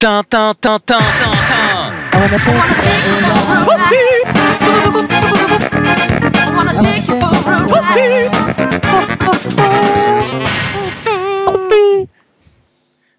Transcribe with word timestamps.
Tin, 0.00 0.22
tin, 0.30 0.54
tin, 0.54 0.78
tin, 0.78 1.00
tin, 1.00 1.32
tin. 1.48 2.98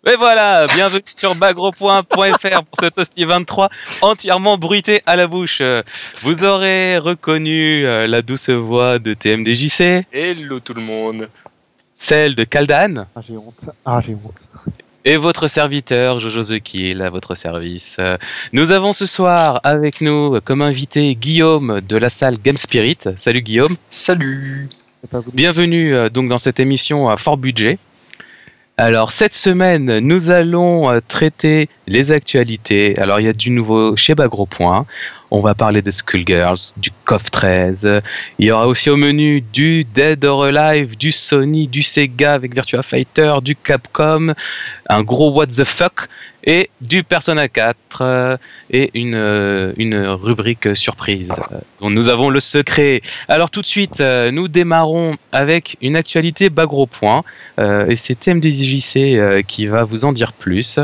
Et 0.07 0.15
voilà, 0.15 0.65
bienvenue 0.73 1.01
sur 1.05 1.35
bagropoint.fr 1.35 2.63
pour 2.63 2.79
ce 2.81 2.85
Toasty 2.89 3.25
23 3.25 3.69
entièrement 4.01 4.57
bruité 4.57 5.01
à 5.05 5.15
la 5.17 5.27
bouche. 5.27 5.61
Vous 6.21 6.43
aurez 6.45 6.97
reconnu 6.97 7.85
euh, 7.85 8.07
la 8.07 8.21
douce 8.21 8.49
voix 8.49 8.97
de 8.97 9.13
TMDJC, 9.13 10.05
Hello 10.13 10.61
tout 10.61 10.73
le 10.73 10.81
monde. 10.81 11.29
celle 11.95 12.35
de 12.35 12.45
Kaldan 12.45 13.05
Ah, 13.15 13.19
j'ai 13.27 13.35
honte. 13.35 13.69
Ah, 13.85 14.01
j'ai 14.05 14.13
honte. 14.13 14.41
Et 15.09 15.17
votre 15.17 15.47
serviteur 15.47 16.19
Jojo 16.19 16.43
The 16.43 16.59
Kill 16.59 17.01
à 17.01 17.09
votre 17.09 17.33
service. 17.33 17.97
Nous 18.53 18.71
avons 18.71 18.93
ce 18.93 19.07
soir 19.07 19.59
avec 19.63 20.01
nous 20.01 20.39
comme 20.41 20.61
invité 20.61 21.15
Guillaume 21.15 21.81
de 21.81 21.97
la 21.97 22.11
salle 22.11 22.37
Game 22.37 22.57
Spirit. 22.57 22.99
Salut 23.15 23.41
Guillaume. 23.41 23.75
Salut. 23.89 24.69
Bienvenue 25.33 25.95
euh, 25.95 26.09
donc 26.09 26.29
dans 26.29 26.37
cette 26.37 26.59
émission 26.59 27.09
à 27.09 27.17
fort 27.17 27.37
budget. 27.37 27.79
Alors 28.77 29.11
cette 29.11 29.33
semaine, 29.33 29.97
nous 29.97 30.29
allons 30.29 30.91
euh, 30.91 30.99
traiter 31.07 31.69
les 31.87 32.11
actualités. 32.11 32.95
Alors 32.99 33.19
il 33.19 33.25
y 33.25 33.29
a 33.29 33.33
du 33.33 33.49
nouveau 33.49 33.95
chez 33.95 34.13
Bagro 34.13 34.45
Point. 34.45 34.85
On 35.31 35.41
va 35.41 35.53
parler 35.53 35.81
de 35.81 35.91
Skullgirls, 35.91 36.73
du 36.77 36.89
CoF 37.05 37.29
13. 37.29 38.01
Il 38.39 38.45
y 38.47 38.51
aura 38.51 38.67
aussi 38.67 38.89
au 38.89 38.97
menu 38.97 39.41
du 39.41 39.83
Dead 39.83 40.25
or 40.25 40.45
Alive, 40.45 40.97
du 40.97 41.11
Sony, 41.11 41.67
du 41.67 41.83
Sega 41.83 42.33
avec 42.33 42.53
Virtua 42.53 42.81
Fighter, 42.81 43.35
du 43.43 43.55
Capcom, 43.55 44.33
un 44.89 45.03
gros 45.03 45.31
What 45.31 45.47
the 45.47 45.63
fuck 45.63 46.07
et 46.43 46.69
du 46.81 47.03
Persona 47.03 47.47
4 47.47 48.01
euh, 48.01 48.37
et 48.71 48.89
une, 48.93 49.13
euh, 49.13 49.73
une 49.77 49.95
rubrique 49.95 50.75
surprise 50.75 51.31
euh, 51.51 51.57
dont 51.79 51.89
nous 51.89 52.09
avons 52.09 52.29
le 52.29 52.39
secret. 52.39 53.01
Alors 53.27 53.51
tout 53.51 53.61
de 53.61 53.67
suite, 53.67 54.01
euh, 54.01 54.31
nous 54.31 54.47
démarrons 54.47 55.17
avec 55.31 55.77
une 55.81 55.95
actualité 55.95 56.49
Bagro 56.49 56.87
Point 56.87 57.23
euh, 57.59 57.87
et 57.87 57.95
c'est 57.95 58.15
TMDJC 58.19 59.45
qui 59.45 59.65
va 59.67 59.83
vous 59.83 60.05
en 60.05 60.11
dire 60.11 60.33
plus. 60.33 60.79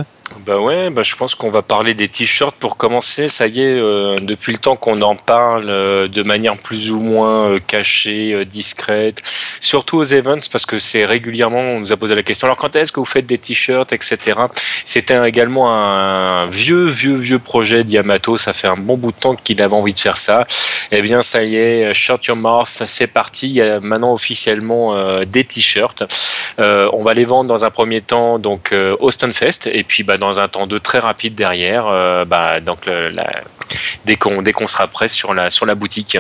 Bah 0.45 0.59
ouais, 0.59 0.89
bah 0.89 1.03
je 1.03 1.15
pense 1.15 1.35
qu'on 1.35 1.51
va 1.51 1.61
parler 1.61 1.93
des 1.93 2.07
t-shirts 2.07 2.55
pour 2.55 2.77
commencer. 2.77 3.27
Ça 3.27 3.45
y 3.45 3.61
est, 3.61 3.79
euh, 3.79 4.15
depuis 4.19 4.53
le 4.53 4.57
temps 4.57 4.75
qu'on 4.75 5.01
en 5.03 5.15
parle 5.15 5.69
euh, 5.69 6.07
de 6.07 6.23
manière 6.23 6.57
plus 6.57 6.91
ou 6.91 6.99
moins 6.99 7.51
euh, 7.51 7.59
cachée, 7.59 8.33
euh, 8.33 8.43
discrète, 8.43 9.21
surtout 9.59 9.97
aux 9.97 10.03
events 10.03 10.49
parce 10.51 10.65
que 10.65 10.79
c'est 10.79 11.05
régulièrement 11.05 11.59
on 11.59 11.79
nous 11.79 11.93
a 11.93 11.97
posé 11.97 12.15
la 12.15 12.23
question. 12.23 12.47
Alors 12.47 12.57
quand 12.57 12.75
est-ce 12.75 12.91
que 12.91 12.99
vous 12.99 13.05
faites 13.05 13.27
des 13.27 13.37
t-shirts, 13.37 13.93
etc. 13.93 14.39
C'était 14.83 15.27
également 15.27 15.71
un 15.71 16.47
vieux, 16.47 16.87
vieux, 16.87 17.15
vieux 17.15 17.39
projet 17.39 17.83
d'Yamato. 17.83 18.35
Ça 18.37 18.51
fait 18.53 18.67
un 18.67 18.77
bon 18.77 18.97
bout 18.97 19.11
de 19.11 19.17
temps 19.17 19.35
qu'il 19.35 19.61
avait 19.61 19.75
envie 19.75 19.93
de 19.93 19.99
faire 19.99 20.17
ça. 20.17 20.47
Eh 20.91 21.01
bien, 21.01 21.21
ça 21.21 21.43
y 21.43 21.55
est, 21.55 21.93
Shut 21.93 22.25
Your 22.25 22.37
Mouth, 22.37 22.83
c'est 22.85 23.07
parti. 23.07 23.47
Il 23.47 23.53
y 23.53 23.61
a 23.61 23.79
maintenant 23.79 24.13
officiellement 24.13 24.95
euh, 24.95 25.23
des 25.25 25.43
t-shirts. 25.43 26.03
Euh, 26.59 26.89
on 26.93 27.01
va 27.01 27.13
les 27.13 27.25
vendre 27.25 27.49
dans 27.49 27.65
un 27.65 27.69
premier 27.69 28.01
temps 28.01 28.39
donc 28.39 28.71
euh, 28.71 28.95
au 28.99 29.11
Stunfest 29.11 29.67
et 29.71 29.83
puis 29.83 30.03
bah, 30.03 30.14
dans 30.17 30.39
un 30.39 30.47
temps 30.47 30.67
de 30.67 30.77
très 30.77 30.99
rapide 30.99 31.35
derrière, 31.35 31.87
euh, 31.87 32.25
bah, 32.25 32.59
donc 32.59 32.85
le- 32.85 33.09
la- 33.09 33.43
dès 34.05 34.15
qu'on 34.15 34.41
dès 34.41 34.51
qu'on 34.53 34.67
sera 34.67 34.87
prêt 34.87 35.07
sur 35.07 35.33
la 35.33 35.49
sur 35.49 35.65
la 35.65 35.75
boutique. 35.75 36.17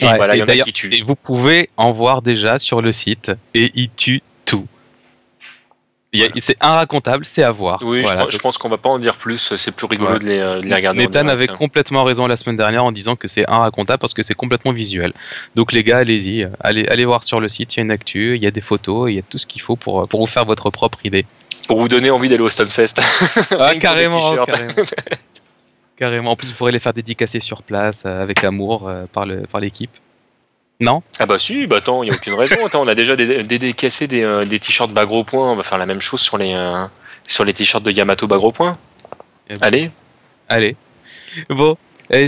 Et 0.00 0.06
Ouais, 0.06 0.16
voilà, 0.16 0.34
il 0.34 0.38
y 0.40 0.42
en 0.42 0.46
a 0.46 0.56
qui 0.64 0.72
tuent. 0.72 0.94
Et 0.94 1.02
vous 1.02 1.14
pouvez 1.16 1.68
en 1.76 1.92
voir 1.92 2.22
déjà 2.22 2.58
sur 2.58 2.80
le 2.82 2.92
site 2.92 3.30
et 3.54 3.70
il 3.74 3.90
tue 3.90 4.22
tout. 4.44 4.66
A- 6.14 6.18
C'est 6.40 6.56
inracontable, 6.60 7.24
c'est 7.24 7.42
à 7.42 7.50
voir. 7.50 7.78
Oui, 7.82 8.02
Voilà. 8.02 8.20
je, 8.20 8.24
pense- 8.24 8.32
je 8.34 8.38
pense 8.38 8.58
qu'on 8.58 8.68
va 8.68 8.76
pas 8.76 8.90
en 8.90 8.98
dire 8.98 9.16
plus. 9.16 9.54
C'est 9.56 9.70
plus 9.74 9.86
rigolo 9.86 10.12
Ouais. 10.14 10.18
de, 10.18 10.26
les, 10.26 10.38
euh, 10.40 10.60
de 10.60 10.66
les 10.66 10.74
regarder. 10.74 11.04
Nathan 11.06 11.26
avait 11.28 11.46
complètement 11.46 12.04
raison 12.04 12.26
la 12.26 12.36
semaine 12.36 12.56
dernière 12.58 12.84
en 12.84 12.92
disant 12.92 13.16
que 13.16 13.28
c'est 13.28 13.48
inracontable 13.48 13.98
parce 13.98 14.12
que 14.12 14.22
c'est 14.22 14.34
complètement 14.34 14.72
visuel. 14.72 15.12
Donc 15.54 15.72
les 15.72 15.82
gars, 15.84 15.98
allez-y, 15.98 16.46
allez, 16.60 16.86
allez 16.88 17.04
voir 17.06 17.24
sur 17.24 17.40
le 17.40 17.48
site, 17.48 17.74
il 17.74 17.78
y 17.78 17.80
a 17.80 17.84
une 17.84 17.90
actu, 17.90 18.36
il 18.36 18.42
y 18.42 18.46
a 18.46 18.50
des 18.50 18.60
photos, 18.60 19.10
il 19.10 19.14
y 19.14 19.18
a 19.18 19.22
tout 19.22 19.38
ce 19.38 19.46
qu'il 19.46 19.62
faut 19.62 19.76
pour, 19.76 20.06
pour 20.06 20.20
vous 20.20 20.26
faire 20.26 20.44
votre 20.44 20.68
propre 20.68 20.98
idée. 21.06 21.24
Pour 21.68 21.80
vous 21.80 21.88
donner 21.88 22.10
envie 22.10 22.28
d'aller 22.28 22.42
au 22.42 22.48
Stunfest. 22.48 22.94
Ah, 23.58 23.74
carrément, 23.76 24.34
carrément. 24.44 24.72
Carrément. 25.96 26.30
En 26.32 26.36
plus, 26.36 26.48
vous 26.50 26.56
pourrez 26.56 26.72
les 26.72 26.78
faire 26.80 26.92
dédicacer 26.94 27.38
sur 27.38 27.62
place 27.62 28.02
euh, 28.06 28.22
avec 28.22 28.42
amour 28.42 28.88
euh, 28.88 29.04
par 29.12 29.60
l'équipe. 29.60 29.90
Non? 30.80 31.02
Ah 31.20 31.26
bah 31.26 31.38
si, 31.38 31.66
bah 31.68 31.76
attends, 31.76 32.02
il 32.02 32.06
n'y 32.08 32.12
a 32.12 32.16
aucune 32.16 32.34
raison. 32.34 32.56
Attends, 32.66 32.82
on 32.82 32.88
a 32.88 32.94
déjà 32.96 33.14
dé- 33.14 33.44
dédicacé 33.44 34.08
des, 34.08 34.22
euh, 34.22 34.44
des 34.44 34.58
t-shirts 34.58 34.90
Bagro 34.92 35.22
Point. 35.22 35.52
On 35.52 35.54
va 35.54 35.62
faire 35.62 35.78
la 35.78 35.86
même 35.86 36.00
chose 36.00 36.20
sur 36.20 36.38
les, 36.38 36.56
sur 37.28 37.44
les 37.44 37.52
t-shirts 37.52 37.84
de 37.84 37.92
Yamato 37.92 38.26
Bagro 38.26 38.50
Point. 38.50 38.76
Eh 39.48 39.54
Allez. 39.60 39.90
Allez. 40.48 40.74
Bon. 41.50 41.76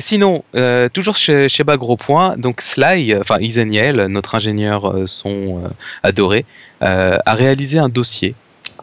Sinon, 0.01 0.45
euh, 0.55 0.89
toujours 0.89 1.17
chez, 1.17 1.49
chez 1.49 1.63
Bagro 1.65 1.97
Point, 1.97 2.37
donc 2.39 2.61
Sly, 2.63 3.17
enfin 3.17 3.39
Isaniel, 3.41 4.07
notre 4.07 4.35
ingénieur 4.35 4.89
euh, 4.89 5.07
son 5.07 5.63
euh, 5.65 5.69
adoré, 6.03 6.47
euh, 6.83 7.19
a 7.27 7.35
réalisé 7.35 7.79
un 7.79 7.89
dossier. 7.91 8.35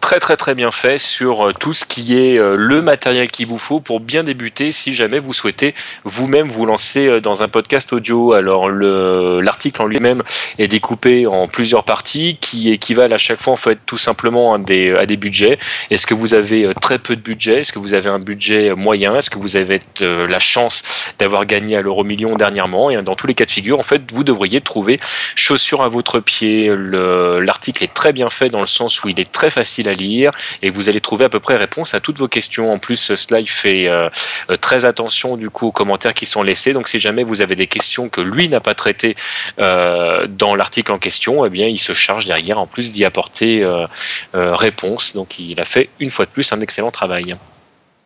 Très 0.02 0.20
très 0.20 0.36
très 0.36 0.56
bien 0.56 0.72
fait 0.72 0.98
sur 0.98 1.48
euh, 1.48 1.54
tout 1.54 1.72
ce 1.72 1.86
qui 1.86 2.18
est 2.18 2.38
euh, 2.38 2.56
le 2.58 2.82
matériel 2.82 3.30
qu'il 3.30 3.48
vous 3.48 3.58
faut 3.58 3.80
pour 3.80 4.00
bien 4.02 4.24
débuter 4.24 4.72
si 4.72 4.94
jamais 4.94 5.20
vous 5.20 5.32
souhaitez 5.32 5.74
vous-même 6.04 6.50
vous 6.50 6.66
lancer 6.66 7.08
euh, 7.08 7.22
dans 7.22 7.44
un 7.44 7.48
podcast 7.48 7.94
audio. 7.94 8.34
Alors 8.34 8.68
le 8.68 9.40
l'article 9.42 9.82
en 9.82 9.86
lui-même 9.86 10.22
est 10.58 10.68
découpé 10.68 11.28
en 11.28 11.48
plusieurs 11.48 11.84
parties 11.84 12.38
qui 12.42 12.72
équivalent 12.72 13.16
à 13.16 13.18
chaque 13.18 13.42
fois 13.42 13.54
en 13.54 13.58
fait 13.58 13.80
tout 13.86 13.98
simplement 13.98 14.56
à 14.56 14.58
des, 14.58 14.94
à 14.94 15.06
des 15.06 15.18
budgets. 15.18 15.58
Est-ce 15.90 16.06
que 16.06 16.14
vous 16.14 16.34
avez 16.34 16.74
très 16.82 16.98
peu 17.00 17.16
de 17.16 17.22
budget? 17.22 17.62
Est-ce 17.62 17.72
que 17.72 17.80
vous 17.80 17.94
avez 17.94 18.10
un 18.10 18.20
budget 18.20 18.76
moyen? 18.76 19.16
Est-ce 19.16 19.30
que 19.30 19.38
vous 19.40 19.56
avez 19.56 19.82
la 20.00 20.40
chance 20.40 20.84
d'avoir 21.20 21.46
gagné 21.46 21.78
à 21.78 21.82
l'euro 21.82 22.04
million 22.04 22.36
dernièrement? 22.36 22.90
Et 22.90 23.02
dans 23.02 23.16
tous 23.16 23.28
les 23.28 23.36
cas 23.36 23.46
de 23.46 23.52
figure, 23.52 23.80
en 23.80 23.84
fait, 23.84 24.02
vous 24.12 24.24
devriez 24.24 24.62
trouver 24.62 25.00
chaussure 25.36 25.84
à 25.84 25.90
votre 25.90 26.20
pied. 26.20 26.72
Le- 26.76 27.40
L'article 27.40 27.84
est 27.84 27.94
très 27.94 28.14
bien 28.14 28.30
fait 28.30 28.50
dans 28.50 28.60
le 28.60 28.66
sens 28.66 29.04
où 29.04 29.10
il 29.10 29.20
est 29.20 29.32
très 29.32 29.50
facile 29.52 29.88
à 29.90 29.91
lire 29.94 30.32
et 30.62 30.70
vous 30.70 30.90
allez 30.90 31.02
trouver 31.02 31.26
à 31.26 31.30
peu 31.30 31.40
près 31.40 31.58
réponse 31.58 31.94
à 31.94 32.00
toutes 32.00 32.20
vos 32.20 32.28
questions. 32.28 32.72
En 32.72 32.80
plus, 32.80 33.16
slide 33.16 33.50
fait 33.50 33.88
euh, 33.88 34.10
euh, 34.50 34.58
très 34.58 34.86
attention 34.86 35.38
du 35.38 35.50
coup 35.50 35.68
aux 35.68 35.72
commentaires 35.72 36.14
qui 36.14 36.26
sont 36.26 36.44
laissés. 36.44 36.74
Donc, 36.74 36.88
si 36.88 37.00
jamais 37.00 37.24
vous 37.24 37.42
avez 37.42 37.56
des 37.56 37.68
questions 37.68 38.10
que 38.10 38.22
lui 38.22 38.50
n'a 38.50 38.60
pas 38.60 38.76
traitées 38.76 39.16
euh, 39.60 40.28
dans 40.28 40.56
l'article 40.56 40.92
en 40.92 41.00
question, 41.00 41.46
eh 41.46 41.50
bien, 41.50 41.68
il 41.68 41.80
se 41.80 41.94
charge 41.94 42.26
derrière 42.26 42.60
en 42.60 42.68
plus 42.68 42.92
d'y 42.92 43.06
apporter 43.06 43.64
euh, 43.64 43.88
réponse. 44.34 45.14
Donc, 45.14 45.40
il 45.40 45.60
a 45.60 45.66
fait 45.66 45.90
une 46.00 46.10
fois 46.10 46.26
de 46.26 46.32
plus 46.32 46.52
un 46.54 46.60
excellent 46.62 46.92
travail. 46.92 47.36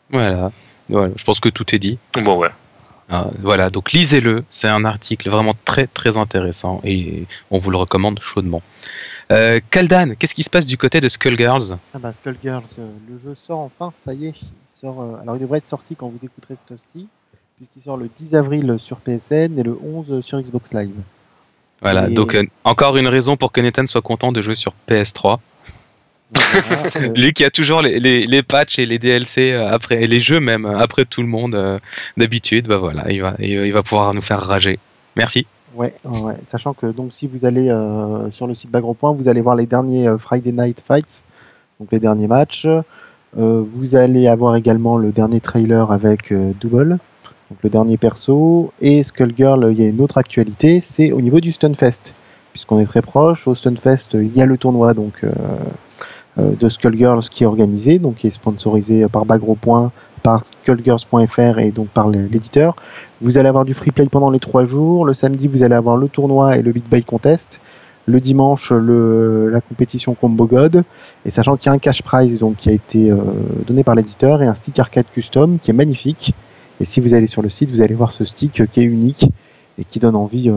Voilà. 0.09 0.51
Voilà, 0.87 1.11
je 1.15 1.23
pense 1.23 1.39
que 1.39 1.49
tout 1.49 1.73
est 1.73 1.79
dit. 1.79 1.97
Bon, 2.13 2.37
ouais. 2.37 2.49
Ah, 3.09 3.27
voilà, 3.39 3.69
donc 3.69 3.91
lisez-le, 3.91 4.43
c'est 4.49 4.67
un 4.67 4.83
article 4.83 5.29
vraiment 5.29 5.53
très 5.63 5.85
très 5.85 6.17
intéressant 6.17 6.81
et 6.83 7.25
on 7.51 7.59
vous 7.59 7.69
le 7.69 7.77
recommande 7.77 8.19
chaudement. 8.19 8.63
Euh, 9.31 9.59
Kaldan, 9.71 10.15
qu'est-ce 10.17 10.33
qui 10.35 10.43
se 10.43 10.49
passe 10.49 10.65
du 10.65 10.77
côté 10.77 11.01
de 11.01 11.07
Skullgirls? 11.07 11.77
Ah 11.93 11.99
bah 11.99 12.13
Skullgirls, 12.13 12.63
euh, 12.79 12.87
le 13.09 13.19
jeu 13.23 13.35
sort 13.35 13.59
enfin, 13.59 13.93
ça 14.03 14.13
y 14.13 14.27
est. 14.27 14.33
Il 14.41 14.47
sort, 14.67 15.01
euh, 15.01 15.17
alors 15.21 15.35
il 15.35 15.39
devrait 15.39 15.59
être 15.59 15.67
sorti 15.67 15.95
quand 15.95 16.07
vous 16.07 16.19
écouterez 16.23 16.55
ce 16.55 16.63
toasty, 16.65 17.07
puisqu'il 17.57 17.81
sort 17.83 17.97
le 17.97 18.09
10 18.17 18.35
avril 18.35 18.75
sur 18.79 18.97
PSN 18.97 19.57
et 19.59 19.63
le 19.63 19.77
11 19.83 20.21
sur 20.23 20.39
Xbox 20.41 20.73
Live. 20.73 20.95
Voilà, 21.81 22.09
Et- 22.09 22.13
donc 22.13 22.33
euh, 22.35 22.43
encore 22.63 22.97
une 22.97 23.07
raison 23.07 23.37
pour 23.37 23.51
que 23.51 23.61
Nathan 23.61 23.85
soit 23.87 24.01
content 24.01 24.31
de 24.31 24.41
jouer 24.41 24.55
sur 24.55 24.73
PS3. 24.89 25.39
Lui 27.15 27.33
qui 27.33 27.43
a 27.43 27.49
toujours 27.49 27.81
les, 27.81 28.43
patchs 28.43 28.79
et 28.79 28.85
les 28.85 28.99
DLC 28.99 29.51
euh, 29.51 29.69
après, 29.69 30.03
et 30.03 30.07
les 30.07 30.19
jeux 30.19 30.39
même 30.39 30.65
euh, 30.65 30.77
après 30.77 31.05
tout 31.05 31.21
le 31.21 31.27
monde 31.27 31.55
euh, 31.55 31.79
d'habitude, 32.17 32.67
bah 32.67 32.77
voilà, 32.77 33.11
il 33.11 33.21
va, 33.21 33.35
il, 33.39 33.73
va 33.73 33.83
pouvoir 33.83 34.13
nous 34.13 34.21
faire 34.21 34.41
rager. 34.41 34.79
Merci. 35.15 35.45
ouais, 35.75 35.93
sachant 36.47 36.73
que 36.73 36.87
donc 36.87 37.11
si 37.13 37.27
vous 37.27 37.45
allez 37.45 37.69
sur 38.31 38.47
le 38.47 38.53
site 38.53 38.71
Bagropoint, 38.71 39.13
vous 39.13 39.27
allez 39.27 39.41
voir 39.41 39.55
les 39.55 39.65
derniers 39.65 40.07
Friday 40.19 40.51
Night 40.51 40.83
Fights, 40.85 41.23
donc 41.79 41.91
les 41.91 41.99
derniers 41.99 42.27
matchs. 42.27 42.67
Vous 43.33 43.95
allez 43.95 44.27
avoir 44.27 44.55
également 44.55 44.97
le 44.97 45.11
dernier 45.11 45.39
trailer 45.39 45.91
avec 45.91 46.33
Double, 46.59 46.97
donc 47.49 47.59
le 47.63 47.69
dernier 47.69 47.97
perso. 47.97 48.73
Et 48.81 49.03
Skullgirl, 49.03 49.71
il 49.71 49.81
y 49.81 49.85
a 49.85 49.89
une 49.89 50.01
autre 50.01 50.17
actualité, 50.17 50.81
c'est 50.81 51.11
au 51.11 51.21
niveau 51.21 51.39
du 51.39 51.51
Stunfest. 51.51 52.13
Puisqu'on 52.51 52.79
est 52.79 52.85
très 52.85 53.01
proche, 53.01 53.47
au 53.47 53.55
Stunfest, 53.55 54.13
il 54.13 54.35
y 54.35 54.41
a 54.41 54.45
le 54.45 54.57
tournoi 54.57 54.93
donc, 54.93 55.23
de 56.37 56.69
Skullgirls 56.69 57.29
qui 57.29 57.43
est 57.43 57.47
organisé, 57.47 57.99
donc 57.99 58.15
qui 58.15 58.27
est 58.27 58.31
sponsorisé 58.31 59.07
par 59.07 59.25
Bagropoint, 59.25 59.91
par 60.25 60.43
Skullgirls.fr 60.43 61.59
et 61.59 61.69
donc 61.69 61.87
par 61.89 62.09
l'éditeur. 62.09 62.75
Vous 63.21 63.37
allez 63.37 63.47
avoir 63.47 63.63
du 63.63 63.75
free 63.75 63.91
play 63.91 64.07
pendant 64.07 64.31
les 64.31 64.39
trois 64.39 64.65
jours. 64.65 65.05
Le 65.05 65.13
samedi, 65.13 65.47
vous 65.47 65.61
allez 65.61 65.75
avoir 65.75 65.97
le 65.97 66.07
tournoi 66.07 66.57
et 66.57 66.63
le 66.63 66.71
Big 66.71 66.83
Buy 66.89 67.03
Contest. 67.03 67.59
Le 68.07 68.19
dimanche, 68.19 68.71
le, 68.71 69.49
la 69.49 69.61
compétition 69.61 70.15
Combo 70.15 70.47
God. 70.47 70.83
Et 71.25 71.29
sachant 71.29 71.57
qu'il 71.57 71.67
y 71.67 71.69
a 71.69 71.73
un 71.73 71.79
cash 71.79 72.01
prize 72.01 72.39
donc, 72.39 72.55
qui 72.57 72.69
a 72.69 72.71
été 72.71 73.11
euh, 73.11 73.17
donné 73.67 73.83
par 73.83 73.93
l'éditeur 73.93 74.41
et 74.41 74.47
un 74.47 74.55
stick 74.55 74.79
arcade 74.79 75.05
custom 75.11 75.59
qui 75.59 75.69
est 75.69 75.75
magnifique. 75.75 76.33
Et 76.79 76.85
si 76.85 76.99
vous 76.99 77.13
allez 77.13 77.27
sur 77.27 77.43
le 77.43 77.49
site, 77.49 77.69
vous 77.69 77.81
allez 77.81 77.95
voir 77.95 78.11
ce 78.11 78.25
stick 78.25 78.61
euh, 78.61 78.65
qui 78.65 78.79
est 78.79 78.83
unique 78.83 79.27
et 79.79 79.83
qui 79.83 79.99
donne 79.99 80.15
envie 80.15 80.49
euh, 80.49 80.53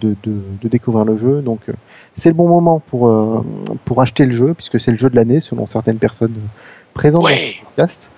de, 0.00 0.14
de, 0.22 0.40
de 0.62 0.68
découvrir 0.68 1.04
le 1.04 1.16
jeu. 1.16 1.40
Donc 1.42 1.60
euh, 1.68 1.72
c'est 2.14 2.28
le 2.28 2.34
bon 2.34 2.48
moment 2.48 2.80
pour, 2.80 3.08
euh, 3.08 3.44
pour 3.84 4.00
acheter 4.00 4.26
le 4.26 4.32
jeu, 4.32 4.54
puisque 4.54 4.80
c'est 4.80 4.92
le 4.92 4.96
jeu 4.98 5.10
de 5.10 5.16
l'année 5.16 5.40
selon 5.40 5.66
certaines 5.66 5.98
personnes 5.98 6.34
présent 6.94 7.18
dans 7.18 7.24
Ouais. 7.24 7.56
le 7.60 7.64
podcast. 7.64 8.10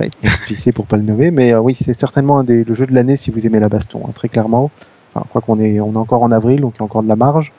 Ouais, 0.00 0.10
JC 0.48 0.72
pour 0.72 0.86
pas 0.86 0.96
le 0.96 1.04
nommer, 1.04 1.30
mais 1.30 1.54
oui, 1.54 1.76
c'est 1.80 1.94
certainement 1.94 2.38
un 2.40 2.44
des, 2.44 2.64
le 2.64 2.74
jeu 2.74 2.86
de 2.86 2.92
l'année 2.94 3.16
si 3.16 3.30
vous 3.30 3.46
aimez 3.46 3.60
la 3.60 3.68
baston, 3.68 4.02
hein, 4.08 4.10
très 4.14 4.28
clairement. 4.28 4.70
Enfin, 5.14 5.24
quoi 5.30 5.40
qu'on 5.40 5.60
est, 5.60 5.78
on 5.78 5.92
est 5.92 5.96
encore 5.96 6.24
en 6.24 6.32
avril, 6.32 6.60
donc 6.60 6.74
il 6.76 6.80
y 6.80 6.82
a 6.82 6.84
encore 6.84 7.04
de 7.04 7.08
la 7.08 7.14
marge. 7.14 7.52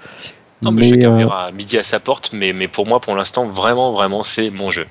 Non, 0.62 0.72
mais, 0.72 0.90
chacun 0.90 1.14
euh, 1.14 1.18
verra 1.18 1.52
midi 1.54 1.78
à 1.78 1.84
sa 1.84 2.02
porte, 2.02 2.32
mais, 2.34 2.52
mais 2.52 2.68
pour 2.68 2.86
moi, 2.88 3.00
pour 3.00 3.16
l'instant, 3.16 3.46
vraiment, 3.46 3.92
vraiment, 3.92 4.24
c'est 4.24 4.50
mon 4.50 4.72
jeu. 4.72 4.86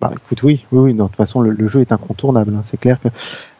Bah, 0.00 0.10
écoute, 0.14 0.42
oui, 0.42 0.66
oui, 0.72 0.78
oui, 0.78 0.94
non, 0.94 1.04
de 1.04 1.08
toute 1.08 1.16
façon, 1.16 1.40
le, 1.40 1.68
jeu 1.68 1.80
est 1.80 1.90
incontournable. 1.90 2.54
hein. 2.54 2.60
C'est 2.64 2.76
clair 2.76 3.00
que 3.00 3.08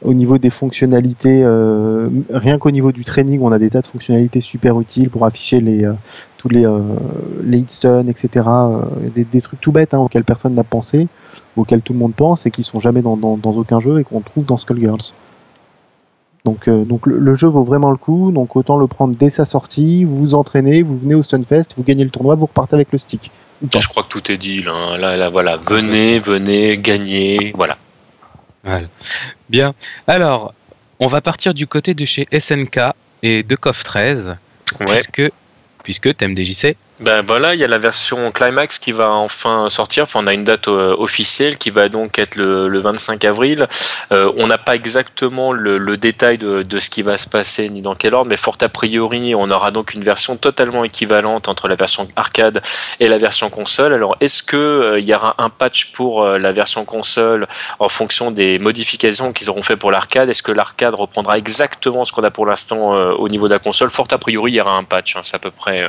au 0.03 0.13
niveau 0.13 0.37
des 0.37 0.51
fonctionnalités, 0.51 1.43
euh, 1.43 2.11
rien 2.31 2.59
qu'au 2.59 2.71
niveau 2.71 2.93
du 2.93 3.05
training, 3.05 3.41
on 3.41 3.53
a 3.53 3.59
des 3.59 3.71
tas 3.71 3.81
de 3.81 3.87
fonctionnalités 3.87 4.43
super 4.43 4.79
utiles 4.79 5.09
pour 5.09 5.25
afficher 5.25 5.61
les 5.61 5.85
euh, 5.85 5.95
tous 6.37 6.51
les 6.51 6.67
euh, 6.67 6.81
les 7.43 7.59
hitstones, 7.59 8.11
etc. 8.11 8.47
euh, 8.47 8.83
des, 9.15 9.41
trucs 9.41 9.61
tout 9.61 9.73
bêtes 9.73 9.95
hein, 9.95 9.99
auxquels 9.99 10.25
personne 10.25 10.55
n'a 10.55 10.65
pensé, 10.65 11.09
auxquels 11.57 11.81
tout 11.81 11.95
le 11.95 11.99
monde 11.99 12.15
pense 12.15 12.45
et 12.45 12.51
qui 12.51 12.63
sont 12.63 12.81
jamais 12.81 13.01
dans 13.01 13.17
aucun 13.17 13.81
jeu 13.81 14.01
et 14.01 14.05
qu'on 14.05 14.21
trouve 14.21 14.45
dans 14.45 14.59
Skullgirls. 14.59 15.15
Donc, 16.47 16.69
euh, 16.69 16.85
donc 16.85 17.07
le, 17.07 17.19
le 17.19 17.35
jeu 17.35 17.49
vaut 17.49 17.65
vraiment 17.65 17.91
le 17.91 17.97
coup. 17.97 18.31
Donc 18.31 18.55
autant 18.57 18.77
le 18.79 18.87
prendre 18.87 19.17
dès 19.17 19.31
sa 19.31 19.45
sortie. 19.47 20.05
Vous 20.05 20.17
vous 20.17 20.35
entraînez, 20.35 20.83
vous 20.83 20.97
venez 20.97 21.15
au 21.15 21.23
Stunfest, 21.23 21.75
vous 21.77 21.83
gagnez 21.83 22.05
le 22.05 22.11
tournoi, 22.11 22.37
vous 22.37 22.47
repartez 22.47 22.75
avec 22.75 22.93
le 22.93 22.99
stick. 22.99 23.33
Je 23.63 23.89
crois 23.89 24.03
que 24.03 24.09
tout 24.09 24.31
est 24.31 24.37
dit. 24.37 24.63
Là, 24.63 24.97
là, 24.99 25.17
là, 25.17 25.29
voilà. 25.29 25.57
Venez, 25.57 26.19
venez, 26.19 26.79
gagnez. 26.79 27.53
Voilà. 27.55 27.79
Voilà. 28.65 28.87
Bien. 29.49 29.75
Alors, 30.07 30.53
on 30.99 31.07
va 31.07 31.21
partir 31.21 31.55
du 31.55 31.67
côté 31.67 31.95
de 31.95 32.05
chez 32.05 32.27
SNK 32.33 32.81
et 33.23 33.43
de 33.43 33.57
CoF 33.57 33.85
13, 33.85 34.37
Ouais. 34.81 34.87
puisque, 34.87 35.23
puisque 35.85 36.17
thème 36.17 36.37
DJC. 36.37 36.77
Ben 36.99 37.21
voilà, 37.27 37.53
il 37.53 37.61
y 37.61 37.65
a 37.65 37.69
la 37.69 37.77
version 37.77 38.33
Climax 38.33 38.79
qui 38.79 38.91
va 38.91 39.11
enfin 39.11 39.69
sortir. 39.69 40.05
Enfin, 40.05 40.21
on 40.23 40.27
a 40.27 40.33
une 40.33 40.45
date 40.45 40.67
euh, 40.69 40.97
officielle 40.97 41.59
qui 41.59 41.69
va 41.69 41.91
donc 41.91 42.19
être 42.19 42.37
le, 42.37 42.69
le 42.69 42.81
25 42.81 43.23
avril. 43.27 43.69
Euh, 44.13 44.33
on 44.39 44.47
n'a 44.47 44.57
pas 44.57 44.75
exactement 44.75 45.53
le, 45.53 45.77
le 45.77 45.97
détail 45.99 46.39
de, 46.39 46.63
de 46.63 46.79
ce 46.79 46.89
qui 46.89 47.03
va 47.03 47.19
se 47.19 47.29
passer 47.29 47.69
ni 47.69 47.83
dans 47.83 47.95
quel 47.95 48.15
ordre, 48.15 48.31
mais 48.31 48.39
fort 48.39 48.57
a 48.63 48.71
priori, 48.71 49.35
on 49.35 49.51
aura 49.51 49.73
donc 49.73 49.93
une 49.93 50.03
version 50.03 50.39
totalement 50.39 50.85
équivalente 50.85 51.49
entre 51.49 51.69
la 51.69 51.75
version 51.75 52.09
arcade 52.17 52.63
et 52.99 53.09
la 53.09 53.19
version 53.19 53.51
console. 53.51 53.93
Alors, 53.93 54.17
est-ce 54.23 54.43
que 54.43 54.57
euh, 54.57 54.99
il 54.99 55.05
y 55.05 55.15
aura 55.15 55.35
un 55.37 55.51
patch 55.51 55.93
pour 55.93 56.23
euh, 56.23 56.39
la 56.39 56.53
version 56.53 56.87
console 56.87 57.47
en 57.79 57.91
fonction 57.91 58.31
des 58.31 58.59
modifications 58.59 59.35
qu'ils 59.35 59.51
auront 59.51 59.63
fait 59.63 59.77
pour 59.77 59.91
l'arcade? 59.93 60.31
Est-ce 60.31 60.43
que 60.43 60.53
l'arcade 60.53 60.95
reprendra 60.95 61.37
exactement 61.37 62.07
ce 62.07 62.13
qu'on 62.13 62.25
a 62.25 62.31
pour 62.31 62.47
l'instant 62.47 62.93
au 63.17 63.29
niveau 63.29 63.49
de 63.49 63.53
la 63.53 63.59
console? 63.59 63.91
Fort 63.91 64.09
a 64.13 64.19
priori, 64.19 64.53
il 64.53 64.55
y 64.55 64.61
aura 64.63 64.77
un 64.79 64.85
patch. 64.85 65.15
hein. 65.17 65.21
c'est 65.23 65.37
à 65.37 65.39
peu 65.39 65.51
près. 65.51 65.85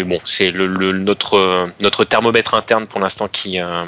C'est 0.00 0.04
bon, 0.04 0.18
c'est 0.24 0.50
le, 0.50 0.66
le- 0.66 0.92
notre 0.98 1.68
notre 1.82 2.04
thermomètre 2.04 2.54
interne 2.54 2.86
pour 2.86 3.00
l'instant 3.00 3.28
qui 3.28 3.60
euh, 3.60 3.84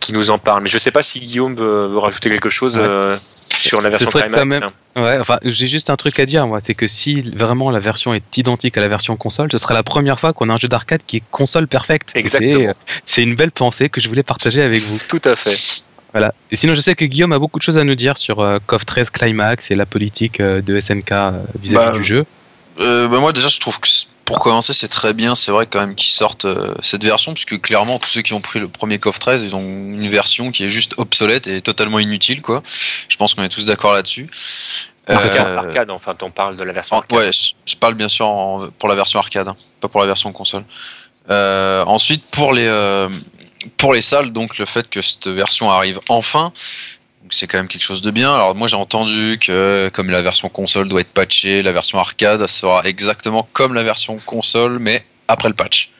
qui 0.00 0.12
nous 0.12 0.30
en 0.30 0.38
parle. 0.38 0.62
Mais 0.62 0.68
je 0.68 0.78
sais 0.78 0.90
pas 0.92 1.02
si 1.02 1.20
Guillaume 1.20 1.54
veut, 1.54 1.86
veut 1.86 1.98
rajouter 1.98 2.30
quelque 2.30 2.48
chose 2.50 2.76
Ouais. 2.78 2.84
euh, 2.84 3.16
sur 3.50 3.80
la 3.80 3.90
Ce 3.90 3.98
version 3.98 4.10
serait 4.20 4.30
quand 4.30 4.46
même- 4.46 4.70
Ouais, 4.96 5.18
enfin, 5.18 5.38
j'ai 5.44 5.66
juste 5.68 5.90
un 5.90 5.96
truc 5.96 6.18
à 6.18 6.26
dire, 6.26 6.46
moi, 6.46 6.58
c'est 6.60 6.74
que 6.74 6.86
si 6.88 7.22
vraiment 7.36 7.70
la 7.70 7.78
version 7.80 8.12
est 8.14 8.36
identique 8.36 8.76
à 8.76 8.80
la 8.80 8.88
version 8.88 9.16
console, 9.16 9.48
ce 9.52 9.58
sera 9.58 9.74
la 9.74 9.82
première 9.82 10.18
fois 10.18 10.32
qu'on 10.32 10.48
a 10.48 10.52
un 10.52 10.56
jeu 10.56 10.66
d'arcade 10.68 11.00
qui 11.06 11.18
est 11.18 11.22
console 11.30 11.66
perfect. 11.68 12.10
Et 12.14 12.18
Exactement. 12.20 12.52
C'est, 12.60 12.68
euh, 12.68 12.72
c'est 13.04 13.22
une 13.22 13.34
belle 13.34 13.52
pensée 13.52 13.88
que 13.88 14.00
je 14.00 14.08
voulais 14.08 14.22
partager 14.24 14.62
avec 14.62 14.82
vous. 14.82 14.98
Tout 15.08 15.22
à 15.24 15.36
fait. 15.36 15.56
Voilà. 16.12 16.34
Et 16.50 16.56
sinon, 16.56 16.74
je 16.74 16.80
sais 16.80 16.94
que 16.96 17.04
Guillaume 17.04 17.32
a 17.32 17.38
beaucoup 17.38 17.58
de 17.58 17.62
choses 17.64 17.78
à 17.78 17.84
nous 17.84 17.94
dire 17.94 18.16
sur 18.18 18.40
euh, 18.40 18.58
KOF 18.66 18.84
13 18.86 19.10
Climax 19.10 19.70
et 19.70 19.76
la 19.76 19.86
politique 19.86 20.40
euh, 20.40 20.60
de 20.60 20.80
SNK 20.80 21.12
euh, 21.12 21.30
vis-à-vis 21.60 21.86
Bah, 21.92 21.92
du 21.96 22.02
jeu. 22.04 22.24
Euh, 22.80 23.08
bah 23.08 23.18
moi 23.20 23.32
déjà 23.32 23.48
je 23.48 23.58
trouve 23.60 23.78
que 23.78 23.88
pour 24.30 24.38
commencer 24.38 24.72
c'est 24.74 24.86
très 24.86 25.12
bien, 25.12 25.34
c'est 25.34 25.50
vrai 25.50 25.66
quand 25.66 25.80
même 25.80 25.96
qu'ils 25.96 26.12
sortent 26.12 26.44
euh, 26.44 26.72
cette 26.82 27.02
version 27.02 27.34
puisque 27.34 27.60
clairement 27.60 27.98
tous 27.98 28.10
ceux 28.10 28.22
qui 28.22 28.32
ont 28.32 28.40
pris 28.40 28.60
le 28.60 28.68
premier 28.68 29.00
KOF 29.00 29.18
13 29.18 29.42
ils 29.42 29.56
ont 29.56 29.60
une 29.60 30.08
version 30.08 30.52
qui 30.52 30.62
est 30.62 30.68
juste 30.68 30.94
obsolète 30.98 31.48
et 31.48 31.60
totalement 31.60 31.98
inutile 31.98 32.40
quoi. 32.40 32.62
Je 33.08 33.16
pense 33.16 33.34
qu'on 33.34 33.42
est 33.42 33.48
tous 33.48 33.64
d'accord 33.64 33.92
là-dessus. 33.92 34.30
Arcade, 35.08 35.46
Euh, 35.48 35.56
arcade, 35.56 35.90
enfin, 35.90 36.14
on 36.22 36.30
parle 36.30 36.56
de 36.56 36.62
la 36.62 36.72
version 36.72 36.96
arcade. 36.96 37.18
ouais, 37.18 37.30
je, 37.32 37.74
parle 37.76 37.94
bien 37.94 38.08
sûr 38.08 38.28
en- 38.28 38.68
pour 38.78 38.88
la 38.88 38.94
version 38.94 39.18
arcade, 39.18 39.48
hein, 39.48 39.56
pas 39.80 39.88
pour 39.88 40.00
la 40.00 40.06
version 40.06 40.30
console. 40.32 40.64
Euh, 41.28 41.82
ensuite 41.86 42.24
pour 42.30 42.52
les 42.52 42.68
euh, 42.68 43.08
pour 43.78 43.92
les 43.94 44.00
salles 44.02 44.32
donc 44.32 44.58
le 44.58 44.64
fait 44.64 44.88
que 44.88 45.02
cette 45.02 45.26
version 45.26 45.72
arrive 45.72 45.98
enfin 46.08 46.52
donc 47.30 47.34
c'est 47.34 47.46
quand 47.46 47.58
même 47.58 47.68
quelque 47.68 47.84
chose 47.84 48.02
de 48.02 48.10
bien. 48.10 48.34
Alors 48.34 48.56
moi 48.56 48.66
j'ai 48.66 48.74
entendu 48.74 49.38
que 49.40 49.88
comme 49.92 50.10
la 50.10 50.20
version 50.20 50.48
console 50.48 50.88
doit 50.88 51.00
être 51.00 51.12
patchée, 51.12 51.62
la 51.62 51.70
version 51.70 52.00
arcade 52.00 52.44
sera 52.48 52.82
exactement 52.84 53.48
comme 53.52 53.72
la 53.72 53.84
version 53.84 54.16
console 54.26 54.80
mais 54.80 55.06
après 55.28 55.48
le 55.48 55.54
patch. 55.54 55.92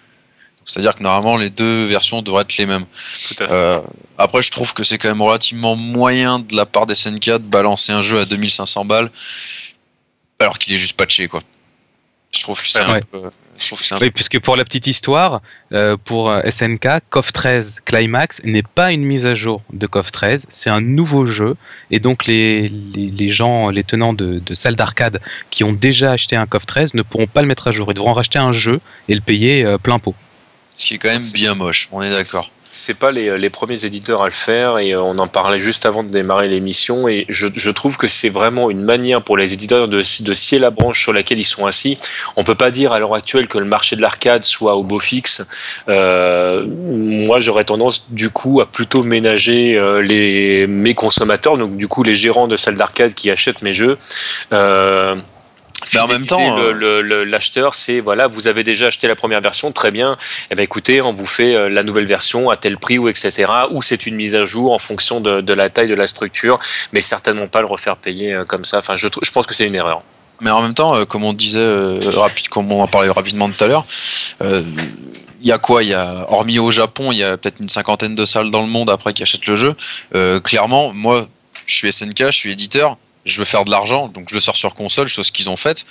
C'est-à-dire 0.65 0.97
que 0.97 1.05
normalement 1.05 1.37
les 1.37 1.49
deux 1.49 1.85
versions 1.85 2.21
devraient 2.21 2.43
être 2.43 2.57
les 2.57 2.67
mêmes. 2.67 2.85
Tout 3.29 3.45
à 3.45 3.47
fait. 3.47 3.53
Euh, 3.53 3.81
après 4.19 4.43
je 4.43 4.51
trouve 4.51 4.75
que 4.75 4.83
c'est 4.83 4.99
quand 4.99 5.09
même 5.09 5.23
relativement 5.23 5.77
moyen 5.77 6.41
de 6.41 6.57
la 6.57 6.67
part 6.67 6.87
des 6.87 6.97
SNK 6.97 7.27
de 7.27 7.39
balancer 7.39 7.93
un 7.93 8.03
jeu 8.03 8.19
à 8.19 8.25
2500 8.25 8.85
balles 8.85 9.13
alors 10.41 10.59
qu'il 10.59 10.75
est 10.75 10.79
juste 10.79 10.97
patché 10.97 11.29
quoi. 11.29 11.43
Je 12.35 12.41
trouve 12.43 12.61
que 12.61 12.69
c'est 12.69 12.81
un 12.81 12.95
Ouais. 12.95 13.01
peu... 13.13 13.31
Je 13.61 13.67
trouve 13.67 13.79
que 13.79 13.85
c'est 13.85 13.95
un 13.95 13.99
Oui, 13.99 14.11
puisque 14.11 14.41
pour 14.41 14.57
la 14.57 14.65
petite 14.65 14.87
histoire, 14.87 15.43
euh, 15.73 15.97
pour 16.03 16.33
SNK, 16.49 16.89
KOF 17.11 17.33
13 17.33 17.81
Climax 17.85 18.43
n'est 18.45 18.63
pas 18.63 18.91
une 18.91 19.05
mise 19.05 19.27
à 19.27 19.35
jour 19.35 19.63
de 19.73 19.87
KOF 19.87 20.11
13, 20.11 20.47
c'est 20.49 20.71
un 20.71 20.81
nouveau 20.81 21.27
jeu. 21.27 21.57
Et 21.91 22.01
donc 22.01 22.27
les, 22.27 22.69
les, 22.69 23.07
les 23.09 23.29
gens, 23.29 23.69
les 23.69 23.85
tenants 23.85 24.15
de, 24.15 24.39
de 24.39 24.55
salles 24.55 24.77
d'arcade 24.77 25.21
qui 25.51 25.63
ont 25.63 25.73
déjà 25.73 26.13
acheté 26.13 26.37
un 26.37 26.47
KOF 26.47 26.67
13 26.67 26.95
ne 26.95 27.03
pourront 27.03 27.27
pas 27.27 27.43
le 27.43 27.49
mettre 27.49 27.69
à 27.69 27.71
jour. 27.71 27.91
Ils 27.91 27.95
devront 27.95 28.15
racheter 28.15 28.39
un 28.39 28.53
jeu 28.53 28.81
et 29.09 29.15
le 29.15 29.21
payer 29.21 29.65
euh, 29.65 29.79
plein 29.79 29.99
pot. 29.99 30.15
Ce 30.75 30.87
qui 30.87 30.95
est 30.95 30.99
quand 30.99 31.09
même 31.09 31.31
bien 31.33 31.55
moche, 31.55 31.89
on 31.93 32.03
est 32.03 32.11
d'accord. 32.11 32.51
C'est 32.73 32.95
pas 32.95 33.11
les, 33.11 33.51
premiers 33.51 33.85
éditeurs 33.85 34.23
à 34.23 34.27
le 34.27 34.31
faire 34.33 34.79
et 34.79 34.95
euh, 34.95 35.03
on 35.03 35.19
en 35.19 35.27
parlait 35.27 35.59
juste 35.59 35.87
avant 35.87 36.05
de 36.05 36.09
démarrer 36.09 36.49
l'émission 36.49 37.09
et 37.09 37.27
je, 37.29 37.71
trouve 37.71 37.97
que 37.97 38.07
c'est 38.07 38.29
vraiment 38.29 38.71
une 38.71 38.83
manière 38.83 39.23
pour 39.23 39.37
les 39.37 39.53
éditeurs 39.53 39.89
de, 39.89 39.99
de 39.99 40.35
scier 40.35 40.61
la 40.61 40.71
branche 40.71 41.03
sur 41.03 41.13
laquelle 41.13 41.41
ils 41.41 41.45
sont 41.45 41.67
assis. 41.67 41.99
On 42.37 42.45
peut 42.45 42.55
pas 42.55 42.71
dire 42.71 42.93
à 42.93 43.01
l'heure 43.01 43.15
actuelle 43.15 43.49
que 43.49 43.59
le 43.59 43.65
marché 43.65 43.97
de 43.97 44.01
l'arcade 44.01 44.45
soit 44.45 44.77
au 44.77 44.85
beau 44.85 45.01
fixe. 45.01 45.45
Euh, 45.89 46.65
moi, 46.67 47.41
j'aurais 47.41 47.65
tendance 47.65 48.13
du 48.13 48.31
coup 48.31 48.61
à 48.61 48.67
plutôt 48.67 49.03
ménager 49.03 49.77
euh, 49.77 50.01
les 50.01 50.69
mes 50.69 50.95
consommateurs, 50.95 51.59
donc 51.59 51.77
du 51.77 51.89
coup 51.89 52.05
les 52.05 52.15
gérants 52.15 52.47
de 52.47 52.57
salles 52.57 52.77
d'arcade 52.77 53.15
qui 53.15 53.31
achètent 53.31 53.63
mes 53.63 53.75
jeux. 53.75 53.99
Mais 55.95 56.01
en 56.01 56.09
même 56.09 56.27
temps, 56.27 56.59
euh, 56.59 57.25
l'acheteur, 57.25 57.75
c'est 57.75 58.01
voilà, 58.01 58.27
vous 58.27 58.49
avez 58.49 58.65
déjà 58.65 58.87
acheté 58.87 59.09
la 59.09 59.17
première 59.17 59.41
version, 59.41 59.73
très 59.73 59.91
bien. 59.91 60.17
Eh 60.51 60.55
ben 60.55 60.63
écoutez, 60.63 61.01
on 61.03 61.13
vous 61.13 61.27
fait 61.27 61.55
euh, 61.55 61.69
la 61.69 61.83
nouvelle 61.83 62.07
version 62.07 62.51
à 62.51 62.57
tel 62.57 62.79
prix 62.79 62.99
ou 62.99 63.09
etc. 63.09 63.51
Ou 63.71 63.83
c'est 63.83 64.07
une 64.07 64.17
mise 64.17 64.35
à 64.35 64.45
jour 64.45 64.73
en 64.73 64.79
fonction 64.79 65.21
de, 65.21 65.41
de 65.41 65.53
la 65.53 65.71
taille 65.71 65.89
de 65.89 65.95
la 65.95 66.07
structure, 66.07 66.59
mais 66.93 67.01
certainement 67.01 67.47
pas 67.47 67.61
le 67.61 67.67
refaire 67.67 67.97
payer 67.97 68.35
euh, 68.35 68.45
comme 68.45 68.65
ça. 68.65 68.79
Enfin, 68.79 68.97
je, 68.97 69.09
pense 69.33 69.47
que 69.47 69.55
c'est 69.55 69.67
une 69.67 69.75
erreur. 69.75 70.03
Mais 70.41 70.51
en 70.51 70.63
même 70.63 70.75
temps, 70.75 71.05
comme 71.05 71.25
on 71.25 71.33
disait, 71.33 71.59
euh, 71.59 72.01
rapide, 72.15 72.49
comme 72.49 72.73
on 72.73 72.83
en 72.83 72.89
parlait 72.89 73.11
rapidement 73.11 73.51
tout 73.51 73.63
à 73.63 73.67
l'heure, 73.67 73.87
euh, 74.43 74.65
il 75.43 75.47
y 75.47 75.53
a 75.53 75.59
quoi 75.59 75.83
Il 75.83 75.91
y 75.91 75.95
a, 75.95 76.27
hormis 76.31 76.59
au 76.59 76.71
Japon, 76.71 77.13
il 77.13 77.19
y 77.19 77.25
a 77.25 77.37
peut-être 77.37 77.61
une 77.61 77.69
cinquantaine 77.69 78.15
de 78.15 78.25
salles 78.25 78.51
dans 78.51 78.63
le 78.63 78.69
monde 78.69 78.91
après 78.91 79.13
qui 79.13 79.23
achètent 79.23 79.47
le 79.47 79.57
jeu. 79.57 79.75
Euh, 80.15 80.41
clairement, 80.41 80.93
moi, 80.93 81.29
je 81.67 81.75
suis 81.75 81.93
SNK, 81.93 82.27
je 82.27 82.31
suis 82.31 82.53
éditeur, 82.53 82.97
je 83.25 83.39
veux 83.39 83.45
faire 83.45 83.65
de 83.65 83.71
l'argent, 83.71 84.09
donc 84.09 84.29
je 84.31 84.35
le 84.35 84.41
sors 84.41 84.57
sur 84.57 84.75
console, 84.75 85.09
chose 85.09 85.31
qu'ils 85.31 85.49
ont 85.51 85.57
faite. 85.57 85.85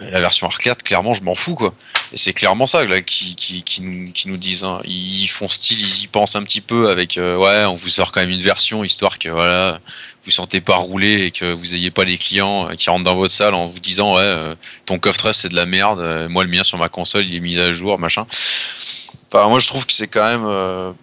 Euh, 0.00 0.10
La 0.10 0.20
version 0.20 0.46
arcade, 0.46 0.82
clairement, 0.82 1.12
je 1.14 1.22
m'en 1.22 1.34
fous, 1.34 1.54
quoi. 1.54 1.74
Et 2.12 2.16
c'est 2.16 2.32
clairement 2.32 2.66
ça 2.66 2.84
là, 2.84 3.02
qui, 3.02 3.36
qui, 3.36 3.62
qui, 3.62 3.82
nous, 3.82 4.10
qui 4.12 4.28
nous 4.28 4.36
disent. 4.38 4.64
hein. 4.64 4.80
Ils 4.84 5.28
font 5.28 5.48
style, 5.48 5.80
ils 5.80 6.02
y 6.04 6.06
pensent 6.06 6.34
un 6.34 6.42
petit 6.42 6.60
peu 6.62 6.88
avec 6.90 7.18
euh, 7.18 7.36
ouais, 7.36 7.64
on 7.66 7.74
vous 7.74 7.88
sort 7.90 8.10
quand 8.10 8.20
même 8.20 8.30
une 8.30 8.40
version 8.40 8.82
histoire 8.84 9.18
que 9.18 9.28
voilà, 9.28 9.80
vous 10.24 10.30
sentez 10.30 10.60
pas 10.60 10.76
rouler 10.76 11.24
et 11.26 11.30
que 11.30 11.52
vous 11.52 11.74
ayez 11.74 11.90
pas 11.90 12.04
les 12.04 12.16
clients 12.18 12.70
euh, 12.70 12.74
qui 12.74 12.88
rentrent 12.90 13.04
dans 13.04 13.16
votre 13.16 13.32
salle 13.34 13.54
en 13.54 13.66
vous 13.66 13.80
disant 13.80 14.14
ouais, 14.16 14.22
euh, 14.22 14.54
ton 14.86 14.98
coffre 14.98 15.18
13 15.18 15.36
c'est 15.36 15.48
de 15.50 15.56
la 15.56 15.66
merde, 15.66 16.00
euh, 16.00 16.28
moi 16.28 16.42
le 16.44 16.50
mien 16.50 16.62
sur 16.64 16.78
ma 16.78 16.88
console 16.88 17.26
il 17.26 17.34
est 17.34 17.40
mis 17.40 17.58
à 17.58 17.70
jour, 17.72 17.98
machin. 17.98 18.26
Enfin, 19.32 19.48
moi 19.48 19.60
je 19.60 19.66
trouve 19.66 19.86
que 19.86 19.92
c'est 19.92 20.08
quand 20.08 20.24
même. 20.24 20.94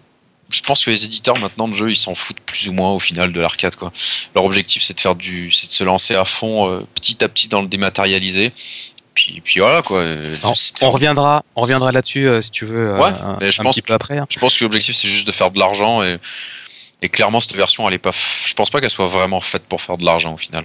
Je 0.50 0.60
pense 0.62 0.84
que 0.84 0.90
les 0.90 1.04
éditeurs 1.04 1.38
maintenant 1.38 1.68
de 1.68 1.74
jeux 1.74 1.90
ils 1.90 1.96
s'en 1.96 2.14
foutent 2.14 2.40
plus 2.40 2.68
ou 2.68 2.72
moins 2.72 2.92
au 2.92 2.98
final 2.98 3.32
de 3.32 3.40
l'arcade 3.40 3.76
quoi. 3.76 3.92
Leur 4.34 4.44
objectif 4.44 4.82
c'est 4.82 4.94
de 4.94 5.00
faire 5.00 5.14
du, 5.14 5.50
c'est 5.50 5.66
de 5.68 5.72
se 5.72 5.84
lancer 5.84 6.14
à 6.14 6.24
fond 6.24 6.70
euh, 6.70 6.80
petit 6.94 7.22
à 7.24 7.28
petit 7.28 7.48
dans 7.48 7.62
le 7.62 7.68
dématérialisé. 7.68 8.52
Puis, 9.14 9.40
puis 9.44 9.60
voilà 9.60 9.82
quoi. 9.82 10.02
On 10.86 10.90
reviendra, 10.92 11.42
on 11.56 11.60
reviendra 11.62 11.90
là-dessus 11.92 12.28
euh, 12.28 12.40
si 12.40 12.50
tu 12.52 12.64
veux 12.64 12.90
euh, 12.94 12.98
Ouais, 12.98 13.08
un, 13.10 13.38
mais 13.40 13.50
je 13.52 13.60
un 13.60 13.64
pense 13.64 13.74
petit 13.74 13.82
peu 13.82 13.92
après. 13.92 14.18
hein. 14.18 14.26
Je 14.30 14.38
pense 14.38 14.56
que 14.56 14.64
l'objectif 14.64 14.94
c'est 14.96 15.08
juste 15.08 15.26
de 15.26 15.32
faire 15.32 15.50
de 15.50 15.58
l'argent 15.58 16.02
et, 16.02 16.18
et 17.02 17.08
clairement 17.08 17.40
cette 17.40 17.54
version 17.54 17.86
elle 17.88 17.94
est 17.94 17.98
pas. 17.98 18.10
f- 18.10 18.46
Je 18.46 18.54
pense 18.54 18.70
pas 18.70 18.80
qu'elle 18.80 18.88
soit 18.90 19.08
vraiment 19.08 19.40
faite 19.40 19.64
pour 19.66 19.80
faire 19.80 19.98
de 19.98 20.04
l'argent 20.04 20.34
au 20.34 20.36
final. 20.36 20.64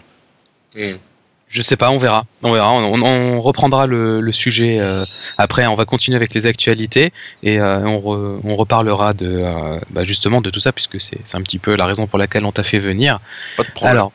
Je 1.56 1.62
sais 1.62 1.78
pas, 1.78 1.90
on 1.90 1.98
verra. 1.98 2.26
On 2.44 2.52
verra. 2.52 2.74
On, 2.74 3.02
on 3.02 3.42
reprendra 3.42 3.88
le, 3.88 4.20
le 4.20 4.32
sujet 4.34 4.78
euh, 4.82 5.06
après. 5.38 5.66
On 5.68 5.76
va 5.76 5.86
continuer 5.86 6.18
avec 6.18 6.34
les 6.34 6.46
actualités 6.48 7.14
et 7.44 7.60
euh, 7.62 7.80
on, 7.86 8.00
re- 8.00 8.40
on 8.44 8.56
reparlera 8.58 9.14
de 9.14 9.26
euh, 9.42 9.80
bah, 9.90 10.04
justement 10.04 10.42
de 10.42 10.50
tout 10.50 10.60
ça 10.60 10.74
puisque 10.74 11.00
c'est 11.00 11.22
un 11.34 11.42
petit 11.42 11.58
peu 11.60 11.76
la 11.78 11.86
raison 11.86 12.08
pour 12.08 12.20
laquelle 12.20 12.44
on 12.44 12.52
t'a 12.52 12.64
fait 12.64 12.80
venir. 12.80 13.22
Pas 13.56 13.64
de 13.64 13.70
problème. 13.70 13.92
Alors, 13.98 14.12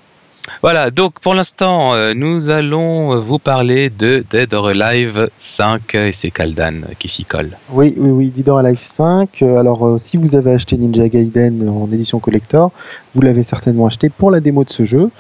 Voilà, 0.62 0.90
donc 0.90 1.20
pour 1.20 1.34
l'instant, 1.34 1.94
euh, 1.94 2.12
nous 2.14 2.50
allons 2.50 3.18
vous 3.20 3.38
parler 3.38 3.88
de 3.88 4.22
Dead 4.30 4.52
or 4.52 4.68
Alive 4.68 5.30
5 5.36 5.94
et 5.94 6.12
c'est 6.12 6.30
Kaldan 6.30 6.82
qui 6.98 7.08
s'y 7.08 7.24
colle. 7.24 7.52
Oui, 7.70 7.94
oui, 7.96 8.10
oui, 8.10 8.26
Dead 8.36 8.48
or 8.50 8.58
Alive 8.58 8.80
5. 8.82 9.40
Euh, 9.42 9.56
Alors, 9.58 9.86
euh, 9.86 9.96
si 9.98 10.18
vous 10.18 10.34
avez 10.34 10.52
acheté 10.52 10.76
Ninja 10.76 11.08
Gaiden 11.08 11.68
en 11.70 11.88
édition 11.90 12.18
collector, 12.20 12.70
vous 13.14 13.22
l'avez 13.22 13.44
certainement 13.44 13.86
acheté 13.86 14.10
pour 14.10 14.30
la 14.30 14.40
démo 14.40 14.62
de 14.64 14.70
ce 14.70 14.84
jeu. 14.84 15.10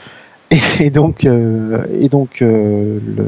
Et, 0.80 0.90
donc, 0.90 1.24
euh, 1.24 1.84
et 2.00 2.08
donc 2.08 2.42
euh, 2.42 2.98
le, 3.16 3.26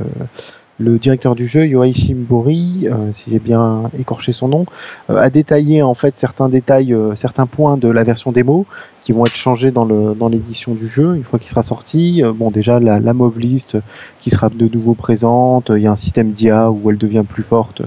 le 0.81 0.99
directeur 0.99 1.37
du 1.37 1.47
jeu, 1.47 1.67
Yoichi 1.67 2.15
Mbori, 2.15 2.89
euh, 2.91 3.13
si 3.15 3.31
j'ai 3.31 3.39
bien 3.39 3.85
écorché 3.99 4.33
son 4.33 4.49
nom, 4.49 4.67
euh, 5.11 5.19
a 5.19 5.31
détaillé 5.31 5.83
en 5.83 5.95
fait 5.95 6.15
certains 6.17 6.49
détails, 6.49 6.93
euh, 6.93 7.15
certains 7.15 7.47
points 7.47 7.77
de 7.77 7.89
la 7.89 8.03
version 8.03 8.33
démo 8.33 8.67
qui 9.03 9.13
vont 9.13 9.25
être 9.25 9.37
changés 9.37 9.71
dans 9.71 9.85
le 9.85 10.15
dans 10.15 10.29
l'édition 10.29 10.75
du 10.75 10.89
jeu 10.89 11.15
une 11.15 11.23
fois 11.23 11.39
qu'il 11.39 11.51
sera 11.51 11.63
sorti. 11.63 12.25
Euh, 12.25 12.33
bon, 12.33 12.51
déjà 12.51 12.81
la, 12.81 12.99
la 12.99 13.13
mauve 13.15 13.39
list 13.39 13.77
qui 14.21 14.31
sera 14.31 14.49
de 14.49 14.69
nouveau 14.69 14.95
présente. 14.95 15.71
Il 15.75 15.83
y 15.83 15.87
a 15.87 15.93
un 15.93 15.97
système 15.97 16.33
d'IA 16.33 16.71
où 16.73 16.91
elle 16.91 16.99
devient 16.99 17.25
plus 17.29 17.45
forte. 17.45 17.83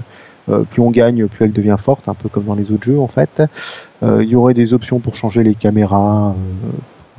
Plus 0.70 0.80
on 0.80 0.92
gagne, 0.92 1.26
plus 1.26 1.44
elle 1.44 1.52
devient 1.52 1.76
forte, 1.76 2.08
un 2.08 2.14
peu 2.14 2.28
comme 2.28 2.44
dans 2.44 2.54
les 2.54 2.70
autres 2.70 2.84
jeux 2.84 3.00
en 3.00 3.08
fait. 3.08 3.42
Il 4.02 4.28
y 4.28 4.36
aurait 4.36 4.54
des 4.54 4.74
options 4.74 5.00
pour 5.00 5.16
changer 5.16 5.42
les 5.42 5.56
caméras, 5.56 6.36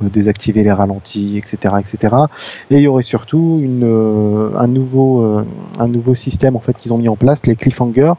euh, 0.02 0.08
désactiver 0.08 0.62
les 0.62 0.72
ralentis, 0.72 1.38
etc., 1.38 1.74
etc. 1.80 2.14
Et 2.70 2.76
il 2.76 2.82
y 2.82 2.88
aurait 2.88 3.02
surtout 3.02 3.60
une, 3.62 3.84
euh, 3.84 4.50
un 4.56 4.66
nouveau 4.66 5.22
euh, 5.22 5.44
un 5.78 5.88
nouveau 5.88 6.14
système 6.14 6.56
en 6.56 6.60
fait 6.60 6.76
qu'ils 6.76 6.92
ont 6.92 6.98
mis 6.98 7.08
en 7.08 7.16
place, 7.16 7.46
les 7.46 7.56
cliffhangers, 7.56 8.14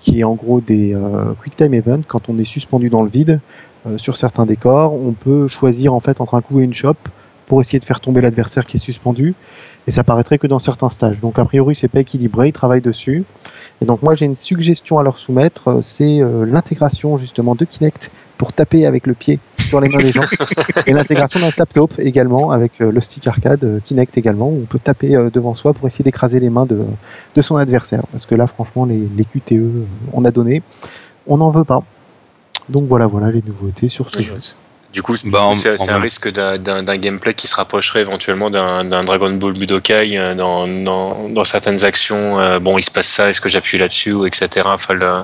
qui 0.00 0.20
est 0.20 0.24
en 0.24 0.34
gros 0.34 0.60
des 0.60 0.94
euh, 0.94 1.32
quick 1.40 1.56
time 1.56 1.74
events 1.74 2.02
quand 2.08 2.28
on 2.28 2.38
est 2.38 2.44
suspendu 2.44 2.90
dans 2.90 3.02
le 3.02 3.10
vide 3.10 3.40
euh, 3.86 3.98
sur 3.98 4.16
certains 4.16 4.46
décors, 4.46 4.94
on 4.94 5.12
peut 5.12 5.46
choisir 5.46 5.94
en 5.94 6.00
fait 6.00 6.20
entre 6.20 6.34
un 6.34 6.40
coup 6.40 6.60
et 6.60 6.64
une 6.64 6.74
chope 6.74 7.08
pour 7.46 7.60
essayer 7.60 7.80
de 7.80 7.84
faire 7.84 8.00
tomber 8.00 8.20
l'adversaire 8.20 8.64
qui 8.64 8.76
est 8.76 8.80
suspendu. 8.80 9.34
Et 9.86 9.90
ça 9.90 10.04
paraîtrait 10.04 10.38
que 10.38 10.46
dans 10.46 10.58
certains 10.58 10.90
stages. 10.90 11.20
Donc 11.20 11.38
a 11.38 11.44
priori 11.44 11.74
c'est 11.74 11.88
pas 11.88 12.00
équilibré, 12.00 12.48
ils 12.48 12.52
travaillent 12.52 12.80
dessus. 12.80 13.24
Et 13.82 13.86
donc 13.86 14.02
moi 14.02 14.14
j'ai 14.14 14.26
une 14.26 14.36
suggestion 14.36 14.98
à 14.98 15.02
leur 15.02 15.18
soumettre, 15.18 15.68
euh, 15.68 15.80
c'est 15.82 16.20
euh, 16.20 16.44
l'intégration 16.44 17.16
justement 17.16 17.54
de 17.54 17.64
Kinect 17.64 18.10
pour 18.40 18.54
taper 18.54 18.86
avec 18.86 19.06
le 19.06 19.12
pied 19.12 19.38
sur 19.58 19.82
les 19.82 19.90
mains 19.90 19.98
des 19.98 20.12
gens. 20.12 20.24
et 20.86 20.94
l'intégration 20.94 21.40
d'un 21.40 21.50
tap-top 21.50 21.92
également 21.98 22.52
avec 22.52 22.80
euh, 22.80 22.90
le 22.90 23.00
stick 23.02 23.26
arcade 23.26 23.62
euh, 23.64 23.80
Kinect 23.84 24.16
également, 24.16 24.48
où 24.48 24.62
on 24.62 24.64
peut 24.64 24.78
taper 24.78 25.14
euh, 25.14 25.28
devant 25.28 25.54
soi 25.54 25.74
pour 25.74 25.86
essayer 25.86 26.04
d'écraser 26.04 26.40
les 26.40 26.48
mains 26.48 26.64
de, 26.64 26.80
de 27.34 27.42
son 27.42 27.56
adversaire. 27.56 28.02
Parce 28.12 28.24
que 28.24 28.34
là 28.34 28.46
franchement 28.46 28.86
les, 28.86 29.06
les 29.14 29.26
QTE 29.26 29.84
on 30.14 30.24
a 30.24 30.30
donné, 30.30 30.62
on 31.26 31.36
n'en 31.36 31.50
veut 31.50 31.64
pas. 31.64 31.82
Donc 32.70 32.88
voilà, 32.88 33.06
voilà 33.06 33.30
les 33.30 33.42
nouveautés 33.42 33.88
sur 33.88 34.08
ce 34.08 34.22
jeu. 34.22 34.38
Du 34.92 35.02
coup, 35.04 35.14
Bah, 35.26 35.50
c'est 35.54 35.88
un 35.88 36.00
risque 36.00 36.28
d'un- 36.32 36.82
gameplay 36.96 37.32
qui 37.32 37.46
se 37.46 37.54
rapprocherait 37.54 38.00
éventuellement 38.00 38.50
d'un 38.50 39.04
Dragon 39.04 39.30
Ball 39.32 39.52
Budokai 39.52 40.18
euh, 40.18 40.34
dans, 40.34 40.66
dans, 40.66 41.28
dans 41.28 41.44
certaines 41.44 41.84
actions. 41.84 42.40
euh, 42.40 42.58
bon, 42.58 42.76
il 42.76 42.82
se 42.82 42.90
passe 42.90 43.06
ça, 43.06 43.30
est-ce 43.30 43.40
que 43.40 43.48
j'appuie 43.48 43.78
là-dessus, 43.78 44.12
ou 44.12 44.26
etc. 44.26 44.48
Enfin, 44.64 44.94
le- 44.94 45.22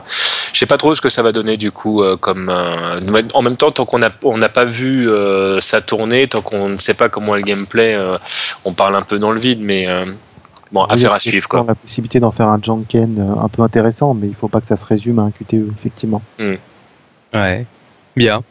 je 0.53 0.59
sais 0.61 0.67
pas 0.67 0.79
trop 0.79 0.95
ce 0.95 1.01
que 1.01 1.09
ça 1.09 1.23
va 1.23 1.33
donner 1.33 1.57
du 1.57 1.73
coup. 1.73 2.05
euh, 2.05 2.17
comme 2.17 2.49
euh, 2.49 3.01
en 3.35 3.43
même 3.43 3.57
temps, 3.57 3.73
tant 3.73 3.87
qu'on 3.87 3.99
n'a 3.99 4.11
on 4.23 4.39
n'a 4.39 4.49
pas 4.49 4.65
vu 4.65 5.11
euh, 5.11 5.61
ça 5.61 5.81
tourner, 5.81 6.29
tant 6.29 6.43
qu'on 6.43 6.69
ne 6.69 6.77
sait 6.77 6.95
pas 6.95 7.09
comment 7.09 7.35
est 7.35 7.41
le 7.41 7.45
gameplay, 7.45 7.95
euh, 7.95 8.19
on 8.65 8.73
parle 8.73 8.95
un 8.95 9.03
peu 9.03 9.19
dans 9.19 9.33
le 9.33 9.41
vide, 9.41 9.59
mais 9.61 9.89
euh, 9.89 10.05
bon, 10.71 10.83
Oui, 10.83 10.87
affaire 10.91 11.13
à 11.13 11.19
suivre 11.19 11.49
quoi. 11.49 11.65
la 11.67 11.75
possibilité 11.75 12.21
d'en 12.21 12.31
faire 12.31 12.47
un 12.49 12.61
Janken 12.63 13.37
un 13.43 13.49
peu 13.49 13.63
intéressant, 13.63 14.15
mais 14.15 14.29
il 14.29 14.35
faut 14.37 14.47
pas 14.49 14.61
que 14.61 14.67
ça 14.69 14.77
se 14.77 14.87
résume 14.87 15.19
à 15.19 15.23
un 15.23 15.33
QTE, 15.33 15.67
effectivement. 15.77 16.23
Ouais, 17.35 17.67
bien. 18.15 18.43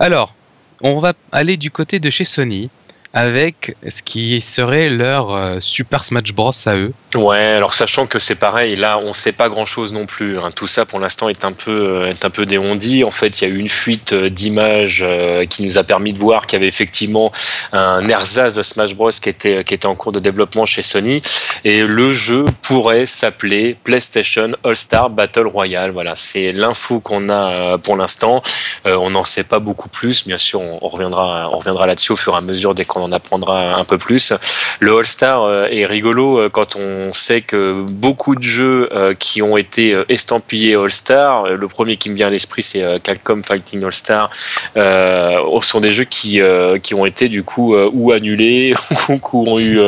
Alors, 0.00 0.34
on 0.82 1.00
va 1.00 1.12
aller 1.32 1.56
du 1.56 1.70
côté 1.70 2.00
de 2.00 2.10
chez 2.10 2.24
Sony 2.24 2.70
avec 3.14 3.74
ce 3.88 4.02
qui 4.02 4.40
serait 4.40 4.90
leur 4.90 5.32
euh, 5.34 5.60
Super 5.60 6.04
Smash 6.04 6.32
Bros 6.34 6.52
à 6.66 6.76
eux. 6.76 6.92
Ouais, 7.14 7.38
alors 7.38 7.72
sachant 7.72 8.06
que 8.06 8.18
c'est 8.18 8.34
pareil, 8.34 8.76
là 8.76 8.98
on 8.98 9.12
sait 9.14 9.32
pas 9.32 9.48
grand 9.48 9.64
chose 9.64 9.92
non 9.94 10.04
plus. 10.04 10.38
hein. 10.38 10.50
Tout 10.54 10.66
ça 10.66 10.84
pour 10.84 10.98
l'instant 11.00 11.28
est 11.30 11.44
un 11.44 11.52
peu 11.52 11.70
euh, 11.70 12.10
est 12.10 12.24
un 12.24 12.30
peu 12.30 12.44
déhondi. 12.44 13.04
En 13.04 13.10
fait, 13.10 13.40
il 13.40 13.48
y 13.48 13.50
a 13.50 13.54
eu 13.54 13.58
une 13.58 13.68
fuite 13.70 14.12
euh, 14.12 14.28
d'images 14.28 15.04
qui 15.48 15.62
nous 15.62 15.78
a 15.78 15.84
permis 15.84 16.12
de 16.12 16.18
voir 16.18 16.46
qu'il 16.46 16.58
y 16.58 16.60
avait 16.60 16.68
effectivement 16.68 17.32
un 17.72 18.06
ersatz 18.08 18.54
de 18.54 18.62
Smash 18.62 18.94
Bros 18.94 19.10
qui 19.10 19.28
était 19.28 19.64
qui 19.64 19.74
était 19.74 19.86
en 19.86 19.94
cours 19.94 20.12
de 20.12 20.20
développement 20.20 20.66
chez 20.66 20.82
Sony 20.82 21.22
et 21.64 21.84
le 21.84 22.12
jeu 22.12 22.44
pourrait 22.62 23.06
s'appeler 23.06 23.76
PlayStation 23.84 24.52
All 24.64 24.76
Star 24.76 25.08
Battle 25.10 25.46
Royale. 25.46 25.92
Voilà, 25.92 26.14
c'est 26.14 26.52
l'info 26.52 27.00
qu'on 27.00 27.30
a 27.30 27.78
pour 27.78 27.96
l'instant. 27.96 28.42
On 28.84 29.10
n'en 29.10 29.24
sait 29.24 29.44
pas 29.44 29.58
beaucoup 29.60 29.88
plus. 29.88 30.26
Bien 30.26 30.38
sûr, 30.38 30.60
on, 30.60 30.78
on 30.82 30.88
reviendra 30.88 31.48
on 31.52 31.58
reviendra 31.58 31.86
là-dessus 31.86 32.12
au 32.12 32.16
fur 32.16 32.34
et 32.34 32.36
à 32.36 32.40
mesure 32.42 32.74
dès 32.74 32.84
qu'on 32.98 33.04
en 33.04 33.12
apprendra 33.12 33.74
un 33.76 33.84
peu 33.84 33.98
plus. 33.98 34.32
Le 34.80 34.96
All 34.96 35.06
Star 35.06 35.42
euh, 35.42 35.66
est 35.70 35.86
rigolo 35.86 36.38
euh, 36.38 36.48
quand 36.48 36.76
on 36.76 37.12
sait 37.12 37.40
que 37.40 37.82
beaucoup 37.82 38.34
de 38.34 38.42
jeux 38.42 38.88
euh, 38.92 39.14
qui 39.14 39.42
ont 39.42 39.56
été 39.56 39.96
estampillés 40.08 40.74
All 40.74 40.90
Star, 40.90 41.44
euh, 41.44 41.56
le 41.56 41.68
premier 41.68 41.96
qui 41.96 42.10
me 42.10 42.14
vient 42.14 42.28
à 42.28 42.30
l'esprit 42.30 42.62
c'est 42.62 43.02
Capcom 43.02 43.42
Fighting 43.42 43.84
All 43.84 43.92
Star, 43.92 44.30
euh, 44.76 45.38
sont 45.60 45.80
des 45.80 45.92
jeux 45.92 46.04
qui, 46.04 46.40
qui 46.82 46.94
ont 46.94 47.04
été 47.04 47.28
du 47.28 47.42
coup 47.42 47.76
ou 47.76 48.12
annulés 48.12 48.72
ou 49.10 49.18
qui 49.18 49.34
ont 49.34 49.58
eu 49.58 49.78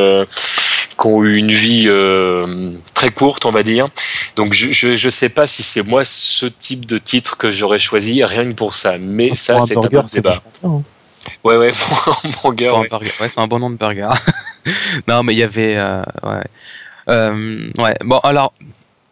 qui 1.00 1.07
ont 1.07 1.25
eu 1.25 1.37
une 1.37 1.50
vie 1.50 1.85
euh, 1.87 2.73
très 2.95 3.11
courte, 3.11 3.47
on 3.47 3.50
va 3.50 3.62
dire. 3.62 3.88
Donc 4.37 4.52
je, 4.52 4.71
je, 4.71 4.97
je 4.97 5.09
sais 5.09 5.31
pas 5.31 5.47
si 5.47 5.62
c'est 5.62 5.83
moi 5.83 6.05
ce 6.05 6.47
type 6.47 6.85
de 6.85 6.99
titre 6.99 7.38
que 7.38 7.50
j'aurais 7.50 7.79
choisi 7.79 8.23
rien 8.23 8.47
que 8.49 8.55
pour 8.55 8.75
ça. 8.75 8.99
Mais 8.99 9.35
ça 9.35 9.61
c'est 9.62 9.76
un 9.79 10.07
c'est 10.07 10.17
débat. 10.17 10.43
Ouais 11.45 11.57
ouais, 11.57 11.71
pour 11.89 12.21
un 12.25 12.31
burger, 12.43 12.69
Pour 12.69 12.79
un 12.79 12.81
ouais. 12.83 12.89
burger. 12.89 13.11
Ouais, 13.21 13.29
c'est 13.29 13.41
un 13.41 13.47
bon 13.47 13.59
nom 13.59 13.71
de 13.71 13.77
burger. 13.77 14.12
non, 15.09 15.23
mais 15.23 15.35
il 15.35 15.39
y 15.39 15.43
avait. 15.43 15.77
euh, 15.77 16.03
ouais. 16.23 16.45
Euh, 17.09 17.71
ouais. 17.79 17.97
Bon, 18.05 18.19
alors, 18.19 18.53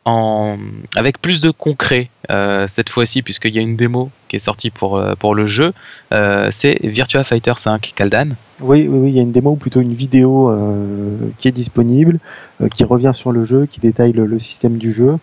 en... 0.05 0.57
avec 0.97 1.21
plus 1.21 1.41
de 1.41 1.50
concret 1.50 2.09
euh, 2.31 2.67
cette 2.67 2.88
fois-ci, 2.88 3.23
puisqu'il 3.23 3.55
y 3.55 3.59
a 3.59 3.62
une 3.62 3.77
démo 3.77 4.11
qui 4.29 4.37
est 4.37 4.41
sortie 4.41 4.71
pour, 4.71 5.03
pour 5.19 5.35
le 5.35 5.47
jeu, 5.47 5.73
euh, 6.12 6.49
c'est 6.50 6.79
Virtua 6.83 7.25
Fighter 7.25 7.55
5 7.57 7.93
Kaldan. 7.95 8.31
Oui, 8.61 8.87
oui, 8.88 8.99
oui, 8.99 9.09
il 9.11 9.17
y 9.17 9.19
a 9.19 9.23
une 9.23 9.33
démo 9.33 9.50
ou 9.53 9.57
plutôt 9.57 9.81
une 9.81 9.95
vidéo 9.95 10.50
euh, 10.50 11.17
qui 11.38 11.49
est 11.49 11.53
disponible, 11.53 12.21
euh, 12.62 12.69
qui 12.69 12.85
revient 12.85 13.12
sur 13.15 13.33
le 13.33 13.45
jeu, 13.45 13.67
qui 13.67 13.81
détaille 13.81 14.12
le, 14.12 14.27
le 14.27 14.38
système 14.38 14.79
du 14.79 14.93
jeu. 14.93 15.19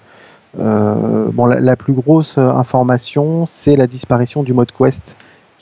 Euh, 0.60 1.28
bon, 1.34 1.46
la, 1.48 1.60
la 1.60 1.76
plus 1.76 1.94
grosse 1.94 2.38
information, 2.38 3.46
c'est 3.48 3.76
la 3.76 3.88
disparition 3.88 4.42
du 4.44 4.54
mode 4.54 4.72
quest, 4.72 5.16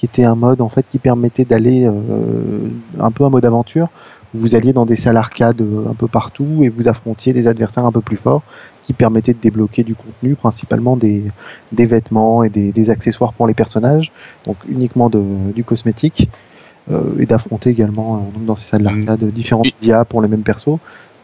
qui 0.04 0.08
était 0.08 0.26
un 0.26 0.36
mode 0.36 0.60
en 0.60 0.68
fait 0.68 0.86
qui 0.90 1.00
permettait 1.00 1.46
d'aller 1.46 1.86
euh, 1.86 2.68
un 3.00 3.10
peu 3.10 3.24
un 3.24 3.30
mode 3.30 3.46
aventure. 3.46 3.88
où 4.36 4.40
Vous 4.40 4.54
alliez 4.54 4.74
dans 4.74 4.86
des 4.86 4.98
salles 4.98 5.16
arcades 5.16 5.62
euh, 5.62 5.90
un 5.90 5.94
peu 5.94 6.10
partout 6.10 6.60
et 6.62 6.68
vous 6.68 6.90
affrontiez 6.90 7.32
des 7.32 7.48
adversaires 7.48 7.86
un 7.86 7.92
peu 7.94 8.02
plus 8.02 8.18
forts, 8.18 8.42
qui 8.82 8.92
permettaient 8.92 9.32
de 9.34 9.40
débloquer 9.40 9.84
du 9.84 9.96
contenu, 9.96 10.36
principalement 10.36 10.98
des, 10.98 11.24
des 11.72 11.86
vêtements 11.86 12.44
et 12.44 12.50
des, 12.50 12.74
des 12.74 12.90
accessoires 12.90 13.32
pour 13.32 13.48
les 13.48 13.54
personnages, 13.54 14.12
donc 14.46 14.58
uniquement 14.70 15.10
de, 15.10 15.24
du 15.56 15.64
cosmétique 15.64 16.28
euh, 16.92 17.00
et 17.18 17.26
d'affronter 17.26 17.70
également 17.70 18.16
euh, 18.18 18.32
donc 18.34 18.46
dans 18.46 18.56
ces 18.58 18.66
salles 18.72 18.84
d'arcade 18.84 19.24
différentes 19.32 19.68
Une- 19.82 19.88
IA 19.88 20.04
pour 20.04 20.22
les 20.22 20.28
mêmes 20.28 20.44
persos. 20.44 20.80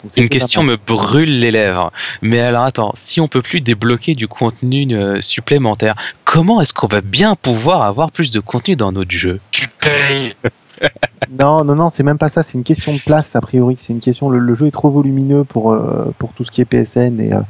Donc, 0.06 0.16
Une 0.16 0.30
question 0.30 0.64
me 0.64 0.78
brûle 0.78 1.40
les 1.42 1.52
lèvres. 1.52 1.92
Mais 2.22 2.40
alors 2.40 2.64
attends, 2.64 2.94
si 2.96 3.20
on 3.20 3.28
peut 3.28 3.42
plus 3.42 3.60
débloquer 3.60 4.16
du 4.16 4.30
contenu 4.30 4.88
euh, 4.96 5.20
supplémentaire, 5.20 5.96
comment 6.30 6.62
est-ce 6.62 6.74
qu'on 6.74 6.88
va 6.88 7.02
bien 7.02 7.36
pouvoir 7.36 7.82
avoir 7.82 8.12
plus 8.12 8.30
de 8.32 8.40
contenu 8.40 8.76
dans 8.76 8.92
notre 8.92 9.12
jeu? 9.12 9.40
Tu 9.50 9.68
payes 9.68 10.36
Non, 11.32 11.64
non, 11.64 11.76
non, 11.76 11.90
c'est 11.90 12.04
même 12.04 12.20
pas 12.20 12.30
ça. 12.30 12.44
C'est 12.44 12.58
une 12.58 12.64
question 12.64 12.94
de 12.94 13.00
place 13.00 13.36
a 13.36 13.42
priori. 13.42 13.78
C'est 13.80 13.94
une 13.94 14.00
question. 14.00 14.30
Le, 14.30 14.38
le 14.38 14.54
jeu 14.54 14.68
est 14.68 14.72
trop 14.72 14.90
volumineux 14.90 15.44
pour 15.44 15.74
euh, 15.74 16.14
pour 16.20 16.32
tout 16.34 16.46
ce 16.46 16.52
qui 16.52 16.62
est 16.62 16.66
PSN 16.66 17.20
et 17.20 17.34
euh, 17.34 17.42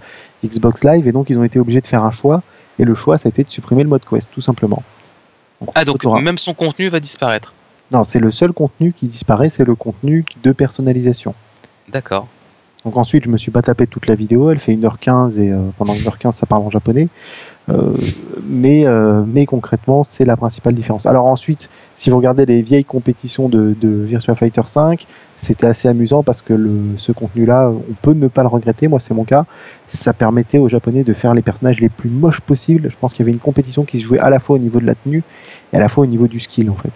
Xbox 0.44 0.84
Live, 0.84 1.08
et 1.08 1.12
donc 1.12 1.30
ils 1.30 1.38
ont 1.38 1.44
été 1.44 1.60
obligés 1.60 1.82
de 1.82 1.88
faire 1.88 2.04
un 2.04 2.12
choix. 2.12 2.42
Et 2.80 2.86
le 2.86 2.96
choix, 2.96 3.18
ça 3.18 3.28
a 3.28 3.30
été 3.30 3.44
de 3.44 3.50
supprimer 3.50 3.84
le 3.84 3.90
mode 3.90 4.04
quest, 4.10 4.30
tout 4.32 4.42
simplement. 4.42 4.82
Ah 5.76 5.84
donc 5.84 6.06
même 6.06 6.38
son 6.38 6.54
contenu 6.54 6.88
va 6.88 7.02
disparaître? 7.02 7.54
Non, 7.92 8.06
c'est 8.06 8.20
le 8.20 8.32
seul 8.32 8.54
contenu 8.54 8.94
qui 8.94 9.08
disparaît, 9.08 9.50
c'est 9.50 9.66
le 9.66 9.76
contenu 9.76 10.24
de 10.42 10.52
personnalisation. 10.54 11.36
D'accord. 11.90 12.28
Donc 12.86 12.96
ensuite, 12.96 13.26
je 13.26 13.30
me 13.30 13.38
suis 13.38 13.52
pas 13.52 13.62
tapé 13.62 13.88
toute 13.88 14.08
la 14.08 14.16
vidéo, 14.16 14.52
elle 14.52 14.60
fait 14.60 14.74
1h15 14.74 15.38
et 15.38 15.52
euh, 15.52 15.60
pendant 15.78 15.94
1h15 15.94 16.32
ça 16.32 16.46
parle 16.46 16.64
en 16.64 16.70
japonais. 16.70 17.10
Euh, 17.70 17.94
mais, 18.48 18.86
euh, 18.86 19.24
mais 19.28 19.46
concrètement, 19.46 20.04
c'est 20.04 20.26
la 20.26 20.36
principale 20.36 20.74
différence. 20.74 21.06
Alors 21.06 21.26
ensuite, 21.26 21.70
si 21.96 22.10
vous 22.10 22.18
regardez 22.18 22.46
les 22.46 22.62
vieilles 22.62 22.86
compétitions 22.86 23.48
de, 23.50 23.76
Virtua 23.82 24.36
Fighter 24.36 24.62
5, 24.66 25.06
c'était 25.38 25.68
assez 25.68 25.88
amusant 25.88 26.24
parce 26.24 26.42
que 26.42 26.58
ce 26.98 27.12
contenu-là, 27.12 27.70
on 27.70 27.94
peut 28.02 28.14
ne 28.14 28.28
pas 28.28 28.42
le 28.42 28.48
regretter, 28.48 28.88
moi 28.88 29.00
c'est 29.00 29.14
mon 29.14 29.24
cas. 29.24 29.46
Ça 29.88 30.14
permettait 30.14 30.58
aux 30.58 30.70
japonais 30.70 31.04
de 31.04 31.14
faire 31.14 31.34
les 31.34 31.42
personnages 31.42 31.80
les 31.80 31.90
plus 31.90 32.10
moches 32.10 32.42
possibles. 32.42 32.90
Je 32.90 32.96
pense 33.00 33.14
qu'il 33.14 33.24
y 33.24 33.26
avait 33.26 33.34
une 33.34 33.40
compétition 33.40 33.86
qui 33.86 34.00
se 34.00 34.06
jouait 34.06 34.20
à 34.20 34.30
la 34.30 34.40
fois 34.40 34.56
au 34.56 34.60
niveau 34.60 34.80
de 34.80 34.86
la 34.86 34.96
tenue 34.96 35.24
et 35.74 35.78
à 35.78 35.80
la 35.80 35.90
fois 35.90 36.04
au 36.04 36.08
niveau 36.08 36.28
du 36.28 36.40
skill 36.40 36.70
en 36.70 36.76
fait. 36.76 36.94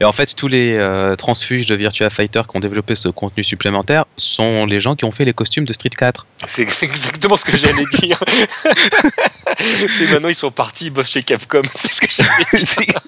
Et 0.00 0.04
en 0.04 0.12
fait, 0.12 0.34
tous 0.36 0.48
les 0.48 0.76
euh, 0.76 1.16
transfuges 1.16 1.66
de 1.66 1.74
Virtua 1.74 2.08
Fighter 2.08 2.42
qui 2.48 2.56
ont 2.56 2.60
développé 2.60 2.94
ce 2.94 3.08
contenu 3.08 3.42
supplémentaire 3.42 4.04
sont 4.16 4.64
les 4.64 4.78
gens 4.78 4.94
qui 4.94 5.04
ont 5.04 5.10
fait 5.10 5.24
les 5.24 5.32
costumes 5.32 5.64
de 5.64 5.72
Street 5.72 5.90
4. 5.90 6.24
C'est 6.46 6.70
c'est 6.70 6.86
exactement 6.86 7.36
ce 7.36 7.44
que 7.44 7.56
j'allais 7.56 7.84
dire. 7.98 8.22
c'est 9.90 10.10
maintenant 10.12 10.28
ils 10.28 10.34
sont 10.34 10.52
partis, 10.52 10.86
ils 10.86 10.90
bossent 10.90 11.10
chez 11.10 11.22
Capcom. 11.22 11.62
C'est 11.74 11.92
ce 11.92 12.00
que 12.00 12.08
j'allais 12.10 12.64
dire. 12.64 13.00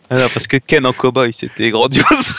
Alors, 0.10 0.30
parce 0.30 0.46
que 0.46 0.56
Ken 0.56 0.84
en 0.84 0.92
cowboy, 0.92 1.32
c'était 1.32 1.70
grandiose. 1.70 2.38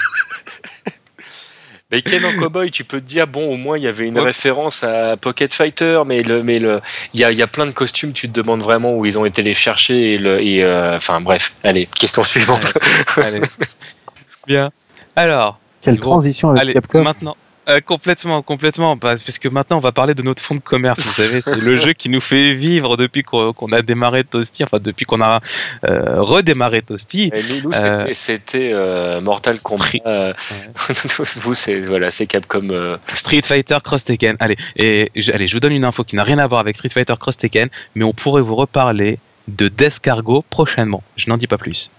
Mais 1.91 2.01
Ken 2.01 2.25
en 2.25 2.31
cowboy, 2.39 2.71
tu 2.71 2.83
peux 2.83 2.99
te 2.99 3.05
dire, 3.05 3.27
bon, 3.27 3.47
au 3.53 3.57
moins 3.57 3.77
il 3.77 3.83
y 3.83 3.87
avait 3.87 4.07
une 4.07 4.17
Ouais. 4.17 4.25
référence 4.25 4.83
à 4.83 5.17
Pocket 5.17 5.53
Fighter, 5.53 5.99
mais 6.05 6.23
le, 6.23 6.41
mais 6.43 6.57
le, 6.59 6.81
il 7.13 7.19
y 7.19 7.23
a, 7.23 7.31
il 7.31 7.37
y 7.37 7.43
a 7.43 7.47
plein 7.47 7.67
de 7.67 7.71
costumes, 7.71 8.11
tu 8.11 8.27
te 8.27 8.33
demandes 8.33 8.63
vraiment 8.63 8.95
où 8.97 9.05
ils 9.05 9.19
ont 9.19 9.25
été 9.25 9.43
les 9.43 9.53
chercher 9.53 10.11
et 10.13 10.17
le, 10.17 10.41
et 10.41 10.63
euh, 10.63 10.95
enfin 10.95 11.21
bref, 11.21 11.53
allez, 11.63 11.85
question 11.85 12.23
suivante. 12.23 12.73
Allez. 13.17 13.39
Bien. 14.47 14.71
Alors, 15.15 15.59
Quelle 15.81 15.99
Gros. 15.99 16.11
transition 16.11 16.49
avec 16.49 16.61
allez, 16.63 16.73
Capcom. 16.73 17.03
maintenant. 17.03 17.37
Euh, 17.69 17.79
complètement, 17.81 18.41
complètement, 18.41 18.95
bah, 18.95 19.15
parce 19.25 19.39
que 19.39 19.47
maintenant 19.49 19.77
on 19.77 19.81
va 19.81 19.91
parler 19.91 20.13
de 20.13 20.21
notre 20.21 20.41
fonds 20.41 20.55
de 20.55 20.59
commerce. 20.59 21.01
Vous 21.01 21.11
savez, 21.13 21.41
c'est 21.41 21.55
le 21.55 21.75
jeu 21.75 21.93
qui 21.93 22.09
nous 22.09 22.21
fait 22.21 22.53
vivre 22.53 22.97
depuis 22.97 23.23
qu'on 23.23 23.53
a 23.71 23.81
démarré 23.81 24.23
Toasty, 24.23 24.63
enfin 24.63 24.79
depuis 24.81 25.05
qu'on 25.05 25.21
a 25.21 25.41
euh, 25.85 26.21
redémarré 26.21 26.81
Toasty. 26.81 27.31
Et 27.33 27.43
nous, 27.63 27.71
Euh, 27.73 28.07
c'était, 28.13 28.71
euh, 28.73 29.21
Mortal 29.21 29.59
Kombat. 29.59 29.85
Street- 29.85 30.01
vous, 31.37 31.53
c'est 31.53 31.79
voilà, 31.81 32.11
c'est 32.11 32.27
Capcom. 32.27 32.97
Street 33.13 33.41
Fighter 33.41 33.77
Cross 33.83 34.03
Tekken. 34.05 34.35
Allez, 34.39 34.57
et 34.75 35.11
je, 35.15 35.31
allez, 35.31 35.47
je 35.47 35.53
vous 35.53 35.59
donne 35.59 35.73
une 35.73 35.85
info 35.85 36.03
qui 36.03 36.15
n'a 36.15 36.23
rien 36.23 36.39
à 36.39 36.47
voir 36.47 36.59
avec 36.61 36.75
Street 36.75 36.89
Fighter 36.89 37.15
Cross 37.19 37.37
Tekken, 37.37 37.69
mais 37.95 38.03
on 38.03 38.13
pourrait 38.13 38.41
vous 38.41 38.55
reparler 38.55 39.19
de 39.47 39.67
Death 39.67 39.99
Cargo 39.99 40.43
prochainement. 40.49 41.03
Je 41.17 41.29
n'en 41.29 41.37
dis 41.37 41.47
pas 41.47 41.57
plus. 41.57 41.91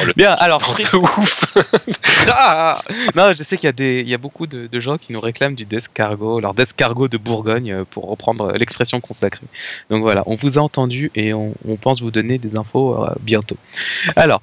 Oh, 0.00 0.04
le 0.06 0.12
Bien, 0.16 0.32
alors, 0.38 0.60
sang 0.64 0.72
Street- 0.72 0.84
de 0.92 0.96
ouf. 0.98 1.56
Ah 2.28 2.80
non, 3.16 3.32
je 3.32 3.42
sais 3.42 3.56
qu'il 3.56 3.66
y 3.66 3.68
a 3.68 3.72
des, 3.72 4.00
il 4.00 4.08
y 4.08 4.14
a 4.14 4.18
beaucoup 4.18 4.46
de, 4.46 4.66
de 4.66 4.80
gens 4.80 4.96
qui 4.98 5.12
nous 5.12 5.20
réclament 5.20 5.54
du 5.54 5.64
Death 5.64 5.88
Cargo, 5.92 6.38
alors 6.38 6.54
Death 6.54 6.72
Cargo 6.74 7.08
de 7.08 7.16
Bourgogne, 7.16 7.72
euh, 7.72 7.84
pour 7.88 8.08
reprendre 8.08 8.52
l'expression 8.52 9.00
consacrée. 9.00 9.46
Donc 9.90 10.02
voilà, 10.02 10.22
on 10.26 10.36
vous 10.36 10.58
a 10.58 10.62
entendu 10.62 11.10
et 11.14 11.32
on, 11.34 11.54
on 11.68 11.76
pense 11.76 12.00
vous 12.00 12.10
donner 12.10 12.38
des 12.38 12.56
infos 12.56 13.02
euh, 13.02 13.08
bientôt. 13.20 13.56
Alors, 14.16 14.40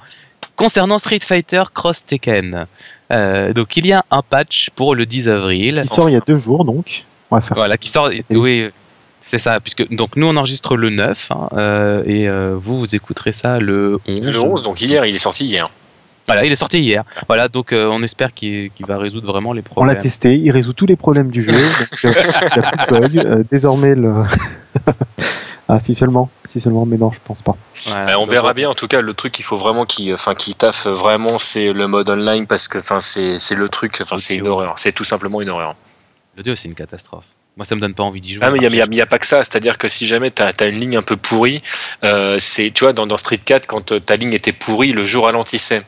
concernant 0.55 0.99
Street 0.99 1.19
Fighter 1.21 1.63
Cross 1.73 2.05
Tekken, 2.05 2.67
euh, 3.11 3.53
donc 3.53 3.77
il 3.77 3.85
y 3.87 3.93
a 3.93 4.03
un 4.11 4.21
patch 4.21 4.69
pour 4.75 4.93
le 4.95 5.05
10 5.05 5.29
avril. 5.29 5.79
Qui 5.83 5.87
sort 5.95 6.09
il 6.09 6.13
y 6.13 6.17
a 6.17 6.21
deux 6.21 6.37
jours 6.37 6.65
donc. 6.65 7.05
On 7.31 7.35
va 7.37 7.41
faire. 7.41 7.55
Voilà, 7.55 7.77
qui 7.77 7.89
sort. 7.89 8.09
Oui, 8.31 8.69
c'est 9.19 9.39
ça, 9.39 9.59
puisque 9.59 9.87
donc 9.93 10.15
nous 10.15 10.27
on 10.27 10.35
enregistre 10.37 10.77
le 10.77 10.89
9 10.89 11.31
hein, 11.31 11.49
euh, 11.53 12.03
et 12.05 12.29
euh, 12.29 12.55
vous 12.57 12.79
vous 12.79 12.95
écouterez 12.95 13.33
ça 13.33 13.59
le 13.59 13.99
11. 14.07 14.21
Le 14.25 14.39
11, 14.39 14.63
donc 14.63 14.81
hier, 14.81 15.05
il 15.05 15.15
est 15.15 15.19
sorti 15.19 15.45
hier. 15.45 15.69
Voilà, 16.27 16.45
il 16.45 16.51
est 16.51 16.55
sorti 16.55 16.79
hier. 16.79 17.03
Voilà, 17.27 17.47
donc 17.47 17.73
euh, 17.73 17.87
on 17.87 18.03
espère 18.03 18.33
qu'il 18.33 18.71
va 18.87 18.97
résoudre 18.97 19.27
vraiment 19.27 19.51
les 19.51 19.61
On 19.61 19.83
l'a 19.83 19.95
problèmes. 19.95 19.97
testé, 19.97 20.35
il 20.37 20.51
résout 20.51 20.73
tous 20.73 20.85
les 20.85 20.95
problèmes 20.95 21.31
du 21.31 21.41
jeu. 21.41 21.51
donc, 21.51 22.03
il 22.03 22.09
n'y 22.09 22.15
a 22.15 22.71
plus 22.71 22.93
de 22.93 22.99
bug. 22.99 23.47
Désormais, 23.49 23.95
le. 23.95 24.23
ah, 25.67 25.79
si 25.79 25.95
seulement. 25.95 26.29
Si 26.47 26.61
seulement, 26.61 26.85
mais 26.85 26.97
non, 26.97 27.11
je 27.11 27.17
pense 27.23 27.41
pas. 27.41 27.57
Voilà, 27.87 28.13
Euh, 28.13 28.15
on 28.17 28.21
donc, 28.21 28.31
verra 28.31 28.53
bien. 28.53 28.69
En 28.69 28.75
tout 28.75 28.87
cas, 28.87 29.01
le 29.01 29.13
truc 29.15 29.33
qu'il 29.33 29.43
faut 29.45 29.57
vraiment 29.57 29.85
qu'il, 29.85 30.13
enfin, 30.13 30.35
taffe 30.57 30.85
vraiment, 30.85 31.39
c'est 31.39 31.73
le 31.73 31.87
mode 31.87 32.09
online 32.11 32.45
parce 32.45 32.67
que, 32.67 32.77
enfin, 32.77 32.99
c'est, 32.99 33.39
c'est 33.39 33.55
le 33.55 33.67
truc. 33.67 33.97
Enfin, 33.99 34.19
c'est 34.19 34.35
une 34.35 34.47
horreur. 34.47 34.73
C'est 34.77 34.91
tout 34.91 35.03
simplement 35.03 35.41
une 35.41 35.49
horreur. 35.49 35.75
Le 36.37 36.43
2 36.43 36.55
c'est 36.55 36.67
une 36.67 36.75
catastrophe. 36.75 37.25
Moi 37.59 37.65
ça 37.65 37.75
me 37.75 37.81
donne 37.81 37.93
pas 37.93 38.03
envie 38.03 38.21
d'y 38.21 38.35
jouer. 38.35 38.43
Ah 38.45 38.51
mais 38.51 38.59
il 38.61 38.89
n'y 38.89 39.01
a, 39.01 39.05
pas 39.05 39.19
que 39.19 39.25
ça, 39.25 39.43
c'est-à-dire 39.43 39.77
que 39.77 39.89
si 39.89 40.07
jamais 40.07 40.31
tu 40.31 40.41
as, 40.41 40.65
une 40.65 40.79
ligne 40.79 40.95
un 40.95 41.01
peu 41.01 41.17
pourrie, 41.17 41.61
euh, 42.05 42.37
c'est 42.39 42.71
tu 42.73 42.85
vois 42.85 42.93
dans, 42.93 43.05
dans 43.05 43.17
Street 43.17 43.37
4 43.43 43.67
quand 43.67 43.91
euh, 43.91 43.99
ta 43.99 44.15
ligne 44.15 44.31
était 44.31 44.53
pourrie, 44.53 44.93
le 44.93 45.03
jeu 45.03 45.19
ralentissait. 45.19 45.83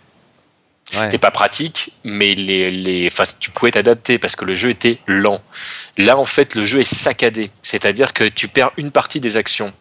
C'était 0.89 1.13
Ouais. 1.13 1.17
pas 1.17 1.31
pratique, 1.31 1.93
mais 2.03 2.35
les, 2.35 2.71
les, 2.71 3.07
enfin, 3.07 3.23
tu 3.39 3.51
pouvais 3.51 3.71
t'adapter 3.71 4.19
parce 4.19 4.35
que 4.35 4.43
le 4.43 4.53
jeu 4.53 4.71
était 4.71 4.99
lent. 5.07 5.41
Là 5.97 6.17
en 6.17 6.25
fait 6.25 6.55
le 6.55 6.65
jeu 6.65 6.81
est 6.81 6.93
saccadé, 6.93 7.51
c'est-à-dire 7.63 8.11
que 8.11 8.25
tu 8.25 8.49
perds 8.49 8.71
une 8.75 8.91
partie 8.91 9.21
des 9.21 9.37
actions. 9.37 9.71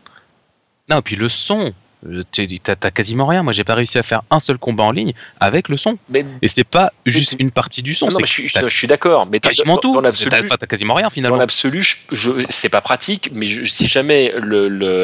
Non, 0.89 1.03
puis 1.03 1.17
le 1.17 1.29
son. 1.29 1.75
Euh, 2.09 2.23
T'as 2.63 2.77
t'as 2.77 2.91
quasiment 2.91 3.27
rien. 3.27 3.43
Moi, 3.43 3.53
j'ai 3.53 3.65
pas 3.65 3.75
réussi 3.75 3.99
à 3.99 4.03
faire 4.03 4.23
un 4.31 4.41
seul 4.41 4.57
combat 4.59 4.85
en 4.85 4.91
ligne 4.93 5.13
avec 5.39 5.69
le 5.69 5.77
son. 5.77 5.99
Mais 6.09 6.25
Et 6.43 6.49
c'est 6.49 6.65
pas 6.65 6.93
juste 7.07 7.33
tu- 7.37 7.43
une 7.43 7.51
partie 7.51 7.83
du 7.83 7.95
son. 7.95 8.07
non, 8.07 8.17
mais 8.17 8.23
que 8.23 8.29
je, 8.29 8.33
suis- 8.33 8.51
t'as 8.51 8.63
je 8.67 8.75
suis 8.77 8.87
d'accord, 8.87 9.27
mais 9.27 9.39
dans- 9.39 9.49
quasiment 9.49 9.75
dans, 9.75 9.81
tout. 9.81 9.93
dans 9.93 10.03
T'as 10.03 10.57
t'as 10.57 10.67
quasiment 10.67 10.95
rien 10.95 11.07
Dans 11.07 11.11
finalement. 11.11 11.37
l'absolu, 11.37 11.83
je, 12.11 12.31
c'est 12.49 12.69
pas 12.71 12.81
pratique, 12.81 13.31
mais 13.33 13.47
je- 13.47 13.65
si 13.65 13.87
jamais 13.87 14.33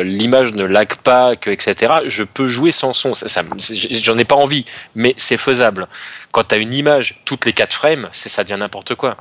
l'image 0.05 0.53
ne 0.55 0.65
lag 0.65 0.95
pas, 0.97 1.37
que, 1.37 1.51
etc., 1.51 1.95
je 2.07 2.23
peux 2.25 2.47
jouer 2.47 2.73
sans 2.73 2.93
son. 2.93 3.15
Ça, 3.15 3.29
ça 3.29 3.43
J'en 3.91 4.17
ai 4.19 4.25
pas 4.25 4.37
envie, 4.37 4.65
mais 4.95 5.15
c'est 5.17 5.37
faisable. 5.37 5.89
Quand 6.33 6.45
tu 6.45 6.55
as 6.55 6.59
une 6.59 6.73
image 6.75 7.21
toutes 7.25 7.45
les 7.47 7.53
4 7.53 7.73
frames, 7.75 8.09
c'est 8.13 8.29
ça 8.29 8.43
devient 8.45 8.57
n'importe 8.59 8.95
quoi. 8.95 9.17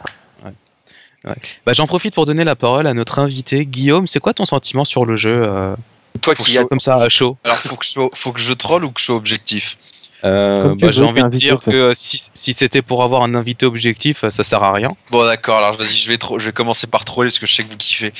Bah, 1.65 1.73
J'en 1.73 1.87
profite 1.87 2.13
pour 2.13 2.25
donner 2.25 2.43
la 2.43 2.55
parole 2.55 2.85
à 2.85 2.93
notre 2.93 3.17
invité 3.19 3.65
Guillaume. 3.65 4.05
C'est 4.05 4.19
quoi 4.19 4.33
ton 4.35 4.45
sentiment 4.45 4.85
sur 4.85 5.05
le 5.05 5.15
jeu 5.15 5.41
euh, 5.43 5.75
Toi 6.21 6.33
pour 6.35 6.45
qui 6.45 6.53
chaud, 6.53 6.61
as 6.61 6.65
comme 6.65 6.79
ça 6.79 6.95
à 6.95 7.09
chaud 7.09 7.37
Alors, 7.43 7.57
faut 7.57 7.75
que, 7.75 7.85
je, 7.85 7.89
sois- 7.91 8.09
faut 8.13 8.31
que 8.31 8.39
je 8.41 8.53
troll 8.53 8.85
ou 8.85 8.91
que 8.91 8.99
je 8.99 9.05
sois 9.05 9.15
objectif 9.15 9.77
Euh, 10.23 10.73
bah, 10.75 10.91
J'ai 10.91 11.01
envie 11.03 11.21
de 11.21 11.29
dire 11.29 11.59
que 11.59 11.93
si, 11.93 12.29
si 12.33 12.53
c'était 12.53 12.81
pour 12.81 13.03
avoir 13.03 13.21
un 13.23 13.35
invité 13.35 13.65
objectif, 13.65 14.27
ça 14.29 14.43
sert 14.43 14.63
à 14.63 14.71
rien. 14.73 14.95
Bon, 15.11 15.23
d'accord, 15.25 15.57
alors 15.59 15.73
vas-y, 15.75 15.93
je 15.95 16.07
vais, 16.07 16.17
tro- 16.17 16.39
je 16.39 16.45
vais 16.45 16.51
commencer 16.53 16.87
par 16.87 17.05
troller 17.05 17.27
parce 17.29 17.39
que 17.39 17.45
je 17.45 17.53
sais 17.53 17.63
que 17.63 17.69
vous 17.71 17.77
kiffez. 17.77 18.11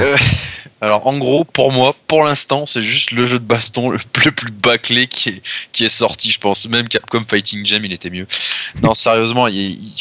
Euh, 0.00 0.16
alors, 0.80 1.06
en 1.06 1.16
gros, 1.18 1.44
pour 1.44 1.70
moi, 1.70 1.94
pour 2.08 2.24
l'instant, 2.24 2.66
c'est 2.66 2.82
juste 2.82 3.12
le 3.12 3.26
jeu 3.26 3.38
de 3.38 3.44
baston 3.44 3.90
le, 3.90 3.98
le 4.24 4.30
plus 4.32 4.50
bâclé 4.50 5.06
qui 5.06 5.28
est, 5.28 5.42
qui 5.72 5.84
est 5.84 5.88
sorti, 5.90 6.30
je 6.32 6.40
pense. 6.40 6.66
Même 6.68 6.88
Capcom 6.88 7.24
Fighting 7.28 7.64
Gem, 7.64 7.84
il 7.84 7.92
était 7.92 8.10
mieux. 8.10 8.26
Non, 8.82 8.94
sérieusement, 8.94 9.46
il, 9.46 9.56
il- 9.56 9.92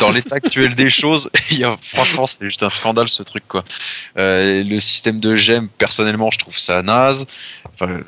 dans 0.00 0.10
l'état 0.10 0.36
actuel 0.36 0.74
des 0.74 0.90
choses, 0.90 1.30
il 1.50 1.58
y 1.58 1.64
a, 1.64 1.76
franchement, 1.82 2.26
c'est 2.26 2.44
juste 2.44 2.62
un 2.62 2.70
scandale 2.70 3.08
ce 3.08 3.22
truc, 3.22 3.44
quoi. 3.48 3.64
Euh, 4.18 4.62
le 4.64 4.80
système 4.80 5.20
de 5.20 5.36
gemme, 5.36 5.68
personnellement, 5.68 6.30
je 6.30 6.38
trouve 6.38 6.58
ça 6.58 6.82
naze. 6.82 7.26
Enfin, 7.74 8.00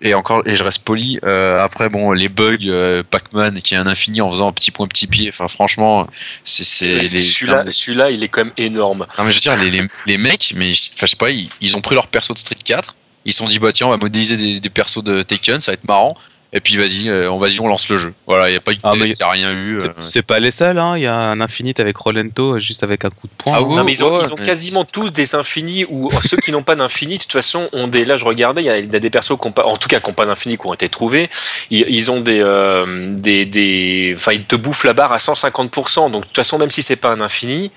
et 0.00 0.14
encore, 0.14 0.42
et 0.46 0.54
je 0.54 0.62
reste 0.62 0.84
poli. 0.84 1.18
Euh, 1.24 1.58
après, 1.58 1.88
bon, 1.88 2.12
les 2.12 2.28
bugs, 2.28 2.56
euh, 2.66 3.02
Pac-Man 3.08 3.60
qui 3.60 3.74
est 3.74 3.76
un 3.76 3.86
infini 3.86 4.20
en 4.20 4.30
faisant 4.30 4.48
un 4.48 4.52
petit 4.52 4.70
point, 4.70 4.86
petit 4.86 5.08
pied. 5.08 5.28
Enfin, 5.28 5.48
franchement, 5.48 6.06
c'est 6.44 7.08
les. 7.08 7.16
Celui-là, 7.16 7.64
celui-là, 7.68 8.10
il 8.10 8.22
est 8.22 8.28
quand 8.28 8.44
même 8.44 8.54
énorme. 8.56 9.06
Non 9.18 9.24
mais 9.24 9.32
je 9.32 9.36
veux 9.36 9.40
dire, 9.40 9.56
les, 9.56 9.70
les, 9.70 9.86
les 10.06 10.18
mecs, 10.18 10.52
mais 10.56 10.70
enfin, 10.70 11.06
je 11.06 11.06
sais 11.06 11.16
pas, 11.16 11.30
ils, 11.30 11.48
ils 11.60 11.76
ont 11.76 11.80
pris 11.80 11.94
leur 11.94 12.06
perso 12.06 12.32
de 12.32 12.38
Street 12.38 12.54
4, 12.62 12.94
ils 13.24 13.32
se 13.32 13.38
sont 13.38 13.48
dit 13.48 13.58
bah 13.58 13.72
tiens 13.72 13.88
on 13.88 13.90
va 13.90 13.96
modéliser 13.96 14.36
des, 14.36 14.60
des 14.60 14.70
persos 14.70 15.02
de 15.02 15.22
Taken, 15.22 15.60
ça 15.60 15.72
va 15.72 15.74
être 15.74 15.88
marrant, 15.88 16.16
et 16.52 16.60
puis 16.60 16.76
vas-y, 16.78 17.08
euh, 17.10 17.30
on 17.30 17.36
vas-y 17.36 17.60
on 17.60 17.68
lance 17.68 17.88
le 17.90 17.98
jeu. 17.98 18.14
Voilà, 18.26 18.48
il 18.48 18.54
y 18.54 18.56
a 18.56 18.60
pas 18.60 18.72
eu 18.72 18.76
de 18.76 18.80
Ah, 18.82 18.90
test, 18.92 19.18
y 19.20 19.22
a 19.22 19.30
rien 19.30 19.52
eu. 19.52 19.76
C'est 19.98 20.20
euh. 20.20 20.22
pas 20.22 20.38
les 20.38 20.50
seuls. 20.50 20.78
hein. 20.78 20.96
Il 20.96 21.02
y 21.02 21.06
a 21.06 21.14
un 21.14 21.40
Infinite 21.42 21.78
avec 21.78 21.96
Rolento, 21.98 22.54
euh, 22.54 22.58
juste 22.58 22.82
avec 22.82 23.04
un 23.04 23.10
coup 23.10 23.26
de 23.26 23.32
poing. 23.36 23.52
Ah 23.54 23.58
hein. 23.58 23.64
oui, 23.66 23.76
non, 23.76 23.84
mais 23.84 23.92
ils 23.92 24.02
ont, 24.02 24.16
ouais, 24.16 24.24
ils 24.26 24.32
ont 24.32 24.36
mais- 24.38 24.44
quasiment 24.46 24.84
tous 24.86 25.10
des 25.10 25.34
infinis 25.34 25.84
ou 25.90 26.10
ceux 26.26 26.38
qui 26.38 26.50
n'ont 26.50 26.62
pas 26.62 26.74
d'infini, 26.74 27.18
de 27.18 27.22
toute 27.22 27.32
façon, 27.32 27.68
ont 27.72 27.86
des. 27.86 28.04
Là, 28.06 28.16
je 28.16 28.24
regardais, 28.24 28.62
il 28.62 28.66
y 28.66 28.70
a, 28.70 28.78
il 28.78 28.90
y 28.90 28.96
a 28.96 28.98
des 29.00 29.10
persos 29.10 29.38
qui 29.38 29.46
ont 29.46 29.52
pas, 29.52 29.66
en 29.66 29.76
tout 29.76 29.88
cas, 29.88 30.00
qui 30.00 30.08
n'ont 30.08 30.14
pas 30.14 30.24
d'infini, 30.26 30.56
qui 30.56 30.66
ont 30.66 30.72
été 30.74 30.88
trouvés. 30.88 31.28
Ils, 31.70 31.84
ils 31.88 32.10
ont 32.10 32.20
des, 32.20 32.40
euh, 32.40 33.14
des, 33.14 33.44
des, 33.44 34.14
enfin, 34.16 34.32
ils 34.32 34.44
te 34.46 34.56
bouffent 34.56 34.84
la 34.84 34.94
barre 34.94 35.12
à 35.12 35.18
150%. 35.18 36.10
Donc, 36.10 36.22
de 36.22 36.26
toute 36.28 36.36
façon, 36.36 36.58
même 36.58 36.70
si 36.70 36.82
c'est 36.82 36.96
pas 36.96 37.10
un 37.10 37.20
infini, 37.20 37.70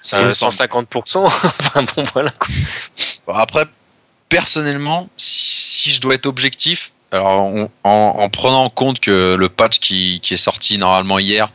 Ça 0.00 0.18
euh, 0.20 0.26
me 0.28 0.32
semble- 0.32 0.54
150%, 0.54 1.18
enfin 1.26 1.84
bon, 1.94 2.04
voilà. 2.14 2.32
après, 3.28 3.66
personnellement, 4.30 5.08
si 5.18 5.90
je 5.90 6.00
dois 6.00 6.14
être 6.14 6.26
objectif, 6.26 6.92
alors 7.14 7.40
en, 7.40 7.70
en 7.84 8.28
prenant 8.28 8.64
en 8.64 8.70
compte 8.70 9.00
que 9.00 9.36
le 9.38 9.48
patch 9.48 9.78
qui, 9.78 10.20
est 10.30 10.36
sorti 10.36 10.78
normalement 10.78 11.18
hier 11.18 11.50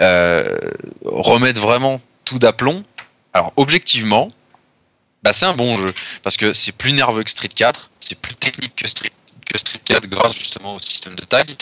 euh, 0.00 0.58
remettre 1.04 1.60
vraiment 1.60 2.00
tout 2.24 2.38
d'aplomb, 2.38 2.84
alors 3.32 3.52
objectivement, 3.56 4.32
bah, 5.22 5.32
c'est 5.32 5.46
un 5.46 5.54
bon 5.54 5.76
jeu 5.76 5.92
parce 6.22 6.36
que 6.36 6.52
c'est 6.52 6.72
plus 6.72 6.92
nerveux 6.92 7.22
que 7.22 7.30
Street 7.30 7.48
4, 7.48 7.90
c'est 8.00 8.18
plus 8.18 8.34
technique 8.34 8.74
que 8.74 8.88
Street, 8.88 9.12
que 9.46 9.58
Street 9.58 9.80
4 9.84 10.06
grâce 10.08 10.34
justement 10.34 10.76
au 10.76 10.78
système 10.78 11.14
de 11.14 11.22
tag. 11.22 11.54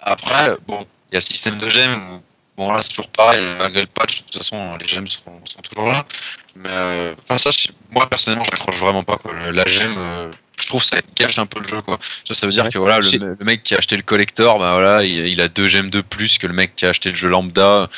Après, 0.00 0.56
bon, 0.66 0.86
il 1.10 1.14
y 1.14 1.16
a 1.16 1.18
le 1.18 1.20
système 1.20 1.58
de 1.58 1.68
gemmes. 1.68 2.20
Bon, 2.56 2.72
là, 2.72 2.80
c'est 2.80 2.90
toujours 2.90 3.08
pareil. 3.08 3.42
Malgré 3.58 3.82
le 3.82 3.86
patch, 3.86 4.18
de 4.18 4.22
toute 4.22 4.38
façon, 4.38 4.76
les 4.76 4.86
gemmes 4.86 5.06
sont, 5.06 5.40
toujours 5.62 5.90
là. 5.90 6.06
Mais 6.54 6.70
euh, 6.70 7.14
ça, 7.36 7.50
moi 7.90 8.08
personnellement, 8.08 8.44
j'accroche 8.44 8.76
vraiment 8.76 9.02
pas. 9.02 9.18
La 9.52 9.66
gemme, 9.66 9.94
euh, 9.98 10.30
je 10.66 10.70
trouve 10.70 10.80
que 10.82 10.88
ça 10.88 10.96
gâche 11.16 11.38
un 11.38 11.46
peu 11.46 11.60
le 11.60 11.68
jeu. 11.68 11.80
Quoi. 11.80 12.00
Ça, 12.26 12.34
ça 12.34 12.46
veut 12.48 12.52
dire 12.52 12.64
Ouais. 12.64 12.70
que 12.70 12.78
voilà, 12.78 12.98
le, 12.98 13.36
le 13.38 13.44
mec 13.44 13.62
qui 13.62 13.74
a 13.74 13.78
acheté 13.78 13.96
le 13.96 14.02
collector, 14.02 14.58
bah, 14.58 14.72
voilà, 14.72 15.04
il, 15.04 15.28
il 15.28 15.40
a 15.40 15.46
deux 15.46 15.68
gemmes 15.68 15.90
de 15.90 16.00
plus 16.00 16.38
que 16.38 16.48
le 16.48 16.52
mec 16.54 16.74
qui 16.74 16.84
a 16.86 16.88
acheté 16.88 17.10
le 17.10 17.16
jeu 17.16 17.28
lambda. 17.28 17.88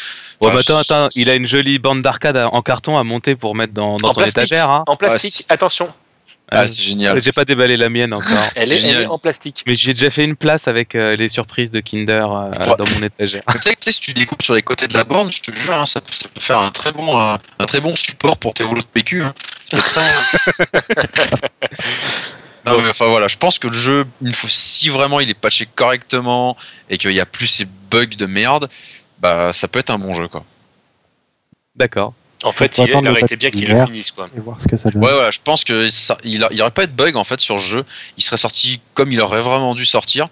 Ouais, 0.43 0.53
bah, 0.53 0.61
attends, 0.61 0.77
attends, 0.77 1.09
il 1.17 1.31
a 1.31 1.35
une 1.35 1.47
jolie 1.47 1.79
bande 1.79 2.03
d'arcade 2.03 2.37
en 2.37 2.61
carton 2.61 2.99
à 2.99 3.05
monter 3.05 3.37
pour 3.37 3.55
mettre 3.55 3.73
dans, 3.73 3.97
dans 3.97 4.09
En 4.09 4.13
son 4.13 4.21
plastique. 4.21 4.37
étagère. 4.45 4.69
Hein. 4.71 4.85
En 4.87 4.97
plastique, 4.97 5.47
attention, 5.49 5.89
Ah, 6.51 6.63
Euh, 6.63 6.67
c'est 6.67 6.83
génial. 6.83 7.21
J'ai 7.21 7.33
pas 7.33 7.45
déballé 7.45 7.77
la 7.77 7.89
mienne 7.89 8.15
encore. 8.15 8.39
elle 8.55 8.73
est, 8.73 8.83
elle 8.85 9.03
est 9.03 9.07
en 9.07 9.19
plastique. 9.19 9.65
Mais 9.67 9.75
j'ai 9.75 9.93
déjà 9.93 10.11
fait 10.11 10.25
une 10.25 10.37
place 10.37 10.67
avec 10.69 10.95
euh, 10.95 11.15
les 11.17 11.29
surprises 11.29 11.71
de 11.71 11.81
Kinder 11.81 12.25
euh, 12.31 12.51
Ouais. 12.51 12.77
dans 12.79 12.87
mon 12.95 13.03
étagère. 13.03 13.43
tu, 13.53 13.59
sais, 13.61 13.71
tu 13.71 13.77
sais, 13.81 13.93
si 13.93 14.01
tu 14.01 14.13
découpes 14.13 14.43
sur 14.43 14.55
les 14.55 14.63
côtés 14.63 14.87
de 14.87 14.95
la 14.95 15.05
borne, 15.05 15.31
je 15.33 15.41
te 15.41 15.51
jure, 15.55 15.75
hein, 15.75 15.85
ça, 15.87 16.01
peut- 16.01 16.13
ça 16.13 16.27
peut 16.33 16.41
faire 16.41 16.59
un 16.61 16.71
très 16.71 16.93
bon, 16.93 17.19
un, 17.21 17.39
un 17.59 17.67
très 17.67 17.81
bon 17.81 17.95
support 17.97 18.37
pour 18.39 18.53
tes 18.55 18.65
rouleaux 18.65 18.81
de 18.83 18.87
PQ. 18.87 19.23
hein. 19.25 19.35
Enfin 22.91 23.09
voilà, 23.09 23.29
je 23.29 23.37
pense 23.37 23.59
que 23.59 23.69
le 23.69 23.77
jeu, 23.77 24.07
une 24.23 24.33
fois, 24.33 24.51
si 24.51 24.89
vraiment 24.89 25.21
il 25.21 25.31
est 25.31 25.35
patché 25.35 25.67
correctement 25.67 26.57
et 26.91 26.99
qu'il 26.99 27.11
n'y 27.11 27.21
a 27.21 27.27
plus 27.27 27.47
ces 27.47 27.67
bugs 27.91 28.07
de 28.07 28.27
merde, 28.27 28.69
bah 29.21 29.53
ça 29.53 29.69
peut 29.69 29.79
être 29.79 29.91
un 29.91 29.99
bon 29.99 30.15
jeu 30.15 30.29
quoi. 30.29 30.45
D'accord. 31.77 32.13
En 32.45 32.53
fait, 32.53 32.75
faut 32.75 32.85
il, 32.85 32.91
il 32.91 33.09
aurait 33.09 33.21
été 33.21 33.37
bien 33.37 33.51
qu'il 33.51 33.67
le 33.69 33.85
finisse, 33.85 34.13
quoi. 34.13 34.29
Et 34.37 34.41
voir 34.41 34.61
ce 34.61 34.69
que 34.69 34.77
ça 34.77 34.91
donne. 34.91 35.03
Ouais, 35.03 35.13
voilà, 35.13 35.31
je 35.33 35.41
pense 35.43 35.65
que 35.65 35.89
ça, 35.91 36.17
il, 36.23 36.45
a- 36.45 36.49
il 36.53 36.59
y 36.59 36.61
aurait 36.61 36.71
pas 36.71 36.87
de 36.87 36.93
bug 36.93 37.17
en 37.17 37.25
fait 37.25 37.41
sur 37.41 37.57
le 37.57 37.61
jeu. 37.61 37.85
Il 38.17 38.23
serait 38.23 38.37
sorti 38.37 38.81
comme 38.95 39.11
il 39.11 39.21
aurait 39.21 39.41
vraiment 39.41 39.75
dû 39.75 39.85
sortir. 39.85 40.29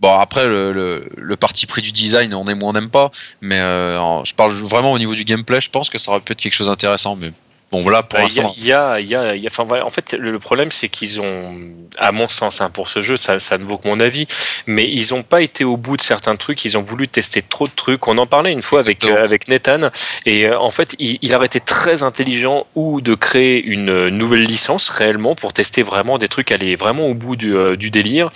Bon, 0.00 0.10
après, 0.18 0.46
le, 0.46 0.72
le, 0.72 1.08
le 1.16 1.36
parti 1.36 1.66
pris 1.66 1.80
du 1.82 1.92
design, 1.92 2.34
on 2.34 2.46
aime 2.46 2.62
ou 2.62 2.66
on 2.66 2.72
n'aime 2.72 2.90
pas. 2.90 3.10
Mais 3.42 3.60
euh, 3.60 4.24
je 4.24 4.34
parle 4.34 4.52
vraiment 4.52 4.92
au 4.92 4.98
niveau 4.98 5.14
du 5.14 5.24
gameplay, 5.24 5.60
je 5.60 5.70
pense 5.70 5.90
que 5.90 5.98
ça 5.98 6.10
aurait 6.12 6.20
pu 6.20 6.32
être 6.32 6.40
quelque 6.40 6.54
chose 6.54 6.68
d'intéressant. 6.68 7.14
Mais 7.16 7.32
bon, 7.72 7.82
voilà, 7.82 8.02
pour 8.02 8.18
Bah, 8.18 8.26
Il 8.28 8.34
y 8.34 8.40
a, 8.40 8.42
l'instant. 8.42 8.54
il 8.58 8.66
y 8.66 8.72
a, 8.72 9.00
il 9.00 9.06
y 9.08 9.14
a- 9.14 9.34
il 9.36 9.42
y 9.42 9.46
a- 9.46 9.50
enfin, 9.50 9.64
voilà, 9.64 9.84
en 9.86 9.90
fait, 9.90 10.12
le 10.14 10.38
problème, 10.38 10.70
c'est 10.70 10.88
qu'ils 10.88 11.20
ont, 11.20 11.58
à 11.98 12.12
mon 12.12 12.28
sens, 12.28 12.60
hein, 12.60 12.70
pour 12.70 12.88
ce 12.88 13.02
jeu, 13.02 13.16
ça, 13.16 13.38
ça 13.38 13.58
ne 13.58 13.64
vaut 13.64 13.78
que 13.78 13.88
mon 13.88 14.00
avis, 14.00 14.26
mais 14.66 14.88
ils 14.90 15.12
n'ont 15.14 15.22
pas 15.22 15.42
été 15.42 15.64
au 15.64 15.76
bout 15.76 15.96
de 15.96 16.02
certains 16.02 16.36
trucs. 16.36 16.64
Ils 16.64 16.76
ont 16.78 16.82
voulu 16.82 17.08
tester 17.08 17.42
trop 17.42 17.66
de 17.66 17.72
trucs. 17.74 18.06
On 18.08 18.18
en 18.18 18.26
parlait 18.26 18.52
une 18.52 18.62
fois 18.62 18.80
avec, 18.80 19.04
euh, 19.04 19.22
avec 19.24 19.48
Nathan, 19.48 19.90
et 20.26 20.46
euh, 20.46 20.58
en 20.58 20.70
fait, 20.70 20.94
il, 20.98 21.18
il 21.22 21.34
aurait 21.34 21.46
été 21.46 21.60
très 21.60 22.02
intelligent 22.02 22.66
ou 22.74 23.00
de 23.00 23.14
créer 23.14 23.62
une 23.64 23.90
euh, 23.90 24.10
nouvelle 24.10 24.42
licence 24.44 24.88
réellement 24.88 25.34
pour 25.34 25.52
tester 25.52 25.82
vraiment 25.82 26.18
des 26.18 26.28
trucs, 26.28 26.52
aller 26.52 26.76
vraiment 26.76 27.06
au 27.08 27.14
bout 27.14 27.36
du, 27.36 27.54
euh, 27.56 27.76
du 27.76 27.90
délire, 27.90 28.28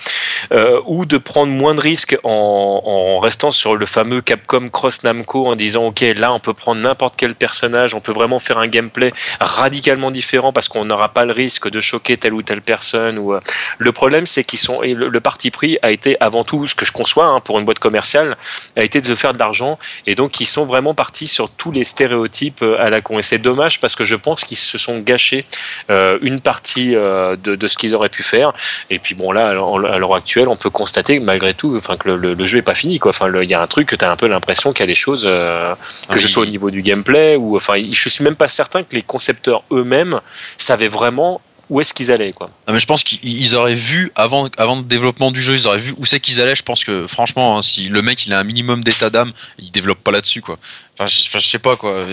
ou 0.86 1.04
de 1.04 1.18
prendre 1.18 1.52
moins 1.52 1.74
de 1.74 1.80
risques 1.80 2.16
en, 2.24 2.82
en 2.84 3.18
restant 3.18 3.50
sur 3.50 3.76
le 3.76 3.86
fameux 3.86 4.20
Capcom 4.20 4.68
Cross 4.68 5.02
Namco 5.04 5.46
en 5.46 5.54
disant, 5.56 5.86
ok, 5.86 6.00
là, 6.16 6.32
on 6.32 6.40
peut 6.40 6.54
prendre 6.54 6.80
n'importe 6.80 7.14
quel 7.16 7.34
personnage, 7.34 7.94
on 7.94 8.00
peut 8.00 8.12
vraiment 8.12 8.38
faire 8.38 8.58
un 8.58 8.66
gameplay 8.66 9.12
radicalement 9.40 10.10
différent 10.10 10.52
parce 10.52 10.68
qu'on 10.68 10.84
n'aura 10.84 11.10
pas 11.10 11.24
le 11.24 11.32
risque 11.32 11.68
de 11.70 11.80
choquer 11.80 12.16
telle 12.16 12.34
ou 12.34 12.42
telle 12.42 12.62
personne. 12.62 13.18
Ou 13.18 13.34
euh, 13.34 13.40
le 13.78 13.92
problème, 13.92 14.26
c'est 14.26 14.44
qu'ils 14.44 14.58
sont 14.58 14.82
et 14.82 14.94
le, 14.94 15.08
le 15.08 15.20
parti 15.20 15.50
pris 15.50 15.78
a 15.82 15.90
été 15.90 16.16
avant 16.20 16.44
tout 16.44 16.66
ce 16.66 16.74
que 16.74 16.84
je 16.84 16.92
conçois 16.92 17.26
hein, 17.26 17.40
pour 17.40 17.58
une 17.58 17.64
boîte 17.64 17.78
commerciale 17.78 18.36
a 18.76 18.82
été 18.82 19.00
de 19.00 19.06
se 19.06 19.14
faire 19.14 19.32
de 19.32 19.38
l'argent 19.38 19.78
et 20.06 20.14
donc 20.14 20.40
ils 20.40 20.46
sont 20.46 20.64
vraiment 20.66 20.94
partis 20.94 21.26
sur 21.26 21.50
tous 21.50 21.72
les 21.72 21.84
stéréotypes 21.84 22.62
euh, 22.62 22.76
à 22.80 22.90
la 22.90 23.00
con. 23.00 23.18
Et 23.18 23.22
c'est 23.22 23.38
dommage 23.38 23.80
parce 23.80 23.94
que 23.94 24.04
je 24.04 24.16
pense 24.16 24.44
qu'ils 24.44 24.56
se 24.56 24.78
sont 24.78 24.98
gâchés 25.00 25.44
euh, 25.90 26.18
une 26.22 26.40
partie 26.40 26.94
euh, 26.94 27.36
de, 27.36 27.54
de 27.56 27.66
ce 27.68 27.76
qu'ils 27.78 27.94
auraient 27.94 28.08
pu 28.08 28.22
faire. 28.22 28.52
Et 28.90 28.98
puis 28.98 29.14
bon 29.14 29.32
là, 29.32 29.48
à 29.48 29.52
l'heure- 29.54 30.14
actuelle, 30.14 30.48
on 30.48 30.56
peut 30.56 30.70
constater 30.70 31.20
malgré 31.20 31.54
tout, 31.54 31.74
enfin 31.76 31.96
que 31.96 32.08
le, 32.08 32.16
le- 32.16 32.34
le 32.34 32.44
jeu 32.44 32.58
est 32.58 32.62
pas 32.62 32.74
fini. 32.74 32.98
Quoi. 32.98 33.10
Enfin, 33.10 33.30
il 33.42 33.48
y 33.48 33.54
a 33.54 33.62
un 33.62 33.66
truc 33.68 33.88
que 33.88 33.96
tu 33.96 34.04
as 34.04 34.10
un 34.10 34.16
peu 34.16 34.26
l'impression 34.26 34.72
qu'il 34.72 34.80
y 34.80 34.84
a 34.84 34.86
des 34.88 34.94
choses 34.96 35.24
euh, 35.26 35.74
que 36.08 36.16
Ah, 36.16 36.18
ce 36.18 36.26
soit 36.28 36.42
au 36.42 36.46
niveau 36.46 36.70
du 36.70 36.82
gameplay 36.82 37.36
ou 37.36 37.56
enfin 37.56 37.74
je 37.90 38.08
suis 38.08 38.24
même 38.24 38.34
pas 38.34 38.48
certain 38.48 38.82
que 38.82 38.94
les 38.96 39.02
concepteurs 39.10 39.64
eux-mêmes 39.72 40.20
savaient 40.56 40.92
vraiment 41.00 41.40
où 41.68 41.80
est-ce 41.80 41.92
qu'ils 41.94 42.10
allaient 42.10 42.32
quoi. 42.32 42.48
Non, 42.66 42.74
mais 42.74 42.80
je 42.80 42.86
pense 42.86 43.02
qu'ils 43.04 43.20
ils 43.22 43.54
auraient 43.54 43.74
vu 43.74 44.10
avant, 44.14 44.48
avant 44.56 44.76
le 44.76 44.84
développement 44.84 45.30
du 45.30 45.40
jeu, 45.40 45.54
ils 45.54 45.66
auraient 45.66 45.78
vu 45.78 45.94
où 45.98 46.04
c'est 46.04 46.20
qu'ils 46.20 46.40
allaient. 46.40 46.56
Je 46.56 46.62
pense 46.64 46.84
que 46.84 47.06
franchement, 47.06 47.56
hein, 47.56 47.62
si 47.62 47.88
le 47.88 48.02
mec 48.02 48.26
il 48.26 48.34
a 48.34 48.38
un 48.38 48.44
minimum 48.44 48.82
d'état 48.84 49.10
d'âme, 49.10 49.32
il 49.58 49.70
développe 49.70 50.02
pas 50.02 50.12
là-dessus 50.12 50.42
quoi. 50.42 50.58
Enfin, 50.94 51.06
je, 51.06 51.20
enfin, 51.28 51.38
je 51.38 51.46
sais 51.46 51.58
pas 51.58 51.76
quoi. 51.76 52.06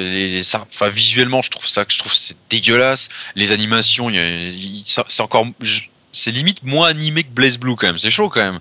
Enfin, 0.71 0.89
visuellement, 0.89 1.41
je 1.41 1.49
trouve 1.49 1.67
ça, 1.67 1.85
je 1.87 1.97
trouve 1.97 2.13
c'est 2.13 2.37
dégueulasse. 2.49 3.09
Les 3.35 3.51
animations, 3.51 4.11
c'est 4.85 5.21
encore, 5.21 5.45
c'est 6.11 6.31
limite 6.31 6.63
moins 6.63 6.87
animé 6.89 7.23
que 7.23 7.31
Blaze 7.31 7.57
Blue 7.57 7.75
quand 7.75 7.87
même. 7.87 7.97
C'est 7.97 8.11
chaud 8.11 8.29
quand 8.29 8.45
même. 8.45 8.59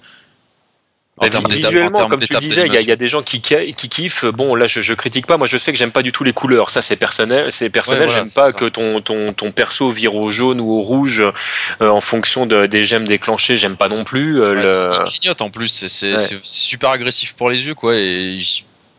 En 1.18 1.28
termes 1.30 1.44
d'étape- 1.44 1.52
en 1.64 1.68
visuellement, 1.68 1.98
termes 1.98 2.10
comme 2.10 2.20
tu 2.20 2.36
disais, 2.40 2.66
il 2.66 2.72
y, 2.74 2.76
a- 2.76 2.80
il 2.82 2.86
y 2.86 2.92
a 2.92 2.96
d'animation. 2.96 2.96
des 2.96 3.08
gens 3.08 3.22
qui, 3.22 3.40
qui 3.40 3.88
kiffent. 3.88 4.26
Bon, 4.26 4.54
là, 4.54 4.66
je, 4.66 4.82
je 4.82 4.92
critique 4.92 5.26
pas. 5.26 5.38
Moi, 5.38 5.46
je 5.46 5.56
sais 5.56 5.72
que 5.72 5.78
j'aime 5.78 5.90
pas 5.90 6.02
du 6.02 6.12
tout 6.12 6.24
les 6.24 6.34
couleurs. 6.34 6.68
Ça, 6.68 6.82
c'est 6.82 6.96
personnel. 6.96 7.50
C'est 7.50 7.70
personnel. 7.70 8.02
Ouais, 8.02 8.06
voilà, 8.08 8.20
j'aime 8.20 8.30
pas 8.32 8.46
ça. 8.48 8.52
que 8.52 8.66
ton, 8.66 9.00
ton, 9.00 9.32
ton 9.32 9.50
perso 9.50 9.90
vire 9.90 10.14
au 10.14 10.30
jaune 10.30 10.60
ou 10.60 10.70
au 10.72 10.82
rouge 10.82 11.22
euh, 11.80 11.88
en 11.88 12.02
fonction 12.02 12.44
de- 12.44 12.66
des 12.66 12.84
gemmes 12.84 13.06
déclenchées. 13.06 13.56
J'aime 13.56 13.76
pas 13.78 13.88
non 13.88 14.04
plus. 14.04 14.42
euh, 14.42 14.54
Ouais, 14.56 14.60
le- 14.60 14.66
c'est- 14.66 15.10
Il 15.14 15.18
clignote 15.20 15.40
en 15.40 15.48
plus, 15.50 15.68
c'est 15.68 15.88
c'est- 15.88 16.12
Ouais. 16.12 16.18
c'est 16.18 16.38
super 16.44 16.90
agressif 16.90 17.32
pour 17.32 17.48
les 17.48 17.66
yeux 17.66 17.74
quoi. 17.74 17.96
Et 17.96 18.38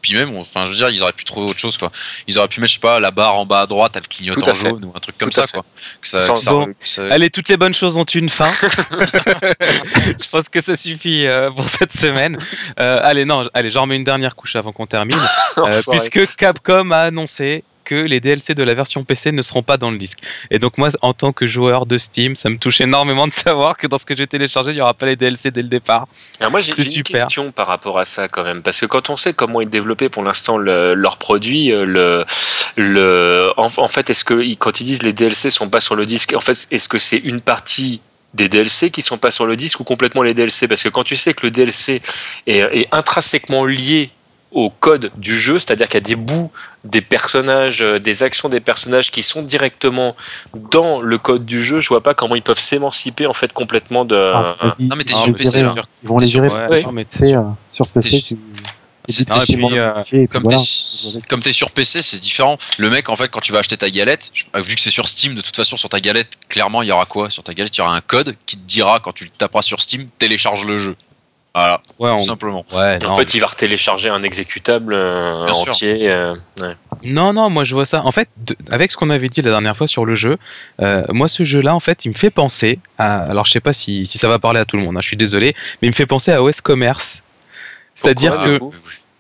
puis 0.02 0.14
même, 0.14 0.36
enfin 0.38 0.66
je 0.66 0.72
veux 0.72 0.76
dire, 0.78 0.90
ils 0.90 1.02
auraient 1.02 1.14
pu 1.14 1.24
trouver 1.26 1.50
autre 1.50 1.60
chose 1.60 1.78
quoi. 1.78 1.92
Ils 2.28 2.38
auraient 2.38 2.48
pu 2.48 2.60
mettre, 2.62 2.70
je 2.72 2.76
sais 2.76 2.80
pas, 2.82 3.00
la 3.00 3.12
barre 3.12 3.36
en 3.36 3.46
bas 3.46 3.62
à 3.62 3.66
droite, 3.68 3.94
elle 3.96 4.08
clignote 4.08 4.48
en 4.48 4.54
jaune 4.54 4.86
ou 4.86 4.92
un 4.96 5.00
truc 5.00 5.18
comme 5.18 5.30
Tout 5.30 5.36
ça 5.36 5.48
fait. 5.48 5.54
quoi. 5.54 5.66
Que 6.02 6.08
ça, 6.08 6.22
Sans- 6.22 6.34
que 6.36 6.40
ça- 6.40 6.52
Bon. 6.52 6.66
que 6.66 6.74
ça- 6.84 7.08
Allez, 7.12 7.30
toutes 7.30 7.50
les 7.50 7.58
bonnes 7.58 7.74
choses 7.74 7.98
ont 7.98 8.04
une 8.06 8.30
fin. 8.30 8.50
je 8.92 10.30
pense 10.30 10.50
que 10.50 10.62
ça 10.62 10.76
suffit 10.76 11.26
euh, 11.28 11.52
pour 11.52 11.68
cette 11.68 11.94
semaine. 11.94 12.38
Euh, 12.80 13.00
allez, 13.02 13.26
non, 13.26 13.44
allez, 13.54 13.70
j'en 13.70 13.82
remets 13.84 13.96
une 13.96 14.04
dernière 14.04 14.36
couche 14.36 14.56
avant 14.56 14.72
qu'on 14.72 14.88
termine. 14.88 15.18
Euh, 15.58 15.82
puisque 15.90 16.36
Capcom 16.36 16.92
a 16.92 17.00
annoncé 17.00 17.64
que 17.88 17.96
les 17.96 18.20
DLC 18.20 18.54
de 18.54 18.64
la 18.64 18.74
version 18.74 19.04
PC 19.06 19.32
ne 19.32 19.42
seront 19.42 19.64
pas 19.64 19.78
dans 19.78 19.92
le 19.92 19.98
disque. 19.98 20.20
Et 20.52 20.60
donc 20.60 20.78
moi, 20.78 20.90
en 21.02 21.14
tant 21.14 21.32
que 21.32 21.48
joueur 21.48 21.86
de 21.86 21.98
Steam, 21.98 22.36
ça 22.36 22.50
me 22.50 22.58
touche 22.58 22.82
énormément 22.82 23.28
de 23.28 23.34
savoir 23.34 23.78
que 23.78 23.88
dans 23.88 23.98
ce 23.98 24.06
que 24.06 24.16
j'ai 24.18 24.28
téléchargé, 24.28 24.72
il 24.72 24.76
n'y 24.76 24.82
aura 24.82 24.94
pas 24.94 25.06
les 25.06 25.16
DLC 25.16 25.52
dès 25.52 25.62
le 25.62 25.70
départ. 25.70 26.08
Alors 26.42 26.52
moi 26.52 26.60
j'ai 26.62 26.74
une 26.78 26.84
super. 26.84 27.22
question 27.22 27.52
par 27.52 27.68
rapport 27.68 27.98
à 27.98 28.04
ça 28.06 28.28
quand 28.28 28.44
même 28.44 28.62
parce 28.62 28.80
que 28.82 28.86
quand 28.86 29.10
on 29.10 29.16
sait 29.16 29.34
comment 29.34 29.62
ils 29.62 29.70
développaient 29.70 30.10
pour 30.10 30.24
l'instant 30.24 30.58
le- 30.58 30.94
leurs 30.96 31.18
produits, 31.18 31.72
euh, 31.72 31.86
le, 31.86 32.26
le, 32.76 33.52
en, 33.58 33.70
en 33.78 33.88
fait 33.88 34.10
est-ce 34.10 34.26
que 34.26 34.54
quand 34.56 34.82
ils 34.82 34.86
disent 34.86 35.04
les 35.04 35.14
DLC 35.14 35.50
sont 35.50 35.70
pas 35.70 35.80
sur 35.80 35.96
le 35.96 36.06
disque, 36.06 36.34
en 36.34 36.42
fait 36.42 36.68
est-ce 36.72 36.90
que 36.90 36.98
c'est 37.00 37.18
une 37.18 37.42
partie 37.42 38.02
des 38.34 38.50
DLC 38.50 38.92
qui 38.92 39.02
sont 39.02 39.18
pas 39.18 39.32
sur 39.32 39.46
le 39.46 39.56
disque 39.56 39.80
ou 39.80 39.84
complètement 39.84 40.22
les 40.22 40.34
DLC 40.34 40.68
parce 40.68 40.84
que 40.84 40.90
quand 40.90 41.04
tu 41.04 41.16
sais 41.16 41.34
que 41.34 41.46
le 41.46 41.52
DLC 41.52 42.02
est, 42.46 42.58
est 42.58 42.88
intrinsèquement 42.92 43.66
lié 43.66 44.12
au 44.58 44.72
code 44.72 45.12
du 45.18 45.38
jeu, 45.38 45.60
c'est-à-dire 45.60 45.88
qu'il 45.88 46.00
y 46.02 46.04
a 46.04 46.08
des 46.08 46.16
bouts 46.16 46.52
des 46.84 47.02
personnages, 47.02 47.82
euh, 47.84 48.00
des 48.00 48.24
actions 48.24 48.50
des 48.50 48.60
personnages 48.60 49.12
qui 49.12 49.22
sont 49.22 49.44
directement 49.44 50.16
dans 50.72 51.00
le 51.00 51.18
code 51.20 51.46
du 51.46 51.62
jeu, 51.62 51.80
je 51.80 51.88
vois 51.90 52.02
pas 52.02 52.16
comment 52.16 52.34
ils 52.36 52.42
peuvent 52.42 52.58
s'émanciper 52.60 53.28
en 53.28 53.34
fait 53.34 53.54
complètement 53.54 54.04
de. 54.04 54.16
Ah, 54.16 54.76
ils- 54.80 54.88
Non, 54.88 54.96
mais 54.96 55.04
t'es 55.04 55.14
ils 55.14 55.16
sur 55.18 55.36
PC, 55.36 55.62
là. 55.62 55.74
hein. 55.78 55.84
Ils 56.02 56.10
vont 56.10 56.18
les 56.18 56.26
T'es 56.26 56.32
sur- 56.32 56.42
ouais, 56.42 57.06
PC, 57.06 57.36
euh, 57.36 57.42
sur 57.72 57.88
PC, 57.90 58.10
t'es- 58.10 58.22
tu. 58.22 58.38
Ah, 59.30 59.40
puis, 59.46 59.56
euh, 59.80 59.92
puis 60.06 60.28
comme 60.28 60.44
voilà. 60.44 60.58
t'es 61.44 61.54
sur 61.54 61.72
PC, 61.72 62.02
c'est 62.02 62.20
différent. 62.20 62.58
Le 62.78 62.90
mec, 62.90 63.10
en 63.10 63.16
fait, 63.16 63.30
quand 63.30 63.40
tu 63.42 63.52
vas 63.52 63.60
acheter 63.60 63.78
ta 63.78 63.90
galette, 63.92 64.32
je- 64.34 64.44
vu 64.62 64.74
que 64.76 64.82
c'est 64.82 64.92
sur 64.92 65.08
Steam, 65.08 65.36
de 65.36 65.42
toute 65.42 65.56
façon, 65.56 65.78
sur 65.78 65.88
ta 65.88 66.00
galette, 66.02 66.34
clairement, 66.50 66.82
il 66.82 66.88
y 66.90 66.92
aura 66.92 67.06
quoi? 67.06 67.30
Sur 67.30 67.44
ta 67.44 67.54
galette, 67.54 67.78
il 67.78 67.80
y 67.80 67.84
aura 67.84 67.96
un 67.96 68.02
code 68.02 68.36
qui 68.48 68.58
te 68.58 68.64
dira 68.68 69.00
quand 69.00 69.14
tu 69.14 69.24
le 69.26 69.30
taperas 69.30 69.62
sur 69.62 69.82
Steam, 69.82 70.08
télécharge 70.20 70.66
le 70.66 70.78
jeu. 70.78 70.96
Voilà, 71.58 71.82
Ouais, 72.00 72.16
tout 72.16 72.22
on- 72.22 72.26
simplement. 72.26 72.66
ouais, 72.72 73.00
En 73.04 73.10
non, 73.10 73.16
fait, 73.16 73.34
il 73.34 73.40
va 73.40 73.48
retélécharger 73.48 74.10
un 74.10 74.22
exécutable 74.24 74.94
euh, 74.94 75.48
entier. 75.50 76.10
euh, 76.12 76.36
ouais. 76.62 76.76
Non, 77.04 77.34
non, 77.34 77.50
moi 77.50 77.64
je 77.64 77.74
vois 77.74 77.86
ça. 77.86 78.04
En 78.06 78.12
fait, 78.12 78.30
de- 78.38 78.56
avec 78.72 78.92
ce 78.92 78.98
qu'on 78.98 79.10
avait 79.10 79.28
dit 79.30 79.42
la 79.42 79.52
dernière 79.52 79.76
fois 79.76 79.88
sur 79.88 80.06
le 80.06 80.14
jeu, 80.16 80.38
euh, 80.82 81.04
moi 81.10 81.28
ce 81.28 81.44
jeu-là, 81.44 81.74
en 81.76 81.80
fait, 81.80 82.06
il 82.06 82.10
me 82.10 82.14
fait 82.14 82.30
penser 82.30 82.80
à. 82.98 83.18
Alors 83.24 83.46
je 83.46 83.52
sais 83.52 83.60
pas 83.60 83.74
si, 83.74 84.06
si 84.06 84.18
ça 84.18 84.28
va 84.28 84.38
parler 84.40 84.60
à 84.60 84.66
tout 84.66 84.78
le 84.78 84.84
monde, 84.84 84.98
hein, 84.98 85.02
je 85.02 85.08
suis 85.08 85.18
désolé, 85.18 85.56
mais 85.82 85.88
il 85.88 85.92
me 85.92 85.96
fait 85.96 86.06
penser 86.06 86.32
à 86.32 86.44
OS 86.44 86.62
Commerce. 86.62 87.24
C'est-à-dire 87.96 88.38
que. 88.44 88.60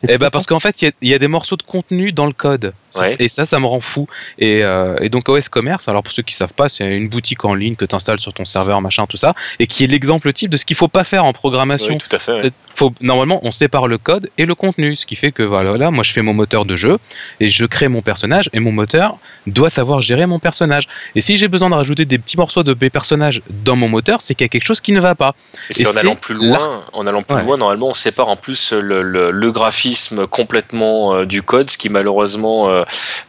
Eh 0.07 0.19
ben 0.19 0.29
parce 0.29 0.45
qu'en 0.45 0.59
fait, 0.59 0.83
il 0.83 0.85
y 0.85 0.87
a- 0.89 0.91
il 1.01 1.09
y, 1.09 1.13
a 1.15 1.17
des 1.17 1.27
morceaux 1.27 1.55
de 1.55 1.63
contenu 1.63 2.11
dans 2.11 2.27
le 2.27 2.31
code. 2.33 2.73
Ouais. 2.95 3.15
Et 3.19 3.27
ça, 3.27 3.45
ça 3.45 3.59
me 3.59 3.65
rend 3.65 3.81
fou. 3.81 4.07
Et, 4.39 4.63
euh, 4.63 4.95
et 5.01 5.09
donc 5.09 5.27
OS 5.29 5.49
Commerce, 5.49 5.87
alors 5.87 6.03
pour 6.03 6.13
ceux 6.13 6.23
qui 6.23 6.33
savent 6.33 6.53
pas, 6.53 6.69
c'est 6.69 6.85
une 6.95 7.09
boutique 7.09 7.43
en 7.45 7.53
ligne 7.53 7.75
que 7.75 7.85
tu 7.85 7.95
installes 7.95 8.19
sur 8.19 8.33
ton 8.33 8.45
serveur, 8.45 8.81
machin, 8.81 9.05
tout 9.07 9.17
ça, 9.17 9.33
et 9.59 9.67
qui 9.67 9.83
est 9.83 9.87
l'exemple 9.87 10.31
type 10.33 10.49
de 10.49 10.57
ce 10.57 10.65
qu'il 10.65 10.75
faut 10.75 10.87
pas 10.87 11.03
faire 11.03 11.25
en 11.25 11.33
programmation. 11.33 11.93
Oui, 11.93 11.97
tout 11.99 12.15
à 12.15 12.19
fait. 12.19 12.51
Faut, 12.73 12.93
normalement, 13.01 13.39
on 13.43 13.51
sépare 13.51 13.87
le 13.87 13.97
code 13.97 14.29
et 14.37 14.45
le 14.45 14.55
contenu, 14.55 14.95
ce 14.95 15.05
qui 15.05 15.15
fait 15.15 15.31
que 15.31 15.43
voilà, 15.43 15.77
là, 15.77 15.91
moi 15.91 16.03
je 16.03 16.11
fais 16.13 16.21
mon 16.21 16.33
moteur 16.33 16.65
de 16.65 16.75
jeu 16.75 16.97
et 17.39 17.47
je 17.49 17.65
crée 17.65 17.87
mon 17.87 18.01
personnage 18.01 18.49
et 18.53 18.59
mon 18.59 18.71
moteur 18.71 19.17
doit 19.47 19.69
savoir 19.69 20.01
gérer 20.01 20.25
mon 20.27 20.39
personnage. 20.39 20.87
Et 21.15 21.21
si 21.21 21.37
j'ai 21.37 21.47
besoin 21.47 21.69
de 21.69 21.75
rajouter 21.75 22.05
des 22.05 22.17
petits 22.19 22.37
morceaux 22.37 22.63
de 22.63 22.75
mes 22.79 22.89
personnages 22.89 23.41
dans 23.49 23.75
mon 23.75 23.89
moteur, 23.89 24.21
c'est 24.21 24.35
qu'il 24.35 24.45
y 24.45 24.47
a 24.47 24.49
quelque 24.49 24.65
chose 24.65 24.81
qui 24.81 24.91
ne 24.91 24.99
va 24.99 25.15
pas. 25.15 25.35
Et 25.71 25.73
puis 25.73 25.87
en 25.87 25.95
allant 25.97 26.15
plus 26.15 26.35
loin, 26.35 26.83
en 26.93 27.05
allant 27.07 27.23
plus 27.23 27.35
Ouais. 27.35 27.43
loin, 27.43 27.57
normalement, 27.57 27.89
on 27.89 27.93
sépare 27.93 28.27
en 28.29 28.35
plus 28.37 28.71
le, 28.73 29.01
le- 29.01 29.31
le 29.31 29.51
graphisme 29.51 30.27
complètement 30.27 31.13
euh, 31.15 31.25
du 31.25 31.41
code, 31.41 31.69
ce 31.69 31.77
qui 31.77 31.89
malheureusement 31.89 32.69
euh, 32.69 32.76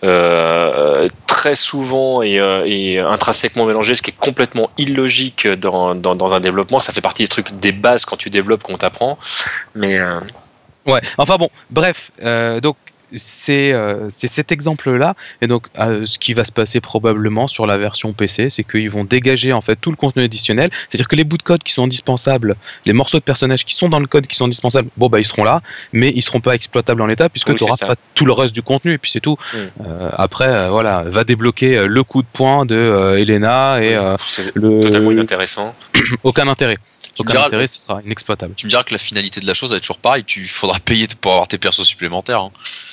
euh, 0.04 1.08
très 1.26 1.54
souvent 1.54 2.22
est, 2.22 2.38
euh, 2.38 3.08
intrinsèquement 3.08 3.66
mélangé, 3.66 3.94
ce 3.94 4.02
qui 4.02 4.10
est 4.10 4.18
complètement 4.18 4.68
illogique 4.78 5.46
dans, 5.46 5.94
dans, 5.94 6.14
dans 6.14 6.34
un 6.34 6.40
développement. 6.40 6.78
Ça 6.78 6.92
fait 6.92 7.00
partie 7.00 7.22
des 7.22 7.28
trucs 7.28 7.58
des 7.58 7.72
bases 7.72 8.04
quand 8.04 8.16
tu 8.16 8.30
développes 8.30 8.62
qu'on 8.62 8.78
t'apprend. 8.78 9.18
Mais 9.74 9.98
euh, 9.98 10.20
Ouais, 10.88 11.02
enfin 11.18 11.36
bon, 11.36 11.50
bref, 11.70 12.10
euh, 12.22 12.60
donc 12.60 12.76
c'est 13.14 13.72
euh, 13.72 14.06
c'est 14.10 14.28
cet 14.28 14.52
exemple-là, 14.52 15.14
et 15.42 15.46
donc 15.46 15.66
euh, 15.78 16.04
ce 16.06 16.18
qui 16.18 16.34
va 16.34 16.44
se 16.44 16.52
passer 16.52 16.80
probablement 16.80 17.48
sur 17.48 17.66
la 17.66 17.78
version 17.78 18.12
PC, 18.12 18.50
c'est 18.50 18.64
qu'ils 18.64 18.90
vont 18.90 19.04
dégager 19.04 19.52
en 19.52 19.60
fait 19.60 19.76
tout 19.76 19.90
le 19.90 19.96
contenu 19.96 20.22
additionnel, 20.24 20.70
c'est-à-dire 20.88 21.08
que 21.08 21.16
les 21.16 21.24
bouts 21.24 21.38
de 21.38 21.42
code 21.42 21.62
qui 21.62 21.72
sont 21.72 21.84
indispensables, 21.84 22.56
les 22.86 22.92
morceaux 22.92 23.18
de 23.18 23.22
personnages 23.24 23.64
qui 23.64 23.74
sont 23.74 23.88
dans 23.88 24.00
le 24.00 24.06
code 24.06 24.26
qui 24.26 24.36
sont 24.36 24.44
indispensables, 24.46 24.88
bon 24.96 25.08
bah 25.08 25.20
ils 25.20 25.24
seront 25.24 25.44
là, 25.44 25.62
mais 25.92 26.12
ils 26.14 26.22
seront 26.22 26.40
pas 26.40 26.54
exploitables 26.54 27.00
en 27.02 27.06
l'état 27.06 27.28
puisque 27.28 27.48
Oui, 27.48 27.54
tu 27.54 27.64
n'auras 27.64 27.86
pas 27.86 27.96
tout 28.14 28.24
le 28.24 28.32
reste 28.32 28.54
du 28.54 28.62
contenu, 28.62 28.92
et 28.94 28.98
puis 28.98 29.10
c'est 29.10 29.20
tout. 29.20 29.36
Mm. 29.54 29.56
Euh, 29.86 30.10
après, 30.12 30.68
voilà, 30.68 31.02
va 31.04 31.24
débloquer 31.24 31.86
le 31.86 32.04
coup 32.04 32.22
de 32.22 32.28
poing 32.32 32.66
de 32.66 33.16
Elena 33.18 33.78
et 33.82 33.98
c'est 34.24 34.54
le 34.54 34.80
totalement 34.80 35.12
inintéressant. 35.12 35.74
aucun 36.22 36.48
intérêt. 36.48 36.76
aucun 37.18 37.32
diras- 37.32 37.46
intérêt, 37.46 37.66
ce 37.66 37.78
sera 37.78 38.00
inexploitable. 38.04 38.54
Tu 38.56 38.66
me 38.66 38.70
diras 38.70 38.82
que 38.84 38.92
la 38.94 38.98
finalité 38.98 39.40
de 39.40 39.46
la 39.46 39.54
chose 39.54 39.70
va 39.70 39.76
être 39.76 39.82
toujours 39.82 39.98
pareil. 39.98 40.24
Tu 40.24 40.46
faudra 40.46 40.78
payer 40.78 41.06
pour 41.20 41.32
avoir 41.32 41.48
tes 41.48 41.58
persos 41.58 41.84
supplémentaires. 41.84 42.40
hein. 42.40 42.50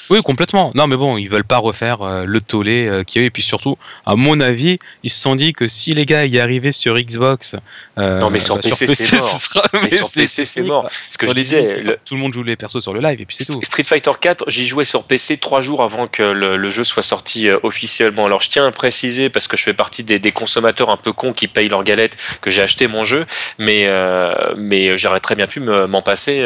Oui, 0.09 0.21
complètement. 0.21 0.71
Non, 0.75 0.87
mais 0.87 0.95
bon, 0.95 1.17
ils 1.17 1.27
veulent 1.27 1.43
pas 1.45 1.57
refaire 1.57 2.01
euh, 2.01 2.25
le 2.25 2.41
tollé 2.41 2.85
euh, 2.87 3.03
qu'il 3.03 3.21
y 3.21 3.23
a 3.23 3.25
eu. 3.25 3.27
Et 3.27 3.31
puis 3.31 3.41
surtout, 3.41 3.77
à 4.05 4.15
mon 4.15 4.39
avis, 4.39 4.77
ils 5.03 5.09
se 5.09 5.19
sont 5.19 5.35
dit 5.35 5.53
que 5.53 5.67
si 5.67 5.93
les 5.93 6.05
gars 6.05 6.25
y 6.25 6.39
arrivaient 6.39 6.71
sur 6.71 6.95
Xbox, 6.97 7.55
euh, 7.97 8.19
Non, 8.19 8.29
mais 8.29 8.39
sur 8.39 8.55
bah, 8.55 8.61
PC, 8.63 8.87
c'est 8.87 9.15
mort. 9.17 9.27
sera- 9.29 9.63
Mais 9.73 9.89
sur 9.89 10.09
PC, 10.11 10.45
c'est 10.45 10.61
mort. 10.63 10.87
Ce 11.09 11.17
que 11.17 11.25
je 11.25 11.31
Sur 11.31 11.33
disais, 11.35 11.77
le- 11.83 11.97
tout 12.05 12.13
le 12.15 12.19
monde 12.21 12.33
joue 12.33 12.43
les 12.43 12.55
persos 12.55 12.79
sur 12.81 12.93
le 12.93 12.99
live 13.01 13.19
et 13.21 13.25
puis 13.25 13.35
c'est 13.35 13.45
tout. 13.45 13.59
Street 13.63 13.83
Fighter 13.83 14.11
4, 14.19 14.45
j'y 14.49 14.67
jouais 14.67 14.85
sur 14.85 15.03
PC 15.05 15.37
trois 15.37 15.61
jours 15.61 15.81
avant 15.83 16.07
que 16.07 16.21
le, 16.23 16.57
le 16.57 16.69
jeu 16.69 16.83
soit 16.83 17.03
sorti 17.03 17.47
euh, 17.47 17.57
officiellement. 17.63 18.25
Alors 18.25 18.41
je 18.41 18.49
tiens 18.49 18.67
à 18.67 18.71
préciser 18.71 19.29
parce 19.29 19.47
que 19.47 19.57
je 19.57 19.63
fais 19.63 19.73
partie 19.73 20.03
des, 20.03 20.19
des 20.19 20.31
consommateurs 20.31 20.89
un 20.89 20.97
peu 20.97 21.13
cons 21.13 21.33
qui 21.33 21.47
payent 21.47 21.67
leur 21.69 21.83
galette 21.83 22.15
que 22.41 22.49
j'ai 22.51 22.61
acheté 22.61 22.87
mon 22.87 23.03
jeu, 23.03 23.25
mais 23.57 23.85
euh, 23.87 24.33
mais 24.55 24.97
j'aurais 24.97 25.19
très 25.19 25.35
bien 25.35 25.47
pu 25.47 25.59
me- 25.61 25.87
m'en 25.87 26.01
passer. 26.01 26.45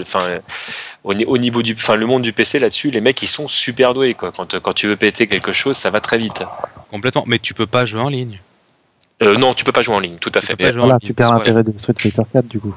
Enfin, 0.00 0.36
au, 1.04 1.14
ni- 1.14 1.24
au 1.24 1.38
niveau 1.38 1.62
du, 1.62 1.74
enfin 1.74 1.96
le 1.96 2.06
monde 2.06 2.22
du 2.22 2.32
PC 2.32 2.58
là-dessus, 2.58 2.90
les 2.90 3.00
mecs 3.00 3.20
ils 3.22 3.26
sont 3.28 3.48
super 3.48 3.94
doués 3.94 4.14
quoi. 4.14 4.32
Quand 4.32 4.58
quand 4.60 4.72
tu 4.72 4.86
veux 4.86 4.96
péter 4.96 5.26
quelque 5.26 5.52
chose, 5.52 5.76
ça 5.76 5.90
va 5.90 6.00
très 6.00 6.18
vite. 6.18 6.42
Complètement. 6.90 7.24
Mais 7.26 7.38
tu 7.38 7.54
peux 7.54 7.66
pas 7.66 7.84
jouer 7.84 8.00
en 8.02 8.08
ligne. 8.08 8.38
Euh, 9.22 9.36
non, 9.36 9.54
tu 9.54 9.64
peux 9.64 9.72
pas 9.72 9.82
jouer 9.82 9.94
en 9.94 10.00
ligne, 10.00 10.16
tout 10.20 10.32
à 10.34 10.40
Tu 10.40 10.46
fait. 10.46 10.56
peux 10.56 10.70
Voilà, 10.78 10.98
tu 11.00 11.14
perds 11.14 11.32
l'intérêt 11.32 11.62
de 11.62 11.72
Street 11.78 11.94
Fighter 11.98 12.22
4 12.32 12.48
du 12.48 12.58
coup. 12.60 12.74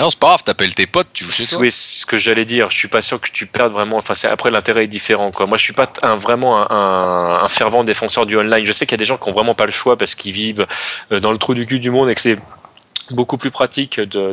Ah 0.00 0.04
non, 0.04 0.10
c'est 0.10 0.18
pas 0.20 0.28
grave, 0.28 0.44
t'appelles 0.44 0.76
tes 0.76 0.86
potes, 0.86 1.08
tu 1.12 1.24
joues 1.24 1.32
chez 1.32 1.44
toi. 1.44 1.58
Oui, 1.58 1.72
ce 1.72 2.06
que 2.06 2.16
j'allais 2.16 2.44
dire, 2.44 2.70
je 2.70 2.76
suis 2.78 2.86
pas 2.86 3.02
sûr 3.02 3.20
que 3.20 3.28
tu 3.32 3.46
perdes 3.46 3.72
vraiment. 3.72 3.96
Enfin, 3.96 4.14
c'est- 4.14 4.28
après 4.28 4.48
l'intérêt 4.48 4.84
est 4.84 4.86
différent. 4.88 5.32
Quoi. 5.32 5.46
Moi, 5.46 5.58
je 5.58 5.64
suis 5.64 5.72
pas 5.72 5.90
un, 6.02 6.14
vraiment 6.14 6.56
un, 6.60 6.68
un- 6.70 7.42
un 7.42 7.48
fervent 7.48 7.82
défenseur 7.82 8.24
du 8.24 8.36
online. 8.38 8.64
Je 8.64 8.72
sais 8.72 8.86
qu'il 8.86 8.92
y 8.92 8.94
a 8.94 9.02
des 9.02 9.04
gens 9.04 9.16
qui 9.16 9.28
ont 9.28 9.32
vraiment 9.32 9.56
pas 9.56 9.66
le 9.66 9.72
choix 9.72 9.96
parce 9.98 10.14
qu'ils 10.14 10.30
vivent 10.32 10.66
euh, 11.10 11.18
dans 11.18 11.32
le 11.32 11.38
trou 11.38 11.52
du 11.54 11.66
cul 11.66 11.80
du 11.80 11.90
monde 11.90 12.08
et 12.10 12.14
que 12.14 12.20
c'est 12.20 12.38
beaucoup 13.10 13.36
plus 13.36 13.50
pratique 13.50 14.00
de, 14.00 14.32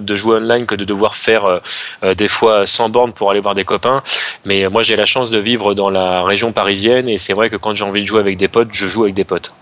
de, 0.00 0.14
jouer 0.14 0.36
online 0.36 0.66
que 0.66 0.74
de 0.74 0.84
devoir 0.84 1.14
faire 1.14 1.44
euh, 1.44 1.58
euh, 2.04 2.14
des 2.14 2.28
fois 2.28 2.66
100 2.66 2.88
bornes 2.88 3.12
pour 3.12 3.30
aller 3.30 3.40
voir 3.40 3.54
des 3.54 3.64
copains. 3.64 4.02
Mais 4.44 4.64
euh, 4.64 4.70
moi, 4.70 4.82
j'ai 4.82 4.96
la 4.96 5.04
chance 5.04 5.30
de 5.30 5.38
vivre 5.38 5.74
dans 5.74 5.90
la 5.90 6.22
région 6.22 6.52
parisienne 6.52 7.08
et 7.08 7.16
c'est 7.16 7.32
vrai 7.32 7.50
que 7.50 7.56
quand 7.56 7.74
j'ai 7.74 7.84
envie 7.84 8.02
de 8.02 8.06
jouer 8.06 8.20
avec 8.20 8.36
des 8.36 8.48
potes, 8.48 8.68
je 8.72 8.86
joue 8.86 9.04
avec 9.04 9.14
des 9.14 9.24
potes. 9.24 9.52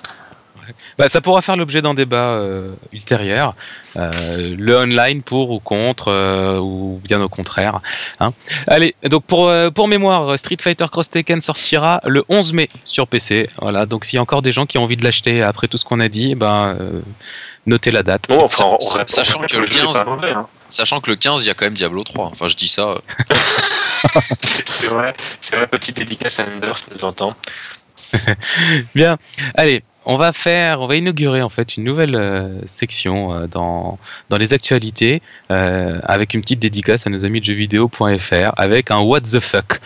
Bah, 0.98 1.08
ça 1.08 1.20
pourra 1.20 1.42
faire 1.42 1.56
l'objet 1.56 1.82
d'un 1.82 1.94
débat 1.94 2.16
euh, 2.34 2.74
ultérieur. 2.92 3.54
Euh, 3.96 4.54
le 4.58 4.76
online 4.76 5.22
pour 5.22 5.50
ou 5.50 5.60
contre, 5.60 6.08
euh, 6.08 6.58
ou 6.58 7.00
bien 7.04 7.20
au 7.22 7.28
contraire. 7.28 7.80
hein. 8.20 8.32
Allez, 8.66 8.94
donc 9.04 9.24
pour, 9.24 9.48
euh, 9.48 9.70
pour 9.70 9.86
mémoire, 9.88 10.38
Street 10.38 10.56
Fighter 10.60 10.86
Cross 10.90 11.10
Tekken 11.10 11.40
sortira 11.40 12.00
le 12.04 12.24
11 12.28 12.52
mai 12.52 12.68
sur 12.84 13.06
PC. 13.06 13.48
Voilà, 13.60 13.86
donc 13.86 14.04
s'il 14.04 14.16
y 14.16 14.18
a 14.18 14.22
encore 14.22 14.42
des 14.42 14.52
gens 14.52 14.66
qui 14.66 14.78
ont 14.78 14.82
envie 14.82 14.96
de 14.96 15.04
l'acheter 15.04 15.42
après 15.42 15.68
tout 15.68 15.76
ce 15.76 15.84
qu'on 15.84 16.00
a 16.00 16.08
dit, 16.08 16.34
ben, 16.34 16.76
euh, 16.80 17.00
notez 17.66 17.90
la 17.92 18.02
date. 18.02 18.24
Bon, 18.28 18.42
enfin, 18.42 18.64
on- 18.64 18.80
Sa- 18.80 19.02
on- 19.02 19.06
sachant 19.06 19.40
on- 19.42 19.46
que 19.46 19.56
le 19.58 19.66
jeu 19.66 19.78
est 19.80 19.84
15 19.84 19.94
pas 19.94 20.04
mauvais, 20.10 20.32
hein. 20.32 20.46
Sachant 20.68 21.00
que 21.00 21.10
le 21.10 21.16
15, 21.16 21.44
il 21.44 21.48
y 21.48 21.50
a 21.50 21.54
quand 21.54 21.66
même 21.66 21.74
Diablo 21.76 22.02
3. 22.02 22.26
Enfin, 22.32 22.48
je 22.48 22.56
dis 22.56 22.68
ça. 22.68 22.96
C'est 24.66 24.88
vrai, 24.88 25.14
c'est 25.40 25.56
vrai, 25.56 25.66
petite 25.66 25.96
dédicace 25.96 26.40
à 26.40 26.44
Anders, 26.44 26.76
nous 26.94 27.04
entend. 27.04 27.34
Bien, 28.94 29.18
allez, 29.54 29.82
on 30.06 30.16
va 30.16 30.32
faire, 30.32 30.80
on 30.80 30.86
va 30.86 30.96
inaugurer 30.96 31.42
en 31.42 31.48
fait 31.48 31.76
une 31.76 31.84
nouvelle 31.84 32.16
euh, 32.16 32.60
section 32.66 33.32
euh, 33.32 33.46
dans, 33.46 33.98
dans 34.28 34.36
les 34.36 34.52
actualités 34.52 35.22
euh, 35.50 36.00
avec 36.04 36.34
une 36.34 36.40
petite 36.40 36.60
dédicace 36.60 37.06
à 37.06 37.10
nos 37.10 37.24
amis 37.24 37.40
de 37.40 37.46
jeuxvideo.fr 37.46 38.52
avec 38.56 38.90
un 38.90 39.00
what 39.00 39.22
the 39.22 39.40
fuck. 39.40 39.80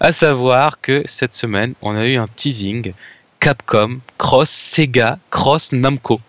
À 0.00 0.12
savoir 0.12 0.80
que 0.80 1.02
cette 1.06 1.34
semaine, 1.34 1.74
on 1.82 1.96
a 1.96 2.04
eu 2.04 2.16
un 2.16 2.28
teasing 2.36 2.92
Capcom 3.40 4.00
cross 4.18 4.50
Sega 4.50 5.18
cross 5.30 5.72
Namco. 5.72 6.20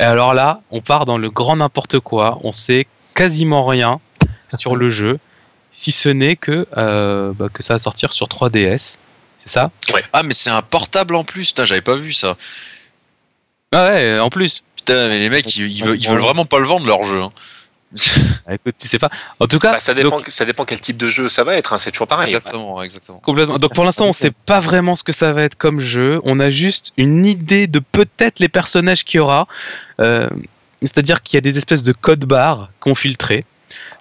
Et 0.00 0.04
alors 0.04 0.34
là, 0.34 0.60
on 0.70 0.80
part 0.80 1.04
dans 1.04 1.18
le 1.18 1.30
grand 1.30 1.56
n'importe 1.56 2.00
quoi, 2.00 2.38
on 2.42 2.52
sait 2.52 2.86
quasiment 3.14 3.66
rien 3.66 4.00
sur 4.56 4.76
le 4.76 4.90
jeu, 4.90 5.18
si 5.72 5.92
ce 5.92 6.08
n'est 6.08 6.36
que, 6.36 6.66
euh, 6.76 7.32
bah, 7.34 7.48
que 7.52 7.62
ça 7.62 7.74
va 7.74 7.78
sortir 7.78 8.12
sur 8.12 8.28
3DS. 8.28 8.98
C'est 9.36 9.48
ça? 9.48 9.70
Ah, 10.12 10.22
mais 10.22 10.32
c'est 10.32 10.50
un 10.50 10.62
portable 10.62 11.16
en 11.16 11.24
plus. 11.24 11.52
J'avais 11.56 11.82
pas 11.82 11.96
vu 11.96 12.12
ça. 12.12 12.36
Ah 13.74 13.88
ouais, 13.88 14.18
en 14.20 14.30
plus. 14.30 14.62
Putain, 14.76 15.08
mais 15.08 15.18
les 15.18 15.30
mecs, 15.30 15.54
ils, 15.56 15.66
ils 15.70 15.84
veulent, 15.84 15.98
ils 16.00 16.08
veulent 16.08 16.20
vraiment 16.20 16.44
pas 16.44 16.58
le 16.58 16.66
vendre 16.66 16.86
leur 16.86 17.04
jeu. 17.04 17.20
hein. 17.22 17.32
Ah, 18.46 18.54
Écoute, 18.54 18.74
tu 18.78 18.88
sais 18.88 18.98
pas. 18.98 19.08
En 19.40 19.46
tout 19.46 19.58
cas, 19.58 19.72
Bah, 19.72 19.78
ça, 19.78 19.94
dépend, 19.94 20.16
donc, 20.16 20.28
ça 20.28 20.44
dépend 20.44 20.64
quel 20.64 20.80
type 20.80 20.96
de 20.96 21.08
jeu 21.08 21.28
ça 21.28 21.44
va 21.44 21.54
être, 21.56 21.72
hein, 21.72 21.78
c'est 21.78 21.90
toujours 21.92 22.06
pareil. 22.08 22.26
Exactement, 22.26 22.82
exactement. 22.82 23.18
complètement. 23.20 23.56
Donc 23.58 23.72
pour 23.74 23.84
l'instant, 23.84 24.06
on 24.06 24.12
sait 24.12 24.32
pas 24.32 24.60
vraiment 24.60 24.96
ce 24.96 25.02
que 25.04 25.12
ça 25.12 25.32
va 25.32 25.42
être 25.44 25.54
comme 25.56 25.80
jeu. 25.80 26.20
On 26.24 26.40
a 26.40 26.50
juste 26.50 26.92
une 26.96 27.24
idée 27.24 27.66
de 27.66 27.78
peut-être 27.78 28.40
les 28.40 28.48
personnages 28.48 29.04
qu'il 29.04 29.18
y 29.18 29.20
aura. 29.20 29.46
Euh, 30.00 30.28
C'est-à-dire 30.82 31.22
qu'il 31.22 31.36
y 31.36 31.38
a 31.38 31.40
des 31.40 31.56
espèces 31.56 31.82
de 31.82 31.92
codes 31.92 32.24
barres 32.26 32.68
qu'on 32.80 32.94
filtrait. 32.94 33.44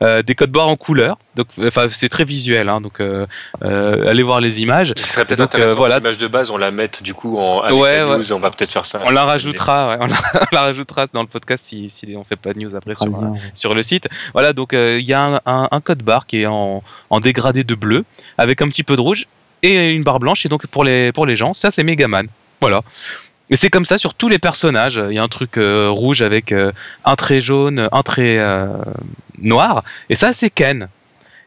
Euh, 0.01 0.21
des 0.21 0.35
codes 0.35 0.51
barres 0.51 0.67
en 0.67 0.75
couleur, 0.75 1.17
donc 1.35 1.47
enfin 1.59 1.87
c'est 1.89 2.09
très 2.09 2.25
visuel, 2.25 2.67
hein, 2.67 2.81
donc 2.81 2.99
euh, 2.99 3.25
euh, 3.63 4.09
allez 4.09 4.21
voir 4.23 4.41
les 4.41 4.61
images. 4.61 4.93
Ce 4.97 5.03
serait 5.03 5.25
peut-être 5.25 5.39
euh, 5.39 5.45
intéressant 5.45 5.75
voilà. 5.75 5.97
l'image 5.97 6.17
de 6.17 6.27
base, 6.27 6.51
on 6.51 6.57
la 6.57 6.71
mette 6.71 7.01
du 7.01 7.13
coup 7.13 7.37
en 7.39 7.61
avec 7.61 7.77
Ouais, 7.79 7.97
la 7.97 8.07
ouais. 8.09 8.17
news, 8.17 8.33
on 8.33 8.39
va 8.39 8.51
peut-être 8.51 8.71
faire 8.71 8.85
ça. 8.85 9.01
On 9.05 9.09
la 9.09 9.23
rajoutera, 9.23 9.89
ouais, 9.89 9.97
on, 10.01 10.07
la, 10.07 10.15
on 10.41 10.45
la 10.55 10.61
rajoutera 10.61 11.07
dans 11.13 11.21
le 11.21 11.27
podcast 11.27 11.63
si, 11.63 11.89
si 11.89 12.13
on 12.17 12.23
fait 12.23 12.35
pas 12.35 12.53
de 12.53 12.59
news 12.59 12.75
après 12.75 12.93
sur, 12.95 13.07
bien. 13.07 13.33
sur 13.53 13.73
le 13.73 13.81
site. 13.83 14.09
Voilà, 14.33 14.51
donc 14.53 14.73
euh, 14.73 14.99
il 14.99 15.05
y 15.05 15.13
a 15.13 15.21
un, 15.21 15.35
un- 15.45 15.67
un 15.71 15.81
code 15.81 16.03
barre 16.03 16.25
qui 16.27 16.41
est 16.41 16.45
en, 16.47 16.83
en 17.09 17.19
dégradé 17.19 17.63
de 17.63 17.75
bleu 17.75 18.03
avec 18.37 18.61
un 18.61 18.67
petit 18.67 18.83
peu 18.83 18.95
de 18.95 19.01
rouge 19.01 19.27
et 19.61 19.91
une 19.93 20.03
barre 20.03 20.19
blanche. 20.19 20.45
Et 20.45 20.49
donc 20.49 20.67
pour 20.67 20.83
les, 20.83 21.11
pour 21.13 21.25
les 21.25 21.35
gens, 21.37 21.53
ça 21.53 21.71
c'est 21.71 21.83
Megaman. 21.83 22.27
Voilà. 22.61 22.81
Et 23.53 23.55
c'est 23.55 23.69
comme 23.69 23.85
ça 23.85 23.97
sur 23.99 24.15
tous 24.15 24.29
les 24.29 24.39
personnages. 24.39 24.99
Il 25.09 25.13
y 25.13 25.19
a 25.19 25.23
un 25.23 25.27
truc 25.27 25.57
euh, 25.57 25.87
rouge 25.89 26.23
avec 26.23 26.51
euh, 26.51 26.71
un 27.05 27.13
trait 27.15 27.39
jaune, 27.39 27.87
un 27.91 28.01
trait 28.03 28.39
euh, 28.39 28.65
noir. 29.37 29.83
Et 30.09 30.15
ça 30.15 30.33
c'est 30.33 30.49
Ken. 30.49 30.89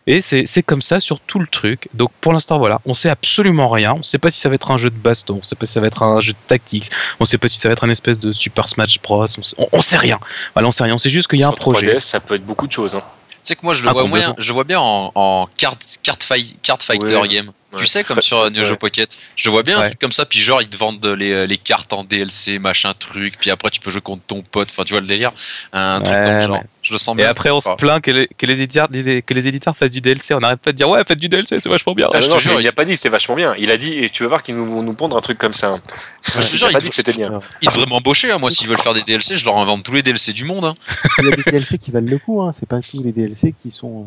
Et 0.09 0.21
c'est 0.21 0.63
comme 0.63 0.83
ça 0.83 1.01
sur 1.01 1.19
tout 1.19 1.41
le 1.41 1.49
truc. 1.49 1.89
Donc 1.93 2.13
pour 2.21 2.33
l'instant, 2.33 2.59
voilà, 2.61 2.81
on 2.87 2.95
sait 2.95 3.11
absolument 3.11 3.69
rien. 3.69 3.93
On 3.99 4.05
sait 4.05 4.19
pas 4.19 4.31
si 4.31 4.39
ça 4.39 4.49
va 4.49 4.55
être 4.55 4.71
un 4.71 4.77
jeu 4.77 4.89
de 4.89 4.95
baston, 4.95 5.39
on 5.41 5.43
sait 5.43 5.57
pas 5.57 5.67
si 5.67 5.73
ça 5.73 5.81
va 5.81 5.89
être 5.89 6.05
un 6.05 6.21
jeu 6.21 6.33
de 6.33 6.39
tactics, 6.47 6.91
on 7.19 7.25
sait 7.25 7.39
pas 7.39 7.49
si 7.49 7.59
ça 7.59 7.69
va 7.69 7.73
être 7.73 7.83
un 7.83 7.91
espèce 7.91 8.21
de 8.21 8.31
Super 8.31 8.69
Smash 8.69 9.03
Bros. 9.03 9.25
On 9.25 9.27
sait, 9.43 9.57
on- 9.59 9.69
on 9.73 9.81
sait 9.81 9.97
rien. 9.97 10.21
Voilà, 10.55 10.69
on 10.69 10.71
sait 10.71 10.85
rien. 10.85 10.95
On 10.95 10.99
sait 10.99 11.11
juste 11.11 11.27
qu'il 11.29 11.41
y 11.41 11.43
a 11.43 11.49
un 11.49 11.51
projet. 11.51 11.89
3DS, 11.89 11.99
ça 11.99 12.21
peut 12.21 12.37
être 12.37 12.47
beaucoup 12.47 12.69
de 12.69 12.73
choses. 12.73 12.95
hein. 12.95 13.03
Tu 13.47 13.53
sais 13.53 13.55
que 13.55 13.65
moi, 13.65 13.75
je 13.75 13.85
le 13.85 13.89
Ah, 13.91 13.93
vois 13.93 14.09
moyen, 14.09 14.35
je 14.39 14.49
le 14.49 14.55
vois 14.55 14.65
bien 14.65 14.81
en, 14.81 15.13
en 15.15 15.49
carte, 15.57 16.01
carte, 16.03 16.25
fi- 16.25 16.57
carte 16.63 16.83
fighter 16.83 17.15
Ouais. 17.17 17.29
game. 17.29 17.53
Ouais, 17.73 17.79
tu 17.79 17.87
sais, 17.87 18.03
comme 18.03 18.21
sur 18.21 18.39
ça- 18.43 18.51
Neo 18.51 18.65
Geo. 18.65 18.75
Pocket. 18.77 19.17
Je 19.37 19.51
vois 19.51 19.63
bien 19.63 19.79
un 19.79 19.85
truc 19.85 20.01
comme 20.01 20.11
ça, 20.11 20.27
puis 20.27 20.41
genre, 20.41 20.61
ils 20.63 20.69
te 20.69 20.77
vendent 20.77 21.07
les, 21.07 21.47
les 21.47 21.57
cartes 21.57 21.93
en 21.93 22.03
DLC, 22.03 22.59
machin 22.59 22.93
truc, 22.99 23.37
puis 23.39 23.53
après, 23.53 23.71
tu 23.71 23.79
peux 23.79 23.93
jouer 23.93 24.01
contre 24.01 24.25
ton 24.27 24.43
pote. 24.43 24.71
Enfin, 24.73 24.83
tu 24.83 24.95
vois 24.95 25.01
le 25.01 25.07
délire. 25.07 25.31
Un 25.73 26.01
truc 26.01 26.17
Ouais, 26.17 26.23
dans 26.25 26.33
le 26.33 26.41
genre. 26.41 26.63
Mais- 26.87 26.89
Je 26.89 26.93
le 26.93 26.99
sens 26.99 27.15
Et 27.15 27.17
bien. 27.19 27.29
après, 27.31 27.51
on 27.51 27.61
se 27.61 27.69
plaint 27.77 28.01
que 28.03 28.11
les, 28.11 28.27
que 28.29 28.47
les 28.47 28.63
éditeurs, 28.63 28.89
que 28.89 29.35
les 29.35 29.49
éditeurs 29.49 29.77
fassent 29.77 29.91
du 29.91 30.01
DLC. 30.01 30.35
On 30.35 30.41
n'arrête 30.41 30.61
pas 30.61 30.73
de 30.73 30.77
dire 30.77 30.89
ouais, 30.89 31.03
faites 31.07 31.19
du 31.19 31.29
DLC, 31.29 31.59
c'est 31.61 31.69
vachement 31.69 31.95
bien. 31.95 32.09
Ah, 32.13 32.21
je 32.21 32.29
non, 32.29 32.37
te 32.37 32.41
jure, 32.41 32.61
il 32.61 32.65
il- 32.65 32.69
a 32.69 32.73
pas 32.73 32.85
dit 32.85 32.97
c'est 32.97 33.09
vachement 33.09 33.35
bien. 33.35 33.55
Il 33.59 33.71
a 33.71 33.77
dit 33.77 33.93
et 33.95 34.09
tu 34.11 34.23
vas 34.23 34.29
voir 34.29 34.43
qu'ils 34.43 34.57
nous 34.57 34.67
vont 34.67 34.83
nous 34.83 34.95
pondre 34.95 35.17
un 35.17 35.21
truc 35.21 35.39
comme 35.39 35.53
ça. 35.53 35.81
Je 36.23 36.33
te 36.33 36.39
Il 36.39 36.43
jure, 36.45 36.69
a 36.69 36.71
pas 36.73 36.79
il 36.79 36.83
dit 36.83 36.89
que 36.91 36.95
c'était 36.95 37.13
bien. 37.13 37.41
Ils 37.63 37.69
devraient 37.69 37.87
m'embaucher, 37.87 38.31
hein, 38.31 38.39
moi, 38.39 38.51
s'ils 38.51 38.69
veulent 38.69 38.79
faire 38.81 38.95
des 38.95 39.03
DLC, 39.03 39.37
je 39.37 39.45
leur 39.45 39.59
invente 39.59 39.83
tous 39.85 39.93
les 39.93 40.03
DLC 40.03 40.33
du 40.33 40.45
monde. 40.45 40.65
hein. 40.65 40.75
Il 41.19 41.25
y 41.29 41.33
a 41.33 41.37
des 41.37 41.43
DLC 41.43 41.79
qui 41.79 41.91
valent 41.91 42.09
le 42.11 42.19
coup, 42.19 42.41
hein. 42.43 42.53
c'est 42.53 42.69
pas 42.69 42.81
tous 42.81 43.03
les 43.03 43.13
DLC 43.13 43.55
qui 43.63 43.71
sont, 43.71 44.07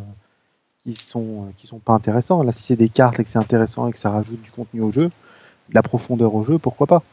qui 0.85 0.93
sont, 0.95 1.53
qui 1.57 1.67
sont 1.67 1.79
pas 1.79 1.93
intéressants. 1.93 2.43
Là, 2.43 2.51
si 2.53 2.63
c'est 2.63 2.75
des 2.75 2.89
cartes 2.89 3.19
et 3.19 3.23
que 3.23 3.29
c'est 3.29 3.39
intéressant 3.39 3.87
et 3.87 3.91
que 3.91 3.99
ça 3.99 4.09
rajoute 4.09 4.41
du 4.41 4.51
contenu 4.51 4.81
au 4.81 4.91
jeu, 4.91 5.05
de 5.05 5.75
la 5.75 5.83
profondeur 5.83 6.33
au 6.33 6.43
jeu, 6.45 6.57
pourquoi 6.57 6.87
pas? 6.87 7.03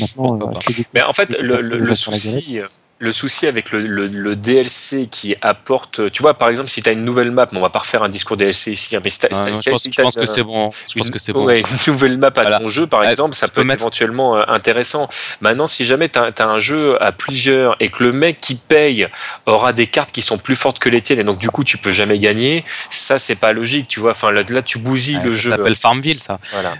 Maintenant, 0.00 0.28
Pourquoi 0.38 0.48
euh, 0.48 0.52
pas. 0.54 0.72
des- 0.72 0.86
Mais 0.94 1.02
en 1.02 1.12
fait, 1.12 1.36
le, 1.38 1.60
le- 1.60 1.78
le 1.78 1.94
galette. 1.94 2.70
Le 2.98 3.12
souci 3.12 3.46
avec 3.46 3.72
le, 3.72 3.80
le- 3.80 4.06
le 4.06 4.36
DLC 4.36 5.06
qui 5.10 5.36
apporte, 5.42 6.10
tu 6.12 6.22
vois, 6.22 6.32
par 6.32 6.48
exemple, 6.48 6.70
si 6.70 6.80
tu 6.82 6.88
as 6.88 6.92
une 6.92 7.04
nouvelle 7.04 7.30
map, 7.30 7.46
on 7.52 7.60
va 7.60 7.68
pas 7.68 7.80
refaire 7.80 8.02
un 8.02 8.08
discours 8.08 8.38
DLC 8.38 8.70
ici, 8.72 8.96
hein, 8.96 9.00
mais 9.04 9.10
si 9.10 9.18
Ah, 9.24 9.28
non, 9.50 9.54
je 9.54 9.70
pense, 9.70 9.82
si 9.82 9.90
je 9.90 9.96
t'as 9.96 10.02
pense 10.02 10.14
une- 10.16 10.22
que 10.22 10.26
c'est 10.26 10.42
bon. 10.42 10.72
Je 10.88 10.94
pense 10.98 11.10
que 11.10 11.18
c'est 11.18 11.34
bon. 11.34 11.44
ouais, 11.44 11.60
une 11.60 11.92
nouvelle 11.92 12.16
map 12.16 12.28
à 12.28 12.30
Voilà. 12.30 12.58
ton 12.58 12.68
jeu, 12.68 12.86
par 12.86 13.04
exemple, 13.04 13.34
ça 13.34 13.48
peut 13.48 13.60
être 13.60 13.66
mettre- 13.66 13.82
éventuellement 13.82 14.36
euh, 14.38 14.44
intéressant. 14.48 15.10
Maintenant, 15.42 15.66
si 15.66 15.84
jamais 15.84 16.08
tu 16.08 16.18
as, 16.18 16.32
un 16.38 16.58
jeu 16.58 16.96
à 17.02 17.12
plusieurs 17.12 17.76
et 17.80 17.90
que 17.90 18.02
le 18.02 18.12
mec 18.12 18.40
qui 18.40 18.54
paye 18.54 19.08
aura 19.44 19.74
des 19.74 19.86
cartes 19.86 20.10
qui 20.12 20.22
sont 20.22 20.38
plus 20.38 20.56
fortes 20.56 20.78
que 20.78 20.88
les 20.88 21.02
tiennes 21.02 21.18
et 21.20 21.24
donc 21.24 21.36
du 21.38 21.50
coup 21.50 21.64
tu 21.64 21.76
peux 21.76 21.90
jamais 21.90 22.18
gagner, 22.18 22.64
ça 22.88 23.18
c'est 23.18 23.36
pas 23.36 23.52
logique, 23.52 23.88
tu 23.88 24.00
vois. 24.00 24.12
Enfin 24.12 24.30
là, 24.32 24.42
là, 24.48 24.62
tu 24.62 24.78
bousilles 24.78 25.18
Ouais, 25.18 25.24
le 25.24 25.30
ça 25.32 25.36
jeu. 25.36 25.50
s'appelle 25.50 25.76
Farmville, 25.76 26.20
ça. 26.20 26.38
Voilà. 26.52 26.76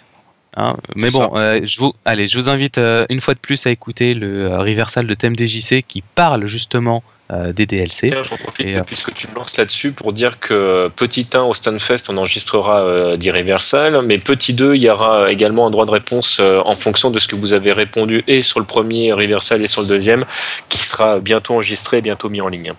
Hein, 0.56 0.76
mais 0.94 1.10
bon, 1.10 1.30
euh, 1.36 1.60
je 1.64 1.78
vous, 1.78 1.92
allez, 2.06 2.26
je 2.28 2.38
vous 2.38 2.48
invite 2.48 2.78
euh, 2.78 3.04
une 3.10 3.20
fois 3.20 3.34
de 3.34 3.38
plus 3.38 3.66
à 3.66 3.70
écouter 3.70 4.14
le 4.14 4.46
euh, 4.46 4.58
reversal 4.58 5.06
de 5.06 5.12
thème 5.12 5.36
DJC 5.36 5.82
qui 5.86 6.02
parle 6.02 6.46
justement 6.46 7.02
des 7.28 7.66
DLC. 7.66 8.08
J'en 8.22 8.36
profite 8.36 8.68
Et, 8.68 8.80
puisque 8.82 9.12
tu 9.12 9.26
me 9.26 9.34
lances 9.34 9.56
là-dessus 9.56 9.90
pour 9.90 10.12
dire 10.12 10.38
que 10.38 10.88
petit 10.94 11.26
1 11.34 11.40
au 11.40 11.54
Stunfest 11.54 12.08
on 12.08 12.18
enregistrera 12.18 12.82
euh, 12.82 13.16
d'Irreversal, 13.16 14.00
mais 14.02 14.18
petit 14.18 14.54
2 14.54 14.76
il 14.76 14.82
y 14.82 14.88
aura 14.88 15.32
également 15.32 15.66
un 15.66 15.70
droit 15.70 15.86
de 15.86 15.90
réponse 15.90 16.40
en 16.40 16.76
fonction 16.76 17.10
de 17.10 17.18
ce 17.18 17.26
que 17.26 17.34
vous 17.34 17.52
avez 17.52 17.72
répondu 17.72 18.22
et 18.28 18.42
sur 18.42 18.60
le 18.60 18.64
premier 18.64 19.12
Reversal 19.12 19.60
et 19.60 19.66
sur 19.66 19.82
le 19.82 19.88
deuxième 19.88 20.24
qui 20.68 20.78
sera 20.78 21.18
bientôt 21.18 21.54
enregistré 21.54 21.96
et 21.96 22.00
bientôt 22.00 22.28
mis 22.28 22.40
en 22.40 22.46
ligne. 22.46 22.74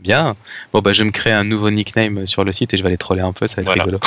Bien. 0.00 0.34
Bon, 0.72 0.80
bah, 0.80 0.92
je 0.94 1.00
vais 1.02 1.06
me 1.06 1.10
créer 1.12 1.32
un 1.32 1.44
nouveau 1.44 1.70
nickname 1.70 2.26
sur 2.26 2.42
le 2.42 2.52
site 2.52 2.72
et 2.72 2.76
je 2.78 2.82
vais 2.82 2.88
aller 2.88 2.96
troller 2.96 3.20
un 3.20 3.32
peu, 3.32 3.46
ça 3.46 3.56
va 3.56 3.62
être 3.62 3.66
Voilà. 3.66 3.84
rigolo. 3.84 3.98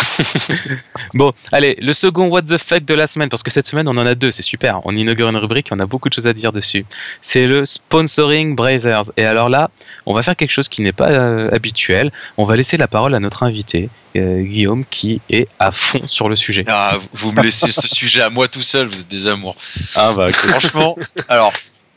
bon, 1.14 1.32
allez, 1.52 1.78
le 1.80 1.94
second 1.94 2.28
What 2.28 2.44
the 2.44 2.58
fuck 2.58 2.84
de 2.84 2.94
la 2.96 3.06
semaine, 3.08 3.30
parce 3.30 3.44
que 3.44 3.52
cette 3.52 3.68
semaine, 3.68 3.88
on 3.88 3.96
en 3.98 4.06
a 4.06 4.16
deux, 4.16 4.32
c'est 4.32 4.42
super. 4.42 4.82
On 4.86 4.96
inaugure 4.96 5.30
une 5.30 5.38
rubrique 5.38 5.68
et 5.72 5.76
on 5.76 5.80
a 5.80 5.86
beaucoup 5.86 6.10
de 6.10 6.14
choses 6.14 6.26
à 6.28 6.34
dire 6.34 6.52
dessus. 6.52 6.86
C'est 7.22 7.46
le 7.46 7.66
sponsoring 7.66 8.56
Brazers. 8.56 9.12
Et 9.18 9.26
alors 9.26 9.50
là, 9.50 9.70
on 10.06 10.14
va 10.14 10.24
faire 10.24 10.36
quelque 10.36 10.52
chose 10.52 10.68
qui 10.68 10.82
n'est 10.82 10.92
pas 10.94 11.12
euh, 11.12 11.50
habituel. 11.54 12.12
On 12.38 12.46
va 12.46 12.56
laisser 12.56 12.78
la 12.78 12.88
parole 12.88 13.14
à 13.14 13.20
notre 13.20 13.44
invité, 13.44 13.90
euh, 14.16 14.42
Guillaume, 14.42 14.86
qui 14.90 15.22
est 15.30 15.48
à 15.60 15.72
fond 15.72 16.08
sur 16.08 16.28
le 16.28 16.36
sujet. 16.36 16.64
Ah, 16.68 16.98
vous- 17.00 17.08
vous 17.14 17.32
me 17.34 17.44
laissez 17.44 17.72
ce 17.72 17.88
sujet 17.88 18.22
à 18.22 18.30
moi 18.32 18.48
tout 18.48 18.64
seul, 18.64 18.88
vous 18.88 19.02
êtes 19.02 19.08
des 19.08 19.28
amours. 19.28 19.56
Ah, 19.96 20.14
bah, 20.14 20.26
Franchement, 20.32 20.98
alors, 21.30 21.54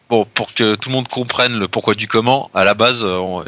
bon, 0.09 0.27
pour 0.35 0.55
que 0.55 0.75
tout 0.75 0.89
le 0.89 0.95
monde 0.95 1.09
comprenne 1.09 1.55
le 1.55 1.69
pourquoi 1.69 1.95
du 1.95 2.09
comment, 2.09 2.51
à 2.55 2.65
la 2.65 2.75
base, 2.75 3.05
euh, 3.05 3.43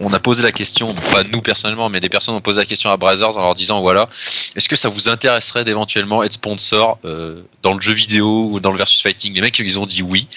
on, 0.00 0.12
a 0.12 0.20
posé 0.20 0.42
la 0.42 0.52
question, 0.52 0.94
pas 0.94 1.24
nous 1.24 1.42
personnellement, 1.42 1.88
mais 1.88 2.00
des 2.00 2.08
personnes 2.08 2.34
ont 2.34 2.40
posé 2.40 2.60
la 2.60 2.66
question 2.66 2.90
à 2.90 2.96
Brazzers 2.96 3.36
en 3.36 3.42
leur 3.42 3.54
disant 3.54 3.80
voilà, 3.80 4.08
est-ce 4.54 4.68
que 4.68 4.76
ça 4.76 4.88
vous 4.88 5.08
intéresserait 5.08 5.64
d'éventuellement 5.64 6.22
être 6.22 6.34
sponsor 6.34 6.98
euh, 7.04 7.42
dans 7.62 7.74
le 7.74 7.80
jeu 7.80 7.92
vidéo 7.92 8.48
ou 8.50 8.60
dans 8.60 8.70
le 8.70 8.78
versus 8.78 9.02
fighting? 9.02 9.34
Les 9.34 9.40
mecs, 9.40 9.58
ils 9.58 9.78
ont 9.78 9.86
dit 9.86 10.02
oui. 10.02 10.28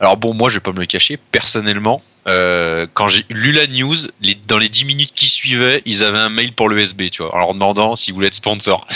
Alors 0.00 0.16
bon, 0.16 0.34
moi, 0.34 0.48
je 0.48 0.54
vais 0.54 0.60
pas 0.60 0.72
me 0.72 0.80
le 0.80 0.86
cacher, 0.86 1.16
personnellement. 1.16 2.02
Euh, 2.28 2.86
quand 2.94 3.08
j'ai 3.08 3.24
lu 3.30 3.50
la 3.52 3.66
news, 3.66 3.94
les, 4.20 4.34
dans 4.46 4.58
les 4.58 4.68
10 4.68 4.84
minutes 4.84 5.10
qui 5.14 5.26
suivaient, 5.26 5.82
ils 5.86 6.04
avaient 6.04 6.18
un 6.18 6.28
mail 6.28 6.52
pour 6.52 6.68
l'ESB, 6.68 7.10
tu 7.10 7.22
vois, 7.22 7.34
en 7.34 7.38
leur 7.38 7.54
demandant 7.54 7.96
s'ils 7.96 8.14
voulaient 8.14 8.28
être 8.28 8.34
sponsor. 8.34 8.86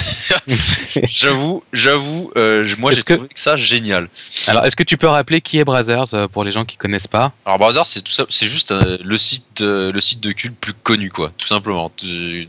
j'avoue, 1.08 1.62
j'avoue, 1.72 2.30
euh, 2.36 2.66
moi 2.78 2.92
j'ai 2.92 3.02
que- 3.02 3.14
trouvé 3.14 3.28
que 3.28 3.40
ça 3.40 3.56
génial. 3.56 4.08
Alors, 4.46 4.64
est-ce 4.64 4.76
que 4.76 4.82
tu 4.84 4.96
peux 4.96 5.08
rappeler 5.08 5.40
qui 5.40 5.58
est 5.58 5.64
Brazzers 5.64 6.14
euh, 6.14 6.28
pour 6.28 6.44
les 6.44 6.52
gens 6.52 6.64
qui 6.64 6.76
connaissent 6.76 7.06
pas? 7.08 7.32
Alors 7.44 7.58
Brazzers, 7.58 7.86
c'est 7.86 8.02
tout 8.02 8.12
ça, 8.12 8.26
c'est 8.28 8.46
juste 8.46 8.70
euh, 8.72 8.98
le 9.02 9.18
site, 9.18 9.60
euh, 9.60 9.90
le 9.92 10.00
site 10.00 10.20
de 10.20 10.32
cul 10.32 10.48
le 10.48 10.54
plus 10.54 10.72
connu, 10.74 11.10
quoi, 11.10 11.32
tout 11.36 11.46
simplement. 11.46 11.90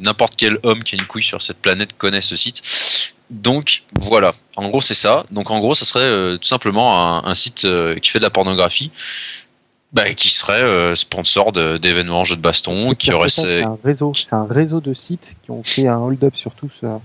N'importe 0.01 0.33
quel 0.37 0.59
homme 0.63 0.83
qui 0.83 0.95
a 0.95 0.97
une 0.99 1.05
couille 1.07 1.23
sur 1.23 1.41
cette 1.41 1.57
planète 1.61 1.97
connaît 1.97 2.21
ce 2.21 2.35
site. 2.35 2.61
Donc 3.29 3.83
voilà, 3.99 4.35
en 4.55 4.69
gros 4.69 4.79
c'est 4.79 4.93
ça. 4.93 5.25
Donc 5.31 5.51
en 5.51 5.59
gros, 5.59 5.75
ça 5.75 5.83
serait 5.85 6.03
euh, 6.05 6.37
tout 6.37 6.47
simplement 6.47 7.17
un, 7.25 7.29
un 7.29 7.35
site 7.35 7.65
euh, 7.65 7.97
qui 7.99 8.09
fait 8.09 8.19
de 8.19 8.23
la 8.23 8.29
pornographie, 8.29 8.89
bah, 9.93 10.13
qui 10.13 10.29
serait 10.29 10.61
euh, 10.61 10.95
sponsor 10.95 11.51
d'événements 11.51 12.23
jeux 12.23 12.35
de 12.35 12.41
baston, 12.41 12.93
qui 12.93 13.11
aurait 13.13 13.29
c'est 13.29 13.63
un 13.63 13.77
réseau, 13.83 14.13
c'est 14.13 14.33
un 14.33 14.45
réseau 14.45 14.81
de 14.81 14.93
sites 14.93 15.35
qui 15.43 15.51
ont 15.51 15.63
fait 15.63 15.87
un 15.87 15.97
hold-up 15.97 16.35
sur 16.35 16.51
tout 16.53 16.69
ce- 16.81 16.97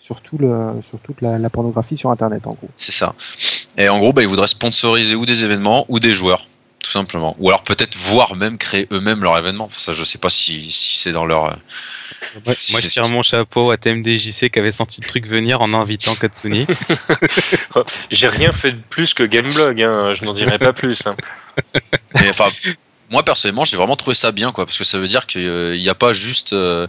sur 0.00 0.22
tout 0.22 0.38
le, 0.38 0.80
sur 0.88 0.98
toute 1.00 1.20
la, 1.20 1.38
la 1.38 1.50
pornographie 1.50 1.98
sur 1.98 2.10
Internet 2.10 2.46
en 2.46 2.52
gros. 2.52 2.70
C'est 2.78 2.92
ça. 2.92 3.14
Et 3.76 3.88
en 3.90 3.98
gros, 3.98 4.12
bah, 4.14 4.22
ils 4.22 4.28
voudraient 4.28 4.46
sponsoriser 4.46 5.14
ou 5.14 5.26
des 5.26 5.44
événements 5.44 5.84
ou 5.88 6.00
des 6.00 6.14
joueurs, 6.14 6.47
tout 6.82 6.90
simplement. 6.90 7.34
Ou 7.38 7.48
alors 7.50 7.62
peut-être 7.64 7.96
voir 7.96 8.36
même 8.36 8.56
créer 8.58 8.86
eux-mêmes 8.92 9.22
leur 9.22 9.36
événement. 9.36 9.68
Ça, 9.72 9.92
je 9.92 10.04
sais 10.04 10.18
pas 10.18 10.28
si, 10.30 10.70
si 10.70 10.96
c'est 10.96 11.12
dans 11.12 11.26
leur. 11.26 11.46
euh, 11.46 11.54
Moi, 12.46 12.54
Si 12.58 12.72
moi, 12.72 12.80
c'est- 12.80 12.88
je 12.88 12.92
tire 12.92 13.08
mon 13.08 13.22
chapeau 13.22 13.70
à 13.70 13.76
TMDJC 13.76 14.50
qui 14.50 14.58
avait 14.58 14.70
senti 14.70 15.00
le 15.00 15.06
truc 15.06 15.26
venir 15.26 15.60
en 15.60 15.74
invitant 15.74 16.14
Katsuni. 16.14 16.66
J'ai 18.10 18.28
rien 18.28 18.52
fait 18.52 18.72
de 18.72 18.80
plus 18.90 19.14
que 19.14 19.22
Gameblog, 19.22 19.80
hein, 19.82 20.12
je 20.14 20.24
n'en 20.24 20.32
dirai 20.34 20.58
pas 20.58 20.72
plus. 20.72 21.06
hein. 21.06 21.16
Mais 22.14 22.28
enfin, 22.30 22.48
moi 23.10 23.22
personnellement, 23.22 23.64
j'ai 23.64 23.76
vraiment 23.76 23.96
trouvé 23.96 24.14
ça 24.14 24.32
bien, 24.32 24.52
quoi, 24.52 24.64
parce 24.66 24.78
que 24.78 24.84
ça 24.84 24.98
veut 24.98 25.08
dire 25.08 25.26
qu'il 25.26 25.72
n'y 25.80 25.88
a 25.88 25.94
pas 25.94 26.12
juste. 26.12 26.52
euh, 26.52 26.86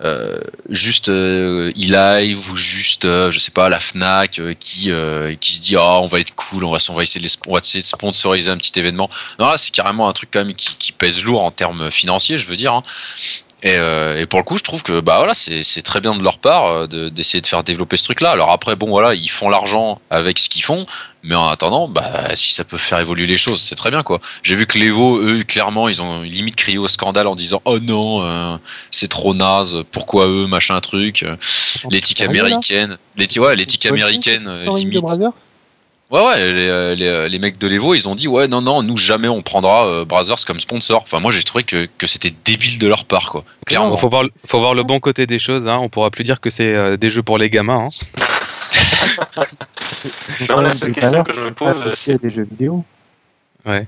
euh, 0.00 0.40
juste 0.70 1.08
euh, 1.08 1.70
e-live 1.76 2.50
ou 2.50 2.56
juste 2.56 3.04
euh, 3.04 3.30
je 3.30 3.38
sais 3.38 3.52
pas 3.52 3.68
la 3.68 3.78
Fnac 3.78 4.40
euh, 4.40 4.52
qui 4.58 4.90
euh, 4.90 5.36
qui 5.36 5.52
se 5.54 5.60
dit 5.60 5.76
ah 5.76 6.00
on 6.00 6.08
va 6.08 6.18
être 6.18 6.34
cool 6.34 6.64
on 6.64 6.72
va 6.72 6.78
on 6.88 7.00
essayer 7.00 7.20
de, 7.20 7.26
les 7.26 7.34
on 7.46 7.52
va 7.52 7.60
essayer 7.60 7.80
de 7.80 7.86
sponsoriser 7.86 8.50
un 8.50 8.56
petit 8.56 8.76
événement 8.76 9.08
non 9.38 9.46
là 9.46 9.56
c'est 9.56 9.70
carrément 9.70 10.08
un 10.08 10.12
truc 10.12 10.30
quand 10.32 10.44
même 10.44 10.54
qui, 10.54 10.74
qui 10.76 10.90
pèse 10.90 11.22
lourd 11.22 11.44
en 11.44 11.52
termes 11.52 11.92
financiers 11.92 12.38
je 12.38 12.46
veux 12.46 12.56
dire 12.56 12.72
hein. 12.72 12.82
Et, 13.64 13.76
euh, 13.76 14.20
et 14.20 14.26
pour 14.26 14.38
le 14.38 14.44
coup 14.44 14.56
je 14.58 14.62
trouve 14.62 14.82
que 14.82 15.00
bah 15.00 15.16
voilà 15.18 15.34
c'est 15.34 15.82
très 15.82 16.00
bien 16.00 16.14
de 16.14 16.22
leur 16.22 16.38
part 16.38 16.66
euh, 16.66 16.86
de- 16.86 17.08
d'essayer 17.08 17.40
de 17.40 17.46
faire 17.46 17.64
développer 17.64 17.96
ce 17.96 18.04
truc 18.04 18.20
là 18.20 18.30
alors 18.30 18.50
après 18.50 18.76
bon 18.76 18.88
voilà 18.90 19.14
ils 19.14 19.30
font 19.30 19.48
l'argent 19.48 20.00
avec 20.10 20.38
ce 20.38 20.48
qu'ils 20.48 20.62
font 20.62 20.84
mais 21.22 21.34
en 21.34 21.48
attendant 21.48 21.88
bah 21.88 22.36
si 22.36 22.52
ça 22.52 22.64
peut 22.64 22.76
faire 22.76 22.98
évoluer 23.00 23.26
les 23.26 23.38
choses 23.38 23.60
c'est 23.62 23.74
très 23.74 23.90
bien 23.90 24.02
quoi 24.02 24.20
j'ai 24.42 24.54
vu 24.54 24.66
que 24.66 24.78
l'Evo, 24.78 25.18
eux, 25.22 25.42
clairement, 25.42 25.88
ils 25.88 26.02
ont 26.02 26.20
limite 26.20 26.54
crié 26.56 26.76
au 26.76 26.86
scandale 26.86 27.26
en 27.26 27.34
disant 27.34 27.62
Oh 27.64 27.78
non, 27.78 28.22
euh, 28.22 28.56
c'est 28.90 29.08
trop 29.08 29.32
naze, 29.32 29.78
pourquoi 29.90 30.26
eux, 30.28 30.46
machin 30.46 30.78
truc. 30.80 31.24
L'éthique 31.90 32.18
américaine, 32.28 32.98
l'éthique, 33.16 33.42
ouais, 33.42 33.56
américaine, 33.88 34.48
limite. 34.76 35.02
Ouais, 36.14 36.20
ouais, 36.24 36.52
les, 36.52 36.68
euh, 36.68 36.94
les, 36.94 37.06
euh, 37.08 37.28
les 37.28 37.40
mecs 37.40 37.58
de 37.58 37.66
l'Evo, 37.66 37.92
ils 37.92 38.08
ont 38.08 38.14
dit 38.14 38.28
Ouais, 38.28 38.46
non, 38.46 38.62
non, 38.62 38.84
nous 38.84 38.96
jamais 38.96 39.26
on 39.26 39.42
prendra 39.42 39.84
euh, 39.88 40.04
Brazzers 40.04 40.44
comme 40.46 40.60
sponsor. 40.60 41.02
Enfin, 41.02 41.18
moi 41.18 41.32
j'ai 41.32 41.42
trouvé 41.42 41.64
que, 41.64 41.88
que 41.98 42.06
c'était 42.06 42.32
débile 42.44 42.78
de 42.78 42.86
leur 42.86 43.04
part, 43.04 43.30
quoi. 43.32 43.42
Clairement. 43.66 43.96
Faut 43.96 44.08
voir, 44.08 44.24
faut 44.46 44.60
voir 44.60 44.74
le 44.74 44.84
bon 44.84 45.00
côté 45.00 45.26
des 45.26 45.40
choses. 45.40 45.66
Hein. 45.66 45.78
On 45.80 45.88
pourra 45.88 46.12
plus 46.12 46.22
dire 46.22 46.40
que 46.40 46.50
c'est 46.50 46.72
euh, 46.72 46.96
des 46.96 47.10
jeux 47.10 47.24
pour 47.24 47.36
les 47.36 47.50
gamins. 47.50 47.88
hein. 47.88 48.24
Non, 50.48 50.60
la 50.60 50.72
seule 50.72 50.92
question 50.92 51.22
que 51.24 51.32
je 51.32 51.40
me 51.40 51.50
pose, 51.52 51.90
c'est 51.94 52.20
des 52.22 52.30
jeux 52.30 52.44
vidéo. 52.48 52.84
La- 53.64 53.80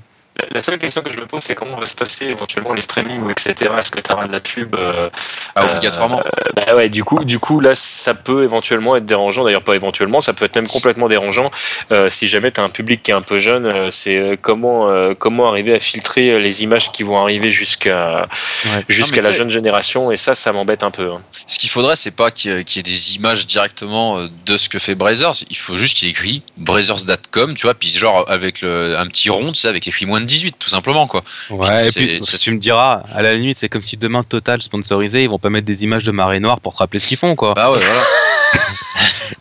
La 0.51 0.61
seule 0.61 0.79
question 0.79 1.03
que 1.03 1.13
je 1.13 1.19
me 1.19 1.27
pose, 1.27 1.41
c'est 1.41 1.55
comment 1.55 1.77
va 1.77 1.87
se 1.87 1.97
passer 1.97 2.27
éventuellement 2.27 2.73
les 2.75 2.81
streamings 2.83 3.21
ou 3.23 3.31
etc. 3.31 3.55
Est-ce 3.79 3.91
que 3.91 4.01
tu 4.01 4.13
auras 4.13 4.27
de 4.27 4.33
la 4.33 4.41
pub 4.41 4.75
euh, 4.75 5.09
Ah, 5.55 5.65
obligatoirement. 5.77 6.21
euh, 6.21 6.51
bah 6.55 6.75
ouais, 6.77 6.89
du 6.89 7.05
coup, 7.05 7.25
du 7.25 7.39
coup, 7.39 7.61
là, 7.61 7.75
ça 7.75 8.15
peut 8.15 8.45
éventuellement 8.45 8.97
être 8.97 9.07
dérangeant. 9.07 9.45
D'ailleurs, 9.45 9.65
pas 9.65 9.75
éventuellement, 9.75 10.21
ça 10.21 10.33
peut 10.33 10.45
être 10.45 10.57
même 10.57 10.67
complètement 10.67 11.09
dérangeant 11.09 11.51
euh, 11.91 12.09
si 12.11 12.29
jamais 12.29 12.53
tu 12.53 12.61
as 12.61 12.65
un 12.65 12.69
public 12.71 13.03
qui 13.03 13.11
est 13.11 13.15
un 13.15 13.23
peu 13.23 13.39
jeune. 13.39 13.91
c'est 13.91 14.39
comment 14.43 15.15
comment 15.15 15.49
arriver 15.49 15.75
à 15.75 15.81
filtrer 15.81 16.39
les 16.39 16.63
images 16.63 16.93
qui 16.93 17.03
vont 17.03 17.19
arriver 17.21 17.51
jusqu'à 17.51 18.29
Ouais. 18.67 18.85
jusqu'à 18.89 19.21
la 19.21 19.33
jeune 19.33 19.51
génération. 19.51 20.11
Et 20.11 20.17
ça, 20.17 20.35
ça 20.35 20.53
m'embête 20.53 20.83
un 20.83 20.91
peu. 20.91 21.11
hein. 21.13 21.23
Ce 21.47 21.59
qu'il 21.59 21.71
faudrait, 21.71 21.97
c'est 21.97 22.11
pas 22.15 22.31
qu'il 22.31 22.51
y 22.51 22.55
ait- 22.55 22.65
qu'il 22.65 22.79
y 22.79 22.81
ait 22.81 22.83
des 22.95 23.15
images 23.17 23.47
directement 23.47 24.27
de 24.45 24.57
ce 24.57 24.69
que 24.69 24.79
fait 24.79 24.95
Brazers. 24.95 25.45
Il 25.51 25.57
faut 25.57 25.77
juste 25.77 25.97
qu'il 25.97 26.09
écrit 26.09 26.43
Brazers.com, 26.57 27.55
tu 27.55 27.63
vois, 27.63 27.75
puis 27.75 27.89
genre 27.91 28.25
avec 28.29 28.61
le, 28.61 28.97
un 28.99 29.07
petit 29.07 29.31
rond, 29.31 29.53
tu 29.53 29.61
sais, 29.61 29.69
avec 29.69 29.87
écrit 29.89 30.07
moins 30.07 30.21
de 30.27 30.31
18, 30.31 30.57
tout 30.59 30.69
simplement, 30.69 31.07
quoi. 31.07 31.23
Ouais, 31.51 31.89
et 31.89 31.91
puis 31.93 32.21
c'est- 32.25 32.39
tu 32.39 32.51
me 32.51 32.59
diras, 32.59 33.03
à 33.15 33.23
la 33.23 33.35
limite, 33.35 33.59
c'est 33.59 33.69
comme 33.69 33.83
si 33.83 33.97
demain 33.97 34.23
Total 34.23 34.61
sponsorisé, 34.61 35.23
ils 35.23 35.29
vont 35.31 35.39
pas 35.39 35.51
mettre 35.51 35.67
des 35.67 35.85
images 35.85 36.05
de 36.05 36.13
marée 36.13 36.41
noire 36.41 36.61
pour 36.61 36.75
te 36.75 36.79
rappeler 36.79 36.99
ce 36.99 37.07
qu'ils 37.07 37.17
font, 37.17 37.35
quoi. 37.37 37.55
Bah 37.55 37.71
ouais, 37.73 37.79
voilà. 37.79 38.01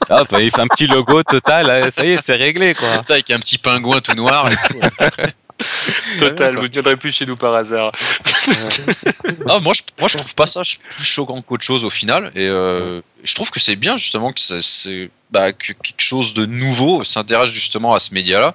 Ah, 0.09 0.23
bah, 0.29 0.41
il 0.41 0.51
fait 0.51 0.61
un 0.61 0.67
petit 0.67 0.87
logo 0.87 1.23
Total, 1.23 1.69
euh, 1.69 1.89
ça 1.91 2.05
y 2.05 2.11
est, 2.11 2.23
c'est 2.23 2.35
réglé, 2.35 2.73
quoi. 2.73 2.87
Avec 3.09 3.29
un 3.31 3.39
petit 3.39 3.57
pingouin 3.57 4.01
tout 4.01 4.13
noir 4.13 4.51
et 4.51 4.55
tout. 4.55 4.79
Total, 6.19 6.55
vous 6.55 6.63
ne 6.63 6.67
viendrez 6.67 6.97
plus 6.97 7.11
chez 7.15 7.25
nous 7.25 7.35
par 7.37 7.55
hasard. 7.55 7.91
Ah, 9.47 9.59
moi, 9.59 9.73
je, 9.73 9.81
moi, 9.99 10.07
je 10.09 10.17
trouve 10.17 10.33
pas 10.35 10.47
ça 10.47 10.61
plus 10.89 11.03
choquant 11.03 11.41
qu'autre 11.41 11.63
chose 11.63 11.83
au 11.83 11.89
final. 11.89 12.31
Et 12.35 12.47
euh, 12.47 13.01
je 13.23 13.33
trouve 13.35 13.51
que 13.51 13.59
c'est 13.59 13.75
bien 13.75 13.95
justement 13.97 14.31
que, 14.33 14.39
ça- 14.39 14.59
c'est, 14.61 15.09
bah, 15.31 15.53
que 15.53 15.73
quelque 15.73 16.01
chose 16.01 16.33
de 16.33 16.45
nouveau 16.45 17.03
s'intéresse 17.03 17.49
justement 17.51 17.93
à 17.93 17.99
ce 17.99 18.13
média-là. 18.13 18.53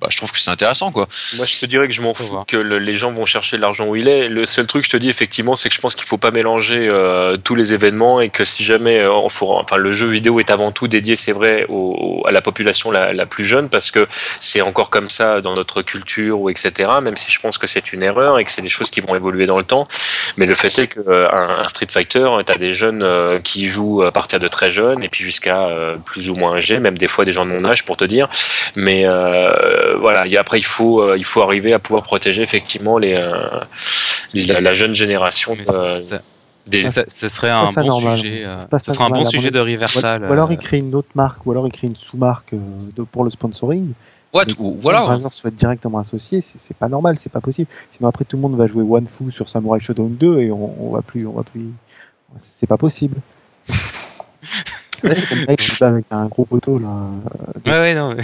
Bah, 0.00 0.08
je 0.10 0.16
trouve 0.16 0.32
que 0.32 0.38
c'est 0.38 0.50
intéressant, 0.50 0.90
quoi. 0.92 1.08
Moi, 1.36 1.44
je 1.44 1.58
te 1.58 1.66
dirais 1.66 1.86
que 1.86 1.92
je 1.92 2.00
m'en 2.00 2.14
fous 2.14 2.24
que 2.46 2.56
le- 2.56 2.78
les 2.78 2.94
gens 2.94 3.12
vont 3.12 3.26
chercher 3.26 3.58
l'argent 3.58 3.86
où 3.86 3.96
il 3.96 4.08
est. 4.08 4.28
Le 4.28 4.46
seul 4.46 4.66
truc, 4.66 4.84
je 4.86 4.90
te 4.90 4.96
dis 4.96 5.10
effectivement, 5.10 5.56
c'est 5.56 5.68
que 5.68 5.74
je 5.74 5.80
pense 5.80 5.94
qu'il 5.94 6.06
faut 6.06 6.16
pas 6.16 6.30
mélanger 6.30 6.88
euh, 6.88 7.36
tous 7.36 7.54
les 7.54 7.74
événements 7.74 8.20
et 8.22 8.30
que 8.30 8.44
si 8.44 8.64
jamais, 8.64 9.00
euh, 9.00 9.12
on 9.12 9.28
faut- 9.28 9.52
enfin, 9.52 9.76
le 9.76 9.92
jeu 9.92 10.08
vidéo 10.08 10.40
est 10.40 10.50
avant 10.50 10.72
tout 10.72 10.88
dédié, 10.88 11.16
c'est 11.16 11.32
vrai, 11.32 11.66
au- 11.68 12.20
au- 12.22 12.26
à 12.26 12.32
la 12.32 12.40
population 12.40 12.90
la, 12.90 13.12
la 13.12 13.26
plus 13.26 13.44
jeune 13.44 13.68
parce 13.68 13.90
que 13.90 14.06
c'est 14.38 14.62
encore 14.62 14.88
comme 14.88 15.10
ça 15.10 15.42
dans 15.42 15.54
notre 15.54 15.82
culture 15.82 16.40
ou 16.40 16.48
etc. 16.48 16.90
Même 17.02 17.16
si 17.16 17.30
je 17.30 17.38
pense 17.38 17.58
que 17.58 17.66
c'est 17.66 17.92
une 17.92 18.02
erreur 18.02 18.38
et 18.38 18.44
que 18.44 18.50
c'est 18.50 18.62
des 18.62 18.68
choses 18.70 18.90
qui 18.90 19.00
vont 19.00 19.14
évoluer 19.14 19.44
dans 19.44 19.58
le 19.58 19.64
temps. 19.64 19.84
Mais 20.38 20.46
le 20.46 20.54
fait 20.54 20.76
est 20.78 20.86
que 20.88 21.00
euh, 21.00 21.28
un, 21.30 21.60
un 21.60 21.68
Street 21.68 21.88
Fighter, 21.90 22.26
tu 22.46 22.52
as 22.52 22.56
des 22.56 22.72
jeunes 22.72 23.02
euh, 23.02 23.38
qui 23.40 23.66
jouent 23.66 24.02
à 24.02 24.12
partir 24.12 24.40
de 24.40 24.48
très 24.48 24.70
jeunes 24.70 25.02
et 25.02 25.10
puis 25.10 25.24
jusqu'à 25.24 25.66
euh, 25.66 25.96
plus 25.96 26.30
ou 26.30 26.36
moins 26.36 26.56
âgés, 26.56 26.78
même 26.78 26.96
des 26.96 27.08
fois 27.08 27.26
des 27.26 27.32
gens 27.32 27.44
de 27.44 27.50
mon 27.50 27.66
âge 27.66 27.84
pour 27.84 27.98
te 27.98 28.04
dire. 28.04 28.28
Mais 28.76 29.02
euh, 29.04 29.89
voilà, 29.98 30.26
et 30.26 30.36
après 30.36 30.58
il 30.58 30.64
faut 30.64 31.00
euh, 31.00 31.16
il 31.16 31.24
faut 31.24 31.42
arriver 31.42 31.72
à 31.72 31.78
pouvoir 31.78 32.02
protéger 32.02 32.42
effectivement 32.42 32.98
les 32.98 33.14
euh, 33.14 33.48
la, 34.34 34.60
la 34.60 34.74
jeune 34.74 34.94
génération 34.94 35.56
Mais 35.58 35.68
euh, 35.70 35.90
ça- 35.92 36.00
ça- 36.16 36.22
des 36.66 36.82
ça- 36.82 37.04
ce 37.08 37.28
serait 37.28 37.50
un 37.50 37.70
bon 37.72 37.84
normal. 37.84 38.16
sujet. 38.18 38.44
euh, 38.46 38.56
Ce 38.78 38.92
serait 38.92 39.04
un 39.04 39.10
bon 39.10 39.24
sujet 39.24 39.50
de 39.50 39.58
Ou, 39.60 39.64
Reversal. 39.64 40.22
ou 40.28 40.32
alors 40.32 40.50
euh, 40.50 40.52
il 40.52 40.58
crée 40.58 40.78
une 40.78 40.94
autre 40.94 41.08
marque, 41.14 41.44
ou 41.46 41.50
alors 41.52 41.66
il 41.66 41.72
crée 41.72 41.86
une 41.88 41.96
sous-marque 41.96 42.52
euh, 42.52 43.04
pour 43.10 43.24
le 43.24 43.30
sponsoring. 43.30 43.92
Tout- 44.32 44.54
que 44.54 44.80
voilà. 44.80 45.00
Brazzers 45.06 45.32
soit 45.32 45.50
directement 45.50 45.98
associé, 45.98 46.40
c'est 46.40 46.76
pas 46.76 46.88
normal, 46.88 47.16
c'est 47.18 47.32
pas 47.32 47.40
possible. 47.40 47.68
Sinon 47.90 48.08
après 48.10 48.24
tout 48.24 48.36
le 48.36 48.42
monde 48.42 48.56
va 48.56 48.68
jouer 48.68 48.84
One 48.88 49.06
Fu 49.08 49.32
sur 49.32 49.48
Samurai 49.48 49.80
Shodown 49.80 50.14
2 50.14 50.38
et 50.40 50.52
on, 50.52 50.72
on 50.86 50.90
va 50.92 51.02
plus, 51.02 51.26
on 51.26 51.32
va 51.32 51.42
plus, 51.42 51.70
c'est 52.38 52.68
pas 52.68 52.76
possible. 52.76 53.16
Ouais, 55.02 55.16
c'est 55.16 55.34
le 55.34 55.46
mec 55.46 55.58
qui 55.58 55.76
bat 55.80 55.88
avec 55.88 56.04
un 56.10 56.26
gros 56.26 56.44
poteau 56.44 56.78
là. 56.78 56.88
Ouais, 57.64 57.72
ouais, 57.72 57.94
non. 57.94 58.14
mais- 58.14 58.22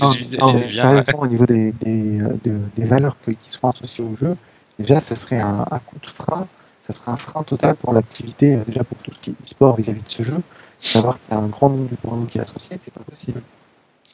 Non, 0.00 0.18
non, 0.38 0.52
sérieusement, 0.74 1.20
au 1.20 1.26
niveau 1.26 1.46
des, 1.46 1.72
des, 1.72 2.20
euh, 2.20 2.38
des 2.76 2.84
valeurs 2.84 3.16
qui 3.24 3.36
seront 3.50 3.70
associées 3.70 4.04
au 4.04 4.16
jeu, 4.16 4.36
déjà, 4.78 5.00
ça 5.00 5.14
serait 5.16 5.40
un, 5.40 5.66
un 5.70 5.78
coup 5.80 5.98
de 6.00 6.06
frein, 6.06 6.48
ça 6.86 6.92
serait 6.92 7.12
un 7.12 7.16
frein 7.16 7.42
total 7.44 7.76
pour 7.76 7.92
l'activité, 7.92 8.56
euh, 8.56 8.64
déjà 8.64 8.84
pour 8.84 8.98
tout 8.98 9.12
ce 9.12 9.18
qui 9.20 9.30
est 9.30 9.34
e-sport 9.44 9.76
vis-à-vis 9.76 10.02
de 10.02 10.08
ce 10.10 10.22
jeu. 10.22 10.42
Savoir 10.82 11.18
qu'il 11.20 11.34
y 11.34 11.38
a 11.38 11.40
un 11.42 11.48
grand 11.48 11.68
nombre 11.70 11.88
de 11.90 11.96
porno 11.96 12.26
qui 12.26 12.38
est 12.38 12.42
associé, 12.42 12.78
c'est 12.82 12.92
pas 12.92 13.04
possible. 13.04 13.42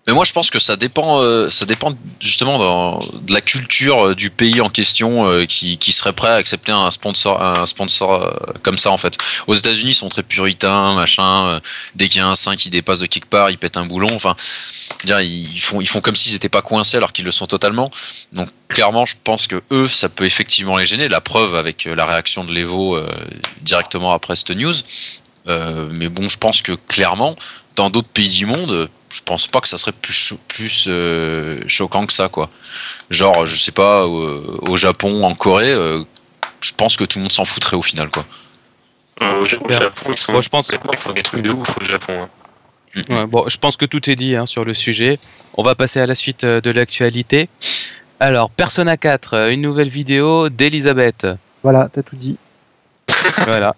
Mais 0.07 0.15
moi, 0.15 0.25
je 0.25 0.33
pense 0.33 0.51
que 0.51 0.59
ça 0.59 0.77
dépend, 0.77 1.21
euh, 1.21 1.51
ça 1.51 1.67
dépend 1.67 1.95
justement 2.19 2.99
de 2.99 3.33
la 3.33 3.43
culture 3.43 4.09
euh, 4.09 4.15
du 4.15 4.31
pays 4.31 4.63
en 4.63 4.71
question 4.71 5.29
euh, 5.29 5.45
qui, 5.45 5.93
serait 5.93 6.15
prêt 6.15 6.29
à 6.29 6.35
accepter 6.35 6.73
un 6.73 6.91
sponsor, 6.91 7.43
un 7.43 7.67
sponsor 7.67 8.55
comme 8.63 8.79
ça 8.79 8.91
en 8.91 8.97
fait. 8.97 9.19
Aux 9.47 9.55
États-Unis, 9.55 9.91
ils 9.91 9.95
sont 9.95 10.09
très 10.09 10.23
puritains, 10.23 10.95
machin. 10.95 11.61
dès 11.95 12.09
qu'il 12.09 12.21
y 12.21 12.25
a 12.25 12.29
un 12.29 12.35
sein 12.35 12.57
qui 12.57 12.71
dépasse 12.71 13.01
de 13.01 13.07
quelque 13.07 13.29
part, 13.29 13.51
ils 13.51 13.59
pètent 13.59 13.77
un 13.77 13.85
boulon. 13.85 14.09
Enfin, 14.15 14.37
ils 15.05 15.61
font, 15.61 15.81
ils 15.81 15.89
font 15.89 16.01
comme 16.01 16.17
s'ils 16.17 16.33
n'étaient 16.33 16.49
pas 16.49 16.63
coincés 16.63 16.97
alors 16.97 17.13
qu'ils 17.13 17.25
le 17.25 17.33
sont 17.33 17.47
totalement. 17.47 17.91
Donc 18.33 18.49
clairement, 18.69 19.05
je 19.05 19.17
pense 19.25 19.47
que 19.47 19.63
eux, 19.73 19.89
ça 19.89 20.09
peut 20.09 20.25
effectivement 20.25 20.77
les 20.77 20.85
gêner. 20.85 21.09
La 21.09 21.21
preuve 21.21 21.55
avec 21.55 21.85
la 21.85 22.07
réaction 22.07 22.45
de 22.45 22.53
l'Evo 22.53 22.99
directement 23.63 24.13
après 24.13 24.37
cette 24.37 24.51
news. 24.51 24.75
Mais 25.47 26.09
bon, 26.09 26.29
je 26.29 26.39
pense 26.39 26.63
que 26.63 26.73
clairement, 26.73 27.37
dans 27.77 27.91
d'autres 27.91 28.09
pays 28.09 28.31
du 28.31 28.47
monde, 28.47 28.89
je 29.11 29.21
pense 29.25 29.47
pas 29.47 29.61
que 29.61 29.69
ça 29.69 29.79
serait 29.79 29.93
plus 29.93 30.13
cho- 30.13 30.39
plus 30.49 30.85
euh, 30.89 31.61
choquant 31.67 32.07
que 32.07 32.13
ça, 32.13 32.29
quoi. 32.29 32.51
Genre, 33.11 33.47
je 33.47 33.57
sais 33.61 33.73
pas, 33.73 34.07
au, 34.07 34.59
au 34.69 34.77
Japon, 34.77 35.25
en 35.25 35.35
Corée, 35.35 35.73
euh, 35.73 36.03
je 36.61 36.73
pense 36.73 36.97
que 36.97 37.05
tout 37.05 37.19
le 37.19 37.23
monde 37.25 37.33
s'en 37.33 37.45
foutrait 37.45 37.77
au 37.77 37.83
final, 37.83 38.11
quoi. 38.11 38.27
Euh, 39.23 39.41
Au. 39.41 39.45
Japon, 39.45 40.11
ils 40.11 40.17
sont 40.17 40.33
Moi, 40.33 40.41
je 40.43 40.49
pense- 40.49 40.71
ils 40.93 40.97
font 40.99 41.13
des 41.13 41.23
trucs 41.23 41.43
de 41.43 41.51
ouf 41.51 41.77
au 41.81 41.85
Japon. 41.85 42.23
hein. 42.23 42.29
Ouais, 43.11 43.27
bon, 43.27 43.49
je 43.49 43.59
pense 43.59 43.77
que 43.77 43.85
tout 43.85 44.09
est 44.11 44.17
dit 44.17 44.35
hein, 44.35 44.47
sur 44.47 44.65
le 44.65 44.75
sujet. 44.75 45.19
On 45.55 45.63
va 45.63 45.75
passer 45.75 46.01
à 46.01 46.07
la 46.07 46.15
suite 46.15 46.45
euh, 46.45 46.61
de 46.61 46.71
l'actualité. 46.71 47.49
Alors, 48.19 48.51
Persona 48.51 48.97
4, 48.97 49.35
euh, 49.35 49.51
une 49.51 49.61
nouvelle 49.61 49.89
vidéo 49.91 50.49
d'Elisabeth. 50.49 51.27
Voilà, 51.63 51.89
t'as 51.93 52.03
tout 52.03 52.17
dit. 52.17 52.37
Voilà. 53.45 53.75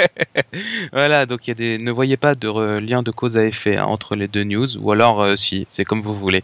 voilà, 0.92 1.26
donc 1.26 1.46
il 1.46 1.50
y 1.50 1.52
a 1.52 1.54
des. 1.54 1.78
Ne 1.78 1.90
voyez 1.90 2.16
pas 2.16 2.34
de 2.34 2.78
lien 2.78 3.02
de 3.02 3.10
cause 3.10 3.36
à 3.36 3.44
effet 3.44 3.76
hein, 3.76 3.84
entre 3.84 4.16
les 4.16 4.28
deux 4.28 4.44
news, 4.44 4.76
ou 4.78 4.92
alors 4.92 5.22
euh, 5.22 5.36
si, 5.36 5.66
c'est 5.68 5.84
comme 5.84 6.00
vous 6.02 6.14
voulez. 6.14 6.42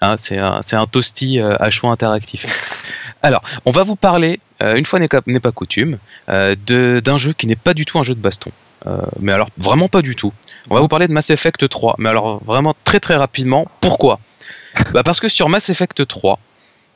Hein, 0.00 0.16
c'est 0.18 0.38
un, 0.38 0.60
un 0.72 0.86
toasty 0.86 1.40
euh, 1.40 1.54
à 1.60 1.70
choix 1.70 1.90
interactif. 1.90 2.46
Alors, 3.22 3.42
on 3.64 3.70
va 3.70 3.84
vous 3.84 3.94
parler, 3.96 4.40
euh, 4.62 4.74
une 4.74 4.84
fois 4.86 4.98
n'est 4.98 5.08
n'est 5.26 5.40
pas 5.40 5.52
coutume, 5.52 5.98
d'un 6.28 7.18
jeu 7.18 7.32
qui 7.32 7.46
n'est 7.46 7.56
pas 7.56 7.74
du 7.74 7.84
tout 7.84 7.98
un 7.98 8.02
jeu 8.02 8.14
de 8.14 8.20
baston. 8.20 8.50
Mais 9.20 9.30
alors, 9.30 9.48
vraiment 9.58 9.88
pas 9.88 10.02
du 10.02 10.16
tout. 10.16 10.32
On 10.68 10.74
va 10.74 10.80
vous 10.80 10.88
parler 10.88 11.06
de 11.06 11.12
Mass 11.12 11.30
Effect 11.30 11.68
3, 11.68 11.94
mais 11.98 12.08
alors 12.08 12.42
vraiment 12.44 12.74
très 12.82 12.98
très 12.98 13.14
rapidement. 13.14 13.68
Pourquoi? 13.80 14.18
Bah 14.92 15.04
Parce 15.04 15.20
que 15.20 15.28
sur 15.28 15.48
Mass 15.48 15.68
Effect 15.70 16.04
3, 16.04 16.40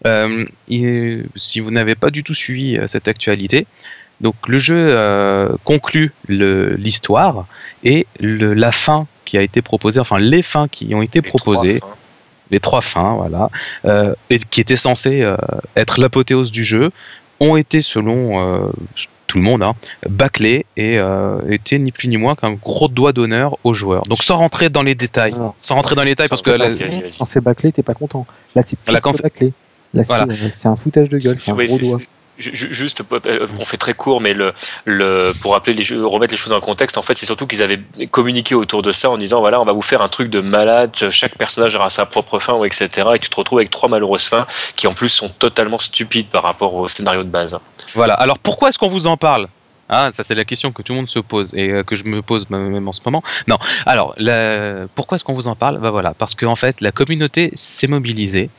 euh, 0.04 0.44
il- 0.66 1.26
si 1.36 1.60
vous 1.60 1.70
n'avez 1.70 1.94
pas 1.94 2.10
du 2.10 2.24
tout 2.24 2.34
suivi 2.34 2.76
cette 2.88 3.06
actualité, 3.06 3.68
donc 4.20 4.34
le 4.46 4.58
jeu 4.58 4.88
euh, 4.90 5.50
conclut 5.64 6.12
l'histoire 6.28 7.46
et 7.84 8.06
le- 8.20 8.54
la 8.54 8.72
fin 8.72 9.06
qui 9.24 9.36
a 9.38 9.42
été 9.42 9.62
proposée, 9.62 10.00
enfin 10.00 10.18
les 10.18 10.42
fins 10.42 10.68
qui 10.68 10.94
ont 10.94 11.02
été 11.02 11.20
Les 11.20 11.28
proposées, 11.28 11.80
les 12.50 12.60
trois 12.60 12.80
fins, 12.80 13.14
voilà, 13.14 13.50
euh, 13.84 14.14
et 14.30 14.38
qui 14.38 14.60
étaient 14.60 14.76
censées 14.76 15.22
euh, 15.22 15.36
être 15.76 16.00
l'apothéose 16.00 16.50
du 16.52 16.64
jeu, 16.64 16.90
ont 17.40 17.56
été 17.56 17.82
selon 17.82 18.40
euh, 18.40 18.70
tout 19.26 19.38
le 19.38 19.44
monde 19.44 19.62
hein, 19.64 19.74
bâclées 20.08 20.64
et 20.76 20.96
euh, 20.98 21.40
étaient 21.50 21.78
ni 21.78 21.90
plus 21.90 22.06
ni 22.08 22.16
moins 22.16 22.36
qu'un 22.36 22.52
gros 22.52 22.86
doigt 22.88 23.12
d'honneur 23.12 23.58
aux 23.64 23.74
joueurs. 23.74 24.04
Donc 24.04 24.22
sans 24.22 24.36
rentrer 24.36 24.70
dans 24.70 24.82
les 24.84 24.94
détails, 24.94 25.34
Alors, 25.34 25.56
sans 25.60 25.74
rentrer 25.74 25.96
dans 25.96 26.04
les 26.04 26.12
détails 26.12 26.28
parce 26.28 26.42
que 26.42 26.52
la-. 26.52 26.70
Quand 27.18 27.26
c'est 27.26 27.42
bâclé, 27.42 27.72
t'es 27.72 27.82
pas 27.82 27.94
content. 27.94 28.26
Là, 28.54 28.62
c'est 28.64 28.78
pas 28.78 28.92
bâclé. 29.24 29.52
Là, 29.92 30.02
c'est 30.02 30.06
Voilà. 30.06 30.26
c'est 30.52 30.68
un 30.68 30.76
foutage 30.76 31.08
de 31.08 31.18
gueule, 31.18 31.36
c'est 31.38 31.50
un 31.50 31.54
gros 31.54 31.78
doigt. 31.78 31.98
Juste, 32.38 33.02
euh, 33.26 33.46
on 33.58 33.64
fait 33.64 33.76
très 33.76 33.94
court, 33.94 34.20
mais 34.20 34.34
pour 35.40 35.52
rappeler 35.52 35.72
les, 35.72 35.96
remettre 35.96 36.32
les 36.32 36.38
choses 36.38 36.50
dans 36.50 36.56
le 36.56 36.60
contexte, 36.60 36.98
en 36.98 37.02
fait, 37.02 37.16
c'est 37.16 37.26
surtout 37.26 37.46
qu'ils 37.46 37.62
avaient 37.62 37.80
communiqué 38.10 38.54
autour 38.54 38.82
de 38.82 38.92
ça 38.92 39.10
en 39.10 39.16
disant 39.16 39.40
voilà, 39.40 39.60
on 39.60 39.64
va 39.64 39.72
vous 39.72 39.82
faire 39.82 40.02
un 40.02 40.08
truc 40.08 40.30
de 40.30 40.40
malade, 40.40 40.94
chaque 41.10 41.36
personnage 41.36 41.74
aura 41.76 41.88
sa 41.88 42.06
propre 42.06 42.38
fin, 42.38 42.62
etc. 42.64 42.88
Et 43.14 43.18
tu 43.18 43.30
te 43.30 43.36
retrouves 43.36 43.58
avec 43.58 43.70
trois 43.70 43.88
malheureuses 43.88 44.26
fins 44.26 44.46
qui, 44.76 44.86
en 44.86 44.94
plus, 44.94 45.08
sont 45.08 45.28
totalement 45.28 45.78
stupides 45.78 46.28
par 46.28 46.42
rapport 46.42 46.74
au 46.74 46.88
scénario 46.88 47.22
de 47.22 47.28
base. 47.28 47.58
Voilà. 47.94 48.14
Alors 48.14 48.38
pourquoi 48.38 48.68
est-ce 48.68 48.78
qu'on 48.78 48.88
vous 48.88 49.06
en 49.06 49.16
parle? 49.16 49.48
Ah, 49.88 50.10
ça 50.12 50.24
c'est 50.24 50.34
la 50.34 50.44
question 50.44 50.72
que 50.72 50.82
tout 50.82 50.92
le 50.92 50.96
monde 50.96 51.08
se 51.08 51.20
pose 51.20 51.54
et 51.54 51.70
euh, 51.70 51.82
que 51.84 51.94
je 51.94 52.04
me 52.04 52.20
pose 52.20 52.50
même 52.50 52.88
en 52.88 52.92
ce 52.92 53.00
moment. 53.04 53.22
Non. 53.46 53.58
Alors, 53.86 54.16
pourquoi 54.94 55.16
est-ce 55.16 55.24
qu'on 55.24 55.34
vous 55.34 55.48
en 55.48 55.54
parle? 55.54 55.78
Bah 55.78 55.90
voilà, 55.90 56.12
parce 56.14 56.34
qu'en 56.34 56.56
fait, 56.56 56.80
la 56.80 56.92
communauté 56.92 57.52
s'est 57.54 57.86
mobilisée 57.86 58.50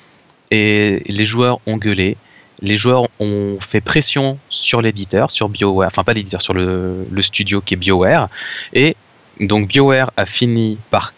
et 0.51 1.03
les 1.05 1.25
joueurs 1.25 1.59
ont 1.67 1.78
gueulé. 1.78 2.17
Les 2.61 2.77
joueurs 2.77 3.07
ont 3.19 3.57
fait 3.59 3.81
pression 3.81 4.39
sur 4.49 4.81
l'éditeur, 4.81 5.29
sur 5.29 5.49
BioWare, 5.49 5.87
enfin 5.87 6.03
pas 6.03 6.13
l'éditeur, 6.13 6.41
sur 6.41 6.53
le, 6.53 7.05
studio 7.21 7.61
qui 7.61 7.75
est 7.75 7.77
BioWare. 7.77 8.29
Et 8.73 8.95
donc 9.39 9.67
BioWare 9.67 10.11
a 10.17 10.25
fini 10.25 10.77
par 10.89 11.13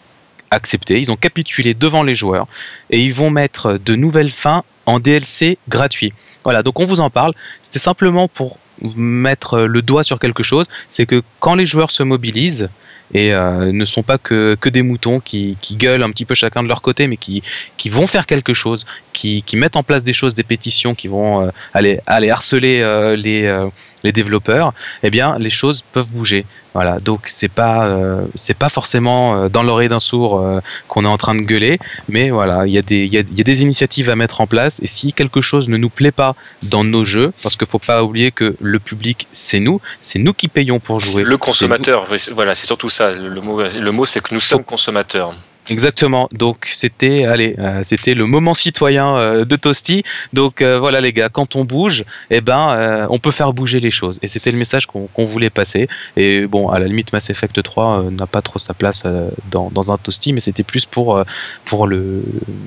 accepter. 0.50 1.00
Ils 1.00 1.10
ont 1.10 1.16
capitulé 1.16 1.74
devant 1.74 2.02
les 2.02 2.14
joueurs 2.14 2.46
et 2.90 3.02
ils 3.02 3.14
vont 3.14 3.30
mettre 3.30 3.78
de 3.78 3.94
nouvelles 3.94 4.30
fins 4.30 4.64
en 4.86 5.00
DLC 5.00 5.58
gratuit. 5.68 6.12
Voilà, 6.44 6.62
donc 6.62 6.78
on 6.80 6.86
vous 6.86 7.00
en 7.00 7.10
parle. 7.10 7.32
C'était 7.62 7.78
simplement 7.78 8.28
pour 8.28 8.58
mettre 8.96 9.60
le 9.60 9.82
doigt 9.82 10.04
sur 10.04 10.18
quelque 10.18 10.42
chose, 10.42 10.66
c'est 10.88 11.04
que 11.04 11.22
quand 11.38 11.54
les 11.54 11.66
joueurs 11.66 11.90
se 11.90 12.02
mobilisent 12.02 12.70
et 13.12 13.34
euh, 13.34 13.72
ne 13.72 13.84
sont 13.84 14.02
pas 14.02 14.18
que, 14.18 14.56
des 14.68 14.82
moutons 14.82 15.20
qui, 15.20 15.56
gueulent 15.72 16.02
un 16.02 16.10
petit 16.10 16.24
peu 16.24 16.34
chacun 16.34 16.62
de 16.62 16.68
leur 16.68 16.80
côté, 16.80 17.06
mais 17.06 17.16
qui 17.16 17.42
vont 17.86 18.06
faire 18.06 18.26
quelque 18.26 18.54
chose, 18.54 18.86
qui, 19.20 19.42
qui 19.42 19.56
mettent 19.56 19.76
en 19.76 19.82
place 19.82 20.02
des 20.02 20.14
choses, 20.20 20.34
des 20.34 20.48
pétitions, 20.54 20.94
qui 20.94 21.08
vont 21.16 21.32
euh, 21.42 21.50
aller, 21.74 22.00
aller 22.06 22.30
harceler 22.30 22.80
euh, 22.80 23.16
les, 23.16 23.44
euh, 23.44 23.66
les 24.02 24.12
développeurs, 24.12 24.72
eh 25.02 25.10
bien 25.10 25.28
les 25.38 25.50
choses 25.50 25.84
peuvent 25.92 26.08
bouger. 26.08 26.46
Voilà, 26.72 27.00
donc 27.00 27.20
c'est 27.26 27.54
pas 27.60 27.86
euh, 27.86 28.24
c'est 28.34 28.58
pas 28.64 28.70
forcément 28.78 29.22
euh, 29.24 29.48
dans 29.48 29.62
l'oreille 29.62 29.90
d'un 29.90 29.98
sourd 29.98 30.30
euh, 30.38 30.60
qu'on 30.88 31.04
est 31.04 31.14
en 31.16 31.18
train 31.18 31.34
de 31.34 31.42
gueuler, 31.42 31.78
mais 32.08 32.30
voilà, 32.30 32.66
il 32.66 32.72
y 32.72 32.78
a 32.78 32.82
des 32.92 33.02
il 33.04 33.12
y 33.12 33.18
a, 33.18 33.22
y 33.40 33.40
a 33.40 33.48
des 33.52 33.60
initiatives 33.60 34.08
à 34.08 34.16
mettre 34.16 34.40
en 34.40 34.46
place 34.46 34.80
et 34.80 34.86
si 34.86 35.12
quelque 35.12 35.42
chose 35.42 35.68
ne 35.68 35.76
nous 35.76 35.90
plaît 35.90 36.16
pas 36.24 36.34
dans 36.62 36.84
nos 36.84 37.04
jeux, 37.04 37.30
parce 37.42 37.56
qu'il 37.56 37.66
faut 37.66 37.84
pas 37.92 38.02
oublier 38.02 38.30
que 38.30 38.56
le 38.60 38.78
public 38.78 39.26
c'est 39.32 39.60
nous, 39.60 39.80
c'est 40.00 40.18
nous 40.18 40.32
qui 40.32 40.48
payons 40.48 40.80
pour 40.80 40.98
jouer. 41.00 41.24
Le 41.24 41.36
consommateur, 41.36 42.06
voilà, 42.32 42.54
c'est 42.54 42.66
surtout 42.66 42.88
ça. 42.88 43.10
Le 43.10 43.40
mot, 43.40 43.60
le 43.60 43.92
mot 43.92 44.06
c'est 44.06 44.22
que 44.22 44.32
nous 44.32 44.40
sommes 44.40 44.64
consommateurs. 44.64 45.34
Exactement. 45.70 46.28
Donc 46.32 46.68
c'était, 46.72 47.24
allez, 47.24 47.54
euh, 47.58 47.82
c'était 47.84 48.14
le 48.14 48.26
moment 48.26 48.54
citoyen 48.54 49.16
euh, 49.16 49.44
de 49.44 49.56
Toasty. 49.56 50.02
Donc 50.32 50.62
euh, 50.62 50.78
voilà 50.78 51.00
les 51.00 51.12
gars, 51.12 51.28
quand 51.28 51.56
on 51.56 51.64
bouge, 51.64 52.04
eh 52.30 52.40
ben, 52.40 52.70
euh, 52.70 53.06
on 53.10 53.18
peut 53.18 53.30
faire 53.30 53.52
bouger 53.52 53.80
les 53.80 53.90
choses. 53.90 54.18
Et 54.22 54.26
c'était 54.26 54.50
le 54.50 54.58
message 54.58 54.86
qu'on 54.86 55.06
qu'on 55.08 55.24
voulait 55.24 55.50
passer. 55.50 55.88
Et 56.16 56.46
bon, 56.46 56.68
à 56.68 56.78
la 56.78 56.86
limite, 56.86 57.12
Mass 57.12 57.30
Effect 57.30 57.62
3 57.62 57.84
euh, 57.84 58.10
n'a 58.10 58.26
pas 58.26 58.42
trop 58.42 58.58
sa 58.58 58.74
place 58.74 59.04
euh, 59.06 59.28
dans, 59.50 59.70
dans 59.70 59.92
un 59.92 59.98
Toasty, 59.98 60.32
mais 60.32 60.40
c'était 60.40 60.62
plus 60.62 60.86
pour 60.86 61.22
pour 61.64 61.86
le 61.86 62.22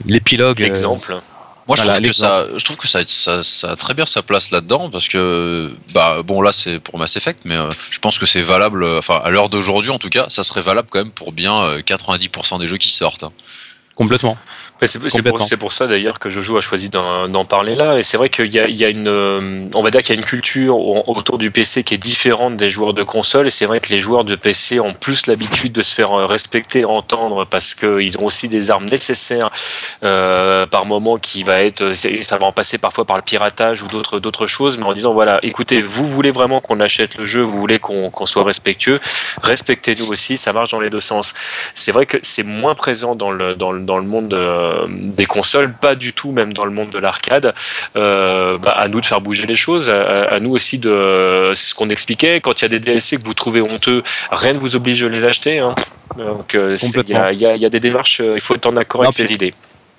l'épilogue. 0.05 0.59
L'exemple. 0.59 1.21
Moi, 1.67 1.77
je, 1.77 1.83
trouve 1.83 2.01
que 2.01 2.11
ça, 2.11 2.45
je 2.57 2.65
trouve 2.65 2.77
que 2.77 2.87
ça, 2.87 2.99
ça, 3.07 3.43
ça 3.43 3.71
a 3.71 3.75
très 3.75 3.93
bien 3.93 4.05
sa 4.05 4.21
place 4.21 4.51
là-dedans 4.51 4.89
parce 4.89 5.07
que, 5.07 5.73
bah, 5.93 6.21
bon, 6.21 6.41
là, 6.41 6.51
c'est 6.51 6.79
pour 6.79 6.97
Mass 6.97 7.15
Effect, 7.15 7.39
mais 7.45 7.55
euh, 7.55 7.71
je 7.89 7.99
pense 7.99 8.19
que 8.19 8.25
c'est 8.25 8.41
valable, 8.41 8.83
euh, 8.83 8.99
enfin, 8.99 9.21
à 9.23 9.29
l'heure 9.29 9.47
d'aujourd'hui, 9.47 9.89
en 9.89 9.99
tout 9.99 10.09
cas, 10.09 10.25
ça 10.29 10.43
serait 10.43 10.61
valable 10.61 10.89
quand 10.91 10.99
même 10.99 11.11
pour 11.11 11.31
bien 11.31 11.63
euh, 11.63 11.79
90% 11.79 12.59
des 12.59 12.67
jeux 12.67 12.77
qui 12.77 12.89
sortent. 12.89 13.23
hein. 13.23 13.31
Complètement. 13.95 14.37
Ouais, 14.81 14.87
C'est 14.87 15.57
pour, 15.57 15.71
ça 15.71 15.87
d'ailleurs 15.87 16.19
que 16.19 16.29
Jojo 16.29 16.57
a 16.57 16.61
choisi 16.61 16.89
d'en 16.89 17.45
parler 17.45 17.75
là. 17.75 17.97
Et 17.97 18.01
c'est 18.01 18.17
vrai 18.17 18.29
qu'il 18.29 18.53
y 18.53 18.59
a, 18.59 18.67
il 18.67 18.75
y 18.75 18.83
a 18.83 18.89
une, 18.89 19.07
euh, 19.07 19.69
on 19.75 19.83
va 19.83 19.91
dire 19.91 20.01
qu'il 20.01 20.13
y 20.13 20.17
a 20.17 20.19
une 20.19 20.25
culture 20.25 20.77
au- 20.77 21.03
autour 21.07 21.37
du 21.37 21.51
PC 21.51 21.83
qui 21.83 21.93
est 21.93 21.97
différente 21.97 22.57
des 22.57 22.69
joueurs 22.69 22.93
de 22.93 23.03
console. 23.03 23.47
Et 23.47 23.49
c'est 23.49 23.65
vrai 23.65 23.79
que 23.79 23.89
les 23.89 23.99
joueurs 23.99 24.25
de 24.25 24.35
PC 24.35 24.79
ont 24.79 24.93
plus 24.93 25.27
l'habitude 25.27 25.71
de 25.73 25.83
se 25.83 25.93
faire 25.93 26.11
euh, 26.11 26.25
respecter, 26.25 26.83
entendre, 26.85 27.45
parce 27.45 27.75
qu'ils 27.75 28.17
ont 28.17 28.25
aussi 28.25 28.49
des 28.49 28.71
armes 28.71 28.85
nécessaires 28.85 29.51
euh, 30.03 30.65
par 30.65 30.85
moment 30.85 31.17
qui 31.17 31.43
va 31.43 31.61
être, 31.63 31.93
ça 31.93 32.37
va 32.37 32.45
en 32.47 32.51
passer 32.51 32.77
parfois 32.77 33.05
par 33.05 33.15
le 33.15 33.21
piratage 33.23 33.83
ou 33.83 33.87
d'autres 33.87 34.19
d'autres 34.19 34.47
choses, 34.47 34.77
mais 34.77 34.85
en 34.85 34.93
disant 34.93 35.13
voilà, 35.13 35.39
écoutez, 35.43 35.81
vous 35.81 36.07
voulez 36.07 36.31
vraiment 36.31 36.59
qu'on 36.61 36.79
achète 36.79 37.17
le 37.17 37.25
jeu, 37.25 37.41
vous 37.41 37.57
voulez 37.59 37.79
qu'on 37.79 38.09
qu'on 38.09 38.25
soit 38.25 38.43
respectueux, 38.43 38.99
respectez-nous 39.41 40.07
aussi. 40.11 40.35
Ça 40.37 40.51
marche 40.51 40.71
dans 40.71 40.79
les 40.81 40.89
deux 40.89 40.99
sens. 40.99 41.33
C'est 41.73 41.91
vrai 41.91 42.05
que 42.05 42.17
c'est 42.21 42.43
moins 42.43 42.75
présent 42.75 43.15
dans 43.15 43.31
le, 43.31 43.55
dans 43.55 43.71
le, 43.71 43.81
dans 43.85 43.97
le 43.97 44.05
monde 44.05 44.33
euh, 44.33 44.85
des 44.89 45.25
consoles, 45.25 45.73
pas 45.73 45.95
du 45.95 46.13
tout 46.13 46.31
même 46.31 46.53
dans 46.53 46.65
le 46.65 46.71
monde 46.71 46.89
de 46.91 46.99
l'arcade. 46.99 47.53
Euh, 47.95 48.57
bah, 48.57 48.71
à 48.71 48.87
nous 48.87 49.01
de 49.01 49.05
faire 49.05 49.21
bouger 49.21 49.45
les 49.45 49.55
choses, 49.55 49.89
à, 49.89 50.23
à 50.25 50.39
nous 50.39 50.51
aussi 50.51 50.77
de 50.79 51.51
ce 51.55 51.73
qu'on 51.73 51.89
expliquait. 51.89 52.41
Quand 52.41 52.59
il 52.61 52.63
y 52.63 52.65
a 52.65 52.69
des 52.69 52.79
DLC 52.79 53.17
que 53.17 53.23
vous 53.23 53.33
trouvez 53.33 53.61
honteux, 53.61 54.03
rien 54.31 54.53
ne 54.53 54.57
vous 54.59 54.75
oblige 54.75 55.01
de 55.01 55.07
les 55.07 55.25
acheter. 55.25 55.59
hein. 55.59 55.75
Donc 56.17 56.53
euh, 56.55 56.75
il 57.07 57.09
y, 57.09 57.15
a- 57.15 57.31
y 57.55 57.63
y 57.63 57.69
des 57.69 57.79
démarches, 57.79 58.21
il 58.23 58.41
faut 58.41 58.55
être 58.55 58.67
en 58.67 58.75
accord 58.75 59.01
Non, 59.01 59.07
avec 59.09 59.13
ces 59.13 59.33
idées. 59.33 59.53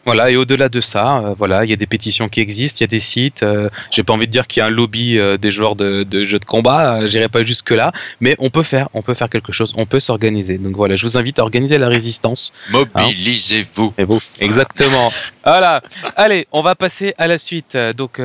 Voilà, 0.05 0.31
et 0.31 0.37
au-delà 0.37 0.69
de 0.69 0.81
ça, 0.81 1.19
euh, 1.19 1.35
voilà, 1.39 1.65
il 1.65 1.71
y 1.71 1.73
a 1.73 1.77
des 1.77 1.87
pétitions 1.87 2.29
qui 2.29 2.41
existent, 2.41 2.79
il 2.81 2.83
y 2.83 2.85
a 2.85 2.89
des 2.89 3.01
sites. 3.01 3.43
euh, 3.43 3.71
J'ai 3.91 4.03
pas 4.03 4.13
envie 4.13 4.27
de 4.27 4.33
dire 4.33 4.47
qu'il 4.47 4.61
y 4.61 4.63
a 4.63 4.67
un 4.67 4.71
lobby 4.71 5.19
euh, 5.19 5.39
des 5.39 5.51
joueurs 5.51 5.77
de, 5.77 6.03
de 6.03 6.25
jeux 6.25 6.39
de 6.39 6.45
combat, 6.45 7.07
j'irai 7.07 7.29
pas 7.29 7.43
jusque 7.45 7.71
là, 7.71 7.93
mais 8.21 8.37
on 8.39 8.51
peut 8.51 8.63
faire, 8.63 8.89
on 8.93 9.03
peut 9.03 9.15
faire 9.15 9.31
quelque 9.31 9.53
chose, 9.53 9.73
on 9.77 9.87
peut 9.87 10.01
s'organiser. 10.01 10.59
Donc 10.59 10.77
voilà, 10.77 10.97
je 10.97 11.07
vous 11.07 11.17
invite 11.17 11.39
à 11.39 11.43
organiser 11.43 11.79
la 11.79 11.89
résistance. 11.89 12.53
Mobilisez-vous. 12.71 13.95
Et 13.99 14.05
vous, 14.05 14.21
exactement. 14.41 15.11
voilà. 15.45 15.81
Allez, 16.17 16.47
on 16.53 16.61
va 16.61 16.75
passer 16.75 17.15
à 17.19 17.27
la 17.27 17.39
suite. 17.39 17.77
Donc, 17.97 18.21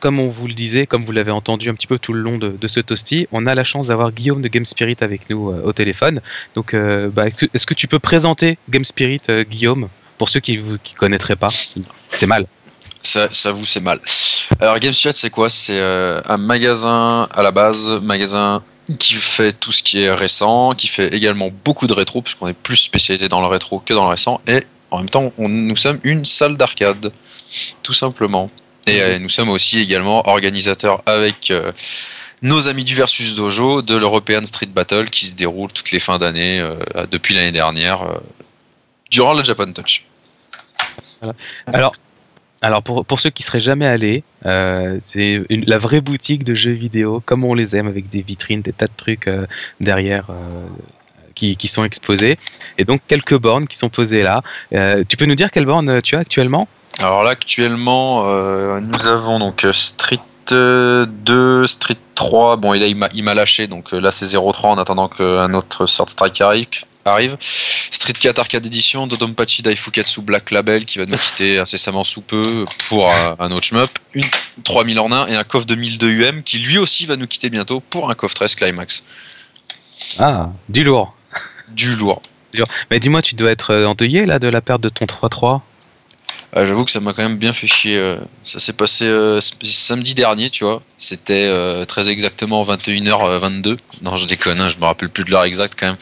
comme 0.00 0.20
on 0.20 0.28
vous 0.28 0.46
le 0.46 0.54
disait, 0.54 0.86
comme 0.86 1.04
vous 1.04 1.12
l'avez 1.12 1.32
entendu 1.32 1.70
un 1.70 1.74
petit 1.74 1.86
peu 1.86 1.98
tout 1.98 2.12
le 2.12 2.20
long 2.20 2.38
de, 2.38 2.50
de 2.50 2.68
ce 2.68 2.80
toasty, 2.80 3.26
on 3.32 3.46
a 3.46 3.54
la 3.54 3.64
chance 3.64 3.88
d'avoir 3.88 4.12
Guillaume 4.12 4.42
de 4.42 4.48
Game 4.48 4.64
Spirit 4.64 4.96
avec 5.00 5.28
nous 5.30 5.48
au 5.48 5.72
téléphone. 5.72 6.20
Donc, 6.54 6.74
bah, 6.74 7.24
est-ce 7.54 7.66
que 7.66 7.74
tu 7.74 7.88
peux 7.88 7.98
présenter 7.98 8.58
Game 8.70 8.84
Spirit, 8.84 9.22
Guillaume, 9.50 9.88
pour 10.18 10.28
ceux 10.28 10.40
qui 10.40 10.58
ne 10.58 10.76
connaîtraient 10.96 11.36
pas 11.36 11.48
C'est 12.12 12.26
mal. 12.26 12.46
Ça, 13.02 13.52
vous, 13.52 13.64
c'est 13.64 13.80
mal. 13.80 14.00
Alors, 14.60 14.78
Game 14.78 14.92
Spirit, 14.92 15.14
c'est 15.16 15.30
quoi? 15.30 15.48
C'est 15.48 15.78
euh, 15.78 16.20
un 16.26 16.38
magasin 16.38 17.28
à 17.32 17.42
la 17.42 17.52
base, 17.52 17.88
magasin 18.02 18.62
qui 18.98 19.14
fait 19.14 19.52
tout 19.52 19.72
ce 19.72 19.82
qui 19.82 20.02
est 20.02 20.12
récent, 20.12 20.74
qui 20.74 20.88
fait 20.88 21.14
également 21.14 21.50
beaucoup 21.64 21.86
de 21.86 21.92
rétro, 21.92 22.22
puisqu'on 22.22 22.48
est 22.48 22.56
plus 22.56 22.76
spécialisé 22.76 23.28
dans 23.28 23.40
le 23.40 23.46
rétro 23.46 23.80
que 23.80 23.94
dans 23.94 24.04
le 24.04 24.10
récent, 24.10 24.40
et 24.46 24.60
en 24.90 24.98
même 24.98 25.08
temps, 25.08 25.32
nous 25.38 25.76
sommes 25.76 25.98
une 26.04 26.24
salle 26.24 26.56
d'arcade, 26.56 27.12
tout 27.82 27.92
simplement. 27.92 28.50
Et 28.86 29.02
euh, 29.02 29.18
nous 29.18 29.28
sommes 29.28 29.48
aussi 29.48 29.80
également 29.80 30.28
organisateurs 30.28 31.02
avec 31.06 31.50
euh, 31.50 31.72
nos 32.42 32.68
amis 32.68 32.84
du 32.84 32.94
Versus 32.94 33.34
Dojo 33.34 33.82
de 33.82 33.96
l'European 33.96 34.44
Street 34.44 34.68
Battle 34.72 35.10
qui 35.10 35.26
se 35.26 35.34
déroule 35.34 35.72
toutes 35.72 35.90
les 35.90 35.98
fins 35.98 36.18
d'année 36.18 36.64
depuis 37.10 37.34
l'année 37.34 37.50
dernière, 37.50 38.20
durant 39.10 39.34
le 39.34 39.42
Japan 39.44 39.72
Touch. 39.72 40.04
Alors, 41.72 41.94
alors 42.62 42.82
pour, 42.82 43.04
pour 43.04 43.20
ceux 43.20 43.30
qui 43.30 43.42
seraient 43.42 43.60
jamais 43.60 43.86
allés, 43.86 44.22
euh, 44.44 44.98
c'est 45.02 45.42
la 45.50 45.78
vraie 45.78 46.00
boutique 46.00 46.44
de 46.44 46.54
jeux 46.54 46.72
vidéo, 46.72 47.22
comme 47.24 47.44
on 47.44 47.54
les 47.54 47.76
aime, 47.76 47.86
avec 47.86 48.08
des 48.08 48.22
vitrines, 48.22 48.62
des 48.62 48.72
tas 48.72 48.86
de 48.86 48.92
trucs 48.96 49.28
euh, 49.28 49.46
derrière. 49.80 50.26
euh, 50.30 50.66
qui, 51.34 51.54
qui 51.54 51.68
sont 51.68 51.84
exposés 51.84 52.38
et 52.78 52.86
donc 52.86 53.02
quelques 53.08 53.36
bornes 53.38 53.68
qui 53.68 53.76
sont 53.76 53.90
posées 53.90 54.22
là. 54.22 54.40
Tu 54.70 55.18
peux 55.18 55.26
nous 55.26 55.34
dire 55.34 55.50
quelle 55.50 55.66
borne 55.66 55.86
euh, 55.90 56.00
tu 56.00 56.16
as 56.16 56.20
actuellement? 56.20 56.66
Alors 56.98 57.24
là, 57.24 57.32
actuellement, 57.32 58.22
nous 58.80 59.06
avons 59.06 59.38
donc 59.38 59.66
Street 59.72 60.18
euh, 60.52 61.04
2, 61.04 61.66
Street 61.66 61.98
3. 62.14 62.56
Bon, 62.56 62.72
et 62.72 62.78
là, 62.78 62.86
il 62.86 62.96
m'a- 62.96 63.34
lâché, 63.34 63.66
donc 63.66 63.92
là, 63.92 64.10
c'est 64.10 64.24
0,3 64.24 64.68
en 64.68 64.78
attendant 64.78 65.10
qu'un 65.10 65.52
autre 65.52 65.84
Sword 65.84 66.08
Strike 66.08 66.40
arrive. 66.40 66.68
Arrive. 67.06 67.36
Street 67.40 68.12
4 68.12 68.38
Arcade 68.38 68.66
Edition, 68.66 69.06
Dodonpachi 69.06 69.62
Daifukatsu 69.62 70.22
Black 70.22 70.50
Label 70.50 70.84
qui 70.84 70.98
va 70.98 71.06
nous 71.06 71.16
quitter 71.16 71.58
incessamment 71.60 72.04
sous 72.04 72.20
peu 72.20 72.64
pour 72.88 73.10
un 73.10 73.50
autre 73.50 73.64
shmup, 73.64 73.90
une 74.14 74.24
3000 74.64 74.98
en 74.98 75.12
1 75.12 75.28
et 75.28 75.36
un 75.36 75.44
coffre 75.44 75.66
2002 75.66 76.08
UM 76.08 76.42
qui 76.42 76.58
lui 76.58 76.78
aussi 76.78 77.06
va 77.06 77.16
nous 77.16 77.26
quitter 77.26 77.50
bientôt 77.50 77.80
pour 77.80 78.10
un 78.10 78.14
coffre 78.14 78.34
13 78.34 78.54
Climax. 78.54 79.04
Ah, 80.18 80.50
du 80.68 80.84
lourd. 80.84 81.14
Du 81.72 81.96
lourd. 81.96 82.22
Mais 82.90 83.00
dis-moi, 83.00 83.22
tu 83.22 83.34
dois 83.34 83.50
être 83.50 83.70
euh, 83.72 83.86
endeuillé 83.86 84.26
là 84.26 84.38
de 84.38 84.48
la 84.48 84.60
perte 84.60 84.80
de 84.80 84.88
ton 84.88 85.04
3-3 85.04 85.60
Ah, 86.58 86.64
J'avoue 86.64 86.86
que 86.86 86.90
ça 86.90 87.00
m'a 87.00 87.12
quand 87.12 87.22
même 87.22 87.36
bien 87.36 87.52
fait 87.52 87.66
chier. 87.66 87.98
euh. 87.98 88.16
Ça 88.42 88.58
s'est 88.60 88.72
passé 88.72 89.04
euh, 89.04 89.40
samedi 89.62 90.14
dernier, 90.14 90.48
tu 90.48 90.64
vois. 90.64 90.82
C'était 90.96 91.44
euh, 91.46 91.84
très 91.84 92.08
exactement 92.08 92.64
21h22. 92.64 93.76
Non, 94.00 94.16
je 94.16 94.26
déconne, 94.26 94.60
hein, 94.62 94.70
je 94.70 94.78
me 94.78 94.84
rappelle 94.86 95.10
plus 95.10 95.24
de 95.24 95.30
l'heure 95.30 95.44
exacte 95.44 95.78
quand 95.78 95.88
même. 95.88 95.96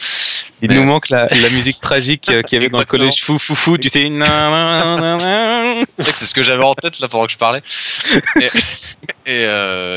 Il 0.61 0.69
Mais- 0.69 0.75
nous 0.75 0.85
manque 0.85 1.09
la, 1.09 1.27
la 1.27 1.49
musique 1.49 1.81
tragique 1.81 2.21
qu'il 2.21 2.53
y 2.53 2.55
avait 2.55 2.69
dans 2.69 2.79
le 2.79 2.85
collège 2.85 3.21
fou 3.21 3.37
fou 3.37 3.53
fou, 3.53 3.77
tu 3.77 3.89
sais. 3.89 4.09
c'est 5.99 6.25
ce 6.25 6.33
que 6.33 6.41
j'avais 6.41 6.63
en 6.63 6.73
tête 6.73 6.99
là 7.01 7.09
pendant 7.09 7.25
que 7.25 7.33
je 7.33 7.37
parlais. 7.37 7.61
Et, 8.39 8.49
et, 9.25 9.41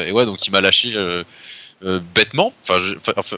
et 0.08 0.12
ouais, 0.12 0.26
donc 0.26 0.44
il 0.44 0.50
m'a 0.50 0.60
lâché 0.60 0.92
bêtement. 2.14 2.52
Enfin, 2.62 2.80
je- 2.80 2.96
enfin, 3.16 3.36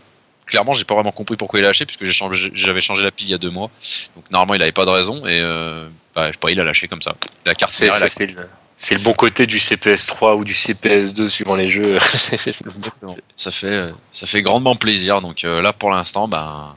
clairement, 0.50 0.74
j'ai 0.74 0.84
pas 0.84 0.94
vraiment 0.94 1.12
compris 1.12 1.36
pourquoi 1.36 1.58
il 1.60 1.64
a 1.64 1.68
lâché, 1.68 1.86
puisque 1.86 2.04
j'avais 2.04 2.80
changé 2.80 3.02
la 3.02 3.10
pile 3.10 3.28
il 3.28 3.30
y 3.30 3.34
a 3.34 3.38
deux 3.38 3.50
mois. 3.50 3.70
Donc 4.16 4.24
normalement, 4.30 4.54
il 4.54 4.62
avait 4.62 4.72
pas 4.72 4.84
de 4.84 4.90
raison. 4.90 5.26
Et 5.26 5.40
euh, 5.40 5.88
bah, 6.14 6.26
je 6.28 6.32
sais 6.32 6.38
pas, 6.38 6.50
il 6.50 6.60
a 6.60 6.64
lâché 6.64 6.88
comme 6.88 7.02
ça. 7.02 7.14
La 7.46 7.54
carte 7.54 7.72
C'est 7.72 7.86
le, 8.26 8.48
le 8.92 8.98
bon 8.98 9.12
côté 9.12 9.46
du 9.46 9.58
CPS 9.58 10.06
3 10.06 10.36
ou 10.36 10.44
du 10.44 10.54
CPS 10.54 11.14
2 11.14 11.26
suivant 11.28 11.54
les 11.56 11.68
jeux. 11.68 11.96
Bon- 13.02 13.16
ça 13.36 13.50
fait, 13.50 13.90
ça 14.12 14.26
fait 14.26 14.42
grandement 14.42 14.76
plaisir. 14.76 15.20
Donc 15.22 15.44
euh, 15.44 15.62
là, 15.62 15.72
pour 15.72 15.90
l'instant, 15.90 16.28
ben. 16.28 16.74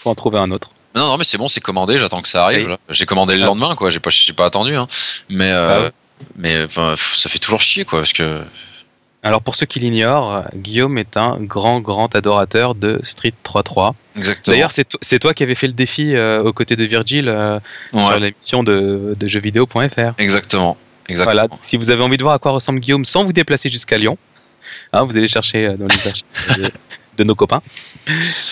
Faut 0.00 0.10
en 0.10 0.14
trouver 0.14 0.38
un 0.38 0.50
autre. 0.50 0.70
Non, 0.94 1.06
non, 1.06 1.16
mais 1.16 1.24
c'est 1.24 1.38
bon, 1.38 1.48
c'est 1.48 1.60
commandé. 1.60 1.98
J'attends 1.98 2.20
que 2.20 2.28
ça 2.28 2.44
arrive. 2.44 2.68
Oui. 2.70 2.76
J'ai 2.90 3.06
commandé 3.06 3.34
le 3.36 3.42
Ah. 3.44 3.46
lendemain, 3.46 3.74
quoi. 3.76 3.88
J'ai 3.90 4.00
pas, 4.00 4.10
j'ai 4.10 4.32
pas 4.34 4.44
attendu. 4.46 4.74
Hein. 4.76 4.86
Mais, 5.30 5.50
euh, 5.50 5.68
Ah 5.70 5.80
ouais. 5.84 5.90
mais 6.36 6.66
ça 6.68 7.30
fait 7.30 7.38
toujours 7.38 7.60
chier, 7.60 7.84
quoi, 7.84 8.00
parce 8.00 8.12
que. 8.12 8.42
Alors 9.24 9.40
pour 9.40 9.54
ceux 9.54 9.66
qui 9.66 9.78
l'ignorent, 9.78 10.44
Guillaume 10.54 10.98
est 10.98 11.16
un 11.16 11.36
grand 11.38 11.80
grand 11.80 12.14
adorateur 12.16 12.74
de 12.74 12.98
Street 13.04 13.32
3-3. 13.44 13.92
Exactement. 14.16 14.52
D'ailleurs, 14.54 14.72
c'est 14.72 14.84
to- 14.88 14.98
c'est 15.00 15.18
toi 15.20 15.32
qui 15.32 15.42
avais 15.44 15.54
fait 15.54 15.68
le 15.68 15.72
défi 15.74 16.16
euh, 16.16 16.42
aux 16.42 16.52
côtés 16.52 16.74
de 16.74 16.84
Virgile 16.84 17.28
euh, 17.28 17.60
Ouais, 17.94 18.00
sur 18.02 18.18
l'émission 18.18 18.62
de, 18.64 19.14
de 19.18 19.28
jeuxvideo.fr. 19.28 20.14
exactement. 20.18 20.76
Exactement. 21.08 21.34
Voilà, 21.34 21.48
si 21.62 21.76
vous 21.76 21.90
avez 21.90 22.02
envie 22.02 22.16
de 22.16 22.22
voir 22.22 22.34
à 22.34 22.38
quoi 22.38 22.52
ressemble 22.52 22.80
Guillaume 22.80 23.04
sans 23.04 23.24
vous 23.24 23.32
déplacer 23.32 23.68
jusqu'à 23.68 23.96
Lyon, 23.98 24.18
hein, 24.92 25.04
vous 25.04 25.16
allez 25.16 25.28
chercher 25.28 25.66
euh, 25.66 25.76
dans 25.76 25.86
les 25.86 26.08
archives 26.08 26.70
de, 27.16 27.24
nos 27.24 27.34
copains. 27.34 27.62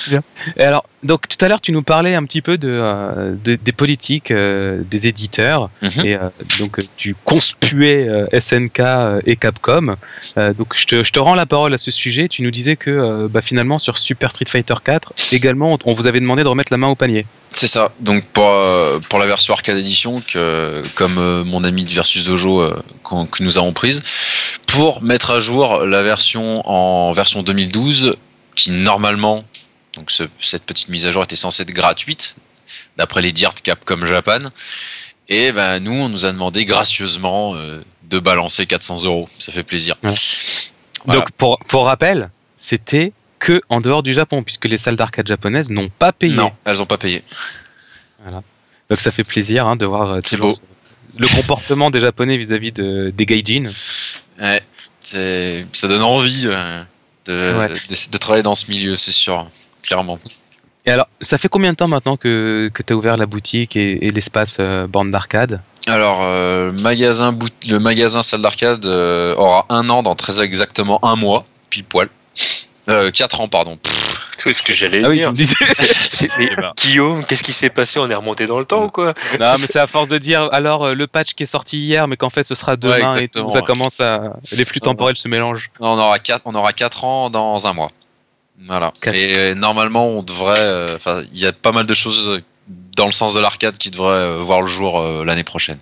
Bien. 0.09 0.21
Et 0.57 0.63
alors, 0.63 0.85
donc 1.03 1.27
tout 1.29 1.43
à 1.45 1.49
l'heure, 1.49 1.61
tu 1.61 1.73
nous 1.73 1.83
parlais 1.83 2.15
un 2.15 2.25
petit 2.25 2.43
peu 2.43 2.59
de, 2.59 2.69
euh, 2.71 3.35
de- 3.43 3.57
des 3.57 3.73
politiques 3.73 4.31
euh, 4.31 4.83
des 4.91 5.07
éditeurs 5.07 5.71
Mhm. 5.83 6.07
et 6.07 6.15
euh, 6.15 6.29
donc 6.59 6.79
tu 6.97 7.17
conspuais 7.25 8.07
euh, 8.09 8.27
SNK 8.41 8.81
et 9.27 9.37
Capcom. 9.37 9.97
Euh, 10.37 10.53
donc 10.55 10.75
je 10.77 10.87
te, 10.87 11.03
je 11.03 11.13
te 11.13 11.19
rends 11.21 11.35
la 11.35 11.47
parole 11.47 11.75
à 11.75 11.79
ce 11.79 11.91
sujet. 11.91 12.29
Tu 12.29 12.43
nous 12.43 12.51
disais 12.51 12.77
que 12.77 12.91
euh, 12.91 13.29
bah, 13.31 13.43
finalement 13.43 13.79
sur 13.79 13.99
Super 13.99 14.31
Street 14.31 14.47
Fighter 14.49 14.75
4 14.85 15.13
également, 15.33 15.79
on 15.85 15.93
vous 15.93 16.07
avait 16.07 16.21
demandé 16.21 16.43
de 16.43 16.49
remettre 16.49 16.73
la 16.73 16.79
main 16.79 16.89
au 16.89 16.95
panier. 16.95 17.27
C'est 17.53 17.67
ça. 17.67 17.93
Donc 17.99 18.25
pour, 18.27 18.49
euh, 18.49 19.01
pour 19.09 19.19
la 19.19 19.27
version 19.27 19.53
arcade 19.55 19.77
édition, 19.77 20.23
que, 20.33 20.83
comme 20.95 21.19
euh, 21.19 21.43
mon 21.45 21.65
ami 21.65 21.85
du 21.85 21.95
Versus 21.97 22.25
Dojo 22.25 22.61
euh, 22.63 22.81
que 23.05 23.43
nous 23.43 23.59
avons 23.59 23.73
prise, 23.73 24.03
pour 24.67 25.03
mettre 25.03 25.33
à 25.33 25.41
jour 25.41 25.85
la 25.85 26.03
version 26.05 26.63
en 26.69 27.11
version 27.11 27.43
2012, 27.43 28.15
qui 28.63 28.71
normalement, 28.71 29.45
donc 29.95 30.11
ce- 30.11 30.25
cette 30.41 30.65
petite 30.65 30.89
mise 30.89 31.07
à 31.07 31.11
jour 31.11 31.23
était 31.25 31.37
censée 31.37 31.63
être 31.63 31.73
gratuite, 31.73 32.35
d'après 32.97 33.23
les 33.23 33.33
dires 33.33 33.53
de 33.53 33.61
Capcom 33.61 34.05
Japan. 34.07 34.51
Et 35.29 35.53
ben 35.53 35.79
nous, 35.81 35.93
on 35.93 36.09
nous 36.09 36.25
a 36.27 36.33
demandé 36.33 36.65
gracieusement 36.65 37.55
euh, 37.55 37.83
de 38.05 38.19
balancer 38.19 38.67
400 38.67 39.05
euros. 39.05 39.29
Ça 39.39 39.53
fait 39.53 39.63
plaisir. 39.63 39.97
Ouais. 40.03 40.11
Voilà. 41.05 41.21
Donc 41.21 41.31
pour, 41.33 41.59
pour 41.69 41.85
rappel, 41.87 42.31
c'était 42.57 43.13
que 43.39 43.63
en 43.69 43.81
dehors 43.81 44.03
du 44.03 44.13
Japon, 44.13 44.43
puisque 44.43 44.67
les 44.67 44.77
salles 44.77 44.97
d'arcade 44.97 45.27
japonaises 45.29 45.71
n'ont 45.71 45.89
pas 45.89 46.13
payé. 46.13 46.35
Non, 46.35 46.53
elles 46.65 46.77
n'ont 46.79 46.87
pas 46.87 46.99
payé. 46.99 47.23
Donc 48.27 48.99
ça 48.99 49.11
fait 49.11 49.25
plaisir 49.25 49.67
hein, 49.67 49.77
de 49.77 49.87
voir 49.87 50.11
euh, 50.11 50.21
C'est 50.25 50.37
toujours 50.37 50.51
beau. 50.51 50.57
ce- 50.57 50.61
le 51.23 51.27
comportement 51.37 51.91
des 51.91 52.01
Japonais 52.01 52.37
vis-à-vis 52.37 52.73
de, 52.73 53.13
des 53.17 53.27
gaijin. 53.27 53.71
Ouais, 54.41 54.63
ça 55.03 55.89
donne 55.89 56.03
envie 56.03 56.45
euh, 56.47 56.83
de, 57.27 57.53
Ouais. 57.57 57.69
de, 57.69 58.11
de 58.13 58.19
travailler 58.19 58.43
dans 58.43 58.55
ce 58.55 58.71
milieu, 58.71 58.97
c'est 58.97 59.13
sûr, 59.13 59.49
clairement. 59.83 60.19
Et 60.87 60.91
alors, 60.91 61.09
ça 61.21 61.37
fait 61.39 61.49
combien 61.49 61.73
de 61.73 61.77
temps 61.77 61.89
maintenant 61.89 62.17
que, 62.17 62.71
que 62.73 62.83
tu 62.83 62.93
as 62.93 62.97
ouvert 62.97 63.17
la 63.17 63.27
boutique 63.27 63.77
et, 63.77 64.07
et 64.07 64.11
l'espace 64.11 64.57
euh, 64.61 64.87
bande 64.87 65.11
d'arcade? 65.11 65.61
Alors, 65.87 66.23
euh, 66.25 66.73
magasin 66.73 67.33
bout- 67.33 67.49
le 67.69 67.79
magasin 67.79 68.23
salle 68.23 68.43
d'arcade 68.43 68.85
euh, 68.87 69.35
aura 69.37 69.67
un 69.69 69.89
an 69.91 70.03
dans 70.03 70.15
très 70.15 70.43
exactement 70.43 70.99
un 71.05 71.17
mois, 71.17 71.45
pile 71.69 71.85
poil. 71.85 72.09
Euh, 72.89 73.11
quatre 73.11 73.41
ans, 73.41 73.49
pardon. 73.49 73.79
C'est 74.43 74.53
ce 74.53 74.63
que 74.63 74.73
j'allais 74.73 75.03
Ah 75.05 75.09
oui, 75.09 75.17
dire. 75.17 75.33
Eh 76.39 76.55
ben. 76.57 76.73
Guillaume, 76.77 77.25
qu'est-ce 77.25 77.43
qui 77.43 77.53
s'est 77.53 77.71
passé? 77.71 77.99
On 77.99 78.09
est 78.09 78.15
remonté 78.15 78.47
dans 78.47 78.59
le 78.59 78.65
temps 78.65 78.85
ou 78.85 78.89
quoi? 78.89 79.15
Non, 79.39 79.57
mais 79.61 79.67
c'est 79.67 79.79
à 79.79 79.87
force 79.87 80.09
de 80.09 80.19
dire 80.19 80.49
alors 80.53 80.87
euh, 80.87 80.95
le 80.95 81.07
patch 81.07 81.35
qui 81.35 81.43
est 81.43 81.47
sorti 81.47 81.79
hier, 81.79 82.09
mais 82.09 82.17
qu'en 82.17 82.31
fait 82.31 82.47
ce 82.47 82.55
sera 82.55 82.77
demain 82.77 83.17
et 83.17 83.29
tout, 83.29 83.51
ça 83.51 83.61
commence 83.63 84.01
à. 84.01 84.37
Les 84.53 84.65
flux 84.65 84.81
temporels 84.81 85.17
se 85.17 85.29
mélangent. 85.29 85.71
on, 85.81 85.99
aura 85.99 86.19
quatre, 86.19 86.43
on 86.47 86.55
aura 86.55 86.73
quatre 86.73 87.05
ans 87.05 87.31
dans 87.31 87.67
un 87.67 87.73
mois. 87.73 87.91
Voilà. 88.67 88.93
Quatre. 89.01 89.15
Et 89.15 89.39
euh, 89.39 89.55
normalement, 89.55 90.09
on 90.09 90.23
devrait. 90.23 90.59
euh, 90.59 90.97
Enfin, 90.97 91.23
il 91.33 91.39
y 91.39 91.47
a 91.47 91.53
pas 91.53 91.73
mal 91.73 91.87
de 91.87 91.95
choses 91.95 92.43
dans 92.97 93.07
le 93.07 93.13
sens 93.13 93.35
de 93.35 93.41
l'arcade 93.41 93.79
qui 93.79 93.91
devraient 93.91 94.13
euh, 94.13 94.43
voir 94.43 94.61
le 94.61 94.67
jour 94.69 95.01
euh, 95.01 95.25
l'année 95.25 95.45
prochaine. 95.45 95.79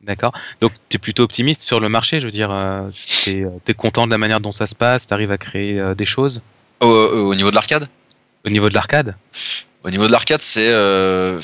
D'accord. 0.00 0.32
Donc 0.60 0.72
tu 0.88 0.96
es 0.96 0.98
plutôt 0.98 1.24
optimiste 1.24 1.62
sur 1.62 1.80
le 1.80 1.88
marché, 1.88 2.20
je 2.20 2.26
veux 2.26 2.32
dire, 2.32 2.50
euh, 2.52 2.88
tu 3.24 3.46
es, 3.66 3.74
content 3.74 4.06
de 4.06 4.12
la 4.12 4.18
manière 4.18 4.40
dont 4.40 4.52
ça 4.52 4.66
se 4.66 4.74
passe, 4.74 5.08
tu 5.08 5.14
arrives 5.14 5.32
à 5.32 5.38
créer 5.38 5.80
euh, 5.80 5.94
des 5.94 6.06
choses? 6.06 6.42
Au, 6.80 6.86
au 6.88 7.34
niveau 7.34 7.50
de 7.50 7.54
l'arcade? 7.54 7.88
Au 8.44 8.50
niveau 8.50 8.68
de 8.68 8.74
l'arcade? 8.74 9.16
Au 9.84 9.90
niveau 9.90 10.06
de 10.06 10.12
l'arcade, 10.12 10.42
c'est. 10.42 10.68
euh, 10.68 11.40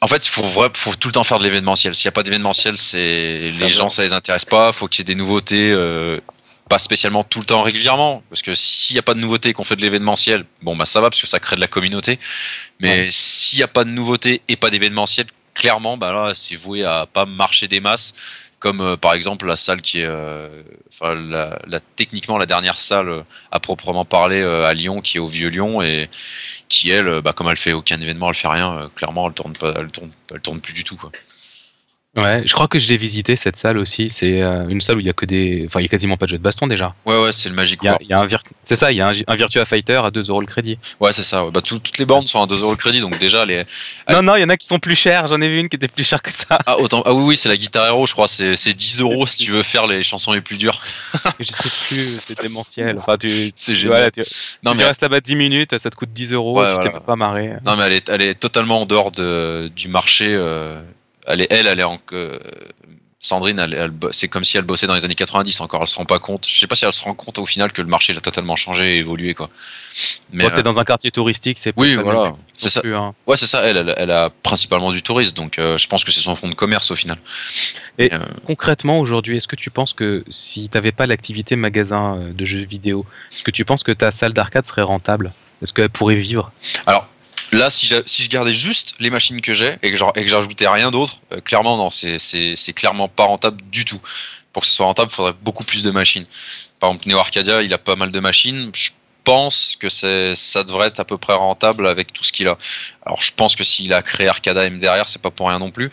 En 0.00 0.08
fait, 0.08 0.26
il 0.26 0.30
faut, 0.30 0.42
faut 0.74 0.94
tout 0.94 1.08
le 1.08 1.12
temps 1.12 1.24
faire 1.24 1.38
de 1.38 1.44
l'événementiel. 1.44 1.94
S'il 1.94 2.06
n'y 2.06 2.10
a 2.10 2.12
pas 2.12 2.22
d'événementiel, 2.22 2.76
c'est 2.78 3.38
les 3.38 3.50
va. 3.50 3.66
gens, 3.66 3.88
ça 3.88 4.02
les 4.02 4.12
intéresse 4.12 4.44
pas. 4.44 4.72
faut 4.72 4.88
qu'il 4.88 5.00
y 5.00 5.10
ait 5.10 5.14
des 5.14 5.18
nouveautés, 5.18 5.72
euh, 5.72 6.20
pas 6.68 6.78
spécialement 6.78 7.24
tout 7.24 7.40
le 7.40 7.46
temps 7.46 7.62
régulièrement. 7.62 8.22
Parce 8.28 8.42
que 8.42 8.54
s'il 8.54 8.94
n'y 8.94 8.98
a 8.98 9.02
pas 9.02 9.14
de 9.14 9.20
nouveautés 9.20 9.48
et 9.50 9.52
qu'on 9.52 9.64
fait 9.64 9.76
de 9.76 9.82
l'événementiel, 9.82 10.44
bon, 10.62 10.76
bah 10.76 10.84
ça 10.84 11.00
va 11.00 11.10
parce 11.10 11.20
que 11.20 11.26
ça 11.26 11.40
crée 11.40 11.56
de 11.56 11.60
la 11.60 11.68
communauté. 11.68 12.18
Mais 12.78 13.08
s'il 13.10 13.58
n'y 13.58 13.62
a 13.62 13.68
pas 13.68 13.84
de 13.84 13.90
nouveautés 13.90 14.42
et 14.48 14.56
pas 14.56 14.70
d'événementiel, 14.70 15.26
clairement, 15.54 15.96
bah 15.96 16.12
là, 16.12 16.32
c'est 16.34 16.56
voué 16.56 16.84
à 16.84 17.06
pas 17.10 17.24
marcher 17.24 17.66
des 17.68 17.80
masses 17.80 18.12
comme 18.58 18.80
euh, 18.80 18.96
par 18.96 19.14
exemple 19.14 19.46
la 19.46 19.56
salle 19.56 19.82
qui 19.82 20.00
est, 20.00 20.06
euh, 20.06 20.62
enfin, 20.88 21.14
techniquement 21.96 22.38
la 22.38 22.46
dernière 22.46 22.78
salle 22.78 23.08
euh, 23.08 23.22
à 23.50 23.60
proprement 23.60 24.04
parler 24.04 24.42
à 24.42 24.72
Lyon, 24.74 25.00
qui 25.00 25.18
est 25.18 25.20
au 25.20 25.26
Vieux 25.26 25.48
Lyon 25.48 25.82
et 25.82 26.08
qui 26.68 26.90
elle, 26.90 27.20
bah, 27.20 27.32
comme 27.32 27.48
elle 27.48 27.56
fait 27.56 27.72
aucun 27.72 28.00
événement, 28.00 28.28
elle 28.28 28.34
fait 28.34 28.48
rien. 28.48 28.90
clairement, 28.94 29.28
elle 29.28 29.34
tourne 29.34 29.52
tourne, 29.54 30.10
tourne 30.42 30.60
plus 30.60 30.72
du 30.72 30.84
tout. 30.84 30.98
Ouais, 32.16 32.42
je 32.46 32.52
crois 32.54 32.66
que 32.66 32.78
je 32.78 32.88
l'ai 32.88 32.96
visité 32.96 33.36
cette 33.36 33.56
salle 33.58 33.76
aussi. 33.76 34.08
C'est 34.08 34.40
euh, 34.40 34.66
une 34.68 34.80
salle 34.80 34.96
où 34.96 35.00
il 35.00 35.06
y 35.06 35.10
a 35.10 35.12
que 35.12 35.26
des, 35.26 35.64
enfin 35.66 35.80
il 35.80 35.82
y 35.82 35.86
a 35.86 35.88
quasiment 35.88 36.16
pas 36.16 36.24
de 36.26 36.30
jeux 36.30 36.38
de 36.38 36.42
baston 36.42 36.66
déjà. 36.66 36.94
Ouais, 37.04 37.20
ouais, 37.22 37.30
c'est 37.30 37.48
le 37.50 37.54
Magic 37.54 37.82
War. 37.82 37.98
vir- 38.00 38.40
c'est 38.64 38.76
ça, 38.76 38.90
il 38.90 38.96
y 38.96 39.00
a 39.02 39.08
un, 39.08 39.12
un 39.26 39.34
Virtua 39.36 39.64
Fighter 39.66 40.00
à 40.02 40.10
2 40.10 40.30
euros 40.30 40.40
le 40.40 40.46
crédit. 40.46 40.78
Ouais, 40.98 41.12
c'est 41.12 41.22
ça. 41.22 41.44
ouais. 41.44 41.50
Bah, 41.50 41.60
tout- 41.60 41.78
toutes 41.78 41.98
les 41.98 42.06
bornes 42.06 42.26
sont 42.26 42.42
à 42.42 42.46
2 42.46 42.62
euros 42.62 42.70
le 42.70 42.76
crédit, 42.78 43.00
donc 43.00 43.18
déjà 43.18 43.44
les. 43.44 43.64
Non, 44.08 44.22
non, 44.22 44.34
il 44.36 44.40
y 44.40 44.44
en 44.44 44.48
a 44.48 44.56
qui 44.56 44.66
sont 44.66 44.78
plus 44.78 44.96
chers. 44.96 45.26
J'en 45.26 45.40
ai 45.42 45.48
vu 45.48 45.58
une 45.60 45.68
qui 45.68 45.76
était 45.76 45.88
plus 45.88 46.04
chère 46.04 46.22
que 46.22 46.30
ça. 46.32 46.58
Ah, 46.66 46.78
autant... 46.80 47.02
ah 47.04 47.12
oui, 47.12 47.22
oui, 47.22 47.36
c'est 47.36 47.48
la 47.50 47.56
Guitar 47.58 47.86
Hero, 47.86 48.06
je 48.06 48.12
crois. 48.12 48.28
C'est 48.28 48.56
c'est 48.56 48.72
10 48.72 49.00
euros 49.02 49.26
si 49.26 49.36
tu 49.44 49.50
veux 49.52 49.62
faire 49.62 49.86
les 49.86 50.02
chansons 50.02 50.32
les 50.32 50.40
plus 50.40 50.56
dures. 50.56 50.80
je 51.38 51.44
sais 51.44 51.68
plus, 51.94 52.20
c'est 52.20 52.40
démentiel. 52.42 52.96
Enfin, 52.98 53.18
tu, 53.18 53.28
C'est 53.54 53.72
tu- 53.72 53.74
génial. 53.76 53.88
voilà, 53.96 54.10
tu, 54.10 54.22
Non, 54.62 54.72
tu 54.72 54.78
mais 54.78 54.84
restes 54.84 55.02
là-bas 55.02 55.20
10 55.20 55.36
minutes, 55.36 55.76
ça 55.76 55.90
te 55.90 55.96
coûte 55.96 56.14
10 56.14 56.32
euros, 56.32 56.58
Ouais, 56.60 56.70
tu 56.70 56.76
t'es 56.76 56.82
voilà. 56.84 56.92
même 56.98 57.02
pas 57.06 57.16
marré. 57.16 57.50
Non, 57.66 57.76
mais 57.76 57.84
elle 57.84 57.92
est, 57.92 58.08
elle 58.08 58.22
est 58.22 58.34
totalement 58.36 58.80
en 58.80 58.86
dehors 58.86 59.10
de, 59.10 59.70
du 59.76 59.88
marché. 59.88 60.28
euh, 60.30 60.80
elle, 61.26 61.40
est, 61.42 61.46
elle, 61.50 61.66
elle 61.66 61.80
est 61.80 61.84
en. 61.84 61.98
euh, 62.12 62.38
Sandrine, 63.18 63.58
elle, 63.58 63.92
c'est 64.12 64.28
comme 64.28 64.44
si 64.44 64.58
elle 64.58 64.64
bossait 64.64 64.86
dans 64.86 64.94
les 64.94 65.04
années 65.06 65.14
90 65.14 65.60
encore. 65.62 65.80
Elle 65.80 65.86
se 65.86 65.96
rend 65.96 66.04
pas 66.04 66.18
compte. 66.18 66.46
Je 66.46 66.58
sais 66.58 66.66
pas 66.66 66.74
si 66.76 66.84
elle 66.84 66.92
se 66.92 67.02
rend 67.02 67.14
compte 67.14 67.38
au 67.38 67.46
final 67.46 67.72
que 67.72 67.80
le 67.80 67.88
marché 67.88 68.14
a 68.14 68.20
totalement 68.20 68.56
changé 68.56 68.96
et 68.96 68.98
évolué 68.98 69.32
quoi. 69.34 69.48
Mais 70.32 70.48
c'est 70.50 70.58
euh, 70.60 70.62
dans 70.62 70.78
un 70.78 70.84
quartier 70.84 71.10
touristique, 71.10 71.58
c'est 71.58 71.72
oui, 71.78 71.94
voilà, 71.96 72.34
c'est 72.58 72.68
ça. 72.68 72.82
plus, 72.82 72.94
hein. 72.94 73.14
Ouais, 73.26 73.36
c'est 73.38 73.46
ça. 73.46 73.62
Elle, 73.62 73.78
elle, 73.78 73.94
elle 73.96 74.10
a 74.10 74.30
principalement 74.42 74.92
du 74.92 75.02
tourisme, 75.02 75.34
donc 75.34 75.58
euh, 75.58 75.78
je 75.78 75.88
pense 75.88 76.04
que 76.04 76.12
c'est 76.12 76.20
son 76.20 76.36
fonds 76.36 76.50
de 76.50 76.54
commerce 76.54 76.90
au 76.90 76.94
final. 76.94 77.16
Et- 77.98 78.12
euh, 78.12 78.18
Concrètement, 78.44 79.00
aujourd'hui, 79.00 79.38
est-ce 79.38 79.48
que 79.48 79.56
tu 79.56 79.70
penses 79.70 79.94
que 79.94 80.22
si 80.28 80.68
tu 80.68 80.76
n'avais 80.76 80.92
pas 80.92 81.06
l'activité 81.06 81.56
magasin 81.56 82.18
de 82.32 82.44
jeux 82.44 82.60
vidéo, 82.64 83.06
est-ce 83.32 83.42
que 83.42 83.50
tu 83.50 83.64
penses 83.64 83.82
que 83.82 83.92
ta 83.92 84.10
salle 84.10 84.34
d'arcade 84.34 84.66
serait 84.66 84.82
rentable? 84.82 85.32
Est-ce 85.62 85.72
qu'elle 85.72 85.88
pourrait 85.88 86.16
vivre? 86.16 86.52
Alors 86.84 87.08
là, 87.52 87.70
si, 87.70 87.86
je 87.86 88.28
gardais 88.28 88.52
juste 88.52 88.94
les 88.98 89.10
machines 89.10 89.40
que 89.40 89.52
j'ai 89.54 89.76
et 89.82 89.90
que 89.90 90.26
j'ajoutais 90.26 90.68
rien 90.68 90.90
d'autre, 90.90 91.18
euh, 91.32 91.40
clairement 91.40 91.76
non, 91.76 91.90
c'est- 91.90 92.72
clairement 92.74 93.08
pas 93.08 93.24
rentable 93.24 93.62
du 93.70 93.84
tout. 93.84 94.00
Pour 94.52 94.62
que 94.62 94.66
ce 94.68 94.74
soit 94.74 94.86
rentable, 94.86 95.10
il 95.12 95.14
faudrait 95.14 95.34
beaucoup 95.42 95.64
plus 95.64 95.82
de 95.82 95.90
machines. 95.90 96.26
Par 96.80 96.90
exemple, 96.90 97.08
Neo 97.08 97.18
Arcadia, 97.18 97.62
il 97.62 97.72
a 97.74 97.78
pas 97.78 97.96
mal 97.96 98.10
de 98.10 98.20
machines. 98.20 98.70
Je 98.74 98.90
pense 99.24 99.76
que 99.78 99.88
ça 99.88 100.62
devrait 100.64 100.88
être 100.88 101.00
à 101.00 101.04
peu 101.04 101.18
près 101.18 101.34
rentable 101.34 101.86
avec 101.88 102.12
tout 102.12 102.22
ce 102.24 102.32
qu'il 102.32 102.48
a. 102.48 102.56
Alors 103.04 103.20
je 103.22 103.32
pense 103.32 103.56
que 103.56 103.64
s'il 103.64 103.92
a 103.92 104.02
créé 104.02 104.28
Arcada 104.28 104.64
M 104.64 104.78
derrière, 104.78 105.08
c'est 105.08 105.20
pas 105.20 105.30
pour 105.32 105.48
rien 105.48 105.58
non 105.58 105.70
plus. 105.70 105.90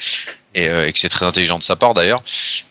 Et, 0.55 0.67
euh, 0.67 0.87
et 0.87 0.93
que 0.93 0.99
c'est 0.99 1.09
très 1.09 1.25
intelligent 1.25 1.57
de 1.57 1.63
sa 1.63 1.75
part 1.75 1.95
d'ailleurs 1.95 2.21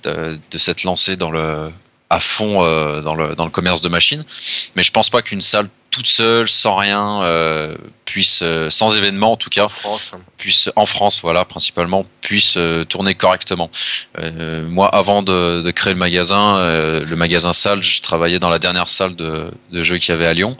de, 0.05 0.39
de 0.51 0.59
s'être 0.59 0.85
lancé 0.85 1.17
dans 1.17 1.33
le 1.33 1.73
à 2.13 2.21
fond 2.21 2.63
euh, 2.63 3.01
dans, 3.01 3.15
le, 3.15 3.35
dans 3.35 3.45
le 3.45 3.51
commerce 3.51 3.81
de 3.81 3.89
machines. 3.89 4.25
Mais 4.77 4.83
je 4.83 4.93
pense 4.93 5.11
pas 5.11 5.23
qu'une 5.23 5.41
salle 5.41 5.69
toute 5.91 6.07
seule, 6.07 6.49
sans 6.49 6.77
rien, 6.77 7.23
euh, 7.23 7.77
puisse, 8.05 8.41
euh, 8.43 8.71
sans 8.71 8.97
événement 8.97 9.33
en 9.33 9.37
tout 9.37 9.51
cas, 9.51 9.65
En 9.65 9.69
France. 9.69 10.13
puisse, 10.39 10.71
en 10.77 10.87
France, 10.87 11.21
voilà, 11.23 11.45
principalement, 11.45 12.07
puisse 12.21 12.55
euh, 12.57 12.85
tourner 12.85 13.15
correctement. 13.15 13.71
Moi, 14.19 14.89
avant 14.89 15.23
de, 15.23 15.63
de 15.63 15.71
créer 15.71 15.93
le 15.93 15.99
magasin, 15.99 16.59
le 17.13 17.17
magasin 17.17 17.53
salle, 17.53 17.83
je 17.83 18.01
travaillais 18.01 18.39
dans 18.39 18.51
la 18.51 18.59
dernière 18.59 18.89
salle 18.89 19.17
de, 19.17 19.51
de 19.71 19.83
jeux 19.83 19.99
qu'il 19.99 20.13
y 20.13 20.17
avait 20.17 20.27
à 20.27 20.35
Lyon. 20.35 20.57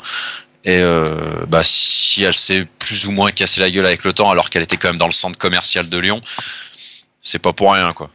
Et 0.65 0.79
euh, 0.79 1.45
bah, 1.49 1.63
si 1.65 2.23
elle 2.23 2.35
s'est 2.35 2.67
plus 2.79 3.07
ou 3.07 3.11
moins 3.11 3.31
cassé 3.33 3.61
la 3.61 3.71
gueule 3.71 3.87
avec 3.87 4.05
le 4.05 4.13
temps, 4.13 4.31
alors 4.31 4.49
qu'elle 4.49 4.63
était 4.63 4.77
quand 4.77 4.89
même 4.91 4.99
dans 4.99 5.09
le 5.09 5.13
centre 5.13 5.39
commercial 5.39 5.89
de 5.89 5.99
Lyon, 5.99 6.21
c'est 7.21 7.41
pas 7.41 7.53
pour 7.53 7.73
rien, 7.73 7.93
quoi. 7.93 8.11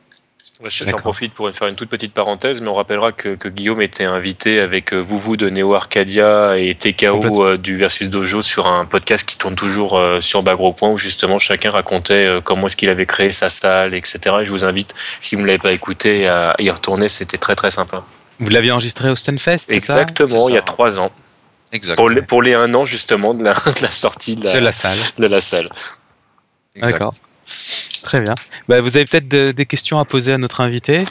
Ouais, 0.61 0.69
J'en 0.71 0.97
profite 0.97 1.33
pour 1.33 1.51
faire 1.51 1.67
une 1.67 1.75
toute 1.75 1.89
petite 1.89 2.13
parenthèse, 2.13 2.61
mais 2.61 2.67
on 2.67 2.73
rappellera 2.73 3.11
que, 3.11 3.35
que 3.35 3.47
Guillaume 3.47 3.79
était 3.79 4.05
invité 4.05 4.59
avec 4.59 4.91
euh, 4.91 4.99
Vouvou 4.99 5.37
de 5.37 5.51
Neo 5.51 5.75
Arcadia 5.75 6.57
et 6.57 6.73
TKO 6.73 7.45
euh, 7.45 7.57
du 7.57 7.77
Versus 7.77 8.09
Dojo 8.09 8.41
sur 8.41 8.65
un 8.65 8.85
podcast 8.85 9.27
qui 9.27 9.37
tourne 9.37 9.55
toujours 9.55 9.99
euh, 9.99 10.19
sur 10.19 10.41
Bagro 10.41 10.73
Point 10.73 10.89
où 10.89 10.97
justement 10.97 11.37
chacun 11.37 11.69
racontait 11.69 12.25
euh, 12.25 12.41
comment 12.41 12.65
est-ce 12.65 12.75
qu'il 12.75 12.89
avait 12.89 13.05
créé 13.05 13.31
sa 13.31 13.49
salle, 13.49 13.93
etc. 13.93 14.37
Et 14.41 14.45
je 14.45 14.51
vous 14.51 14.65
invite, 14.65 14.95
si 15.19 15.35
vous 15.35 15.43
ne 15.43 15.47
l'avez 15.47 15.59
pas 15.59 15.73
écouté, 15.73 16.27
à 16.27 16.55
y 16.57 16.71
retourner. 16.71 17.07
C'était 17.07 17.37
très 17.37 17.53
très 17.53 17.69
sympa. 17.69 18.03
Vous 18.39 18.49
l'aviez 18.49 18.71
enregistré 18.71 19.11
au 19.11 19.15
Stunfest 19.15 19.59
ça? 19.59 19.75
Exactement, 19.75 20.49
il 20.49 20.55
y 20.55 20.57
a 20.57 20.63
trois 20.63 20.99
ans. 20.99 21.11
Exact. 21.71 21.97
Pour 21.97 22.09
les, 22.09 22.23
pour 22.23 22.41
les 22.41 22.55
un 22.55 22.73
an 22.73 22.83
justement 22.83 23.35
de 23.35 23.43
la, 23.43 23.53
de 23.77 23.81
la 23.83 23.91
sortie 23.91 24.35
de 24.35 24.45
la, 24.45 24.53
De 24.53 24.59
la 24.59 24.71
salle. 24.71 24.97
de 25.19 25.27
la 25.27 25.41
salle. 25.41 25.69
D'accord. 26.75 27.13
Très 28.03 28.21
bien. 28.21 28.35
Bah, 28.67 28.81
vous 28.81 28.95
avez 28.97 29.05
peut-être 29.05 29.27
de- 29.27 29.51
des 29.51 29.65
questions 29.65 29.99
à 29.99 30.05
poser 30.05 30.33
à 30.33 30.37
notre 30.37 30.61
invité 30.61 31.05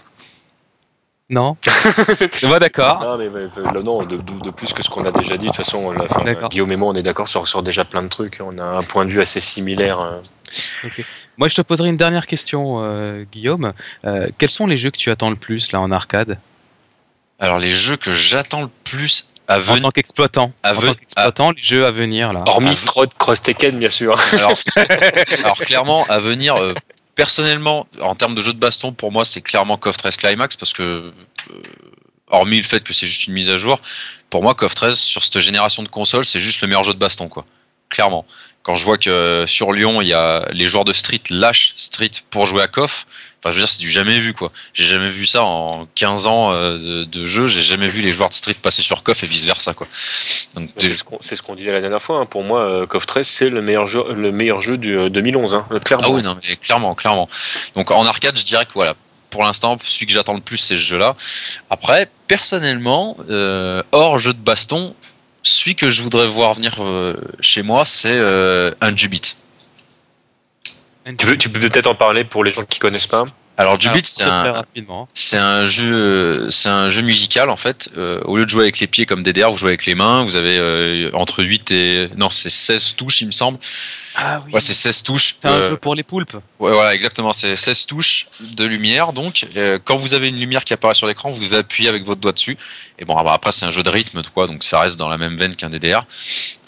Non? 1.28 1.56
Bah, 2.42 2.58
D'accord. 2.58 3.00
Non, 3.02 3.18
mais, 3.18 3.28
mais, 3.28 3.46
mais, 3.56 3.82
non, 3.82 4.04
de, 4.04 4.16
de- 4.16 4.40
de 4.42 4.50
plus 4.50 4.72
que 4.72 4.82
ce 4.82 4.88
qu'on 4.90 5.04
a 5.04 5.10
déjà 5.10 5.36
dit. 5.36 5.46
De 5.46 5.50
toute 5.50 5.56
façon, 5.56 5.90
la- 5.90 6.06
D'accord. 6.24 6.48
Guillaume 6.48 6.72
et 6.72 6.76
moi, 6.76 6.90
on 6.92 6.94
est 6.94 7.02
d'accord 7.02 7.28
sur, 7.28 7.46
sur 7.48 7.62
déjà 7.62 7.84
plein 7.84 8.02
de 8.02 8.08
trucs. 8.08 8.38
On 8.40 8.56
a 8.58 8.64
un 8.64 8.82
point 8.82 9.04
de 9.04 9.10
vue 9.10 9.20
assez 9.20 9.40
similaire. 9.40 10.00
euh. 10.00 10.20
Moi, 11.36 11.48
je 11.48 11.54
te 11.54 11.62
poserai 11.62 11.88
une 11.88 11.96
dernière 11.96 12.26
question, 12.26 12.82
euh, 12.82 13.24
Guillaume. 13.30 13.72
Euh, 14.04 14.28
quels 14.38 14.50
sont 14.50 14.66
les 14.66 14.76
jeux 14.76 14.90
que 14.90 14.96
tu 14.98 15.10
attends 15.10 15.30
le 15.30 15.36
plus 15.36 15.72
là 15.72 15.80
en 15.80 15.90
arcade? 15.90 16.38
Alors, 17.38 17.58
les 17.58 17.70
jeux 17.72 17.96
que 17.96 18.12
j'attends 18.12 18.62
le 18.62 18.70
plus 18.84 19.28
à 19.48 19.58
En 19.60 19.78
tant 19.80 19.90
qu'exploitant. 19.90 20.52
à 20.62 20.72
ven- 20.74 20.94
les 21.56 21.62
jeux 21.62 21.86
à 21.86 21.90
venir 21.90 22.32
là. 22.32 22.40
Hormis 22.46 22.70
Ah, 22.72 22.76
Strode 22.76 23.14
Cross 23.18 23.42
Tekken, 23.42 23.78
bien 23.78 23.90
sûr. 23.90 24.18
Alors, 24.32 24.52
alors 25.44 25.58
clairement, 25.60 26.04
à 26.08 26.18
venir, 26.20 26.56
euh, 26.56 26.74
personnellement, 27.14 27.86
en 28.00 28.14
termes 28.14 28.34
de 28.34 28.42
jeu 28.42 28.52
de 28.52 28.58
baston, 28.58 28.92
pour 28.92 29.12
moi, 29.12 29.24
c'est 29.24 29.40
clairement 29.42 29.76
KOF 29.78 29.96
13 29.96 30.16
Climax 30.16 30.56
parce 30.56 30.72
que, 30.72 30.82
euh, 30.82 31.12
hormis 32.28 32.58
le 32.58 32.62
fait 32.64 32.82
que 32.82 32.92
c'est 32.92 33.06
juste 33.06 33.26
une 33.28 33.34
mise 33.34 33.50
à 33.50 33.56
jour, 33.56 33.80
pour 34.30 34.42
moi, 34.42 34.54
KOF 34.54 34.74
13 34.74 34.98
sur 34.98 35.22
cette 35.22 35.38
génération 35.40 35.82
de 35.82 35.88
consoles, 35.88 36.24
c'est 36.24 36.40
juste 36.40 36.60
le 36.60 36.68
meilleur 36.68 36.84
jeu 36.84 36.92
de 36.94 36.98
baston, 36.98 37.28
quoi. 37.28 37.44
Clairement. 37.88 38.26
Quand 38.64 38.74
je 38.74 38.84
vois 38.84 38.98
que 38.98 39.08
euh, 39.08 39.46
sur 39.46 39.72
Lyon, 39.72 40.02
il 40.02 40.08
y 40.08 40.12
a 40.12 40.44
les 40.50 40.64
joueurs 40.66 40.84
de 40.84 40.92
Street 40.92 41.22
lâchent 41.30 41.74
Street 41.76 42.10
pour 42.30 42.46
jouer 42.46 42.62
à 42.64 42.68
KOF, 42.68 43.06
enfin, 43.40 43.52
je 43.52 43.56
veux 43.56 43.62
dire, 43.62 43.68
c'est 43.68 43.80
du 43.80 43.90
jamais 43.90 44.18
vu, 44.18 44.32
quoi. 44.32 44.50
J'ai 44.74 44.84
jamais 44.84 45.08
vu 45.08 45.26
ça 45.26 45.44
en 45.44 45.86
15 45.94 46.26
ans 46.26 46.52
euh, 46.52 46.78
de, 46.78 47.04
de 47.04 47.26
jeu, 47.26 47.46
j'ai 47.46 47.60
jamais 47.60 47.88
vu 47.88 48.02
les 48.02 48.12
joueurs 48.12 48.28
de 48.28 48.34
Street 48.34 48.54
passer 48.60 48.82
sur 48.82 49.02
KOF 49.02 49.24
et 49.24 49.26
vice 49.26 49.44
versa, 49.44 49.74
quoi. 49.74 49.86
C'est 50.78 50.94
ce 50.94 51.04
qu'on 51.04 51.18
ce 51.20 51.56
disait 51.56 51.72
la 51.72 51.80
dernière 51.80 52.02
fois. 52.02 52.20
hein. 52.20 52.26
Pour 52.26 52.42
moi, 52.42 52.62
euh, 52.62 52.86
KOF 52.86 53.06
13, 53.06 53.26
c'est 53.26 53.50
le 53.50 53.62
meilleur 53.62 53.86
jeu, 53.86 54.04
le 54.12 54.32
meilleur 54.32 54.60
jeu 54.60 54.76
du 54.78 54.96
euh, 54.98 55.08
2011. 55.08 55.54
Hein, 55.54 55.66
clairement. 55.84 56.06
Ah 56.08 56.10
oui, 56.10 56.22
non, 56.22 56.36
mais 56.48 56.56
clairement, 56.56 56.94
clairement. 56.94 57.28
Donc 57.74 57.90
en 57.90 58.06
arcade, 58.06 58.38
je 58.38 58.44
dirais 58.44 58.66
que 58.66 58.72
voilà, 58.74 58.94
pour 59.30 59.42
l'instant, 59.44 59.76
celui 59.84 60.06
que 60.06 60.12
j'attends 60.12 60.34
le 60.34 60.40
plus, 60.40 60.56
c'est 60.56 60.76
ce 60.76 60.80
jeu-là. 60.80 61.16
Après, 61.70 62.08
personnellement, 62.28 63.16
euh, 63.28 63.82
hors 63.92 64.18
jeu 64.18 64.32
de 64.32 64.38
baston, 64.38 64.94
celui 65.42 65.74
que 65.74 65.90
je 65.90 66.02
voudrais 66.02 66.26
voir 66.26 66.54
venir 66.54 66.74
euh, 66.80 67.14
chez 67.40 67.62
moi, 67.62 67.84
c'est 67.84 68.16
euh, 68.16 68.72
un 68.80 68.96
Jubit. 68.96 69.36
Tu, 71.38 71.48
peux 71.48 71.60
peut-être 71.60 71.86
en 71.86 71.94
parler 71.94 72.24
pour 72.24 72.42
les 72.42 72.50
gens 72.50 72.64
qui 72.64 72.78
connaissent 72.78 73.06
pas. 73.06 73.24
Alors 73.58 73.80
Jubit, 73.80 73.92
Alors, 73.92 74.04
c'est 74.04 74.22
un, 74.24 74.52
rapidement. 74.52 75.08
c'est 75.14 75.38
un 75.38 75.64
jeu, 75.64 75.90
euh, 75.90 76.50
c'est 76.50 76.68
un 76.68 76.88
jeu 76.88 77.00
musical 77.00 77.48
en 77.48 77.56
fait. 77.56 77.88
Euh, 77.96 78.20
au 78.24 78.36
lieu 78.36 78.44
de 78.44 78.50
jouer 78.50 78.64
avec 78.64 78.80
les 78.80 78.86
pieds 78.86 79.06
comme 79.06 79.22
DDR, 79.22 79.50
vous 79.50 79.56
jouez 79.56 79.70
avec 79.70 79.86
les 79.86 79.94
mains. 79.94 80.22
Vous 80.22 80.36
avez 80.36 80.58
euh, 80.58 81.10
entre 81.14 81.42
8 81.42 81.70
et 81.70 82.10
non, 82.18 82.28
c'est 82.28 82.50
16 82.50 82.96
touches, 82.96 83.22
il 83.22 83.28
me 83.28 83.32
semble. 83.32 83.58
Ah 84.16 84.42
oui. 84.44 84.52
Ouais, 84.52 84.60
c'est 84.60 84.74
16 84.74 85.02
touches. 85.04 85.36
c'est 85.40 85.48
un 85.48 85.52
Euh, 85.54 85.68
jeu 85.70 85.76
pour 85.78 85.94
les 85.94 86.02
poulpes. 86.02 86.34
Ouais, 86.58 86.72
voilà, 86.72 86.94
exactement. 86.94 87.32
C'est 87.32 87.56
16 87.56 87.86
touches 87.86 88.26
de 88.40 88.66
lumière. 88.66 89.14
Donc, 89.14 89.46
euh, 89.56 89.78
quand 89.82 89.96
vous 89.96 90.12
avez 90.12 90.28
une 90.28 90.38
lumière 90.38 90.64
qui 90.64 90.74
apparaît 90.74 90.94
sur 90.94 91.06
l'écran, 91.06 91.30
vous 91.30 91.42
devez 91.42 91.56
appuyer 91.56 91.88
avec 91.88 92.04
votre 92.04 92.20
doigt 92.20 92.32
dessus. 92.32 92.58
Et 92.98 93.06
bon, 93.06 93.16
après, 93.16 93.52
c'est 93.52 93.64
un 93.64 93.70
jeu 93.70 93.82
de 93.82 93.90
rythme, 93.90 94.20
quoi. 94.34 94.46
Donc, 94.48 94.64
ça 94.64 94.80
reste 94.80 94.98
dans 94.98 95.08
la 95.08 95.16
même 95.16 95.36
veine 95.38 95.56
qu'un 95.56 95.70
DDR. 95.70 96.04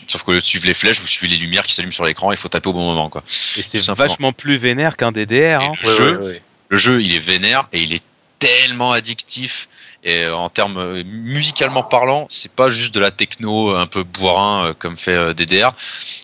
Sauf 0.09 0.23
qu'au 0.23 0.33
lieu 0.33 0.41
de 0.41 0.45
suivre 0.45 0.67
les 0.67 0.75
flèches, 0.75 1.01
vous 1.01 1.07
suivez 1.07 1.33
les 1.35 1.39
lumières 1.41 1.65
qui 1.67 1.75
s'allument 1.75 1.93
sur 1.93 2.05
l'écran. 2.05 2.33
Il 2.33 2.37
faut 2.39 2.49
taper 2.49 2.69
au 2.71 2.73
bon 2.73 2.85
moment, 2.85 3.09
quoi. 3.11 3.23
Et 3.27 3.63
c'est 3.63 3.79
vachement 3.95 4.33
plus 4.33 4.57
vénère 4.57 4.97
qu'un 4.97 5.13
DDR. 5.13 5.61
hein. 5.61 5.73
Le, 5.83 5.91
jeu, 5.91 6.19
ouais, 6.19 6.27
ouais. 6.27 6.43
le 6.71 6.77
jeu, 6.79 7.03
il 7.03 7.15
est 7.15 7.19
vénère 7.19 7.69
et 7.73 7.81
il 7.83 7.93
est 7.93 8.03
tellement 8.39 8.93
addictif. 8.93 9.69
Et 10.05 10.23
euh, 10.23 10.35
en 10.37 10.49
termes 10.49 10.79
euh, 10.79 11.03
musicalement 11.05 11.83
parlant, 11.83 12.27
c'est 12.31 12.53
pas 12.53 12.71
juste 12.71 12.95
de 12.95 13.01
la 13.01 13.11
techno 13.11 13.75
un 13.75 13.87
peu 13.87 14.05
bourrin 14.05 14.67
euh, 14.69 14.73
comme 14.73 14.97
fait 14.97 15.11
euh, 15.11 15.35
DDR. 15.35 15.73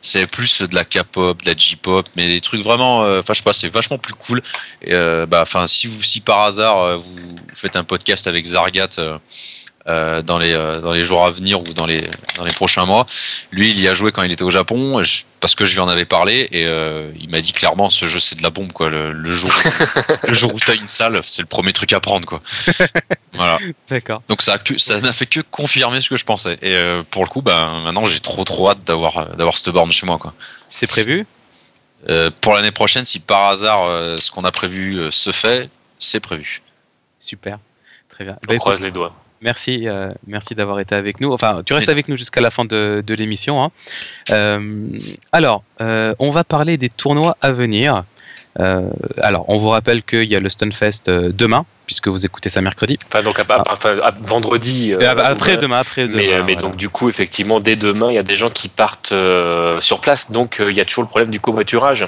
C'est 0.01 0.27
plus 0.29 0.63
de 0.63 0.75
la 0.77 0.85
K-pop, 0.85 1.43
de 1.43 1.51
la 1.51 1.57
J-pop, 1.57 2.07
mais 2.17 2.29
des 2.29 2.41
trucs 2.41 2.63
vraiment. 2.63 3.03
euh, 3.03 3.19
Enfin, 3.19 3.33
je 3.35 3.39
sais 3.39 3.45
pas, 3.45 3.53
c'est 3.53 3.69
vachement 3.69 3.99
plus 3.99 4.15
cool. 4.15 4.43
Et 4.81 4.95
euh, 4.95 5.27
bah, 5.27 5.43
enfin, 5.43 5.67
si 5.67 5.89
vous, 5.89 6.01
si 6.05 6.21
par 6.21 6.41
hasard 6.43 6.79
euh, 6.79 6.97
vous 6.99 7.37
faites 7.53 7.75
un 7.77 7.83
podcast 7.85 8.29
avec 8.29 8.47
Zargat. 8.47 8.89
euh, 8.99 9.19
euh, 9.87 10.23
dans 10.23 10.39
les 10.39 10.53
euh, 10.53 10.81
dans 10.81 10.93
les 10.93 11.05
jours 11.05 11.25
à 11.27 11.31
venir 11.31 11.61
ou 11.61 11.65
dans 11.75 11.87
les 11.87 12.09
dans 12.37 12.45
les 12.45 12.53
prochains 12.55 12.85
mois. 12.87 13.07
Lui, 13.53 13.71
il 13.71 13.81
y 13.81 13.87
a 13.89 13.95
joué 13.95 14.13
quand 14.13 14.23
il 14.23 14.33
était 14.33 14.43
au 14.43 14.51
Japon 14.51 15.03
je- 15.03 15.25
parce 15.41 15.55
que 15.55 15.65
je 15.67 15.75
lui 15.75 15.81
en 15.81 15.89
avais 15.89 16.07
parlé 16.07 16.49
et 16.53 16.65
euh, 16.67 17.11
il 17.21 17.29
m'a 17.29 17.41
dit 17.43 17.53
clairement 17.53 17.91
ce 17.91 18.07
jeu 18.07 18.19
c'est 18.19 18.37
de 18.39 18.43
la 18.43 18.49
bombe 18.51 18.73
quoi. 18.73 18.89
Le, 18.89 19.13
le 19.13 19.35
jour 19.35 19.51
le 20.27 20.33
jour 20.35 20.55
où 20.55 20.59
t'as 20.59 20.75
une 20.75 20.87
salle, 20.87 21.21
c'est 21.25 21.43
le 21.43 21.47
premier 21.49 21.73
truc 21.75 21.93
à 21.93 22.01
prendre 22.01 22.27
quoi. 22.27 22.41
voilà. 23.35 23.59
D'accord. 23.91 24.23
Donc 24.29 24.41
ça 24.43 24.55
a 24.55 24.59
que 24.59 24.79
ça 24.79 25.01
n'a 25.01 25.13
fait 25.13 25.27
que 25.27 25.41
confirmer 25.41 26.01
ce 26.01 26.09
que 26.09 26.17
je 26.17 26.25
pensais. 26.25 26.59
Et 26.63 26.73
euh, 26.75 27.03
pour 27.11 27.23
le 27.25 27.29
coup, 27.29 27.43
bah, 27.43 27.81
maintenant 27.85 28.05
j'ai 28.07 28.21
trop 28.21 28.45
trop 28.45 28.71
hâte 28.71 28.85
d'avoir 28.85 29.19
euh, 29.19 29.25
d'avoir 29.37 29.57
cette 29.57 29.69
borne 29.71 29.93
chez 29.93 30.07
moi 30.07 30.19
quoi. 30.19 30.33
C'est 30.69 30.87
prévu? 30.87 31.27
Euh, 32.09 32.31
pour 32.41 32.55
l'année 32.55 32.73
prochaine, 32.73 33.05
si 33.05 33.19
par 33.19 33.47
hasard 33.49 33.85
euh, 33.85 34.19
ce 34.19 34.31
qu'on 34.31 34.45
a 34.45 34.53
prévu 34.53 34.97
euh, 34.99 35.11
se 35.11 35.31
fait, 35.33 35.71
c'est 35.99 36.21
prévu. 36.21 36.63
Super, 37.19 37.59
très 38.11 38.25
bien. 38.25 38.37
On 38.43 38.47
Bah, 38.47 38.57
croise 38.57 38.79
écoute, 38.81 38.87
les 38.87 38.93
doigts. 38.93 39.15
Merci, 39.45 39.87
euh, 39.87 40.11
merci 40.27 40.55
d'avoir 40.55 40.81
été 40.81 40.95
avec 40.95 41.21
nous. 41.21 41.31
Enfin, 41.33 41.61
tu 41.65 41.75
restes 41.75 41.91
avec 41.91 42.09
nous 42.09 42.17
jusqu'à 42.17 42.41
la 42.41 42.51
fin 42.51 42.65
de, 42.65 43.03
de 43.07 43.15
l'émission. 43.15 43.63
hein. 43.63 43.71
Euh, 44.31 44.87
alors, 45.33 45.63
euh, 45.83 46.15
on 46.19 46.31
va 46.31 46.43
parler 46.45 46.79
des 46.79 46.89
tournois 46.89 47.37
à 47.43 47.53
venir. 47.53 48.05
Alors, 49.21 49.45
on 49.49 49.59
vous 49.59 49.69
rappelle 49.71 50.03
qu'il 50.03 50.25
y 50.25 50.37
a 50.37 50.41
le 50.41 50.49
Stunfest 50.49 51.11
demain, 51.11 51.67
puisque 51.87 52.09
vous 52.09 52.25
écoutez 52.25 52.49
ça 52.49 52.61
mercredi. 52.61 52.97
Enfin, 53.09 53.23
donc 53.23 53.39
à- 53.39 53.45
à- 53.49 53.63
enfin, 53.71 53.99
à- 54.03 54.13
vendredi. 54.13 54.93
euh, 54.95 55.15
après 55.25 55.57
demain, 55.59 55.79
après 55.81 56.07
demain. 56.07 56.17
Mais, 56.17 56.29
mais 56.29 56.41
voilà. 56.55 56.61
donc 56.69 56.77
du 56.77 56.89
coup, 56.89 57.09
effectivement, 57.09 57.61
dès 57.61 57.77
demain, 57.77 58.11
il 58.11 58.15
y 58.15 58.19
a 58.19 58.23
des 58.23 58.37
gens 58.37 58.51
qui 58.51 58.69
partent 58.69 59.13
euh, 59.13 59.81
sur 59.81 60.01
place, 60.01 60.31
donc 60.31 60.61
euh, 60.61 60.71
il 60.71 60.77
y 60.77 60.81
a 60.81 60.85
toujours 60.85 61.03
le 61.05 61.09
problème 61.09 61.31
du 61.31 61.41
covoiturage. 61.41 62.07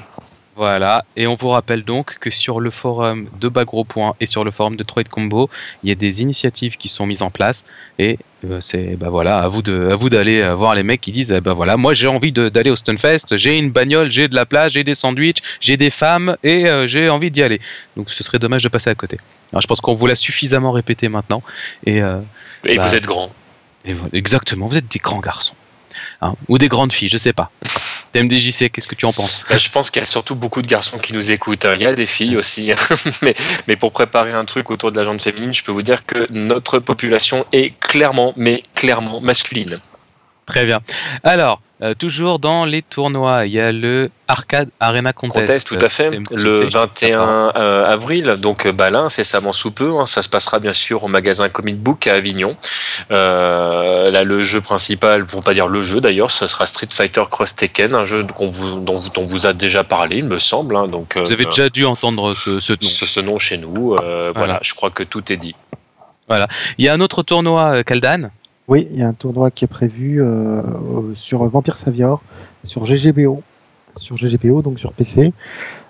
Voilà, 0.56 1.04
et 1.16 1.26
on 1.26 1.34
vous 1.34 1.50
rappelle 1.50 1.82
donc 1.84 2.18
que 2.18 2.30
sur 2.30 2.60
le 2.60 2.70
forum 2.70 3.28
de 3.38 3.48
Bagro 3.48 3.84
Point 3.84 4.14
et 4.20 4.26
sur 4.26 4.42
le 4.42 4.50
forum 4.50 4.76
de 4.76 4.82
Troid 4.84 5.06
Combo, 5.06 5.50
il 5.82 5.90
y 5.90 5.92
a 5.92 5.94
des 5.94 6.22
initiatives 6.22 6.78
qui 6.78 6.88
sont 6.88 7.04
mises 7.04 7.20
en 7.20 7.28
place 7.30 7.66
et 7.98 8.18
euh, 8.46 8.58
c'est 8.62 8.96
bah 8.96 9.10
voilà, 9.10 9.36
à 9.40 9.48
vous 9.48 9.60
de 9.60 9.90
à 9.90 9.96
vous 9.96 10.08
d'aller 10.08 10.40
euh, 10.40 10.54
voir 10.54 10.74
les 10.74 10.82
mecs 10.82 11.02
qui 11.02 11.12
disent 11.12 11.30
eh 11.30 11.42
ben 11.42 11.52
voilà, 11.52 11.76
moi 11.76 11.92
j'ai 11.92 12.08
envie 12.08 12.32
d'aller 12.32 12.70
au 12.70 12.76
Stunfest, 12.76 13.36
j'ai 13.36 13.58
une 13.58 13.70
bagnole, 13.70 14.10
j'ai 14.10 14.28
de 14.28 14.34
la 14.34 14.46
place, 14.46 14.72
j'ai 14.72 14.82
des 14.82 14.94
sandwichs, 14.94 15.42
j'ai 15.60 15.76
des 15.76 15.90
femmes 15.90 16.38
et 16.42 16.66
euh, 16.66 16.86
j'ai 16.86 17.10
envie 17.10 17.30
d'y 17.30 17.42
aller. 17.42 17.60
Donc 17.98 18.10
ce 18.10 18.24
serait 18.24 18.38
dommage 18.38 18.62
de 18.62 18.70
passer 18.70 18.88
à 18.88 18.94
côté. 18.94 19.18
Alors 19.52 19.60
je 19.60 19.66
pense 19.66 19.82
qu'on 19.82 19.92
vous 19.94 20.06
l'a 20.06 20.14
suffisamment 20.16 20.72
répété 20.72 21.10
maintenant 21.10 21.42
et, 21.84 22.00
euh, 22.00 22.18
Et 22.64 22.78
Bah. 22.78 22.86
vous 22.86 22.96
êtes 22.96 23.04
grand. 23.04 23.30
et 23.84 23.94
exactement, 24.14 24.68
vous 24.68 24.78
êtes 24.78 24.90
des 24.90 25.00
grands 25.00 25.20
garçons. 25.20 25.54
Hein, 26.22 26.34
ou 26.48 26.56
des 26.56 26.68
grandes 26.68 26.92
filles, 26.92 27.08
je 27.10 27.18
sais 27.18 27.32
pas. 27.34 27.50
TMDJC, 28.16 28.70
qu'est-ce 28.70 28.86
que 28.86 28.94
tu 28.94 29.04
en 29.04 29.12
penses? 29.12 29.44
Bah, 29.48 29.58
je 29.58 29.68
pense 29.68 29.90
qu'il 29.90 30.00
y 30.00 30.02
a 30.02 30.06
surtout 30.06 30.34
beaucoup 30.34 30.62
de 30.62 30.66
garçons 30.66 30.98
qui 30.98 31.12
nous 31.12 31.30
écoutent. 31.30 31.66
hein. 31.66 31.74
Il 31.76 31.82
y 31.82 31.86
a 31.86 31.94
des 31.94 32.06
filles 32.06 32.36
aussi. 32.36 32.72
mais, 33.22 33.34
mais 33.68 33.76
pour 33.76 33.92
préparer 33.92 34.32
un 34.32 34.44
truc 34.46 34.70
autour 34.70 34.90
de 34.90 34.98
la 34.98 35.04
jante 35.04 35.20
féminine, 35.20 35.52
je 35.52 35.62
peux 35.62 35.72
vous 35.72 35.82
dire 35.82 36.06
que 36.06 36.26
notre 36.30 36.78
population 36.78 37.44
est 37.52 37.78
clairement, 37.78 38.32
mais 38.36 38.62
clairement 38.74 39.20
masculine. 39.20 39.80
Très 40.46 40.64
bien. 40.64 40.80
Alors, 41.24 41.60
euh, 41.82 41.92
toujours 41.94 42.38
dans 42.38 42.64
les 42.64 42.80
tournois, 42.80 43.46
il 43.46 43.52
y 43.52 43.60
a 43.60 43.72
le 43.72 44.10
Arcade 44.28 44.68
Arena 44.80 45.12
Contest. 45.12 45.46
Contest, 45.46 45.66
tout 45.68 45.78
à 45.84 45.88
fait. 45.88 46.08
Le 46.10 46.20
je 46.20 46.32
te 46.32 46.64
laisse 46.64 46.72
la 46.72 46.86
parole. 46.86 46.88
21 47.52 47.52
euh, 47.56 47.84
avril, 47.86 48.24
donc 48.38 48.64
euh, 48.64 48.72
bah, 48.72 48.88
là, 48.90 49.00
incessamment 49.00 49.52
sous 49.52 49.72
peu. 49.72 49.98
hein. 49.98 50.06
ça 50.06 50.22
se 50.22 50.28
passera 50.28 50.58
bien 50.60 50.72
sûr 50.72 51.02
au 51.04 51.08
magasin 51.08 51.48
Comic 51.48 51.76
Book 51.76 52.06
à 52.06 52.14
Avignon. 52.14 52.56
Euh, 53.10 54.10
là, 54.10 54.24
le 54.24 54.40
jeu 54.40 54.60
principal, 54.60 55.26
pour 55.26 55.42
pas 55.42 55.52
dire 55.52 55.66
le 55.68 55.82
jeu 55.82 56.00
d'ailleurs, 56.00 56.30
ce 56.30 56.46
sera 56.46 56.64
Street 56.66 56.88
Fighter 56.90 57.24
Cross 57.30 57.56
Tekken, 57.56 57.94
un 57.94 58.04
jeu 58.04 58.24
vous, 58.38 58.78
dont, 58.80 58.94
vous- 58.98 59.08
dont 59.10 59.22
on 59.22 59.26
vous 59.26 59.46
a 59.46 59.52
déjà 59.52 59.82
parlé, 59.84 60.18
il 60.18 60.24
me 60.24 60.38
semble. 60.38 60.76
hein. 60.76 60.86
donc, 60.88 61.16
Vous 61.18 61.32
avez 61.32 61.44
déjà 61.44 61.68
dû 61.68 61.84
entendre 61.84 62.34
ce, 62.34 62.60
ce 62.60 62.72
nom. 62.72 62.78
ce, 62.82 63.04
ce 63.06 63.20
nom 63.20 63.38
chez 63.38 63.58
nous. 63.58 63.88
voilà. 63.96 64.30
Voilà. 64.32 64.58
je 64.62 64.74
crois 64.74 64.90
que 64.90 65.02
tout 65.02 65.32
est 65.32 65.36
dit. 65.36 65.54
Il 66.78 66.84
y 66.84 66.88
a 66.88 66.92
un 66.92 67.00
autre 67.00 67.22
tournoi, 67.22 67.84
Kaldan. 67.84 68.30
Oui, 68.68 68.88
il 68.90 68.98
y 68.98 69.02
a 69.02 69.08
un 69.08 69.12
tournoi 69.12 69.50
qui 69.50 69.64
est 69.64 69.68
prévu 69.68 70.20
euh, 70.20 70.62
sur 71.14 71.44
Vampire 71.44 71.78
Savior, 71.78 72.20
sur 72.64 72.84
GGBO, 72.84 73.42
sur 73.96 74.16
GGBO, 74.16 74.62
donc 74.62 74.78
sur 74.80 74.92
PC, 74.92 75.32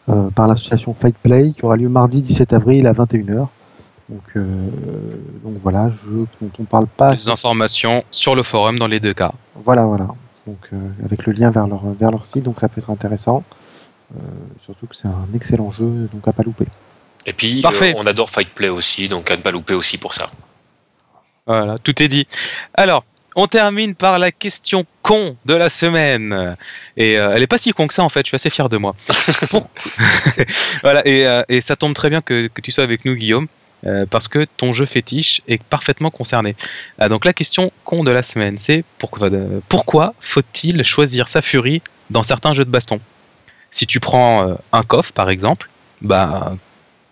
euh, 0.09 0.31
par 0.31 0.47
l'association 0.47 0.95
Fight 0.95 1.17
Play, 1.17 1.53
qui 1.53 1.65
aura 1.65 1.77
lieu 1.77 1.89
mardi 1.89 2.21
17 2.21 2.53
avril 2.53 2.87
à 2.87 2.93
21h. 2.93 3.49
Donc, 4.09 4.23
euh, 4.37 4.45
donc 5.43 5.55
voilà, 5.63 5.91
jeu 5.91 6.27
dont 6.41 6.51
on 6.59 6.65
parle 6.65 6.87
pas. 6.87 7.15
Des 7.15 7.29
informations 7.29 8.05
sur 8.11 8.35
le 8.35 8.43
forum 8.43 8.79
dans 8.79 8.87
les 8.87 9.01
deux 9.01 9.15
cas. 9.15 9.33
Voilà, 9.65 9.87
voilà. 9.87 10.09
Donc 10.47 10.59
euh, 10.73 10.91
avec 11.05 11.27
le 11.27 11.33
lien 11.33 11.51
vers 11.51 11.67
leur 11.67 11.83
vers 11.99 12.13
leur 12.13 12.25
site, 12.25 12.45
donc 12.45 12.61
ça 12.61 12.69
peut 12.69 12.81
être 12.81 12.91
intéressant. 12.91 13.43
Euh, 14.15 14.21
surtout 14.63 14.87
que 14.87 14.95
c'est 14.95 15.09
un 15.09 15.27
excellent 15.35 15.73
jeu, 15.73 16.09
donc 16.13 16.29
à 16.29 16.33
pas 16.33 16.45
louper. 16.45 16.67
Et 17.25 17.33
puis, 17.33 17.61
Parfait. 17.61 17.93
euh, 17.97 17.99
on 17.99 18.07
adore 18.07 18.31
Fight 18.31 18.49
Play 18.55 18.69
aussi, 18.69 19.09
donc 19.09 19.29
à 19.33 19.37
ne 19.37 19.43
pas 19.43 19.51
louper 19.51 19.75
aussi 19.75 19.99
pour 19.99 20.15
ça. 20.15 20.31
Voilà, 21.47 21.77
tout 21.79 22.03
est 22.03 22.09
dit. 22.09 22.27
Alors, 22.75 23.05
on 23.37 23.47
termine 23.47 23.95
par 23.95 24.19
la 24.19 24.33
question 24.33 24.87
con 25.03 25.37
de 25.45 25.55
la 25.55 25.69
semaine. 25.69 26.57
Et 26.97 27.19
euh, 27.19 27.35
elle 27.35 27.43
est 27.43 27.47
pas 27.47 27.59
si 27.59 27.71
con 27.73 27.87
que 27.87 27.95
ça 27.95 28.03
en 28.03 28.09
fait, 28.09 28.23
je 28.23 28.29
suis 28.29 28.35
assez 28.35 28.51
fier 28.51 28.69
de 28.69 28.79
moi. 28.79 28.97
Voilà, 30.83 31.07
et, 31.07 31.27
euh, 31.27 31.43
et 31.49 31.61
ça 31.61 31.77
tombe 31.77 31.95
très 31.95 32.11
bien 32.11 32.23
que, 32.23 32.49
que 32.49 32.61
tu 32.61 32.73
sois 32.73 32.83
avec 32.83 33.05
nous, 33.05 33.15
Guillaume, 33.15 33.47
euh, 33.87 34.07
parce 34.07 34.27
que 34.27 34.47
ton 34.57 34.73
jeu 34.73 34.87
fétiche 34.87 35.43
est 35.47 35.63
parfaitement 35.63 36.11
concerné. 36.11 36.57
Ah, 36.99 37.09
donc 37.09 37.25
la 37.25 37.35
question 37.35 37.71
con 37.85 38.03
de 38.03 38.11
la 38.11 38.23
semaine, 38.23 38.59
c'est 38.59 38.85
pourquoi, 38.99 39.31
pourquoi 39.69 40.15
faut-il 40.19 40.83
choisir 40.83 41.29
sa 41.29 41.43
furie 41.43 41.83
dans 42.11 42.23
certains 42.23 42.55
jeux 42.55 42.65
de 42.65 42.71
baston? 42.71 43.01
Si 43.71 43.87
tu 43.87 44.01
prends 44.01 44.57
un 44.73 44.83
coffre, 44.83 45.13
par 45.13 45.29
exemple, 45.29 45.69
bah 46.01 46.57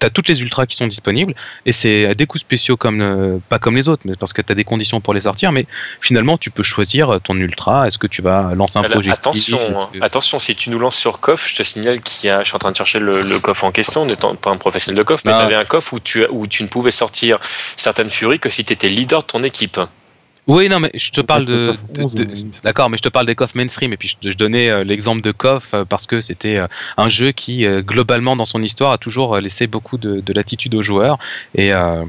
tu 0.05 0.07
as 0.07 0.11
toutes 0.11 0.29
les 0.29 0.43
ultras 0.43 0.67
qui 0.67 0.77
sont 0.77 0.87
disponibles 0.87 1.35
et 1.65 1.73
c'est 1.73 2.15
des 2.15 2.27
coups 2.27 2.43
spéciaux 2.43 2.77
comme 2.77 3.01
euh, 3.01 3.39
pas 3.49 3.59
comme 3.59 3.75
les 3.77 3.89
autres 3.89 4.03
mais 4.05 4.15
parce 4.19 4.33
que 4.35 4.43
tu 4.43 4.53
as 4.53 4.55
des 4.55 4.65
conditions 4.65 5.01
pour 5.01 5.15
les 5.15 5.23
sortir 5.23 5.51
mais 5.53 5.67
finalement 6.01 6.37
tu 6.37 6.51
peux 6.51 6.63
choisir 6.63 7.21
ton 7.23 7.37
ultra. 7.37 7.87
Est-ce 7.87 7.97
que 7.99 8.07
tu 8.07 8.21
vas 8.23 8.55
lancer 8.55 8.79
un 8.79 8.83
Alors, 8.83 8.93
projectile 8.93 9.55
attention, 9.55 9.89
que- 9.93 10.03
attention, 10.03 10.39
si 10.39 10.55
tu 10.55 10.71
nous 10.71 10.79
lances 10.79 10.97
sur 10.97 11.21
coffre, 11.21 11.49
je 11.49 11.57
te 11.57 11.63
signale 11.63 12.01
qu'il 12.01 12.29
y 12.29 12.31
a, 12.31 12.41
je 12.41 12.47
suis 12.49 12.57
en 12.57 12.59
train 12.59 12.71
de 12.73 12.77
chercher 12.77 12.99
le, 12.99 13.23
le 13.23 13.41
coffre 13.41 13.65
en 13.65 13.73
question, 13.73 14.05
n'étant 14.05 14.35
pas 14.37 14.51
un 14.51 14.57
professionnel 14.59 14.99
de 14.99 15.03
coffre, 15.03 15.23
mais 15.27 15.33
tu 15.33 15.39
avais 15.47 15.55
un 15.57 15.65
coffre 15.65 15.95
où 15.95 16.01
tu, 16.01 16.27
où 16.31 16.47
tu 16.47 16.63
ne 16.63 16.69
pouvais 16.69 16.91
sortir 16.91 17.39
certaines 17.77 18.11
furies 18.11 18.39
que 18.41 18.49
si 18.51 18.65
tu 18.65 18.73
étais 18.73 18.89
leader 18.89 19.23
de 19.23 19.27
ton 19.27 19.43
équipe. 19.43 19.81
Oui 20.47 20.69
non 20.69 20.79
mais 20.81 20.91
je 20.95 21.11
te 21.11 21.21
parle 21.23 21.45
Le 21.45 21.47
de, 21.47 21.73
coffre 21.73 21.93
de- 21.93 22.03
11, 22.03 22.15
de- 22.15 22.23
il 22.25 22.29
me 22.29 22.35
semble. 22.53 22.63
d'accord 22.65 22.91
mais 22.91 22.97
je 22.99 23.03
te 23.03 23.09
parle 23.09 23.27
des 23.27 23.35
coffres 23.35 23.57
mainstream 23.57 23.93
et 23.93 23.97
puis 23.97 24.15
je, 24.23 24.31
je 24.31 24.37
donnais 24.37 24.69
euh, 24.69 24.85
l'exemple 24.85 25.23
de 25.23 25.33
coff 25.33 25.71
euh, 25.75 25.85
parce 25.85 26.07
que 26.07 26.21
c'était 26.21 26.57
euh, 26.59 26.67
un 26.97 27.09
jeu 27.09 27.33
qui 27.33 27.65
euh, 27.65 27.81
globalement 27.83 28.37
dans 28.37 28.45
son 28.45 28.63
histoire 28.63 28.93
a 28.93 28.99
toujours 28.99 29.37
laissé 29.39 29.67
beaucoup 29.67 29.97
de, 29.97 30.21
de 30.21 30.33
latitude 30.33 30.75
aux 30.75 30.83
joueurs 30.83 31.19
et 31.55 31.73
euh, 31.73 32.05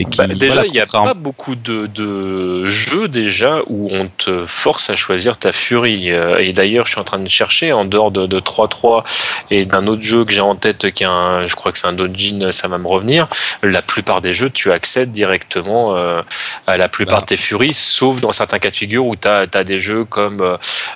et 0.00 0.04
qui, 0.04 0.18
Bah, 0.18 0.26
déjà, 0.26 0.54
voilà, 0.54 0.66
il 0.66 0.72
n'y 0.72 0.80
a 0.80 0.86
pas 0.86 1.14
beaucoup 1.14 1.54
de, 1.54 1.86
de 1.86 2.66
jeux 2.66 3.08
déjà 3.08 3.60
où 3.66 3.88
on 3.92 4.08
te 4.08 4.44
force 4.46 4.90
à 4.90 4.96
choisir 4.96 5.36
ta 5.36 5.52
furie. 5.52 6.10
Euh, 6.12 6.38
Et 6.38 6.52
d'ailleurs, 6.52 6.86
je 6.86 6.92
suis 6.92 7.00
en 7.00 7.04
train 7.04 7.18
de 7.18 7.28
chercher 7.28 7.72
en 7.72 7.84
dehors 7.84 8.10
de, 8.10 8.26
de 8.26 8.40
3-3 8.40 9.04
et 9.50 9.64
d'un 9.64 9.86
autre 9.86 10.02
jeu 10.02 10.24
que 10.24 10.32
j'ai 10.32 10.40
en 10.40 10.56
tête, 10.56 10.90
qui 10.92 11.02
est 11.02 11.06
un, 11.06 11.46
je 11.46 11.54
crois 11.54 11.72
que 11.72 11.78
c'est 11.78 11.86
un 11.86 11.92
Dojin, 11.92 12.50
ça 12.50 12.68
va 12.68 12.78
me 12.78 12.86
revenir. 12.88 13.28
La 13.62 13.82
plupart 13.82 14.20
des 14.20 14.32
jeux, 14.32 14.50
tu 14.50 14.72
accèdes 14.72 15.12
directement 15.12 15.96
euh, 15.96 16.22
à 16.66 16.76
la 16.76 16.88
plupart 16.88 17.10
Voilà. 17.18 17.22
de 17.22 17.26
tes 17.26 17.36
furies, 17.36 17.72
sauf 17.72 18.20
dans 18.20 18.32
certains 18.32 18.58
cas 18.58 18.70
de 18.70 18.76
figure 18.76 19.04
où 19.06 19.16
tu 19.16 19.28
as, 19.28 19.46
des 19.64 19.78
jeux 19.78 20.04
comme 20.04 20.40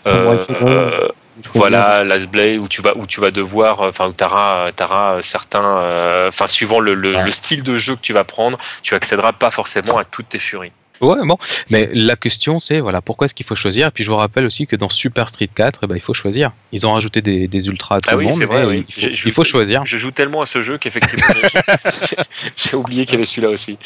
euh, 0.07 1.09
Euh, 1.37 1.41
euh, 1.47 1.51
voilà, 1.55 2.05
Last 2.05 2.31
Blade, 2.31 2.59
où 2.59 2.69
tu 2.69 2.81
vas, 2.83 2.97
où 2.97 3.07
tu 3.07 3.21
vas 3.21 3.31
devoir, 3.31 3.81
euh, 3.81 3.89
enfin, 3.89 4.09
où 4.09 4.13
tu 4.13 4.25
auras, 4.25 5.21
certains, 5.21 5.79
euh, 5.79 6.29
enfin, 6.29 6.47
suivant 6.47 6.81
le, 6.81 6.95
le- 6.95 7.15
Ouais. 7.17 7.25
le 7.25 7.31
style 7.31 7.63
de 7.63 7.77
jeu 7.77 7.97
que 7.97 8.01
tu 8.01 8.13
vas 8.13 8.25
prendre, 8.25 8.59
tu 8.83 8.95
accéderas 8.95 9.33
pas 9.33 9.51
forcément 9.51 9.99
à 9.99 10.05
toutes 10.05 10.29
tes 10.29 10.39
furies. 10.39 10.73
Ouais, 11.01 11.17
bon, 11.25 11.37
mais 11.71 11.91
la 11.93 12.15
question 12.15 12.61
c'est 12.61 12.79
voilà 12.79 13.03
pourquoi 13.03 13.25
est-ce 13.25 13.35
qu'il 13.35 13.45
faut 13.45 13.57
choisir? 13.57 13.89
Et 13.89 13.91
puis 13.91 14.05
je 14.05 14.11
vous 14.11 14.17
rappelle 14.17 14.47
aussi 14.47 14.69
que 14.69 14.77
dans 14.77 14.89
Super 14.89 15.29
Street 15.29 15.51
4, 15.53 15.81
eh 15.83 15.87
ben, 15.89 15.97
il 15.97 16.01
faut 16.01 16.15
choisir. 16.15 16.53
Ils 16.71 16.87
ont 16.87 16.93
rajouté 16.93 17.21
des, 17.21 17.49
des 17.49 17.67
ultras 17.67 17.97
à 17.97 18.01
tout 18.01 18.09
Ah 18.11 18.13
le 18.13 18.19
oui, 18.19 18.25
monde, 18.27 18.35
c'est 18.39 18.45
vrai, 18.45 18.61
mais 18.61 18.67
oui. 18.67 18.85
il, 18.89 18.95
faut, 19.17 19.29
il 19.29 19.33
faut 19.33 19.45
choisir. 19.45 19.85
Je 19.85 19.99
joue 19.99 20.13
tellement 20.13 20.41
à 20.41 20.47
ce 20.47 20.61
jeu 20.61 20.79
qu'effectivement, 20.79 21.27
j'ai- 22.57 22.77
oublié 22.77 23.05
qu'il 23.07 23.15
y 23.15 23.17
avait 23.17 23.27
celui-là 23.27 23.51
aussi. 23.51 23.77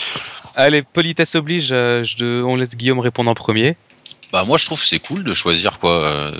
Allez, 0.54 0.82
politesse 0.82 1.34
oblige, 1.34 1.70
euh, 1.72 2.04
je- 2.04 2.42
on 2.42 2.56
laisse 2.56 2.76
Guillaume 2.76 3.00
répondre 3.00 3.30
en 3.30 3.34
premier. 3.34 3.76
Bah 4.30 4.44
moi 4.44 4.58
je 4.58 4.66
trouve 4.66 4.78
que 4.78 4.86
c'est 4.86 4.98
cool 4.98 5.24
de 5.24 5.32
choisir 5.32 5.78
quoi. 5.78 6.34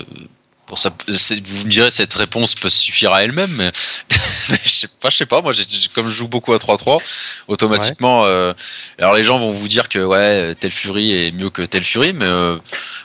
Pour 0.69 0.77
ça, 0.77 0.91
vous 1.07 1.65
me 1.65 1.69
direz 1.69 1.89
cette 1.89 2.13
réponse 2.13 2.53
peut 2.53 2.69
suffire 2.69 3.11
à 3.11 3.23
elle-même, 3.23 3.51
mais, 3.51 3.71
mais 4.49 4.59
je 4.63 4.69
sais 4.69 4.87
pas, 4.87 5.09
je 5.09 5.17
sais 5.17 5.25
pas. 5.25 5.41
Moi, 5.41 5.53
comme 5.95 6.07
je 6.07 6.13
joue 6.13 6.27
beaucoup 6.27 6.53
à 6.53 6.57
3-3, 6.59 7.01
automatiquement, 7.47 8.23
euh, 8.25 8.53
alors 8.99 9.15
les 9.15 9.23
gens 9.23 9.37
vont 9.39 9.49
vous 9.49 9.67
dire 9.67 9.89
que 9.89 9.97
ouais, 9.97 10.53
telle 10.59 10.71
Fury 10.71 11.11
est 11.11 11.31
mieux 11.31 11.49
que 11.49 11.63
telle 11.63 11.83
Fury, 11.83 12.13
mais 12.13 12.25
euh, 12.25 12.55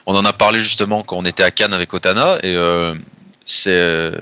on 0.04 0.14
en 0.14 0.26
a 0.26 0.34
parlé 0.34 0.60
justement 0.60 1.02
quand 1.02 1.16
on 1.16 1.24
était 1.24 1.42
à 1.42 1.50
Cannes 1.50 1.72
avec 1.72 1.94
Otana 1.94 2.36
et 2.42 2.54
euh, 2.54 2.94
c'est 3.46 3.70
euh, 3.72 4.12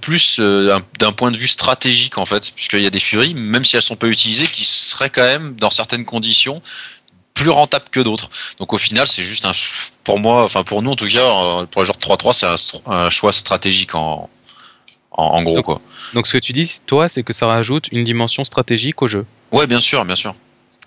plus 0.00 0.38
euh, 0.38 0.76
un- 0.76 0.82
d'un 1.00 1.12
point 1.12 1.32
de 1.32 1.36
vue 1.36 1.48
stratégique 1.48 2.16
en 2.16 2.26
fait, 2.26 2.52
puisqu'il 2.54 2.80
y 2.80 2.86
a 2.86 2.90
des 2.90 3.00
Furies, 3.00 3.34
même 3.34 3.64
si 3.64 3.74
elles 3.74 3.82
sont 3.82 3.96
pas 3.96 4.06
utilisées, 4.06 4.46
qui 4.46 4.64
seraient 4.64 5.10
quand 5.10 5.26
même 5.26 5.56
dans 5.56 5.70
certaines 5.70 6.04
conditions 6.04 6.62
plus 7.42 7.50
rentables 7.50 7.86
que 7.90 8.00
d'autres. 8.00 8.28
Donc 8.58 8.72
au 8.72 8.78
final, 8.78 9.06
c'est 9.06 9.22
juste 9.22 9.44
un, 9.44 9.52
pour 10.04 10.18
moi, 10.18 10.44
enfin 10.44 10.62
pour 10.64 10.82
nous 10.82 10.90
en 10.90 10.96
tout 10.96 11.08
cas, 11.08 11.20
euh, 11.20 11.66
pour 11.66 11.82
les 11.82 11.86
joueurs 11.86 11.96
de 11.96 12.02
3-3, 12.02 12.32
c'est 12.32 12.80
un, 12.86 13.10
choix 13.10 13.32
stratégique 13.32 13.94
en, 13.94 14.28
en, 15.12 15.22
en 15.24 15.42
gros 15.42 15.56
Donc- 15.56 15.64
quoi. 15.64 15.80
Donc 16.14 16.26
ce 16.26 16.32
que 16.34 16.38
tu 16.38 16.52
dis, 16.52 16.80
toi, 16.86 17.08
c'est 17.08 17.22
que 17.22 17.32
ça 17.32 17.46
rajoute 17.46 17.88
une 17.92 18.04
dimension 18.04 18.44
stratégique 18.44 19.02
au 19.02 19.06
jeu. 19.06 19.26
Ouais, 19.52 19.66
bien 19.66 19.80
sûr, 19.80 20.04
bien 20.04 20.16
sûr. 20.16 20.34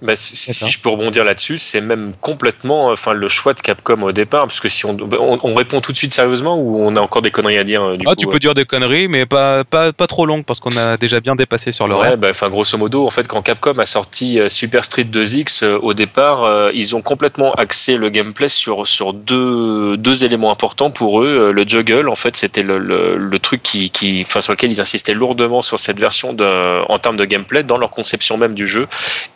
Bah, 0.01 0.15
si, 0.15 0.35
si 0.35 0.69
je 0.69 0.79
peux 0.79 0.89
rebondir 0.89 1.23
là-dessus, 1.23 1.57
c'est 1.57 1.81
même 1.81 2.13
complètement 2.19 2.87
enfin, 2.87 3.13
le 3.13 3.27
choix 3.27 3.53
de 3.53 3.61
Capcom 3.61 4.01
au 4.01 4.11
départ, 4.11 4.47
parce 4.47 4.59
que 4.59 4.69
si 4.69 4.85
on, 4.85 4.97
on, 5.19 5.55
répond 5.55 5.81
tout 5.81 5.91
de 5.91 5.97
suite 5.97 6.13
sérieusement 6.13 6.57
ou 6.57 6.77
on 6.83 6.95
a 6.95 6.99
encore 6.99 7.21
des 7.21 7.31
conneries 7.31 7.57
à 7.57 7.63
dire 7.63 7.97
du 7.97 8.05
Ah, 8.07 8.15
tu 8.15 8.27
peux 8.27 8.39
dire 8.39 8.53
des 8.53 8.65
conneries, 8.65 9.07
mais 9.07 9.25
pas, 9.25 9.63
pas, 9.63 9.93
pas 9.93 10.07
trop 10.07 10.25
longues, 10.25 10.43
parce 10.43 10.59
qu'on 10.59 10.75
a 10.75 10.97
déjà 11.01 11.19
bien 11.19 11.35
dépassé 11.35 11.71
sur 11.71 11.87
le 11.87 11.95
Ouais, 11.95 12.17
bah, 12.17 12.29
enfin, 12.31 12.49
grosso 12.49 12.77
modo, 12.77 13.05
en 13.05 13.11
fait, 13.11 13.27
quand 13.27 13.41
Capcom 13.41 13.77
a 13.77 13.85
sorti 13.85 14.39
euh, 14.39 14.49
Super 14.49 14.83
Street 14.85 15.03
2X, 15.03 15.63
euh, 15.63 15.77
au 15.81 15.93
départ, 15.93 16.43
euh, 16.43 16.71
ils 16.73 16.95
ont 16.95 17.01
complètement 17.01 17.53
axé 17.53 17.97
le 17.97 18.09
gameplay 18.09 18.47
sur, 18.47 18.87
sur 18.87 19.13
deux, 19.13 19.97
deux 19.97 20.23
éléments 20.23 20.51
importants 20.51 20.91
pour 20.91 21.21
eux. 21.21 21.51
Le 21.53 21.67
juggle, 21.67 22.09
en 22.09 22.15
fait, 22.15 22.35
c'était 22.35 22.63
le, 22.63 22.79
le, 22.79 23.17
le, 23.17 23.39
truc 23.39 23.61
qui, 23.61 23.89
qui, 23.89 24.23
enfin, 24.25 24.41
sur 24.41 24.53
lequel 24.53 24.71
ils 24.71 24.81
insistaient 24.81 25.13
lourdement 25.13 25.61
sur 25.61 25.79
cette 25.79 25.99
version 25.99 26.33
de, 26.33 26.81
en 26.89 26.99
termes 26.99 27.17
de 27.17 27.25
gameplay 27.25 27.63
dans 27.63 27.77
leur 27.77 27.91
conception 27.91 28.37
même 28.37 28.53
du 28.53 28.67
jeu, 28.67 28.87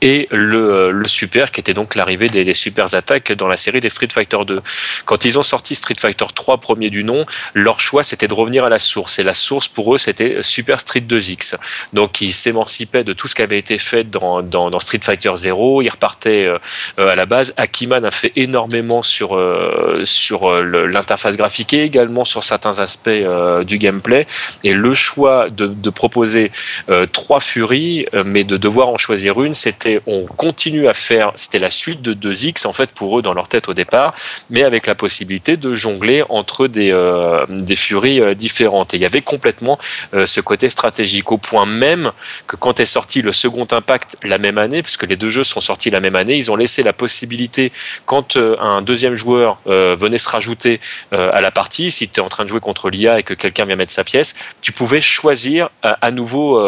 et 0.01 0.27
le 0.31 0.54
le, 0.55 0.91
le 0.91 1.07
super, 1.07 1.51
qui 1.51 1.59
était 1.59 1.73
donc 1.73 1.95
l'arrivée 1.95 2.29
des, 2.29 2.43
des 2.43 2.53
super 2.53 2.93
attaques 2.95 3.31
dans 3.33 3.47
la 3.47 3.57
série 3.57 3.79
des 3.79 3.89
Street 3.89 4.07
Fighter 4.11 4.37
2. 4.45 4.61
Quand 5.05 5.25
ils 5.25 5.37
ont 5.39 5.43
sorti 5.43 5.75
Street 5.75 5.99
Fighter 5.99 6.25
3, 6.33 6.57
premier 6.59 6.89
du 6.89 7.03
nom, 7.03 7.25
leur 7.53 7.79
choix 7.79 8.03
c'était 8.03 8.27
de 8.27 8.33
revenir 8.33 8.65
à 8.65 8.69
la 8.69 8.79
source. 8.79 9.19
Et 9.19 9.23
la 9.23 9.33
source 9.33 9.67
pour 9.67 9.93
eux 9.93 9.97
c'était 9.97 10.41
Super 10.41 10.79
Street 10.79 11.05
2X. 11.07 11.55
Donc 11.93 12.21
ils 12.21 12.33
s'émancipaient 12.33 13.03
de 13.03 13.13
tout 13.13 13.27
ce 13.27 13.35
qui 13.35 13.41
avait 13.41 13.59
été 13.59 13.77
fait 13.77 14.03
dans, 14.03 14.41
dans, 14.41 14.79
Street 14.79 14.99
Fighter 15.01 15.31
0. 15.35 15.81
Ils 15.81 15.89
repartaient 15.89 16.45
euh, 16.45 16.57
à 16.97 17.15
la 17.15 17.25
base. 17.25 17.53
Akiman 17.57 18.03
a 18.05 18.11
fait 18.11 18.33
énormément 18.35 19.01
sur, 19.01 19.35
euh, 19.35 20.01
sur 20.05 20.45
euh, 20.45 20.87
l'interface 20.87 21.37
graphique 21.37 21.73
et 21.73 21.83
également 21.83 22.25
sur 22.25 22.43
certains 22.43 22.79
aspects 22.79 23.07
euh, 23.07 23.63
du 23.63 23.77
gameplay. 23.77 24.25
Et 24.63 24.73
le 24.73 24.93
choix 24.93 25.49
de, 25.49 25.89
proposer 25.89 26.51
euh, 26.89 27.05
trois 27.05 27.39
furies, 27.39 28.05
mais 28.25 28.43
de 28.43 28.57
devoir 28.57 28.89
en 28.89 28.97
choisir 28.97 29.41
une, 29.41 29.53
c'était 29.53 30.01
on 30.07 30.25
continue 30.45 30.87
à 30.87 30.93
faire, 30.93 31.31
c'était 31.33 31.57
la 31.57 31.71
suite 31.71 32.03
de 32.03 32.13
2X 32.13 32.67
en 32.67 32.73
fait 32.73 32.91
pour 32.91 33.17
eux 33.17 33.23
dans 33.23 33.33
leur 33.33 33.47
tête 33.47 33.67
au 33.67 33.73
départ, 33.73 34.13
mais 34.51 34.61
avec 34.61 34.85
la 34.85 34.93
possibilité 34.93 35.57
de 35.57 35.73
jongler 35.73 36.23
entre 36.29 36.67
des, 36.67 36.91
euh, 36.91 37.47
des 37.49 37.75
furies 37.75 38.21
euh, 38.21 38.35
différentes. 38.35 38.93
Et 38.93 38.97
il 38.97 38.99
y 39.01 39.07
avait 39.07 39.23
complètement 39.23 39.79
euh, 40.13 40.27
ce 40.27 40.41
côté 40.41 40.69
stratégique 40.69 41.31
au 41.31 41.39
point 41.39 41.65
même 41.65 42.11
que 42.45 42.57
quand 42.57 42.79
est 42.79 42.85
sorti 42.85 43.23
le 43.23 43.31
second 43.31 43.65
impact 43.71 44.17
la 44.21 44.37
même 44.37 44.59
année, 44.59 44.83
puisque 44.83 45.07
les 45.07 45.15
deux 45.15 45.29
jeux 45.29 45.43
sont 45.43 45.61
sortis 45.61 45.89
la 45.89 45.99
même 45.99 46.15
année, 46.15 46.35
ils 46.35 46.51
ont 46.51 46.55
laissé 46.55 46.83
la 46.83 46.93
possibilité 46.93 47.71
quand 48.05 48.35
euh, 48.35 48.55
un 48.59 48.83
deuxième 48.83 49.15
joueur 49.15 49.57
venait 49.65 50.19
se 50.19 50.29
rajouter 50.29 50.79
à 51.11 51.41
la 51.41 51.51
partie, 51.51 51.89
si 51.89 52.07
tu 52.07 52.19
es 52.19 52.23
en 52.23 52.29
train 52.29 52.43
de 52.43 52.49
jouer 52.49 52.59
contre 52.59 52.89
l'IA 52.89 53.19
et 53.19 53.23
que 53.23 53.33
quelqu'un 53.33 53.65
vient 53.65 53.75
mettre 53.75 53.91
sa 53.91 54.03
pièce, 54.03 54.35
tu 54.61 54.71
pouvais 54.71 55.01
choisir 55.01 55.69
à 55.81 56.11
nouveau 56.11 56.61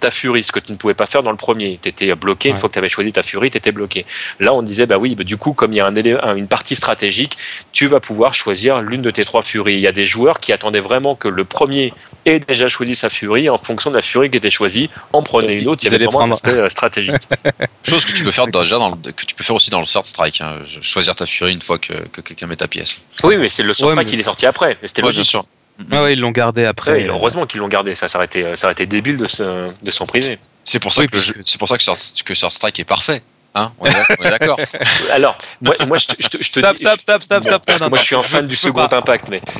ta 0.00 0.10
furie, 0.10 0.42
ce 0.42 0.52
que 0.52 0.60
tu 0.60 0.72
ne 0.72 0.76
pouvais 0.76 0.94
pas 0.94 1.06
faire 1.06 1.22
dans 1.22 1.30
le 1.30 1.36
premier. 1.36 1.78
Tu 1.82 1.88
étais 1.88 2.14
bloqué 2.14 2.48
ouais. 2.48 2.52
une 2.52 2.58
fois 2.58 2.68
que 2.68 2.74
tu 2.74 2.78
avais 2.78 2.88
choisi 2.88 3.03
ta 3.12 3.22
Fury, 3.22 3.50
tu 3.50 3.58
étais 3.58 3.72
bloqué. 3.72 4.06
Là, 4.40 4.54
on 4.54 4.62
disait, 4.62 4.86
bah 4.86 4.98
oui, 4.98 5.14
bah 5.14 5.24
du 5.24 5.36
coup, 5.36 5.52
comme 5.52 5.72
il 5.72 5.76
y 5.76 5.80
a 5.80 5.86
un, 5.86 6.36
une 6.36 6.48
partie 6.48 6.74
stratégique, 6.74 7.36
tu 7.72 7.86
vas 7.86 8.00
pouvoir 8.00 8.34
choisir 8.34 8.82
l'une 8.82 9.02
de 9.02 9.10
tes 9.10 9.24
trois 9.24 9.42
Furies. 9.42 9.74
Il 9.74 9.80
y 9.80 9.86
a 9.86 9.92
des 9.92 10.06
joueurs 10.06 10.38
qui 10.38 10.52
attendaient 10.52 10.80
vraiment 10.80 11.14
que 11.14 11.28
le 11.28 11.44
premier 11.44 11.92
ait 12.26 12.40
déjà 12.40 12.68
choisi 12.68 12.94
sa 12.94 13.10
Fury 13.10 13.48
en 13.48 13.56
fonction 13.56 13.90
de 13.90 13.96
la 13.96 14.02
Fury 14.02 14.30
qui 14.30 14.36
était 14.36 14.50
choisie, 14.50 14.90
en 15.12 15.22
prenait 15.22 15.58
une 15.58 15.68
autre. 15.68 15.82
Il 15.84 15.92
y 15.92 15.94
avait 15.94 16.04
vraiment 16.04 16.18
prendre... 16.18 16.32
un 16.32 16.36
aspect 16.36 16.50
euh, 16.50 16.68
stratégique. 16.68 17.28
Chose 17.82 18.04
que 18.04 18.12
tu 18.12 18.24
peux 18.24 18.32
faire 18.32 18.46
déjà 18.46 18.78
dans 18.78 18.90
le, 18.90 19.12
que 19.12 19.24
tu 19.24 19.34
peux 19.34 19.44
faire 19.44 19.56
aussi 19.56 19.70
dans 19.70 19.80
le 19.80 19.86
Sword 19.86 20.06
Strike, 20.06 20.40
hein, 20.40 20.62
choisir 20.80 21.14
ta 21.14 21.26
Fury 21.26 21.52
une 21.52 21.62
fois 21.62 21.78
que, 21.78 21.92
que 22.08 22.20
quelqu'un 22.20 22.46
met 22.46 22.56
ta 22.56 22.68
pièce. 22.68 22.98
Oui, 23.22 23.36
mais 23.36 23.48
c'est 23.48 23.62
le 23.62 23.74
Sword 23.74 23.92
Strike 23.92 24.08
qui 24.08 24.16
est 24.16 24.22
sorti 24.22 24.46
après. 24.46 24.78
C'était 24.82 25.02
ouais, 25.02 25.12
bien 25.12 25.24
sûr. 25.24 25.44
Ah 25.90 26.04
ouais, 26.04 26.12
ils 26.12 26.20
l'ont 26.20 26.30
gardé 26.30 26.64
après. 26.64 26.92
Ouais, 26.92 27.08
heureusement 27.08 27.46
qu'ils 27.46 27.60
l'ont 27.60 27.68
gardé. 27.68 27.94
Ça, 27.94 28.06
ça 28.08 28.18
aurait 28.18 28.26
été, 28.26 28.54
ça 28.56 28.66
aurait 28.66 28.72
été 28.72 28.86
débile 28.86 29.16
de, 29.16 29.26
se, 29.26 29.70
de 29.82 29.90
s'en 29.90 30.06
priver. 30.06 30.38
C'est 30.62 30.78
pour 30.78 30.92
ça 30.92 31.02
oui, 31.02 31.08
que, 31.08 31.16
que... 31.16 31.40
c'est 31.44 31.58
pour 31.58 31.68
ça 31.68 31.76
que 31.76 31.82
Sword, 31.82 31.98
que 32.24 32.34
Strike 32.34 32.80
est 32.80 32.84
parfait. 32.84 33.22
Hein 33.56 33.72
on 33.78 33.86
est 33.86 34.30
d'accord. 34.30 34.58
Alors, 35.12 35.38
moi, 35.60 35.76
moi 35.86 35.96
je, 35.98 36.06
je, 36.18 36.28
je 36.40 36.50
te 36.50 36.58
stop, 36.58 36.76
dis. 36.76 36.84
Stop, 36.84 37.00
stop, 37.00 37.22
stop, 37.22 37.44
stop. 37.44 37.62
Non, 37.68 37.74
non, 37.82 37.88
moi, 37.88 37.98
je 37.98 38.04
suis 38.04 38.16
un 38.16 38.22
fan 38.22 38.46
du 38.48 38.56
second 38.56 38.88
pas. 38.88 38.98
impact, 38.98 39.28
mais. 39.30 39.40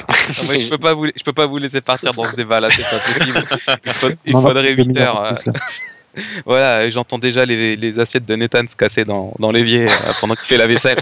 Non, 0.48 0.58
je 0.58 0.68
peux 0.68 0.78
pas 0.78 0.94
vous, 0.94 1.06
je 1.06 1.22
peux 1.22 1.32
pas 1.32 1.46
vous 1.46 1.58
laisser 1.58 1.80
partir 1.80 2.12
dans 2.12 2.24
ce 2.24 2.34
débat-là, 2.34 2.70
c'est 2.70 2.88
pas 2.90 2.98
possible. 2.98 3.44
Il, 3.86 3.92
faut, 3.92 4.08
il 4.24 4.32
faudrait 4.32 4.72
8 4.72 4.96
heures. 4.96 5.24
Euh... 5.24 6.20
voilà, 6.46 6.88
j'entends 6.90 7.18
déjà 7.18 7.44
les, 7.44 7.76
les, 7.76 7.98
assiettes 7.98 8.24
de 8.24 8.34
Nathan 8.34 8.66
se 8.68 8.74
casser 8.74 9.04
dans, 9.04 9.34
dans 9.38 9.52
l'évier 9.52 9.86
euh, 9.86 10.12
pendant 10.20 10.34
qu'il 10.34 10.46
fait 10.46 10.56
la 10.56 10.66
vaisselle. 10.66 10.98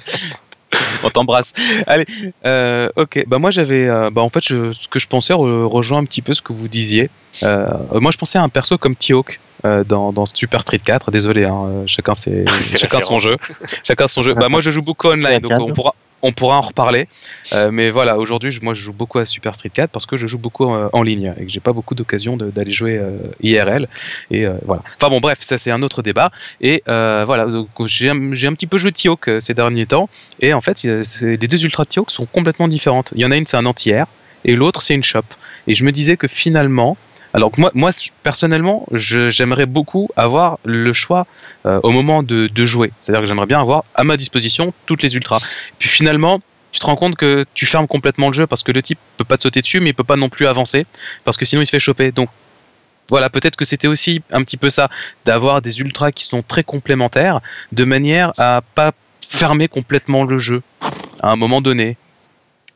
On 1.05 1.11
t'embrasse. 1.11 1.53
Allez, 1.87 2.07
euh, 2.45 2.89
ok. 2.97 3.25
Bah 3.27 3.39
moi 3.39 3.51
j'avais, 3.51 3.89
euh, 3.89 4.11
bah 4.11 4.23
en 4.23 4.29
fait, 4.29 4.45
je, 4.45 4.73
ce 4.73 4.89
que 4.89 4.99
je 4.99 5.07
pensais 5.07 5.33
re, 5.33 5.67
rejoint 5.67 5.99
un 5.99 6.05
petit 6.05 6.23
peu 6.23 6.35
ce 6.35 6.43
que 6.43 6.53
vous 6.53 6.69
disiez. 6.69 7.09
Euh, 7.43 7.69
moi 7.93 8.11
je 8.11 8.19
pensais 8.19 8.39
à 8.39 8.43
un 8.43 8.49
perso 8.49 8.79
comme 8.79 8.97
T-Hawk 8.97 9.41
dans, 9.65 10.13
dans, 10.13 10.27
Super 10.27 10.63
Street 10.63 10.81
4. 10.85 11.11
Désolé, 11.11 11.45
hein, 11.45 11.85
chacun 11.87 12.15
ses, 12.15 12.45
chacun 12.63 13.01
son 13.01 13.19
jeu. 13.19 13.37
Chacun 13.85 14.09
son 14.09 14.23
jeu. 14.23 14.35
Bah 14.35 14.49
moi 14.49 14.61
je 14.61 14.71
joue 14.71 14.85
beaucoup 14.85 15.09
online, 15.09 15.41
donc 15.41 15.53
on 15.53 15.73
pourra, 15.73 15.95
on 16.23 16.33
pourra 16.33 16.59
en 16.59 16.61
reparler. 16.63 17.09
Euh, 17.53 17.71
mais 17.73 17.91
voilà, 17.91 18.19
aujourd'hui, 18.19 18.57
moi, 18.63 18.75
je 18.75 18.83
joue 18.83 18.93
beaucoup 18.93 19.19
à 19.19 19.25
Super 19.25 19.55
Street 19.55 19.71
4 19.71 19.91
parce 19.91 20.07
que 20.07 20.17
je 20.17 20.27
joue 20.27 20.39
beaucoup 20.39 20.73
euh, 20.73 20.89
en 20.93 21.03
ligne 21.03 21.35
et 21.39 21.45
que 21.45 21.51
j'ai 21.51 21.61
pas 21.61 21.73
beaucoup 21.73 21.95
d'occasion 21.95 22.37
d'aller 22.37 22.73
jouer 22.73 22.97
euh, 22.97 23.19
IRL. 23.43 23.89
Et 24.31 24.47
voilà. 24.65 24.83
Enfin 24.97 25.11
bon, 25.11 25.21
bref, 25.21 25.39
ça 25.41 25.59
c'est 25.59 25.71
un 25.71 25.83
autre 25.83 26.03
débat. 26.03 26.31
Et 26.61 26.83
voilà, 26.87 27.47
j'ai 27.87 28.09
un, 28.09 28.55
petit 28.55 28.67
peu 28.67 28.79
joué 28.79 28.93
T-Hawk 28.93 29.31
ces 29.41 29.55
derniers 29.55 29.87
temps. 29.87 30.09
Et 30.41 30.55
en 30.55 30.61
fait, 30.61 30.83
les 30.83 31.37
deux 31.37 31.65
Ultra 31.65 31.85
T-Hawk 31.85 32.11
sont 32.11 32.27
complètement 32.27 32.69
différentes. 32.69 33.13
Il 33.15 33.21
y 33.21 33.25
en 33.25 33.31
a 33.31 33.37
une, 33.37 33.47
c'est 33.47 33.57
un 33.57 33.67
anti-air, 33.67 34.07
et 34.45 34.55
l'autre, 34.55 34.83
c'est 34.83 34.95
une 34.95 35.05
shop. 35.05 35.23
Et 35.67 35.75
je 35.75 35.85
me 35.85 35.93
disais 35.93 36.17
que 36.17 36.29
finalement, 36.29 36.97
alors 37.35 37.51
moi, 37.57 37.71
moi 37.75 37.91
personnellement, 38.23 38.87
j'aimerais 38.93 39.67
beaucoup 39.67 40.09
avoir 40.17 40.59
le 40.65 40.93
choix 40.93 41.27
euh, 41.67 41.81
au 41.83 41.91
moment 41.91 42.23
de, 42.23 42.47
de 42.47 42.65
jouer. 42.65 42.93
C'est-à-dire 42.99 43.23
que 43.23 43.29
j'aimerais 43.29 43.47
bien 43.47 43.61
avoir 43.61 43.85
à 43.95 44.05
ma 44.05 44.17
disposition 44.17 44.75
toutes 44.87 45.03
les 45.03 45.15
ultras. 45.15 45.41
Puis 45.79 45.89
finalement, 45.89 46.41
tu 46.73 46.81
te 46.81 46.87
rends 46.87 46.97
compte 46.97 47.17
que 47.17 47.45
tu 47.55 47.67
fermes 47.67 47.87
complètement 47.87 48.29
le 48.29 48.33
jeu 48.33 48.47
parce 48.47 48.63
que 48.63 48.73
le 48.73 48.83
type 48.83 48.99
peut 49.17 49.25
pas 49.25 49.37
te 49.37 49.43
sauter 49.43 49.61
dessus, 49.61 49.81
mais 49.81 49.91
il 49.91 49.95
peut 49.95 50.05
pas 50.05 50.17
non 50.17 50.29
plus 50.29 50.47
avancer 50.47 50.87
parce 51.25 51.37
que 51.37 51.45
sinon 51.45 51.63
il 51.63 51.67
se 51.67 51.71
fait 51.71 51.79
choper. 51.79 52.13
Donc 52.13 52.29
voilà, 53.09 53.29
peut-être 53.31 53.57
que 53.57 53.65
c'était 53.65 53.89
aussi 53.89 54.23
un 54.31 54.43
petit 54.43 54.57
peu 54.57 54.71
ça, 54.71 54.89
d'avoir 55.25 55.61
des 55.61 55.81
ultras 55.81 56.13
qui 56.13 56.25
sont 56.25 56.43
très 56.43 56.65
complémentaires, 56.65 57.41
de 57.73 57.85
manière 57.85 58.33
à 58.39 58.63
pas 58.75 58.93
fermer 59.29 59.69
complètement 59.69 60.25
le 60.25 60.39
jeu 60.39 60.63
à 61.21 61.31
un 61.31 61.37
moment 61.37 61.61
donné. 61.61 61.97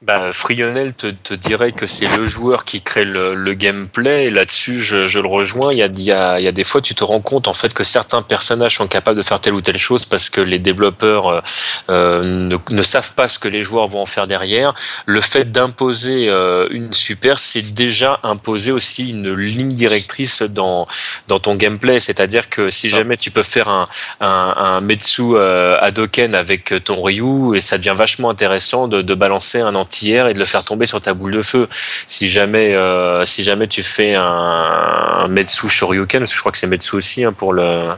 Bah, 0.03 0.31
Frionel 0.31 0.93
te, 0.93 1.07
te, 1.07 1.33
dirait 1.33 1.73
que 1.73 1.87
c'est 1.87 2.07
le 2.07 2.27
joueur 2.27 2.67
qui 2.67 2.83
crée 2.83 3.07
le, 3.07 3.35
le 3.35 3.55
gameplay. 3.55 4.29
Là-dessus, 4.29 4.79
je, 4.79 5.07
je, 5.07 5.19
le 5.19 5.27
rejoins. 5.27 5.73
Il 5.73 5.79
y, 5.79 5.83
a, 5.83 5.87
il, 5.87 6.03
y 6.03 6.13
a, 6.13 6.39
il 6.39 6.45
y 6.45 6.49
a 6.49 6.53
des 6.53 6.65
fois, 6.65 6.83
tu 6.83 6.95
te 6.95 7.03
rends 7.03 7.23
compte 7.23 7.49
en 7.49 7.55
fait 7.55 7.73
que 7.73 7.83
certains 7.83 8.21
personnages 8.21 8.77
sont 8.77 8.89
capables 8.89 9.17
de 9.17 9.23
faire 9.23 9.41
telle 9.41 9.55
ou 9.55 9.63
telle 9.63 9.79
chose 9.79 10.05
parce 10.05 10.29
que 10.29 10.43
les 10.43 10.59
développeurs 10.59 11.43
euh, 11.89 12.23
ne, 12.23 12.57
ne, 12.69 12.83
savent 12.83 13.13
pas 13.15 13.27
ce 13.27 13.39
que 13.39 13.49
les 13.49 13.63
joueurs 13.63 13.89
vont 13.89 14.03
en 14.03 14.07
faire 14.07 14.27
derrière. 14.27 14.75
Le 15.07 15.23
fait 15.23 15.51
d'imposer 15.51 16.29
euh, 16.29 16.69
une 16.71 16.93
super, 16.93 17.39
c'est 17.39 17.63
déjà 17.63 18.21
imposer 18.23 18.73
aussi 18.73 19.09
une 19.09 19.33
ligne 19.33 19.73
directrice 19.73 20.43
dans, 20.43 20.87
dans 21.27 21.41
ton 21.41 21.55
gameplay. 21.55 22.01
C'est-à-dire 22.01 22.51
que 22.51 22.69
si 22.69 22.91
ça. 22.91 22.99
jamais 22.99 23.17
tu 23.17 23.31
peux 23.31 23.43
faire 23.43 23.71
un, 23.71 23.87
un, 24.21 24.55
un 24.59 24.81
Metsu 24.83 25.23
euh, 25.23 25.79
Hadoken 25.81 26.35
avec 26.35 26.75
ton 26.85 27.03
Ryu, 27.03 27.57
et 27.57 27.63
ça 27.63 27.79
devient 27.79 27.95
vachement 27.97 28.29
intéressant 28.29 28.89
de, 28.89 29.01
de 29.01 29.15
balancer 29.15 29.61
un 29.61 29.75
anti-air 29.87 30.29
et 30.29 30.35
de 30.35 30.39
le 30.39 30.45
faire 30.45 30.65
tomber 30.65 30.87
sur 30.87 31.01
ta 31.01 31.15
boule 31.15 31.33
de 31.33 31.43
feu. 31.43 31.69
Si 32.07 32.29
jamais, 32.29 32.75
euh, 32.75 33.25
si 33.25 33.45
jamais 33.45 33.69
tu 33.69 33.83
fais 33.83 34.15
un, 34.15 34.23
un 34.23 35.29
Metsu 35.29 35.69
Shoryuken, 35.69 36.21
parce 36.21 36.31
que 36.31 36.37
je 36.37 36.41
crois 36.41 36.53
que 36.53 36.59
c'est 36.59 36.67
Metsu 36.67 36.97
aussi 36.97 37.25
hein, 37.25 37.33
pour 37.33 37.53
le 37.53 37.89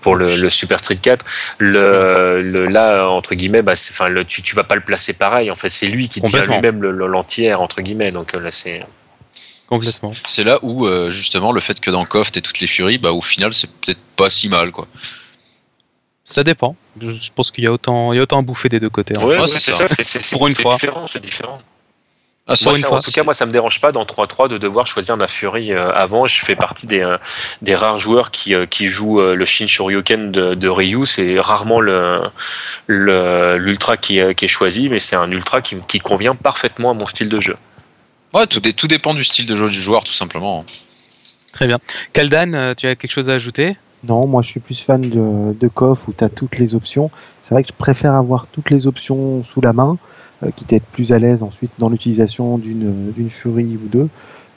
pour 0.00 0.16
le, 0.16 0.36
le, 0.36 0.50
Super 0.50 0.80
Street 0.80 0.98
4, 1.00 1.24
le, 1.58 2.42
le 2.42 2.66
là 2.66 3.08
entre 3.08 3.34
guillemets, 3.34 3.62
bah, 3.62 3.72
enfin 3.72 4.08
le, 4.08 4.24
tu 4.26 4.42
tu 4.42 4.54
vas 4.54 4.64
pas 4.64 4.74
le 4.74 4.82
placer 4.82 5.14
pareil. 5.14 5.50
En 5.50 5.54
fait, 5.54 5.70
c'est 5.70 5.86
lui 5.86 6.08
qui 6.10 6.20
devient 6.20 6.44
lui-même 6.46 6.82
l'anti-air 6.82 7.62
entre 7.62 7.80
guillemets. 7.80 8.12
Donc 8.12 8.34
là, 8.34 8.50
c'est 8.50 8.84
complètement. 9.66 10.12
C'est 10.26 10.44
là 10.44 10.58
où 10.62 10.86
euh, 10.86 11.10
justement 11.10 11.52
le 11.52 11.60
fait 11.60 11.80
que 11.80 11.90
dans 11.90 12.04
KOF 12.04 12.32
t'aies 12.32 12.42
toutes 12.42 12.60
les 12.60 12.66
furies, 12.66 12.98
bah 12.98 13.12
au 13.12 13.22
final 13.22 13.54
c'est 13.54 13.70
peut-être 13.70 14.00
pas 14.16 14.28
si 14.28 14.48
mal 14.48 14.72
quoi. 14.72 14.86
Ça 16.24 16.42
dépend. 16.42 16.74
Je 17.00 17.30
pense 17.34 17.50
qu'il 17.50 17.64
y 17.64 17.66
a 17.66 17.72
autant, 17.72 18.12
il 18.12 18.16
y 18.16 18.18
a 18.18 18.22
autant 18.22 18.38
à 18.38 18.42
bouffer 18.42 18.68
des 18.68 18.80
deux 18.80 18.88
côtés. 18.88 19.18
Ouais, 19.18 19.38
ouais 19.38 19.46
c'est 19.46 19.60
ça. 19.60 19.86
ça. 19.86 20.02
C'est 20.02 20.36
pour 20.36 20.48
une 20.48 20.54
fois. 20.54 20.74
Différent, 20.74 21.06
c'est 21.06 21.20
différent. 21.20 21.60
Ah, 22.46 22.54
moi, 22.62 22.74
une 22.74 22.80
ça, 22.80 22.88
fois. 22.88 22.98
En 22.98 23.00
tout 23.00 23.10
cas, 23.10 23.22
moi, 23.22 23.32
ça 23.32 23.46
me 23.46 23.52
dérange 23.52 23.80
pas 23.80 23.90
dans 23.90 24.02
3-3 24.02 24.48
de 24.48 24.58
devoir 24.58 24.86
choisir 24.86 25.16
ma 25.16 25.26
Fury 25.26 25.72
euh, 25.72 25.90
avant. 25.92 26.26
Je 26.26 26.44
fais 26.44 26.56
partie 26.56 26.86
des, 26.86 27.02
euh, 27.02 27.16
des 27.62 27.74
rares 27.74 28.00
joueurs 28.00 28.30
qui, 28.30 28.54
euh, 28.54 28.66
qui 28.66 28.88
jouent 28.88 29.20
le 29.20 29.44
Shin 29.44 29.66
Shoryuken 29.66 30.30
de, 30.30 30.54
de 30.54 30.68
Ryu. 30.68 31.06
C'est 31.06 31.40
rarement 31.40 31.80
l'ultra 31.80 32.32
le, 32.86 33.96
qui, 33.96 34.20
qui, 34.34 34.44
est 34.44 34.48
choisi, 34.48 34.90
mais 34.90 34.98
c'est 34.98 35.16
un 35.16 35.30
ultra 35.30 35.62
qui, 35.62 35.76
qui, 35.88 36.00
convient 36.00 36.34
parfaitement 36.34 36.90
à 36.90 36.94
mon 36.94 37.06
style 37.06 37.30
de 37.30 37.40
jeu. 37.40 37.56
Ouais, 38.34 38.46
tout, 38.46 38.60
tout 38.60 38.88
dépend 38.88 39.14
du 39.14 39.24
style 39.24 39.46
de 39.46 39.56
jeu 39.56 39.68
du 39.68 39.80
joueur, 39.80 40.04
tout 40.04 40.12
simplement. 40.12 40.66
Très 41.52 41.66
bien. 41.66 41.78
Kaldan, 42.12 42.74
tu 42.74 42.86
as 42.86 42.96
quelque 42.96 43.12
chose 43.12 43.30
à 43.30 43.34
ajouter? 43.34 43.76
Non, 44.06 44.26
moi 44.26 44.42
je 44.42 44.48
suis 44.48 44.60
plus 44.60 44.80
fan 44.80 45.00
de, 45.08 45.52
de 45.52 45.66
où 45.66 46.12
tu 46.16 46.24
as 46.24 46.28
toutes 46.28 46.58
les 46.58 46.74
options. 46.74 47.10
C'est 47.42 47.54
vrai 47.54 47.62
que 47.62 47.68
je 47.68 47.76
préfère 47.76 48.14
avoir 48.14 48.46
toutes 48.48 48.70
les 48.70 48.86
options 48.86 49.42
sous 49.44 49.60
la 49.60 49.72
main, 49.72 49.96
euh, 50.42 50.50
quitte 50.54 50.72
à 50.72 50.76
être 50.76 50.86
plus 50.86 51.12
à 51.12 51.18
l'aise 51.18 51.42
ensuite 51.42 51.72
dans 51.78 51.88
l'utilisation 51.88 52.58
d'une 52.58 53.30
furie 53.30 53.76
ou 53.76 53.88
deux. 53.88 54.08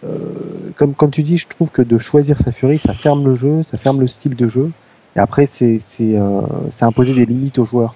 Euh, 0.03 0.71
comme, 0.75 0.93
comme 0.93 1.11
tu 1.11 1.23
dis, 1.23 1.37
je 1.37 1.47
trouve 1.47 1.71
que 1.71 1.81
de 1.81 1.97
choisir 1.97 2.39
sa 2.39 2.51
furie, 2.51 2.79
ça 2.79 2.93
ferme 2.93 3.25
le 3.25 3.35
jeu, 3.35 3.63
ça 3.63 3.77
ferme 3.77 3.99
le 3.99 4.07
style 4.07 4.35
de 4.35 4.47
jeu. 4.47 4.71
Et 5.15 5.19
après, 5.19 5.47
c'est 5.47 5.79
euh, 6.01 6.41
imposer 6.81 7.13
des 7.13 7.25
limites 7.25 7.57
aux 7.59 7.65
joueurs. 7.65 7.95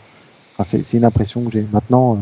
Enfin, 0.57 0.79
c'est 0.83 0.97
une 0.97 1.05
impression 1.05 1.41
que 1.43 1.51
j'ai. 1.51 1.65
Maintenant, 1.71 2.13
euh, 2.15 2.17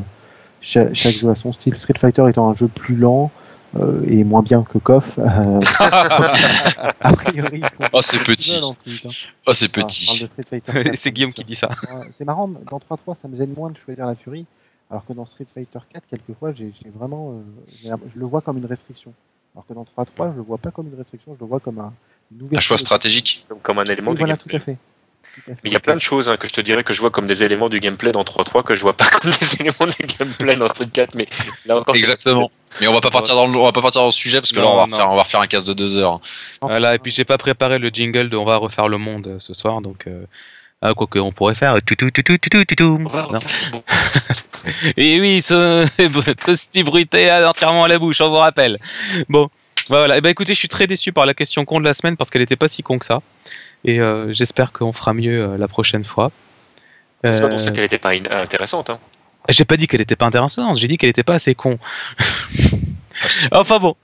cha- 0.61 0.93
chaque, 0.93 1.13
jeu 1.13 1.29
a 1.29 1.35
son 1.35 1.51
style. 1.53 1.75
Street 1.75 1.93
Fighter 1.97 2.25
étant 2.29 2.49
un 2.49 2.55
jeu 2.55 2.67
plus 2.67 2.95
lent 2.95 3.31
euh, 3.77 4.03
et 4.07 4.23
moins 4.23 4.41
bien 4.41 4.63
que 4.63 4.77
KOF, 4.77 5.19
euh, 5.19 5.59
a 5.79 7.13
priori. 7.13 7.61
Oh, 7.93 8.01
c'est 8.01 8.23
petit. 8.23 8.57
ensuite, 8.61 9.05
hein. 9.05 9.09
Oh, 9.45 9.53
c'est 9.53 9.69
petit. 9.69 10.21
de 10.23 10.27
Street 10.27 10.43
Fighter 10.49 10.83
4, 10.83 10.95
C'est 10.95 11.11
Guillaume 11.11 11.33
qui 11.33 11.43
dit 11.43 11.55
ça. 11.55 11.69
Ouais, 11.69 12.09
C'est 12.13 12.25
marrant, 12.25 12.47
dans 12.47 12.79
3-3, 12.79 13.15
ça 13.21 13.27
me 13.27 13.37
gêne 13.37 13.53
moins 13.55 13.69
de 13.69 13.77
choisir 13.77 14.05
la 14.05 14.15
furie, 14.15 14.45
alors 14.89 15.05
que 15.05 15.13
dans 15.13 15.25
Street 15.25 15.45
Fighter 15.53 15.79
4, 15.93 16.03
quelquefois, 16.09 16.53
j'ai 16.53 16.71
vraiment, 16.95 17.41
euh, 17.85 17.95
je 18.13 18.19
le 18.19 18.25
vois 18.25 18.41
comme 18.41 18.57
une 18.57 18.65
restriction. 18.65 19.13
Alors 19.55 19.65
que 19.67 19.73
dans 19.73 19.83
3-3, 19.83 20.31
je 20.31 20.37
le 20.37 20.43
vois 20.43 20.57
pas 20.57 20.71
comme 20.71 20.87
une 20.87 20.97
restriction, 20.97 21.35
je 21.35 21.43
le 21.43 21.47
vois 21.47 21.59
comme 21.59 21.79
un, 21.79 21.93
Un 22.55 22.59
choix 22.59 22.77
stratégique. 22.77 23.45
Comme- 23.49 23.59
Comme 23.59 23.79
un 23.79 23.83
élément 23.85 24.13
du 24.13 24.19
voilà, 24.19 24.35
gameplay. 24.35 24.51
tout 24.51 24.55
à 24.57 24.59
fait. 24.59 24.77
Il 25.63 25.71
y 25.71 25.75
a 25.75 25.79
plein 25.79 25.95
de 25.95 26.01
choses 26.01 26.29
hein, 26.29 26.37
que 26.37 26.47
je 26.47 26.53
te 26.53 26.61
dirais 26.61 26.83
que 26.83 26.93
je 26.93 27.01
vois 27.01 27.11
comme 27.11 27.25
des 27.25 27.43
éléments 27.43 27.69
du 27.69 27.79
gameplay 27.79 28.11
dans 28.11 28.23
3 28.23 28.43
3 28.43 28.63
que 28.63 28.75
je 28.75 28.81
vois 28.81 28.95
pas 28.95 29.05
comme 29.21 29.31
des 29.31 29.61
éléments 29.61 29.87
du 29.87 30.05
gameplay 30.05 30.55
dans 30.55 30.67
Street 30.67 30.89
4, 30.91 31.15
mais 31.15 31.27
là 31.65 31.77
encore. 31.77 31.95
Exactement. 31.95 32.51
Mais 32.81 32.87
on 32.87 32.93
va 32.93 33.01
pas 33.01 33.09
partir 33.09 33.35
dans 33.35 33.47
on 33.47 33.65
va 33.65 33.71
pas 33.71 33.81
partir 33.81 34.01
dans 34.01 34.07
le 34.07 34.11
sujet 34.11 34.39
parce 34.39 34.51
que 34.51 34.59
là 34.59 34.67
on 34.67 34.75
va, 34.75 34.83
refaire, 34.83 35.11
on 35.11 35.15
va 35.15 35.23
refaire 35.23 35.41
un 35.41 35.47
casse 35.47 35.65
de 35.65 35.73
deux 35.73 35.97
heures. 35.97 36.19
Ah, 36.61 36.67
voilà, 36.67 36.95
et 36.95 36.99
puis 36.99 37.11
j'ai 37.11 37.25
pas 37.25 37.37
préparé 37.37 37.79
le 37.79 37.89
jingle 37.89 38.29
de 38.29 38.37
On 38.37 38.45
va 38.45 38.57
refaire 38.57 38.87
le 38.87 38.97
monde 38.97 39.27
euh, 39.27 39.39
ce 39.39 39.53
soir, 39.53 39.81
donc. 39.81 40.07
Euh, 40.07 40.25
ah, 40.81 40.93
quoi 40.93 41.07
que 41.07 41.19
on 41.19 41.33
pourrait 41.33 41.55
faire. 41.55 41.75
Tout, 41.85 41.95
tout, 41.95 42.09
tout, 42.09 42.23
tout, 42.23 42.37
tout, 42.37 42.63
tout. 42.63 43.11
Et 44.95 45.19
oui, 45.19 45.41
ce, 45.41 45.85
petit 45.97 46.83
bruit 46.83 47.05
est 47.11 47.43
entièrement 47.43 47.83
à 47.83 47.87
la 47.89 47.99
bouche, 47.99 48.21
on 48.21 48.29
vous 48.29 48.35
rappelle. 48.35 48.79
Bon, 49.27 49.49
bah 49.89 49.97
voilà. 49.97 50.17
Eh 50.17 50.21
ben, 50.21 50.29
écoutez, 50.29 50.53
je 50.53 50.59
suis 50.59 50.69
très 50.69 50.87
déçu 50.87 51.11
par 51.11 51.25
la 51.25 51.33
question 51.33 51.65
con 51.65 51.81
de 51.81 51.85
la 51.85 51.93
semaine 51.93 52.15
parce 52.15 52.29
qu'elle 52.29 52.41
n'était 52.41 52.55
pas 52.55 52.69
si 52.69 52.81
con 52.81 52.97
que 52.97 53.05
ça. 53.05 53.19
Et 53.85 53.99
euh, 53.99 54.31
j'espère 54.33 54.71
qu'on 54.71 54.91
fera 54.93 55.13
mieux 55.13 55.41
euh, 55.43 55.57
la 55.57 55.67
prochaine 55.67 56.03
fois. 56.03 56.31
C'est 57.23 57.39
pas 57.39 57.45
Euh, 57.45 57.49
pour 57.49 57.59
ça 57.61 57.71
qu'elle 57.71 57.83
était 57.85 57.97
pas 57.97 58.11
in- 58.11 58.23
intéressante. 58.31 58.89
Hein. 58.89 58.99
J'ai 59.49 59.65
pas 59.65 59.77
dit 59.77 59.87
qu'elle 59.87 60.01
était 60.01 60.15
pas 60.15 60.25
intéressante, 60.27 60.77
j'ai 60.77 60.87
dit 60.87 60.97
qu'elle 60.97 61.09
était 61.09 61.23
pas 61.23 61.35
assez 61.35 61.55
con. 61.55 61.79
enfin 63.51 63.79
bon. 63.79 63.95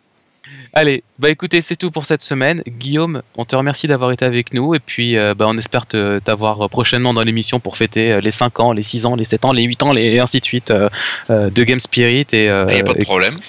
Allez, 0.74 1.04
bah 1.20 1.30
écoutez, 1.30 1.62
c'est 1.62 1.78
tout 1.78 1.90
pour 1.90 2.06
cette 2.06 2.22
semaine. 2.22 2.62
Guillaume, 2.68 3.22
on 3.38 3.46
te 3.46 3.56
remercie 3.56 3.88
d'avoir 3.88 4.12
été 4.12 4.26
avec 4.26 4.54
nous 4.54 4.76
et 4.76 4.80
puis 4.80 5.18
euh, 5.18 5.34
bah, 5.34 5.46
on 5.48 5.58
espère 5.58 5.86
t'avoir 5.86 6.70
prochainement 6.70 7.14
dans 7.14 7.24
l'émission 7.24 7.60
pour 7.62 7.78
fêter 7.78 8.12
euh, 8.12 8.20
les 8.20 8.32
5 8.32 8.60
ans, 8.60 8.72
les 8.74 8.84
6 8.84 9.06
ans, 9.06 9.16
les 9.16 9.24
7 9.24 9.46
ans, 9.46 9.54
les 9.54 9.64
8 9.64 9.84
ans, 9.84 9.94
les, 9.94 10.04
et 10.04 10.20
ainsi 10.20 10.40
de 10.42 10.46
suite 10.46 10.72
euh, 10.72 10.90
euh, 11.30 11.50
de 11.50 11.64
Game 11.64 11.80
Spirit. 11.80 12.28
Et, 12.34 12.50
euh, 12.50 12.66
Il 12.70 12.78
y 12.78 12.80
a 12.82 12.84
pas 12.84 12.94
de 12.94 13.02
et- 13.02 13.06
problème. 13.06 13.40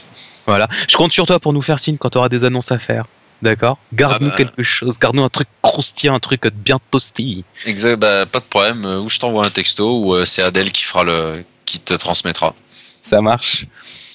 voilà. 0.46 0.68
Je 0.88 0.96
compte 0.96 1.12
sur 1.12 1.26
toi 1.26 1.40
pour 1.40 1.52
nous 1.52 1.62
faire 1.62 1.80
signe 1.80 1.96
quand 1.98 2.10
tu 2.10 2.18
auras 2.18 2.28
des 2.28 2.44
annonces 2.44 2.70
à 2.70 2.78
faire. 2.78 3.06
D'accord 3.42 3.78
Garde-nous 3.92 4.28
Ah 4.28 4.30
bah. 4.30 4.36
quelque 4.36 4.62
chose, 4.62 4.98
garde-nous 4.98 5.24
un 5.24 5.28
truc 5.28 5.48
croustillant, 5.62 6.14
un 6.14 6.20
truc 6.20 6.46
bien 6.48 6.78
toasty. 6.90 7.44
Exact. 7.66 7.96
Bah, 7.96 8.24
pas 8.26 8.40
de 8.40 8.44
problème. 8.44 8.84
Euh, 8.86 9.00
Ou 9.00 9.08
je 9.10 9.18
t'envoie 9.18 9.44
un 9.46 9.50
texto 9.50 10.00
ou 10.00 10.14
euh, 10.14 10.24
c'est 10.24 10.42
Adèle 10.42 10.72
qui 10.72 10.84
fera 10.84 11.04
le, 11.04 11.44
qui 11.66 11.78
te 11.78 11.92
transmettra. 11.94 12.54
Ça 13.02 13.20
marche. 13.20 13.66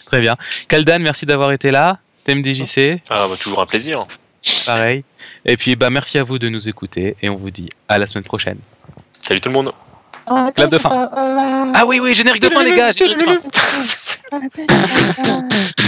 Très 0.08 0.22
bien. 0.22 0.36
Kaldan, 0.68 1.00
merci 1.00 1.26
d'avoir 1.26 1.52
été 1.52 1.72
là. 1.72 2.00
TMDJC, 2.26 3.02
Ah, 3.10 3.28
bah, 3.30 3.36
toujours 3.40 3.62
un 3.62 3.66
plaisir. 3.66 4.06
pareil. 4.66 5.04
Et 5.46 5.56
puis 5.58 5.76
bah 5.76 5.90
merci 5.90 6.18
à 6.20 6.24
vous 6.24 6.38
de 6.40 6.50
nous 6.50 6.68
écouter 6.70 7.16
et 7.22 7.30
on 7.30 7.36
vous 7.36 7.50
dit 7.52 7.70
à 7.90 7.98
la 7.98 8.08
semaine 8.08 8.24
prochaine. 8.24 8.58
Salut 9.22 9.40
tout 9.42 9.50
le 9.50 9.54
monde. 9.54 9.72
Clap 10.56 10.70
de 10.70 10.78
fin. 10.78 11.10
Ah 11.74 11.84
oui 11.86 12.00
oui, 12.00 12.14
générique 12.14 12.42
de 12.42 12.50
fin 12.50 12.64
les 12.64 12.76
gars, 12.76 12.92
générique 12.92 13.20
de 13.20 13.24
fin. 13.24 14.42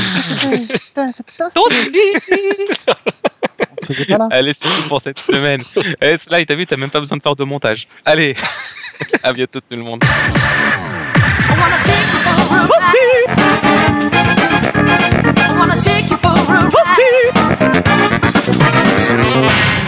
Allez, 4.32 4.54
c'est 4.54 4.64
tout 4.66 4.88
pour 4.88 5.02
cette 5.02 5.20
semaine. 5.20 5.62
Eh, 6.02 6.14
Et 6.14 6.18
là, 6.30 6.46
t'as 6.46 6.56
vu, 6.56 6.66
t'as 6.66 6.78
même 6.78 6.90
pas 6.90 7.00
besoin 7.00 7.18
de 7.18 7.22
faire 7.24 7.36
de 7.36 7.44
montage. 7.44 7.88
Allez, 8.06 8.36
à 9.24 9.34
bientôt 9.34 9.60
tout 9.60 9.76
le 9.76 9.84
monde. 9.84 10.02
I 10.06 10.08
wanna 15.58 15.76
take 15.82 16.10
you 16.10 16.18
for 16.18 16.30
a 16.30 16.34
ride. 19.78 19.83